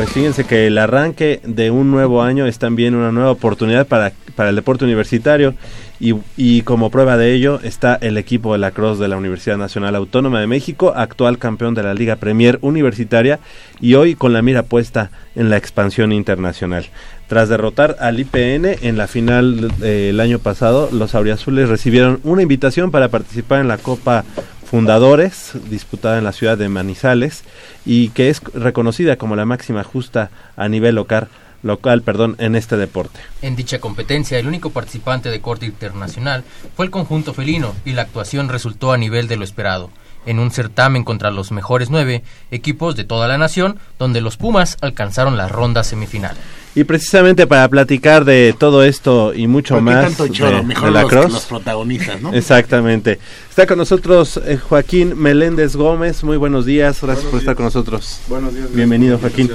Pues 0.00 0.12
fíjense 0.12 0.44
que 0.44 0.66
el 0.66 0.78
arranque 0.78 1.42
de 1.44 1.70
un 1.70 1.90
nuevo 1.90 2.22
año 2.22 2.46
es 2.46 2.58
también 2.58 2.94
una 2.94 3.12
nueva 3.12 3.32
oportunidad 3.32 3.86
para, 3.86 4.12
para 4.34 4.48
el 4.48 4.56
deporte 4.56 4.86
universitario 4.86 5.52
y, 6.00 6.14
y 6.38 6.62
como 6.62 6.88
prueba 6.88 7.18
de 7.18 7.34
ello 7.34 7.60
está 7.62 7.96
el 7.96 8.16
equipo 8.16 8.54
de 8.54 8.60
la 8.60 8.70
Cross 8.70 8.98
de 8.98 9.08
la 9.08 9.18
Universidad 9.18 9.58
Nacional 9.58 9.94
Autónoma 9.94 10.40
de 10.40 10.46
México, 10.46 10.94
actual 10.96 11.36
campeón 11.36 11.74
de 11.74 11.82
la 11.82 11.92
Liga 11.92 12.16
Premier 12.16 12.58
Universitaria 12.62 13.40
y 13.78 13.92
hoy 13.92 14.14
con 14.14 14.32
la 14.32 14.40
mira 14.40 14.62
puesta 14.62 15.10
en 15.34 15.50
la 15.50 15.58
expansión 15.58 16.12
internacional. 16.12 16.86
Tras 17.28 17.50
derrotar 17.50 17.96
al 18.00 18.18
IPN 18.18 18.78
en 18.80 18.96
la 18.96 19.06
final 19.06 19.70
del 19.80 20.18
año 20.18 20.38
pasado, 20.38 20.88
los 20.90 21.14
auriazules 21.14 21.68
recibieron 21.68 22.20
una 22.24 22.40
invitación 22.40 22.90
para 22.90 23.08
participar 23.08 23.60
en 23.60 23.68
la 23.68 23.76
Copa 23.76 24.24
Fundadores, 24.70 25.54
disputada 25.68 26.18
en 26.18 26.22
la 26.22 26.32
ciudad 26.32 26.56
de 26.56 26.68
Manizales, 26.68 27.42
y 27.84 28.10
que 28.10 28.30
es 28.30 28.40
reconocida 28.54 29.16
como 29.16 29.34
la 29.34 29.44
máxima 29.44 29.82
justa 29.82 30.30
a 30.54 30.68
nivel 30.68 30.94
local, 30.94 31.26
local 31.64 32.02
perdón, 32.02 32.36
en 32.38 32.54
este 32.54 32.76
deporte. 32.76 33.18
En 33.42 33.56
dicha 33.56 33.80
competencia, 33.80 34.38
el 34.38 34.46
único 34.46 34.70
participante 34.70 35.28
de 35.28 35.40
corte 35.40 35.66
internacional 35.66 36.44
fue 36.76 36.84
el 36.84 36.92
conjunto 36.92 37.34
felino 37.34 37.74
y 37.84 37.94
la 37.94 38.02
actuación 38.02 38.48
resultó 38.48 38.92
a 38.92 38.96
nivel 38.96 39.26
de 39.26 39.38
lo 39.38 39.42
esperado, 39.42 39.90
en 40.26 40.38
un 40.38 40.50
certamen 40.50 41.04
contra 41.04 41.30
los 41.30 41.50
mejores 41.52 41.90
nueve 41.90 42.22
equipos 42.50 42.96
de 42.96 43.04
toda 43.04 43.26
la 43.28 43.38
nación, 43.38 43.78
donde 43.98 44.20
los 44.20 44.36
Pumas 44.36 44.76
alcanzaron 44.80 45.36
la 45.36 45.48
ronda 45.48 45.82
semifinal. 45.84 46.36
Y 46.74 46.84
precisamente 46.84 47.48
para 47.48 47.66
platicar 47.68 48.24
de 48.24 48.54
todo 48.56 48.84
esto 48.84 49.34
y 49.34 49.48
mucho 49.48 49.74
¿Por 49.74 49.84
qué 49.84 49.90
más 49.90 50.04
tanto 50.04 50.28
choro? 50.28 50.58
de, 50.58 50.62
Mejor 50.62 50.84
de 50.88 50.94
la 50.94 51.02
los- 51.02 51.10
Cross. 51.10 51.32
los 51.32 51.44
protagonistas, 51.46 52.22
¿no? 52.22 52.32
Exactamente. 52.32 53.18
Está 53.48 53.66
con 53.66 53.76
nosotros 53.78 54.40
eh, 54.46 54.56
Joaquín 54.56 55.20
Meléndez 55.20 55.74
Gómez. 55.74 56.22
Muy 56.22 56.36
buenos 56.36 56.64
días. 56.66 57.00
Gracias 57.02 57.26
por 57.26 57.40
estar 57.40 57.56
con 57.56 57.64
nosotros. 57.64 58.20
Buenos 58.28 58.54
días. 58.54 58.72
Bienvenido, 58.72 59.18
Joaquín. 59.18 59.50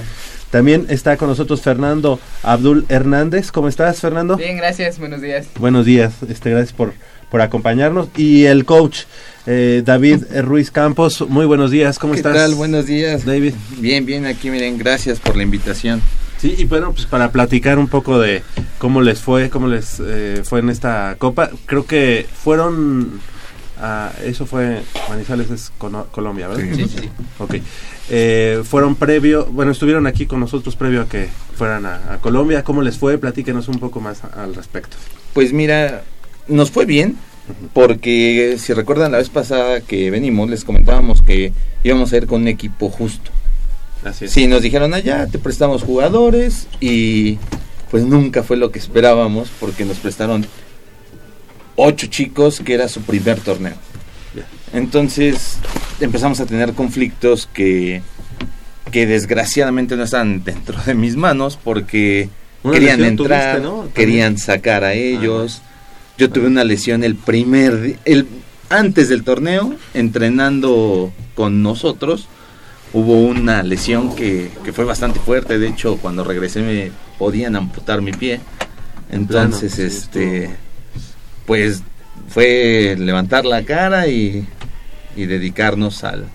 También 0.52 0.88
está 0.90 1.16
con 1.16 1.30
nosotros 1.30 1.62
Fernando 1.62 2.20
Abdul 2.44 2.86
Hernández. 2.90 3.50
¿Cómo 3.52 3.70
estás, 3.70 4.00
Fernando? 4.02 4.36
Bien, 4.36 4.58
gracias. 4.58 5.00
Buenos 5.00 5.22
días. 5.22 5.48
Buenos 5.58 5.86
días. 5.86 6.16
Este, 6.28 6.50
gracias 6.52 6.74
por, 6.74 6.94
por 7.32 7.40
acompañarnos. 7.42 8.10
Y 8.18 8.44
el 8.46 8.66
coach 8.66 9.04
eh, 9.46 9.82
David 9.86 10.24
Ruiz 10.44 10.72
Campos. 10.72 11.24
Muy 11.28 11.46
buenos 11.46 11.72
días. 11.72 12.00
¿Cómo 12.00 12.14
¿Qué 12.14 12.20
estás? 12.20 12.36
tal? 12.36 12.56
Buenos 12.56 12.86
días. 12.86 13.26
David. 13.26 13.54
Bien, 13.78 14.06
bien, 14.06 14.26
aquí 14.26 14.50
miren, 14.50 14.78
gracias 14.78 15.20
por 15.20 15.36
la 15.36 15.44
invitación. 15.44 16.02
Sí, 16.38 16.54
y 16.58 16.66
bueno, 16.66 16.92
pues 16.92 17.06
para 17.06 17.32
platicar 17.32 17.80
un 17.80 17.88
poco 17.88 18.20
de 18.20 18.44
cómo 18.78 19.02
les 19.02 19.20
fue, 19.20 19.50
cómo 19.50 19.68
les 19.68 20.02
eh, 20.06 20.42
fue 20.44 20.60
en 20.60 20.70
esta 20.70 21.16
copa, 21.18 21.50
creo 21.66 21.86
que 21.86 22.26
fueron, 22.44 23.22
a- 23.82 24.12
eso 24.24 24.46
fue, 24.46 24.82
Manizales 25.10 25.50
es 25.50 25.72
Colombia, 26.12 26.50
¿verdad? 26.50 26.64
Sí, 26.76 26.84
sí, 26.88 26.96
sí. 27.02 27.10
Ok. 27.40 27.56
Eh, 28.10 28.62
fueron 28.66 28.96
previo, 28.96 29.46
bueno, 29.46 29.72
estuvieron 29.72 30.06
aquí 30.08 30.26
con 30.26 30.40
nosotros 30.42 30.76
previo 30.76 31.02
a 31.02 31.08
que 31.10 31.30
fueran 31.56 31.86
a, 31.86 32.14
a 32.14 32.18
Colombia, 32.18 32.64
¿cómo 32.64 32.82
les 32.82 32.98
fue? 32.98 33.18
Platíquenos 33.18 33.68
un 33.70 33.80
poco 33.80 34.02
más 34.02 34.22
al 34.36 34.54
respecto. 34.56 34.98
Pues 35.34 35.54
mira, 35.54 36.04
nos 36.48 36.70
fue 36.70 36.86
bien, 36.86 37.16
porque 37.74 38.58
si 38.60 38.74
recuerdan 38.74 39.12
la 39.12 39.20
vez 39.20 39.30
pasada 39.30 39.82
que 39.82 40.10
venimos, 40.12 40.50
les 40.50 40.64
comentábamos 40.64 41.22
que 41.22 41.52
íbamos 41.84 42.12
a 42.14 42.18
ir 42.18 42.28
con 42.28 42.42
un 42.42 42.48
equipo 42.48 42.90
justo. 42.90 43.32
Así 44.04 44.26
es. 44.26 44.32
Sí, 44.32 44.48
nos 44.48 44.62
dijeron 44.62 44.94
allá, 44.94 45.28
te 45.28 45.40
prestamos 45.40 45.84
jugadores 45.84 46.68
y 46.80 47.38
pues 47.92 48.04
nunca 48.04 48.44
fue 48.44 48.58
lo 48.58 48.72
que 48.72 48.80
esperábamos 48.80 49.50
porque 49.60 49.86
nos 49.86 49.98
prestaron 49.98 50.46
ocho 51.76 52.08
chicos 52.08 52.62
que 52.62 52.74
era 52.74 52.88
su 52.88 53.02
primer 53.02 53.40
torneo. 53.40 53.76
Entonces 54.74 55.58
empezamos 56.00 56.40
a 56.40 56.46
tener 56.46 56.74
conflictos 56.74 57.48
que, 57.52 58.02
que 58.92 59.06
desgraciadamente 59.06 59.96
no 59.96 60.04
están 60.04 60.44
dentro 60.44 60.78
de 60.86 60.94
mis 60.94 61.16
manos 61.16 61.58
porque 61.62 62.30
Una 62.64 62.74
querían 62.74 63.04
entrar, 63.04 63.58
tuviste, 63.58 63.68
¿no? 63.68 63.76
También. 63.76 63.94
querían 63.94 64.38
sacar 64.38 64.84
a 64.84 64.94
ellos. 64.94 65.62
Yo 66.18 66.30
tuve 66.30 66.48
una 66.48 66.64
lesión 66.64 67.04
el 67.04 67.16
primer 67.16 68.00
el 68.06 68.28
antes 68.70 69.10
del 69.10 69.24
torneo 69.24 69.76
entrenando 69.94 71.12
con 71.36 71.62
nosotros 71.62 72.28
hubo 72.94 73.20
una 73.20 73.62
lesión 73.62 74.16
que, 74.16 74.50
que 74.64 74.72
fue 74.72 74.86
bastante 74.86 75.20
fuerte. 75.20 75.60
De 75.60 75.68
hecho, 75.68 75.98
cuando 75.98 76.24
regresé 76.24 76.62
me 76.62 76.92
podían 77.20 77.56
amputar 77.56 78.02
mi 78.02 78.12
pie. 78.12 78.40
Entonces, 79.12 79.78
este, 79.80 80.50
pues 81.46 81.84
fue 82.30 82.96
levantar 82.98 83.46
la 83.46 83.64
cara 83.64 84.08
y, 84.08 84.48
y 85.16 85.26
dedicarnos 85.26 86.04
al, 86.04 86.26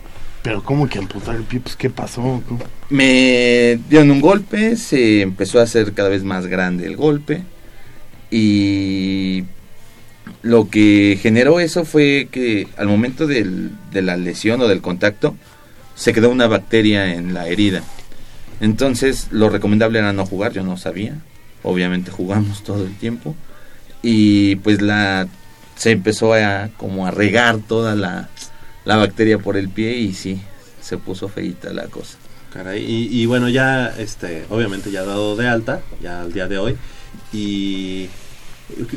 Pero 0.42 0.62
¿cómo 0.62 0.88
que 0.88 0.98
amputar 0.98 1.36
el 1.36 1.42
pie? 1.42 1.60
Pues 1.60 1.76
¿qué 1.76 1.90
pasó? 1.90 2.42
Me 2.90 3.80
dieron 3.88 4.10
un 4.10 4.20
golpe, 4.20 4.76
se 4.76 5.22
empezó 5.22 5.58
a 5.60 5.64
hacer 5.64 5.94
cada 5.94 6.10
vez 6.10 6.22
más 6.22 6.46
grande 6.46 6.86
el 6.86 6.96
golpe 6.96 7.42
y 8.30 9.44
lo 10.42 10.68
que 10.68 11.18
generó 11.20 11.60
eso 11.60 11.84
fue 11.84 12.28
que 12.30 12.68
al 12.76 12.86
momento 12.88 13.26
del- 13.26 13.70
de 13.92 14.02
la 14.02 14.16
lesión 14.16 14.60
o 14.60 14.68
del 14.68 14.80
contacto 14.80 15.36
se 15.94 16.12
quedó 16.12 16.30
una 16.30 16.46
bacteria 16.46 17.14
en 17.14 17.34
la 17.34 17.46
herida. 17.48 17.82
Entonces 18.60 19.28
lo 19.30 19.48
recomendable 19.48 19.98
era 19.98 20.12
no 20.12 20.26
jugar, 20.26 20.52
yo 20.52 20.62
no 20.62 20.76
sabía. 20.76 21.14
Obviamente 21.62 22.10
jugamos 22.10 22.62
todo 22.64 22.84
el 22.84 22.94
tiempo 22.96 23.34
y 24.02 24.56
pues 24.56 24.80
la 24.82 25.28
se 25.76 25.92
empezó 25.92 26.34
a 26.34 26.68
como 26.76 27.06
a 27.06 27.10
regar 27.10 27.58
toda 27.58 27.94
la, 27.96 28.28
la 28.84 28.96
bacteria 28.96 29.38
por 29.38 29.56
el 29.56 29.68
pie 29.70 29.96
y 29.98 30.12
sí, 30.12 30.40
se 30.82 30.98
puso 30.98 31.28
feita 31.28 31.72
la 31.72 31.84
cosa. 31.86 32.16
Caray, 32.52 32.84
y, 32.84 33.24
bueno, 33.26 33.48
ya, 33.48 33.94
este, 33.96 34.44
obviamente 34.50 34.90
ya 34.90 35.04
dado 35.04 35.36
de 35.36 35.46
alta, 35.46 35.80
ya 36.02 36.20
al 36.22 36.32
día 36.32 36.48
de 36.48 36.58
hoy, 36.58 36.76
y 37.32 38.08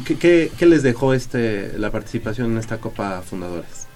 ¿qué, 0.06 0.16
qué, 0.16 0.52
qué 0.58 0.66
les 0.66 0.84
dejó 0.84 1.14
este 1.14 1.78
la 1.78 1.92
participación 1.92 2.52
en 2.52 2.58
esta 2.58 2.78
Copa 2.78 3.22
Fundadores? 3.22 3.88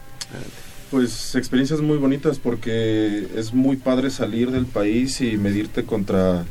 Pues 0.91 1.35
experiencias 1.35 1.81
muy 1.81 1.97
bonitas 1.97 2.39
porque 2.39 3.27
es 3.35 3.53
muy 3.53 3.75
padre 3.75 4.09
salir 4.09 4.51
del 4.51 4.65
país 4.65 5.19
y 5.21 5.37
medirte 5.37 5.83
contra 5.83 6.45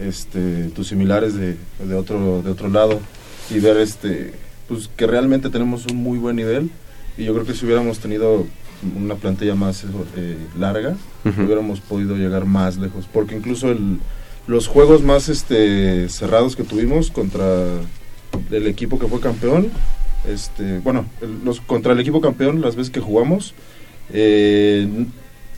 este 0.00 0.64
tus 0.74 0.88
similares 0.88 1.34
de, 1.34 1.56
de 1.86 1.94
otro 1.94 2.42
de 2.42 2.50
otro 2.50 2.68
lado 2.68 3.00
y 3.50 3.60
ver 3.60 3.76
este 3.76 4.32
pues 4.68 4.88
que 4.96 5.06
realmente 5.06 5.50
tenemos 5.50 5.86
un 5.86 5.98
muy 5.98 6.18
buen 6.18 6.36
nivel 6.36 6.70
y 7.18 7.24
yo 7.24 7.34
creo 7.34 7.46
que 7.46 7.52
si 7.54 7.64
hubiéramos 7.66 7.98
tenido 7.98 8.46
una 8.98 9.14
plantilla 9.14 9.54
más 9.54 9.84
eh, 10.16 10.36
larga 10.58 10.96
Ujú. 11.24 11.42
hubiéramos 11.42 11.80
podido 11.80 12.16
llegar 12.16 12.44
más 12.46 12.76
lejos 12.78 13.06
porque 13.12 13.36
incluso 13.36 13.70
el, 13.70 13.98
los 14.46 14.66
juegos 14.66 15.02
más 15.02 15.28
este 15.28 16.08
cerrados 16.08 16.56
que 16.56 16.64
tuvimos 16.64 17.10
contra 17.10 17.66
el 18.50 18.66
equipo 18.66 18.98
que 18.98 19.06
fue 19.06 19.20
campeón 19.20 19.68
este 20.28 20.78
bueno 20.78 21.04
el- 21.20 21.44
los 21.44 21.60
contra 21.60 21.92
el 21.92 22.00
equipo 22.00 22.20
campeón 22.20 22.60
las 22.60 22.76
veces 22.76 22.90
que 22.90 23.00
jugamos 23.00 23.54
eh, 24.12 24.86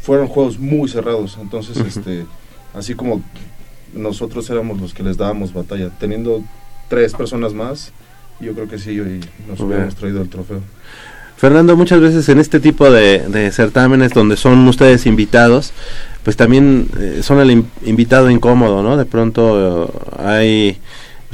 fueron 0.03 0.29
juegos 0.29 0.59
muy 0.59 0.89
cerrados 0.89 1.39
entonces 1.41 1.77
Ujú. 1.77 1.87
este 1.89 2.25
así 2.75 2.95
como 2.95 3.23
nosotros 3.95 4.49
éramos 4.51 4.81
los 4.81 4.93
que 4.95 5.03
les 5.03 5.17
dábamos 5.17 5.53
batalla 5.53 5.91
teniendo 5.99 6.43
tres 6.89 7.15
personas 7.15 7.53
más 7.55 7.93
yo 8.41 8.53
creo 8.55 8.69
que 8.69 8.79
sí 8.79 8.99
hoy 9.01 9.21
nos 9.49 9.59
Muy 9.59 9.69
hubiéramos 9.69 9.95
traído 9.97 10.23
el 10.23 10.29
trofeo 10.29 10.61
Fernando, 11.37 11.77
muchas 11.77 12.01
veces 12.01 12.27
en 12.31 12.39
este 12.39 12.61
tipo 12.61 12.91
de, 12.91 13.19
de 13.29 13.53
certámenes 13.53 14.15
donde 14.15 14.39
son 14.39 14.67
ustedes 14.69 15.05
invitados, 15.05 15.73
pues 16.25 16.35
también 16.35 16.89
eh, 16.99 17.21
son 17.23 17.41
el 17.41 17.51
in- 17.51 17.67
invitado 17.85 18.31
incómodo, 18.31 18.83
¿no? 18.83 18.97
De 18.97 19.05
pronto 19.05 19.85
eh, 19.85 20.19
hay, 20.19 20.79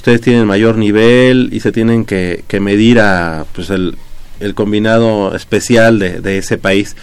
ustedes 0.03 0.21
tienen 0.21 0.49
mayor 0.49 0.79
nivel 0.79 1.51
y 1.53 1.61
se 1.61 1.71
tienen 1.71 2.05
que, 2.05 2.43
que 2.49 2.59
medir 2.59 2.99
a, 2.99 3.47
pues 3.55 3.71
el, 3.71 3.97
el 4.41 4.53
combinado 4.53 5.33
especial 5.37 6.01
de, 6.01 6.21
de 6.21 6.39
ese 6.39 6.59
país. 6.59 6.97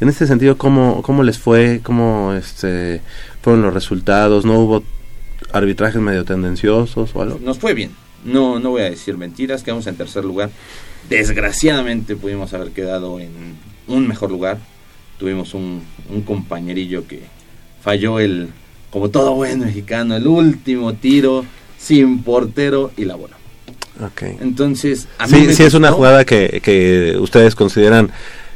En 0.00 0.08
este 0.08 0.28
sentido, 0.28 0.56
¿cómo, 0.56 1.02
cómo 1.02 1.24
les 1.24 1.36
fue? 1.36 1.80
¿Cómo 1.82 2.32
este, 2.32 3.00
fueron 3.42 3.62
los 3.62 3.74
resultados? 3.74 4.44
¿No 4.44 4.60
hubo 4.60 4.84
arbitrajes 5.52 6.00
medio 6.00 6.24
tendenciosos 6.24 7.10
o 7.16 7.22
algo? 7.22 7.40
Nos 7.42 7.58
fue 7.58 7.74
bien. 7.74 7.90
No, 8.24 8.60
no 8.60 8.70
voy 8.70 8.82
a 8.82 8.90
decir 8.90 9.18
mentiras, 9.18 9.64
quedamos 9.64 9.88
en 9.88 9.96
tercer 9.96 10.24
lugar. 10.24 10.50
Desgraciadamente 11.08 12.14
pudimos 12.14 12.54
haber 12.54 12.70
quedado 12.70 13.18
en 13.18 13.32
un 13.88 14.06
mejor 14.06 14.30
lugar. 14.30 14.58
Tuvimos 15.18 15.54
un, 15.54 15.82
un 16.08 16.22
compañerillo 16.22 17.04
que 17.08 17.18
falló 17.82 18.20
el, 18.20 18.50
como 18.90 19.08
todo 19.08 19.34
buen 19.34 19.58
mexicano, 19.58 20.14
el 20.14 20.28
último 20.28 20.94
tiro 20.94 21.44
sin 21.84 22.22
portero 22.22 22.90
y 22.96 23.04
la 23.04 23.14
bola. 23.16 23.36
Okay. 24.12 24.36
Entonces, 24.40 25.06
a 25.18 25.26
mí 25.26 25.46
Sí, 25.46 25.54
sí 25.54 25.62
es 25.62 25.74
una 25.74 25.92
jugada 25.92 26.24
que, 26.24 26.60
que 26.64 27.16
ustedes 27.20 27.54
consideran 27.54 28.10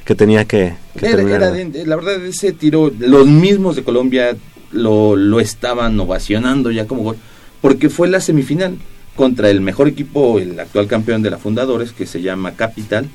que 0.05 0.15
tenía 0.15 0.47
que, 0.47 0.75
que 0.99 1.07
Era- 1.07 1.17
terminar. 1.17 1.43
era 1.43 1.51
de- 1.53 1.87
la 1.87 1.95
verdad, 1.97 2.25
ese 2.25 2.53
tiro, 2.53 2.91
los 2.99 3.27
mismos 3.27 3.77
de 3.77 3.85
Colombia 3.85 4.37
lo, 4.73 5.15
lo 5.17 5.39
estaban 5.41 5.99
ovacionando 6.01 6.71
ya 6.71 6.87
como 6.87 7.03
gol, 7.03 7.17
porque 7.61 7.89
fue 7.89 8.09
la 8.09 8.21
semifinal 8.21 8.77
contra 9.15 9.51
el 9.51 9.61
mejor 9.61 9.87
equipo, 9.89 10.39
el 10.39 10.59
actual 10.59 10.87
campeón 10.87 11.23
de 11.23 11.31
la 11.31 11.39
Fundadores, 11.39 11.93
que 11.93 12.07
se 12.07 12.21
llama 12.23 12.53
Capital, 12.53 13.07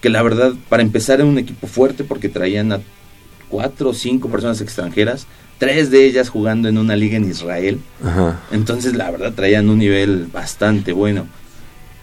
que 0.00 0.08
la 0.08 0.22
verdad, 0.22 0.52
para 0.68 0.82
empezar, 0.82 1.20
era 1.20 1.28
un 1.28 1.38
equipo 1.38 1.66
fuerte 1.68 2.02
porque 2.02 2.28
traían 2.28 2.72
a 2.72 2.80
cuatro 3.48 3.90
o 3.90 3.94
cinco 3.94 4.28
personas 4.28 4.60
extranjeras, 4.60 5.26
tres 5.62 5.92
de 5.92 6.04
ellas 6.06 6.28
jugando 6.28 6.68
en 6.68 6.76
una 6.76 6.96
liga 6.96 7.16
en 7.16 7.30
Israel. 7.30 7.78
Ajá. 8.04 8.40
Entonces, 8.50 8.94
la 8.96 9.08
verdad, 9.12 9.32
traían 9.32 9.70
un 9.70 9.78
nivel 9.78 10.26
bastante 10.26 10.92
bueno. 10.92 11.26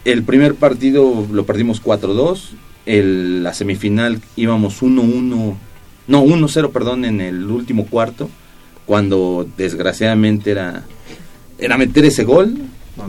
El 0.06 0.22
primer 0.22 0.54
partido 0.54 1.26
lo 1.30 1.44
perdimos 1.44 1.78
4-2. 1.82 2.52
El- 2.86 3.42
La 3.42 3.52
semifinal 3.52 4.22
íbamos 4.34 4.80
1-1, 4.80 5.56
no, 6.08 6.22
1-0, 6.24 6.70
perdón, 6.72 7.04
en 7.04 7.20
el 7.20 7.50
último 7.50 7.84
cuarto. 7.84 8.30
Cuando 8.86 9.46
desgraciadamente 9.58 10.52
era, 10.52 10.84
era 11.58 11.76
meter 11.76 12.06
ese 12.06 12.24
gol. 12.24 12.54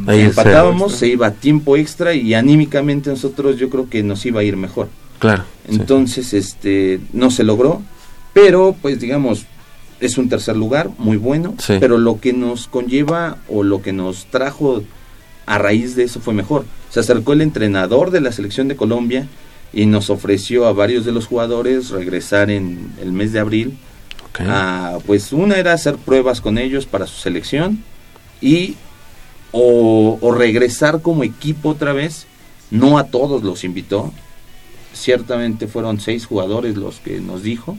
Ahí 0.05 0.19
empatábamos, 0.19 0.93
se 0.95 1.07
iba 1.07 1.27
a 1.27 1.31
tiempo 1.31 1.77
extra 1.77 2.13
y 2.13 2.33
anímicamente 2.33 3.09
nosotros 3.09 3.55
yo 3.57 3.69
creo 3.69 3.89
que 3.89 4.03
nos 4.03 4.25
iba 4.25 4.41
a 4.41 4.43
ir 4.43 4.57
mejor. 4.57 4.89
Claro. 5.19 5.43
sí. 5.69 5.75
Entonces, 5.75 6.33
este, 6.33 6.99
no 7.13 7.31
se 7.31 7.45
logró, 7.45 7.81
pero 8.33 8.75
pues 8.81 8.99
digamos, 8.99 9.45
es 10.01 10.17
un 10.17 10.27
tercer 10.29 10.57
lugar 10.57 10.89
muy 10.97 11.15
bueno, 11.17 11.55
Sí. 11.59 11.77
pero 11.79 11.97
lo 11.97 12.19
que 12.19 12.33
nos 12.33 12.67
conlleva 12.67 13.37
o 13.47 13.63
lo 13.63 13.81
que 13.81 13.93
nos 13.93 14.25
trajo 14.25 14.83
a 15.45 15.57
raíz 15.57 15.95
de 15.95 16.03
eso 16.03 16.19
fue 16.19 16.33
mejor. 16.33 16.65
Se 16.89 16.99
acercó 16.99 17.33
el 17.33 17.41
entrenador 17.41 18.11
de 18.11 18.19
la 18.21 18.31
selección 18.31 18.67
de 18.67 18.75
Colombia 18.75 19.27
y 19.73 19.85
nos 19.85 20.09
ofreció 20.09 20.65
a 20.67 20.73
varios 20.73 21.05
de 21.05 21.11
los 21.13 21.27
jugadores 21.27 21.89
regresar 21.91 22.49
en 22.51 22.91
el 23.01 23.11
mes 23.13 23.31
de 23.31 23.39
abril. 23.39 23.77
Ok. 24.33 24.41
a, 24.47 24.97
pues 25.05 25.33
una 25.33 25.57
era 25.57 25.73
hacer 25.73 25.95
pruebas 25.97 26.39
con 26.41 26.57
ellos 26.57 26.85
para 26.85 27.05
su 27.05 27.19
selección 27.19 27.83
y 28.41 28.75
o, 29.51 30.17
o 30.21 30.31
regresar 30.31 31.01
como 31.01 31.23
equipo 31.23 31.69
otra 31.69 31.91
vez. 31.93 32.27
No 32.69 32.97
a 32.97 33.05
todos 33.07 33.43
los 33.43 33.65
invitó. 33.65 34.13
Ciertamente 34.93 35.67
fueron 35.67 35.99
seis 35.99 36.25
jugadores 36.25 36.75
los 36.77 36.99
que 36.99 37.19
nos 37.19 37.43
dijo 37.43 37.77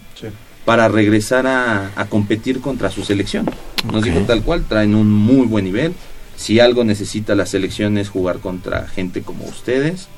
para 0.64 0.88
regresar 0.88 1.46
a, 1.46 1.90
a 1.96 2.06
competir 2.06 2.60
contra 2.60 2.90
su 2.90 3.04
selección. 3.04 3.46
Nos 3.92 4.04
dijo 4.04 4.20
tal 4.20 4.42
cual, 4.42 4.64
traen 4.68 4.94
un 4.94 5.10
muy 5.10 5.46
buen 5.46 5.64
nivel. 5.64 5.92
Si 6.36 6.60
algo 6.60 6.84
necesita 6.84 7.34
la 7.34 7.46
selección 7.46 7.98
es 7.98 8.08
jugar 8.08 8.38
contra 8.38 8.86
gente 8.88 9.22
como 9.22 9.44
ustedes. 9.44 10.08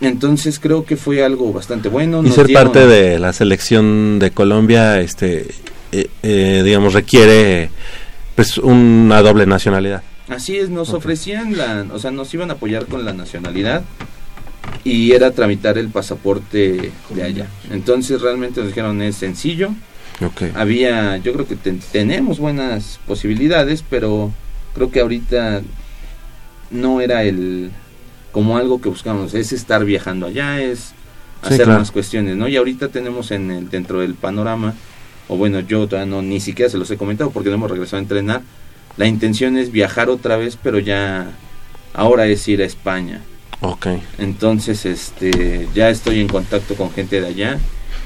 Entonces 0.00 0.58
creo 0.58 0.84
que 0.84 0.96
fue 0.96 1.24
algo 1.24 1.52
bastante 1.52 1.88
bueno. 1.88 2.20
y 2.20 2.26
Nos 2.26 2.34
ser 2.34 2.46
dieron- 2.48 2.64
parte 2.72 2.86
de 2.86 3.18
la 3.18 3.32
selección 3.32 4.18
de 4.18 4.32
Colombia, 4.32 5.00
este, 5.00 5.46
eh, 5.92 6.08
eh, 6.22 6.62
digamos, 6.64 6.92
requiere 6.92 7.70
pues 8.34 8.58
una 8.58 9.22
doble 9.22 9.46
nacionalidad. 9.46 10.02
Así 10.28 10.56
es, 10.56 10.70
nos 10.70 10.90
ofrecían 10.90 11.56
la, 11.56 11.84
o 11.92 11.98
sea, 11.98 12.10
nos 12.10 12.32
iban 12.34 12.50
a 12.50 12.54
apoyar 12.54 12.86
con 12.86 13.04
la 13.04 13.12
nacionalidad 13.12 13.84
y 14.84 15.12
era 15.12 15.30
tramitar 15.30 15.78
el 15.78 15.88
pasaporte 15.88 16.92
de 17.10 17.22
allá. 17.22 17.46
Entonces 17.70 18.20
realmente 18.20 18.60
nos 18.60 18.68
dijeron 18.68 19.00
es 19.02 19.16
sencillo. 19.16 19.70
Había, 20.54 21.16
yo 21.16 21.32
creo 21.32 21.46
que 21.48 21.56
ten- 21.56 21.80
tenemos 21.90 22.38
buenas 22.38 23.00
posibilidades, 23.06 23.82
pero 23.88 24.32
creo 24.74 24.90
que 24.90 25.00
ahorita 25.00 25.62
no 26.70 27.00
era 27.00 27.22
el 27.24 27.70
como 28.30 28.56
algo 28.56 28.80
que 28.80 28.88
buscamos, 28.88 29.34
es 29.34 29.52
estar 29.52 29.84
viajando 29.84 30.26
allá, 30.26 30.60
es 30.62 30.94
Sí, 31.42 31.48
hacer 31.54 31.64
claro. 31.64 31.80
más 31.80 31.90
cuestiones, 31.90 32.36
¿no? 32.36 32.46
Y 32.46 32.56
ahorita 32.56 32.88
tenemos 32.88 33.32
en 33.32 33.50
el 33.50 33.68
dentro 33.68 33.98
del 34.00 34.14
panorama 34.14 34.74
o 35.28 35.36
bueno, 35.36 35.58
yo 35.58 35.88
todavía 35.88 36.08
no 36.08 36.22
ni 36.22 36.38
siquiera 36.38 36.70
se 36.70 36.78
los 36.78 36.88
he 36.92 36.96
comentado 36.96 37.30
porque 37.30 37.48
no 37.48 37.56
hemos 37.56 37.68
regresado 37.70 37.96
a 37.98 38.02
entrenar. 38.02 38.42
La 38.96 39.06
intención 39.06 39.56
es 39.56 39.72
viajar 39.72 40.08
otra 40.08 40.36
vez, 40.36 40.56
pero 40.62 40.78
ya 40.78 41.32
ahora 41.94 42.26
es 42.26 42.46
ir 42.46 42.62
a 42.62 42.64
España. 42.64 43.22
Ok. 43.62 43.86
Entonces, 44.18 44.84
este, 44.86 45.68
ya 45.74 45.88
estoy 45.90 46.20
en 46.20 46.28
contacto 46.28 46.74
con 46.74 46.90
gente 46.92 47.20
de 47.20 47.26
allá. 47.28 47.58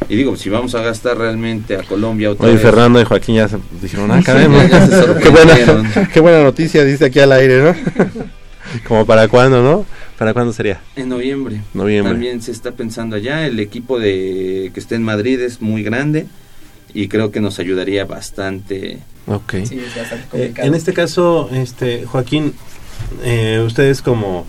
Y 0.09 0.17
digo, 0.17 0.37
si 0.37 0.51
vamos 0.51 0.75
a 0.75 0.83
gastar 0.83 1.17
realmente 1.17 1.77
a 1.77 1.83
Colombia 1.83 2.31
otra 2.31 2.45
Oye, 2.47 2.55
vez. 2.55 2.63
Fernando 2.63 3.01
y 3.01 3.05
Joaquín 3.05 3.37
ya 3.37 3.49
se 3.49 3.57
dijeron, 3.81 4.11
ah, 4.11 4.21
ya- 4.27 4.87
se 4.87 5.21
qué, 5.23 5.29
buena, 5.31 6.09
qué 6.13 6.21
buena 6.21 6.43
noticia, 6.43 6.85
dice 6.85 7.07
aquí 7.07 7.19
al 7.21 7.33
aire, 7.33 7.63
¿no? 7.63 7.75
Como 8.87 9.07
para 9.07 9.27
cuándo, 9.29 9.63
¿no? 9.63 9.87
¿Para 10.19 10.33
cuándo 10.35 10.53
sería? 10.53 10.81
En 10.97 11.09
noviembre. 11.09 11.63
Noviembre. 11.73 12.13
También 12.13 12.43
se 12.43 12.53
está 12.53 12.73
pensando 12.73 13.17
allá. 13.17 13.47
El 13.47 13.59
equipo 13.61 13.99
de 13.99 14.71
que 14.75 14.81
esté 14.81 14.95
en 14.97 15.03
Madrid 15.03 15.41
es 15.41 15.63
muy 15.63 15.83
grande 15.83 16.27
y 16.93 17.09
creo 17.09 17.31
que 17.31 17.41
nos 17.41 17.59
ayudaría 17.59 18.05
bastante. 18.05 18.99
Ok. 19.27 19.55
Sí, 19.65 19.79
es 19.79 19.97
bastante 19.97 20.27
Eh, 20.47 20.55
en 20.59 20.75
este 20.75 20.93
caso, 20.93 21.49
este 21.53 22.05
Joaquín, 22.07 22.55
eh, 23.25 23.63
ustedes 23.67 24.03
como, 24.03 24.47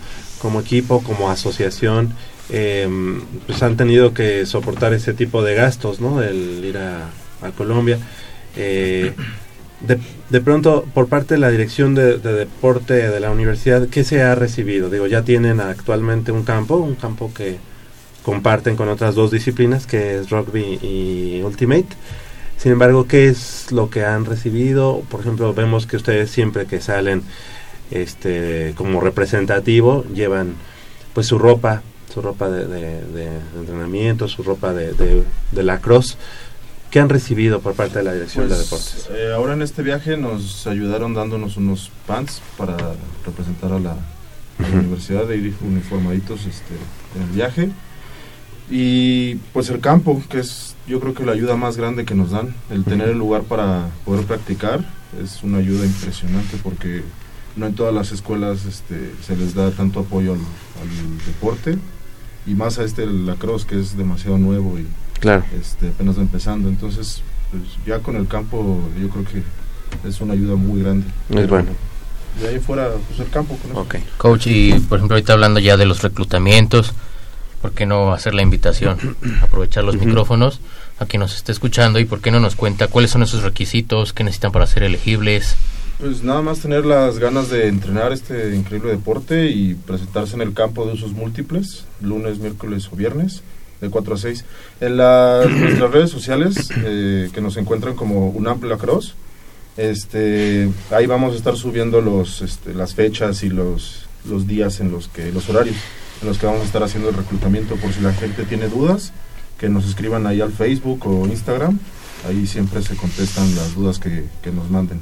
como 0.48 0.62
equipo, 0.62 1.04
como 1.04 1.30
asociación, 1.30 2.14
eh, 2.50 2.88
pues 3.46 3.62
han 3.62 3.76
tenido 3.76 4.14
que 4.14 4.46
soportar 4.46 4.94
ese 4.94 5.14
tipo 5.14 5.44
de 5.44 5.56
gastos, 5.56 6.00
¿no? 6.00 6.24
El 6.24 6.64
ir 6.64 6.78
a, 6.78 7.10
Colombia. 7.58 8.00
Eh, 8.56 9.12
de, 9.82 10.00
de 10.30 10.42
pronto, 10.42 10.86
por 10.94 11.10
parte 11.10 11.34
de 11.34 11.42
la 11.42 11.52
Dirección 11.52 11.96
de 11.96 12.18
Deporte 12.18 12.94
de 12.94 13.20
la 13.20 13.30
universidad, 13.30 13.90
¿qué 13.90 14.06
se 14.06 14.22
ha 14.22 14.36
recibido? 14.36 14.90
Digo, 14.90 15.06
ya 15.06 15.24
tienen 15.24 15.60
actualmente 15.60 16.32
un 16.32 16.44
campo, 16.44 16.78
un 16.78 16.96
campo 16.96 17.30
que 17.34 17.58
comparten 18.24 18.78
con 18.78 18.88
otras 18.88 19.16
dos 19.16 19.32
disciplinas, 19.32 19.86
que 19.86 20.20
es 20.20 20.30
rugby 20.30 20.80
y 20.82 21.42
ultimate. 21.44 21.90
Sin 22.56 22.72
embargo, 22.72 23.06
¿qué 23.06 23.28
es 23.28 23.70
lo 23.74 23.90
que 23.90 24.06
han 24.06 24.24
recibido? 24.24 25.04
Por 25.10 25.20
ejemplo, 25.20 25.54
vemos 25.54 25.88
que 25.88 25.98
ustedes 25.98 26.32
siempre 26.32 26.68
que 26.68 26.80
salen 26.80 27.24
este 27.92 28.74
como 28.76 29.00
representativo 29.02 30.04
llevan 30.14 30.54
pues 31.14 31.28
su 31.28 31.38
ropa, 31.40 31.82
su 32.14 32.22
ropa 32.22 32.50
de, 32.50 32.68
de- 32.68 33.02
de 33.14 33.30
entrenamiento, 33.58 34.28
su 34.28 34.44
ropa 34.44 34.74
de, 34.74 34.94
de, 34.94 35.24
de 35.52 35.64
lacrosse. 35.64 36.16
¿Qué 36.92 37.00
han 37.02 37.10
recibido 37.10 37.60
por 37.60 37.74
parte 37.74 37.98
de 38.00 38.04
la 38.06 38.14
Dirección 38.14 38.48
de 38.48 38.56
Pues, 38.56 38.64
Deportes? 38.70 39.10
eh, 39.12 39.34
ahora 39.36 39.54
en 39.54 39.62
este 39.62 39.84
viaje 39.84 40.16
nos 40.16 40.66
ayudaron 40.68 41.14
dándonos 41.14 41.58
unos 41.58 41.92
pants 42.06 42.42
para 42.58 42.78
representar 43.26 43.74
a 43.74 43.80
la, 43.80 43.92
a 43.92 44.70
la 44.70 44.80
universidad, 44.80 45.26
de 45.26 45.36
ir 45.38 45.54
uniformaditos 45.62 46.46
este, 46.46 46.76
en 47.16 47.24
el 47.24 47.30
viaje. 47.32 47.70
Y 48.70 49.36
pues 49.54 49.70
el 49.70 49.80
campo, 49.80 50.22
que 50.30 50.40
es 50.40 50.76
yo 50.88 51.00
creo 51.02 51.14
que 51.14 51.26
la 51.26 51.34
ayuda 51.34 51.56
más 51.58 51.76
grande 51.78 52.06
que 52.06 52.16
nos 52.16 52.32
dan, 52.32 52.54
el 52.70 52.84
tener 52.86 53.10
el 53.10 53.18
lugar 53.18 53.44
para 53.44 53.90
poder 54.06 54.26
practicar, 54.26 54.86
es 55.22 55.44
una 55.44 55.58
ayuda 55.58 55.86
impresionante 55.86 56.58
porque 56.64 57.04
no 57.58 57.66
en 57.66 57.74
todas 57.76 57.94
las 57.94 58.12
escuelas 58.12 58.66
este, 58.66 59.12
se 59.26 59.36
les 59.36 59.54
da 59.56 59.72
tanto 59.72 60.00
apoyo 60.02 60.34
al, 60.34 60.40
al 60.40 61.26
deporte 61.26 61.78
y 62.46 62.54
más 62.54 62.80
a 62.80 62.84
este 62.84 63.04
el 63.04 63.26
lacrosse 63.26 63.66
que 63.66 63.80
es 63.80 63.98
demasiado 63.98 64.38
nuevo 64.38 64.78
y 64.80 64.86
Claro. 65.20 65.44
este, 65.60 65.88
apenas 65.90 66.18
va 66.18 66.22
empezando. 66.22 66.70
Entonces, 66.70 67.22
pues, 67.52 67.64
ya 67.86 68.00
con 68.00 68.16
el 68.16 68.28
campo, 68.28 68.80
yo 69.02 69.10
creo 69.10 69.26
que 69.26 70.08
es 70.08 70.22
una 70.22 70.34
ayuda 70.34 70.56
muy 70.56 70.82
grande. 70.84 71.08
Es 71.30 71.50
bueno. 71.50 71.70
De 72.40 72.50
ahí 72.50 72.60
fuera, 72.60 72.92
pues 73.08 73.20
el 73.20 73.30
campo 73.30 73.58
con 73.58 73.72
eso. 73.72 74.06
Coach, 74.18 74.46
y 74.48 74.74
por 74.74 75.00
ejemplo, 75.00 75.16
ahorita 75.16 75.34
hablando 75.34 75.60
ya 75.60 75.76
de 75.76 75.88
los 75.88 76.04
reclutamientos, 76.04 76.94
¿por 77.64 77.72
qué 77.72 77.88
no 77.88 78.14
hacer 78.14 78.36
la 78.36 78.44
invitación? 78.44 79.18
Aprovechar 79.42 79.84
los 79.84 79.96
micrófonos 79.98 80.60
a 81.00 81.06
quien 81.08 81.22
nos 81.22 81.36
esté 81.36 81.52
escuchando 81.52 81.98
y 82.00 82.06
por 82.06 82.22
qué 82.22 82.30
no 82.30 82.40
nos 82.40 82.56
cuenta 82.56 82.88
cuáles 82.88 83.10
son 83.10 83.24
esos 83.24 83.42
requisitos 83.42 84.14
que 84.14 84.24
necesitan 84.24 84.52
para 84.52 84.68
ser 84.68 84.84
elegibles. 84.84 85.56
Pues 86.00 86.24
nada 86.24 86.42
más 86.44 86.60
tener 86.60 86.86
las 86.86 87.18
ganas 87.18 87.50
de 87.50 87.68
entrenar 87.68 88.12
este 88.14 88.56
increíble 88.56 88.92
deporte 88.92 89.50
y 89.50 89.74
presentarse 89.74 90.36
en 90.36 90.42
el 90.42 90.54
campo 90.54 90.86
de 90.86 90.94
usos 90.94 91.12
múltiples, 91.14 91.86
lunes, 92.02 92.38
miércoles 92.38 92.88
o 92.92 92.96
viernes, 92.96 93.42
de 93.82 93.90
4 93.90 94.14
a 94.14 94.18
6. 94.18 94.46
En 94.80 94.98
la- 94.98 95.46
nuestras 95.50 95.92
redes 95.92 96.12
sociales, 96.12 96.70
eh, 96.84 97.30
que 97.34 97.42
nos 97.42 97.58
encuentran 97.58 97.96
como 97.96 98.30
UNAM 98.30 98.62
Lacrosse, 98.64 99.14
este, 99.76 100.70
ahí 100.92 101.08
vamos 101.08 101.34
a 101.34 101.38
estar 101.38 101.56
subiendo 101.56 102.00
los, 102.02 102.42
este, 102.42 102.76
las 102.76 102.94
fechas 102.94 103.42
y 103.44 103.50
los, 103.50 104.06
los 104.30 104.46
días 104.48 104.80
en 104.80 104.92
los 104.92 105.08
que, 105.08 105.32
los 105.32 105.50
horarios 105.50 105.76
en 106.22 106.28
los 106.28 106.38
que 106.40 106.46
vamos 106.48 106.62
a 106.62 106.66
estar 106.66 106.82
haciendo 106.84 107.10
el 107.10 107.16
reclutamiento 107.16 107.76
por 107.76 107.92
si 107.94 108.02
la 108.02 108.14
gente 108.14 108.44
tiene 108.44 108.68
dudas, 108.70 109.14
que 109.60 109.70
nos 109.70 109.88
escriban 109.88 110.26
ahí 110.28 110.42
al 110.42 110.52
Facebook 110.52 111.06
o 111.08 111.26
Instagram, 111.28 111.80
ahí 112.28 112.46
siempre 112.48 112.82
se 112.84 112.96
contestan 112.96 113.56
las 113.56 113.74
dudas 113.76 113.98
que, 114.00 114.26
que 114.44 114.52
nos 114.52 114.70
manden. 114.70 115.00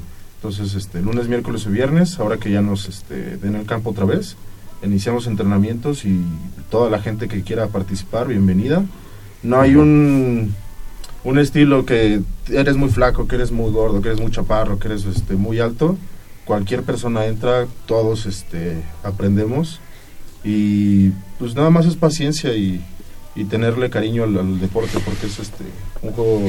Entonces, 0.48 0.76
este, 0.76 1.00
lunes, 1.02 1.26
miércoles 1.26 1.66
y 1.66 1.70
viernes, 1.70 2.20
ahora 2.20 2.36
que 2.36 2.52
ya 2.52 2.62
nos 2.62 2.88
este, 2.88 3.36
den 3.36 3.56
el 3.56 3.66
campo 3.66 3.90
otra 3.90 4.04
vez, 4.04 4.36
iniciamos 4.80 5.26
entrenamientos 5.26 6.04
y 6.04 6.20
toda 6.70 6.88
la 6.88 7.00
gente 7.00 7.26
que 7.26 7.42
quiera 7.42 7.66
participar, 7.66 8.28
bienvenida. 8.28 8.84
No 9.42 9.60
hay 9.60 9.74
un, 9.74 10.54
un 11.24 11.38
estilo 11.40 11.84
que 11.84 12.20
eres 12.48 12.76
muy 12.76 12.90
flaco, 12.90 13.26
que 13.26 13.34
eres 13.34 13.50
muy 13.50 13.72
gordo, 13.72 14.00
que 14.00 14.10
eres 14.10 14.20
muy 14.20 14.30
chaparro, 14.30 14.78
que 14.78 14.86
eres 14.86 15.04
este, 15.04 15.34
muy 15.34 15.58
alto. 15.58 15.98
Cualquier 16.44 16.84
persona 16.84 17.26
entra, 17.26 17.66
todos 17.86 18.26
este, 18.26 18.80
aprendemos 19.02 19.80
y 20.44 21.08
pues 21.40 21.56
nada 21.56 21.70
más 21.70 21.86
es 21.86 21.96
paciencia 21.96 22.54
y, 22.54 22.84
tenerle 23.50 23.90
cariño 23.90 24.22
al, 24.22 24.38
al 24.38 24.60
deporte 24.60 24.98
porque 25.04 25.26
es 25.26 25.38
este 25.40 25.64
un 26.00 26.12
juego 26.12 26.40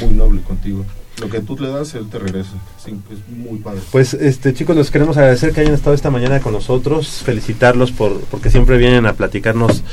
muy 0.00 0.12
noble 0.12 0.42
contigo. 0.42 0.84
Lo 1.20 1.30
que 1.30 1.40
tú 1.40 1.56
le 1.58 1.68
das, 1.68 1.94
él 1.94 2.08
te 2.08 2.18
regresa. 2.18 2.50
Es 2.84 2.92
muy 3.28 3.58
padre. 3.58 3.80
Pues 3.92 4.14
este 4.14 4.52
chicos, 4.52 4.76
les 4.76 4.90
queremos 4.90 5.16
agradecer 5.16 5.52
que 5.52 5.60
hayan 5.60 5.74
estado 5.74 5.94
esta 5.94 6.10
mañana 6.10 6.40
con 6.40 6.52
nosotros, 6.52 7.22
felicitarlos 7.24 7.92
por 7.92 8.20
porque 8.22 8.50
siempre 8.50 8.78
vienen 8.78 9.06
a 9.06 9.12
platicarnos 9.12 9.84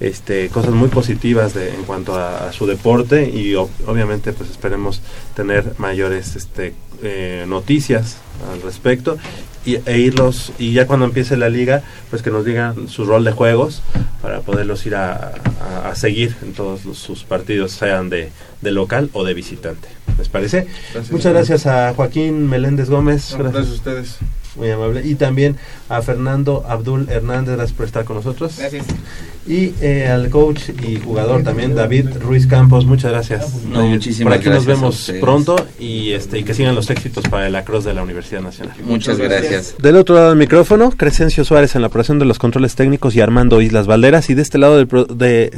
este 0.00 0.48
cosas 0.48 0.72
muy 0.72 0.88
positivas 0.88 1.52
de 1.54 1.74
en 1.74 1.82
cuanto 1.84 2.14
a, 2.14 2.48
a 2.48 2.52
su 2.52 2.66
deporte 2.66 3.28
y 3.28 3.52
ob- 3.52 3.68
obviamente 3.86 4.32
pues 4.32 4.48
esperemos 4.50 5.00
tener 5.36 5.74
mayores 5.78 6.36
este 6.36 6.74
eh, 7.02 7.44
noticias 7.46 8.16
al 8.50 8.62
respecto 8.62 9.18
y, 9.66 9.76
e 9.84 9.98
irlos 9.98 10.52
y 10.58 10.72
ya 10.72 10.86
cuando 10.86 11.04
empiece 11.04 11.36
la 11.36 11.50
liga 11.50 11.82
pues 12.08 12.22
que 12.22 12.30
nos 12.30 12.46
digan 12.46 12.88
su 12.88 13.04
rol 13.04 13.24
de 13.24 13.32
juegos 13.32 13.82
para 14.22 14.40
poderlos 14.40 14.86
ir 14.86 14.94
a, 14.94 15.32
a- 15.84 15.90
a 15.90 15.94
seguir 15.94 16.34
en 16.42 16.54
todos 16.54 16.84
los- 16.86 16.98
sus 16.98 17.24
partidos 17.24 17.72
sean 17.72 18.08
de, 18.08 18.30
de 18.62 18.70
local 18.70 19.10
o 19.12 19.22
de 19.24 19.34
visitante 19.34 19.88
¿les 20.18 20.28
parece? 20.28 20.66
Gracias. 20.94 21.12
Muchas 21.12 21.32
gracias 21.34 21.66
a 21.66 21.92
Joaquín 21.94 22.48
Meléndez 22.48 22.88
Gómez 22.88 23.32
No, 23.32 23.38
gracias. 23.38 23.52
gracias 23.54 23.72
a 23.72 23.76
ustedes. 23.76 24.16
Muy 24.56 24.68
amable. 24.70 25.06
Y 25.06 25.14
también 25.14 25.56
a 25.88 26.02
Fernando 26.02 26.64
Abdul 26.68 27.08
Hernández, 27.08 27.54
gracias 27.56 27.76
por 27.76 27.86
estar 27.86 28.04
con 28.04 28.16
nosotros. 28.16 28.56
Gracias. 28.58 28.84
Y 29.48 29.72
eh, 29.80 30.06
al 30.06 30.28
coach 30.28 30.68
y 30.86 30.96
jugador 31.00 31.42
también, 31.42 31.74
David 31.74 32.08
Ruiz 32.20 32.46
Campos, 32.46 32.84
muchas 32.84 33.10
gracias. 33.12 33.64
No, 33.64 33.86
muchísimas 33.86 34.32
Por 34.34 34.38
aquí 34.40 34.48
nos 34.50 34.64
gracias 34.66 35.08
a 35.08 35.12
vemos 35.12 35.20
pronto 35.20 35.56
y, 35.78 36.10
este, 36.12 36.38
y 36.38 36.44
que 36.44 36.52
sigan 36.54 36.74
los 36.74 36.90
éxitos 36.90 37.24
para 37.28 37.46
el 37.46 37.56
Across 37.56 37.84
de 37.84 37.94
la 37.94 38.02
Universidad 38.02 38.42
Nacional. 38.42 38.76
Muchas 38.84 39.18
gracias. 39.18 39.76
Del 39.78 39.96
otro 39.96 40.14
lado 40.14 40.28
del 40.28 40.38
micrófono, 40.38 40.90
Crescencio 40.90 41.44
Suárez 41.44 41.74
en 41.74 41.80
la 41.80 41.86
operación 41.88 42.18
de 42.18 42.26
los 42.26 42.38
controles 42.38 42.74
técnicos 42.74 43.16
y 43.16 43.20
Armando 43.22 43.60
Islas 43.62 43.86
Valderas. 43.86 44.28
Y 44.30 44.34
de 44.34 44.42
este 44.42 44.58
lado 44.58 44.76
del 44.76 44.86
pro- 44.86 45.06
de, 45.06 45.50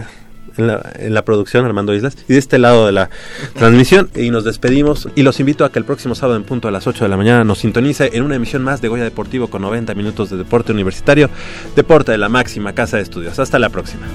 en 0.57 1.15
la, 1.15 1.25
producción 1.25 1.65
Armando 1.65 1.95
Islas 1.95 2.17
y 2.29 2.33
de 2.33 2.39
este 2.39 2.59
lado 2.59 2.87
de 2.87 2.93
la 2.93 3.11
transmisión. 3.55 4.11
Y 4.15 4.31
nos 4.31 4.45
despedimos 4.45 5.09
y 5.15 5.23
los 5.23 5.41
invito 5.41 5.65
a 5.65 5.73
que 5.73 5.79
el 5.79 5.85
próximo 5.85 6.15
sábado 6.15 6.37
en 6.37 6.45
punto 6.45 6.69
a 6.69 6.71
las 6.71 6.87
8 6.87 7.05
de 7.05 7.09
la 7.09 7.17
mañana 7.17 7.45
nos 7.45 7.59
sintonice 7.59 8.11
en 8.13 8.23
una 8.23 8.37
emisión 8.37 8.63
más 8.63 8.81
de 8.81 8.89
Goya 8.89 9.05
Deportivo 9.05 9.49
con 9.49 9.63
90 9.63 9.95
minutos 9.95 10.31
de 10.31 10.37
deporte 10.37 10.73
universitario, 10.73 11.31
deporte 11.77 12.13
de 12.13 12.19
la 12.19 12.29
máxima 12.29 12.73
casa 12.75 12.97
de 12.97 13.03
estudios. 13.03 13.39
Hasta 13.39 13.59
la 13.59 13.69
próxima. 13.69 14.07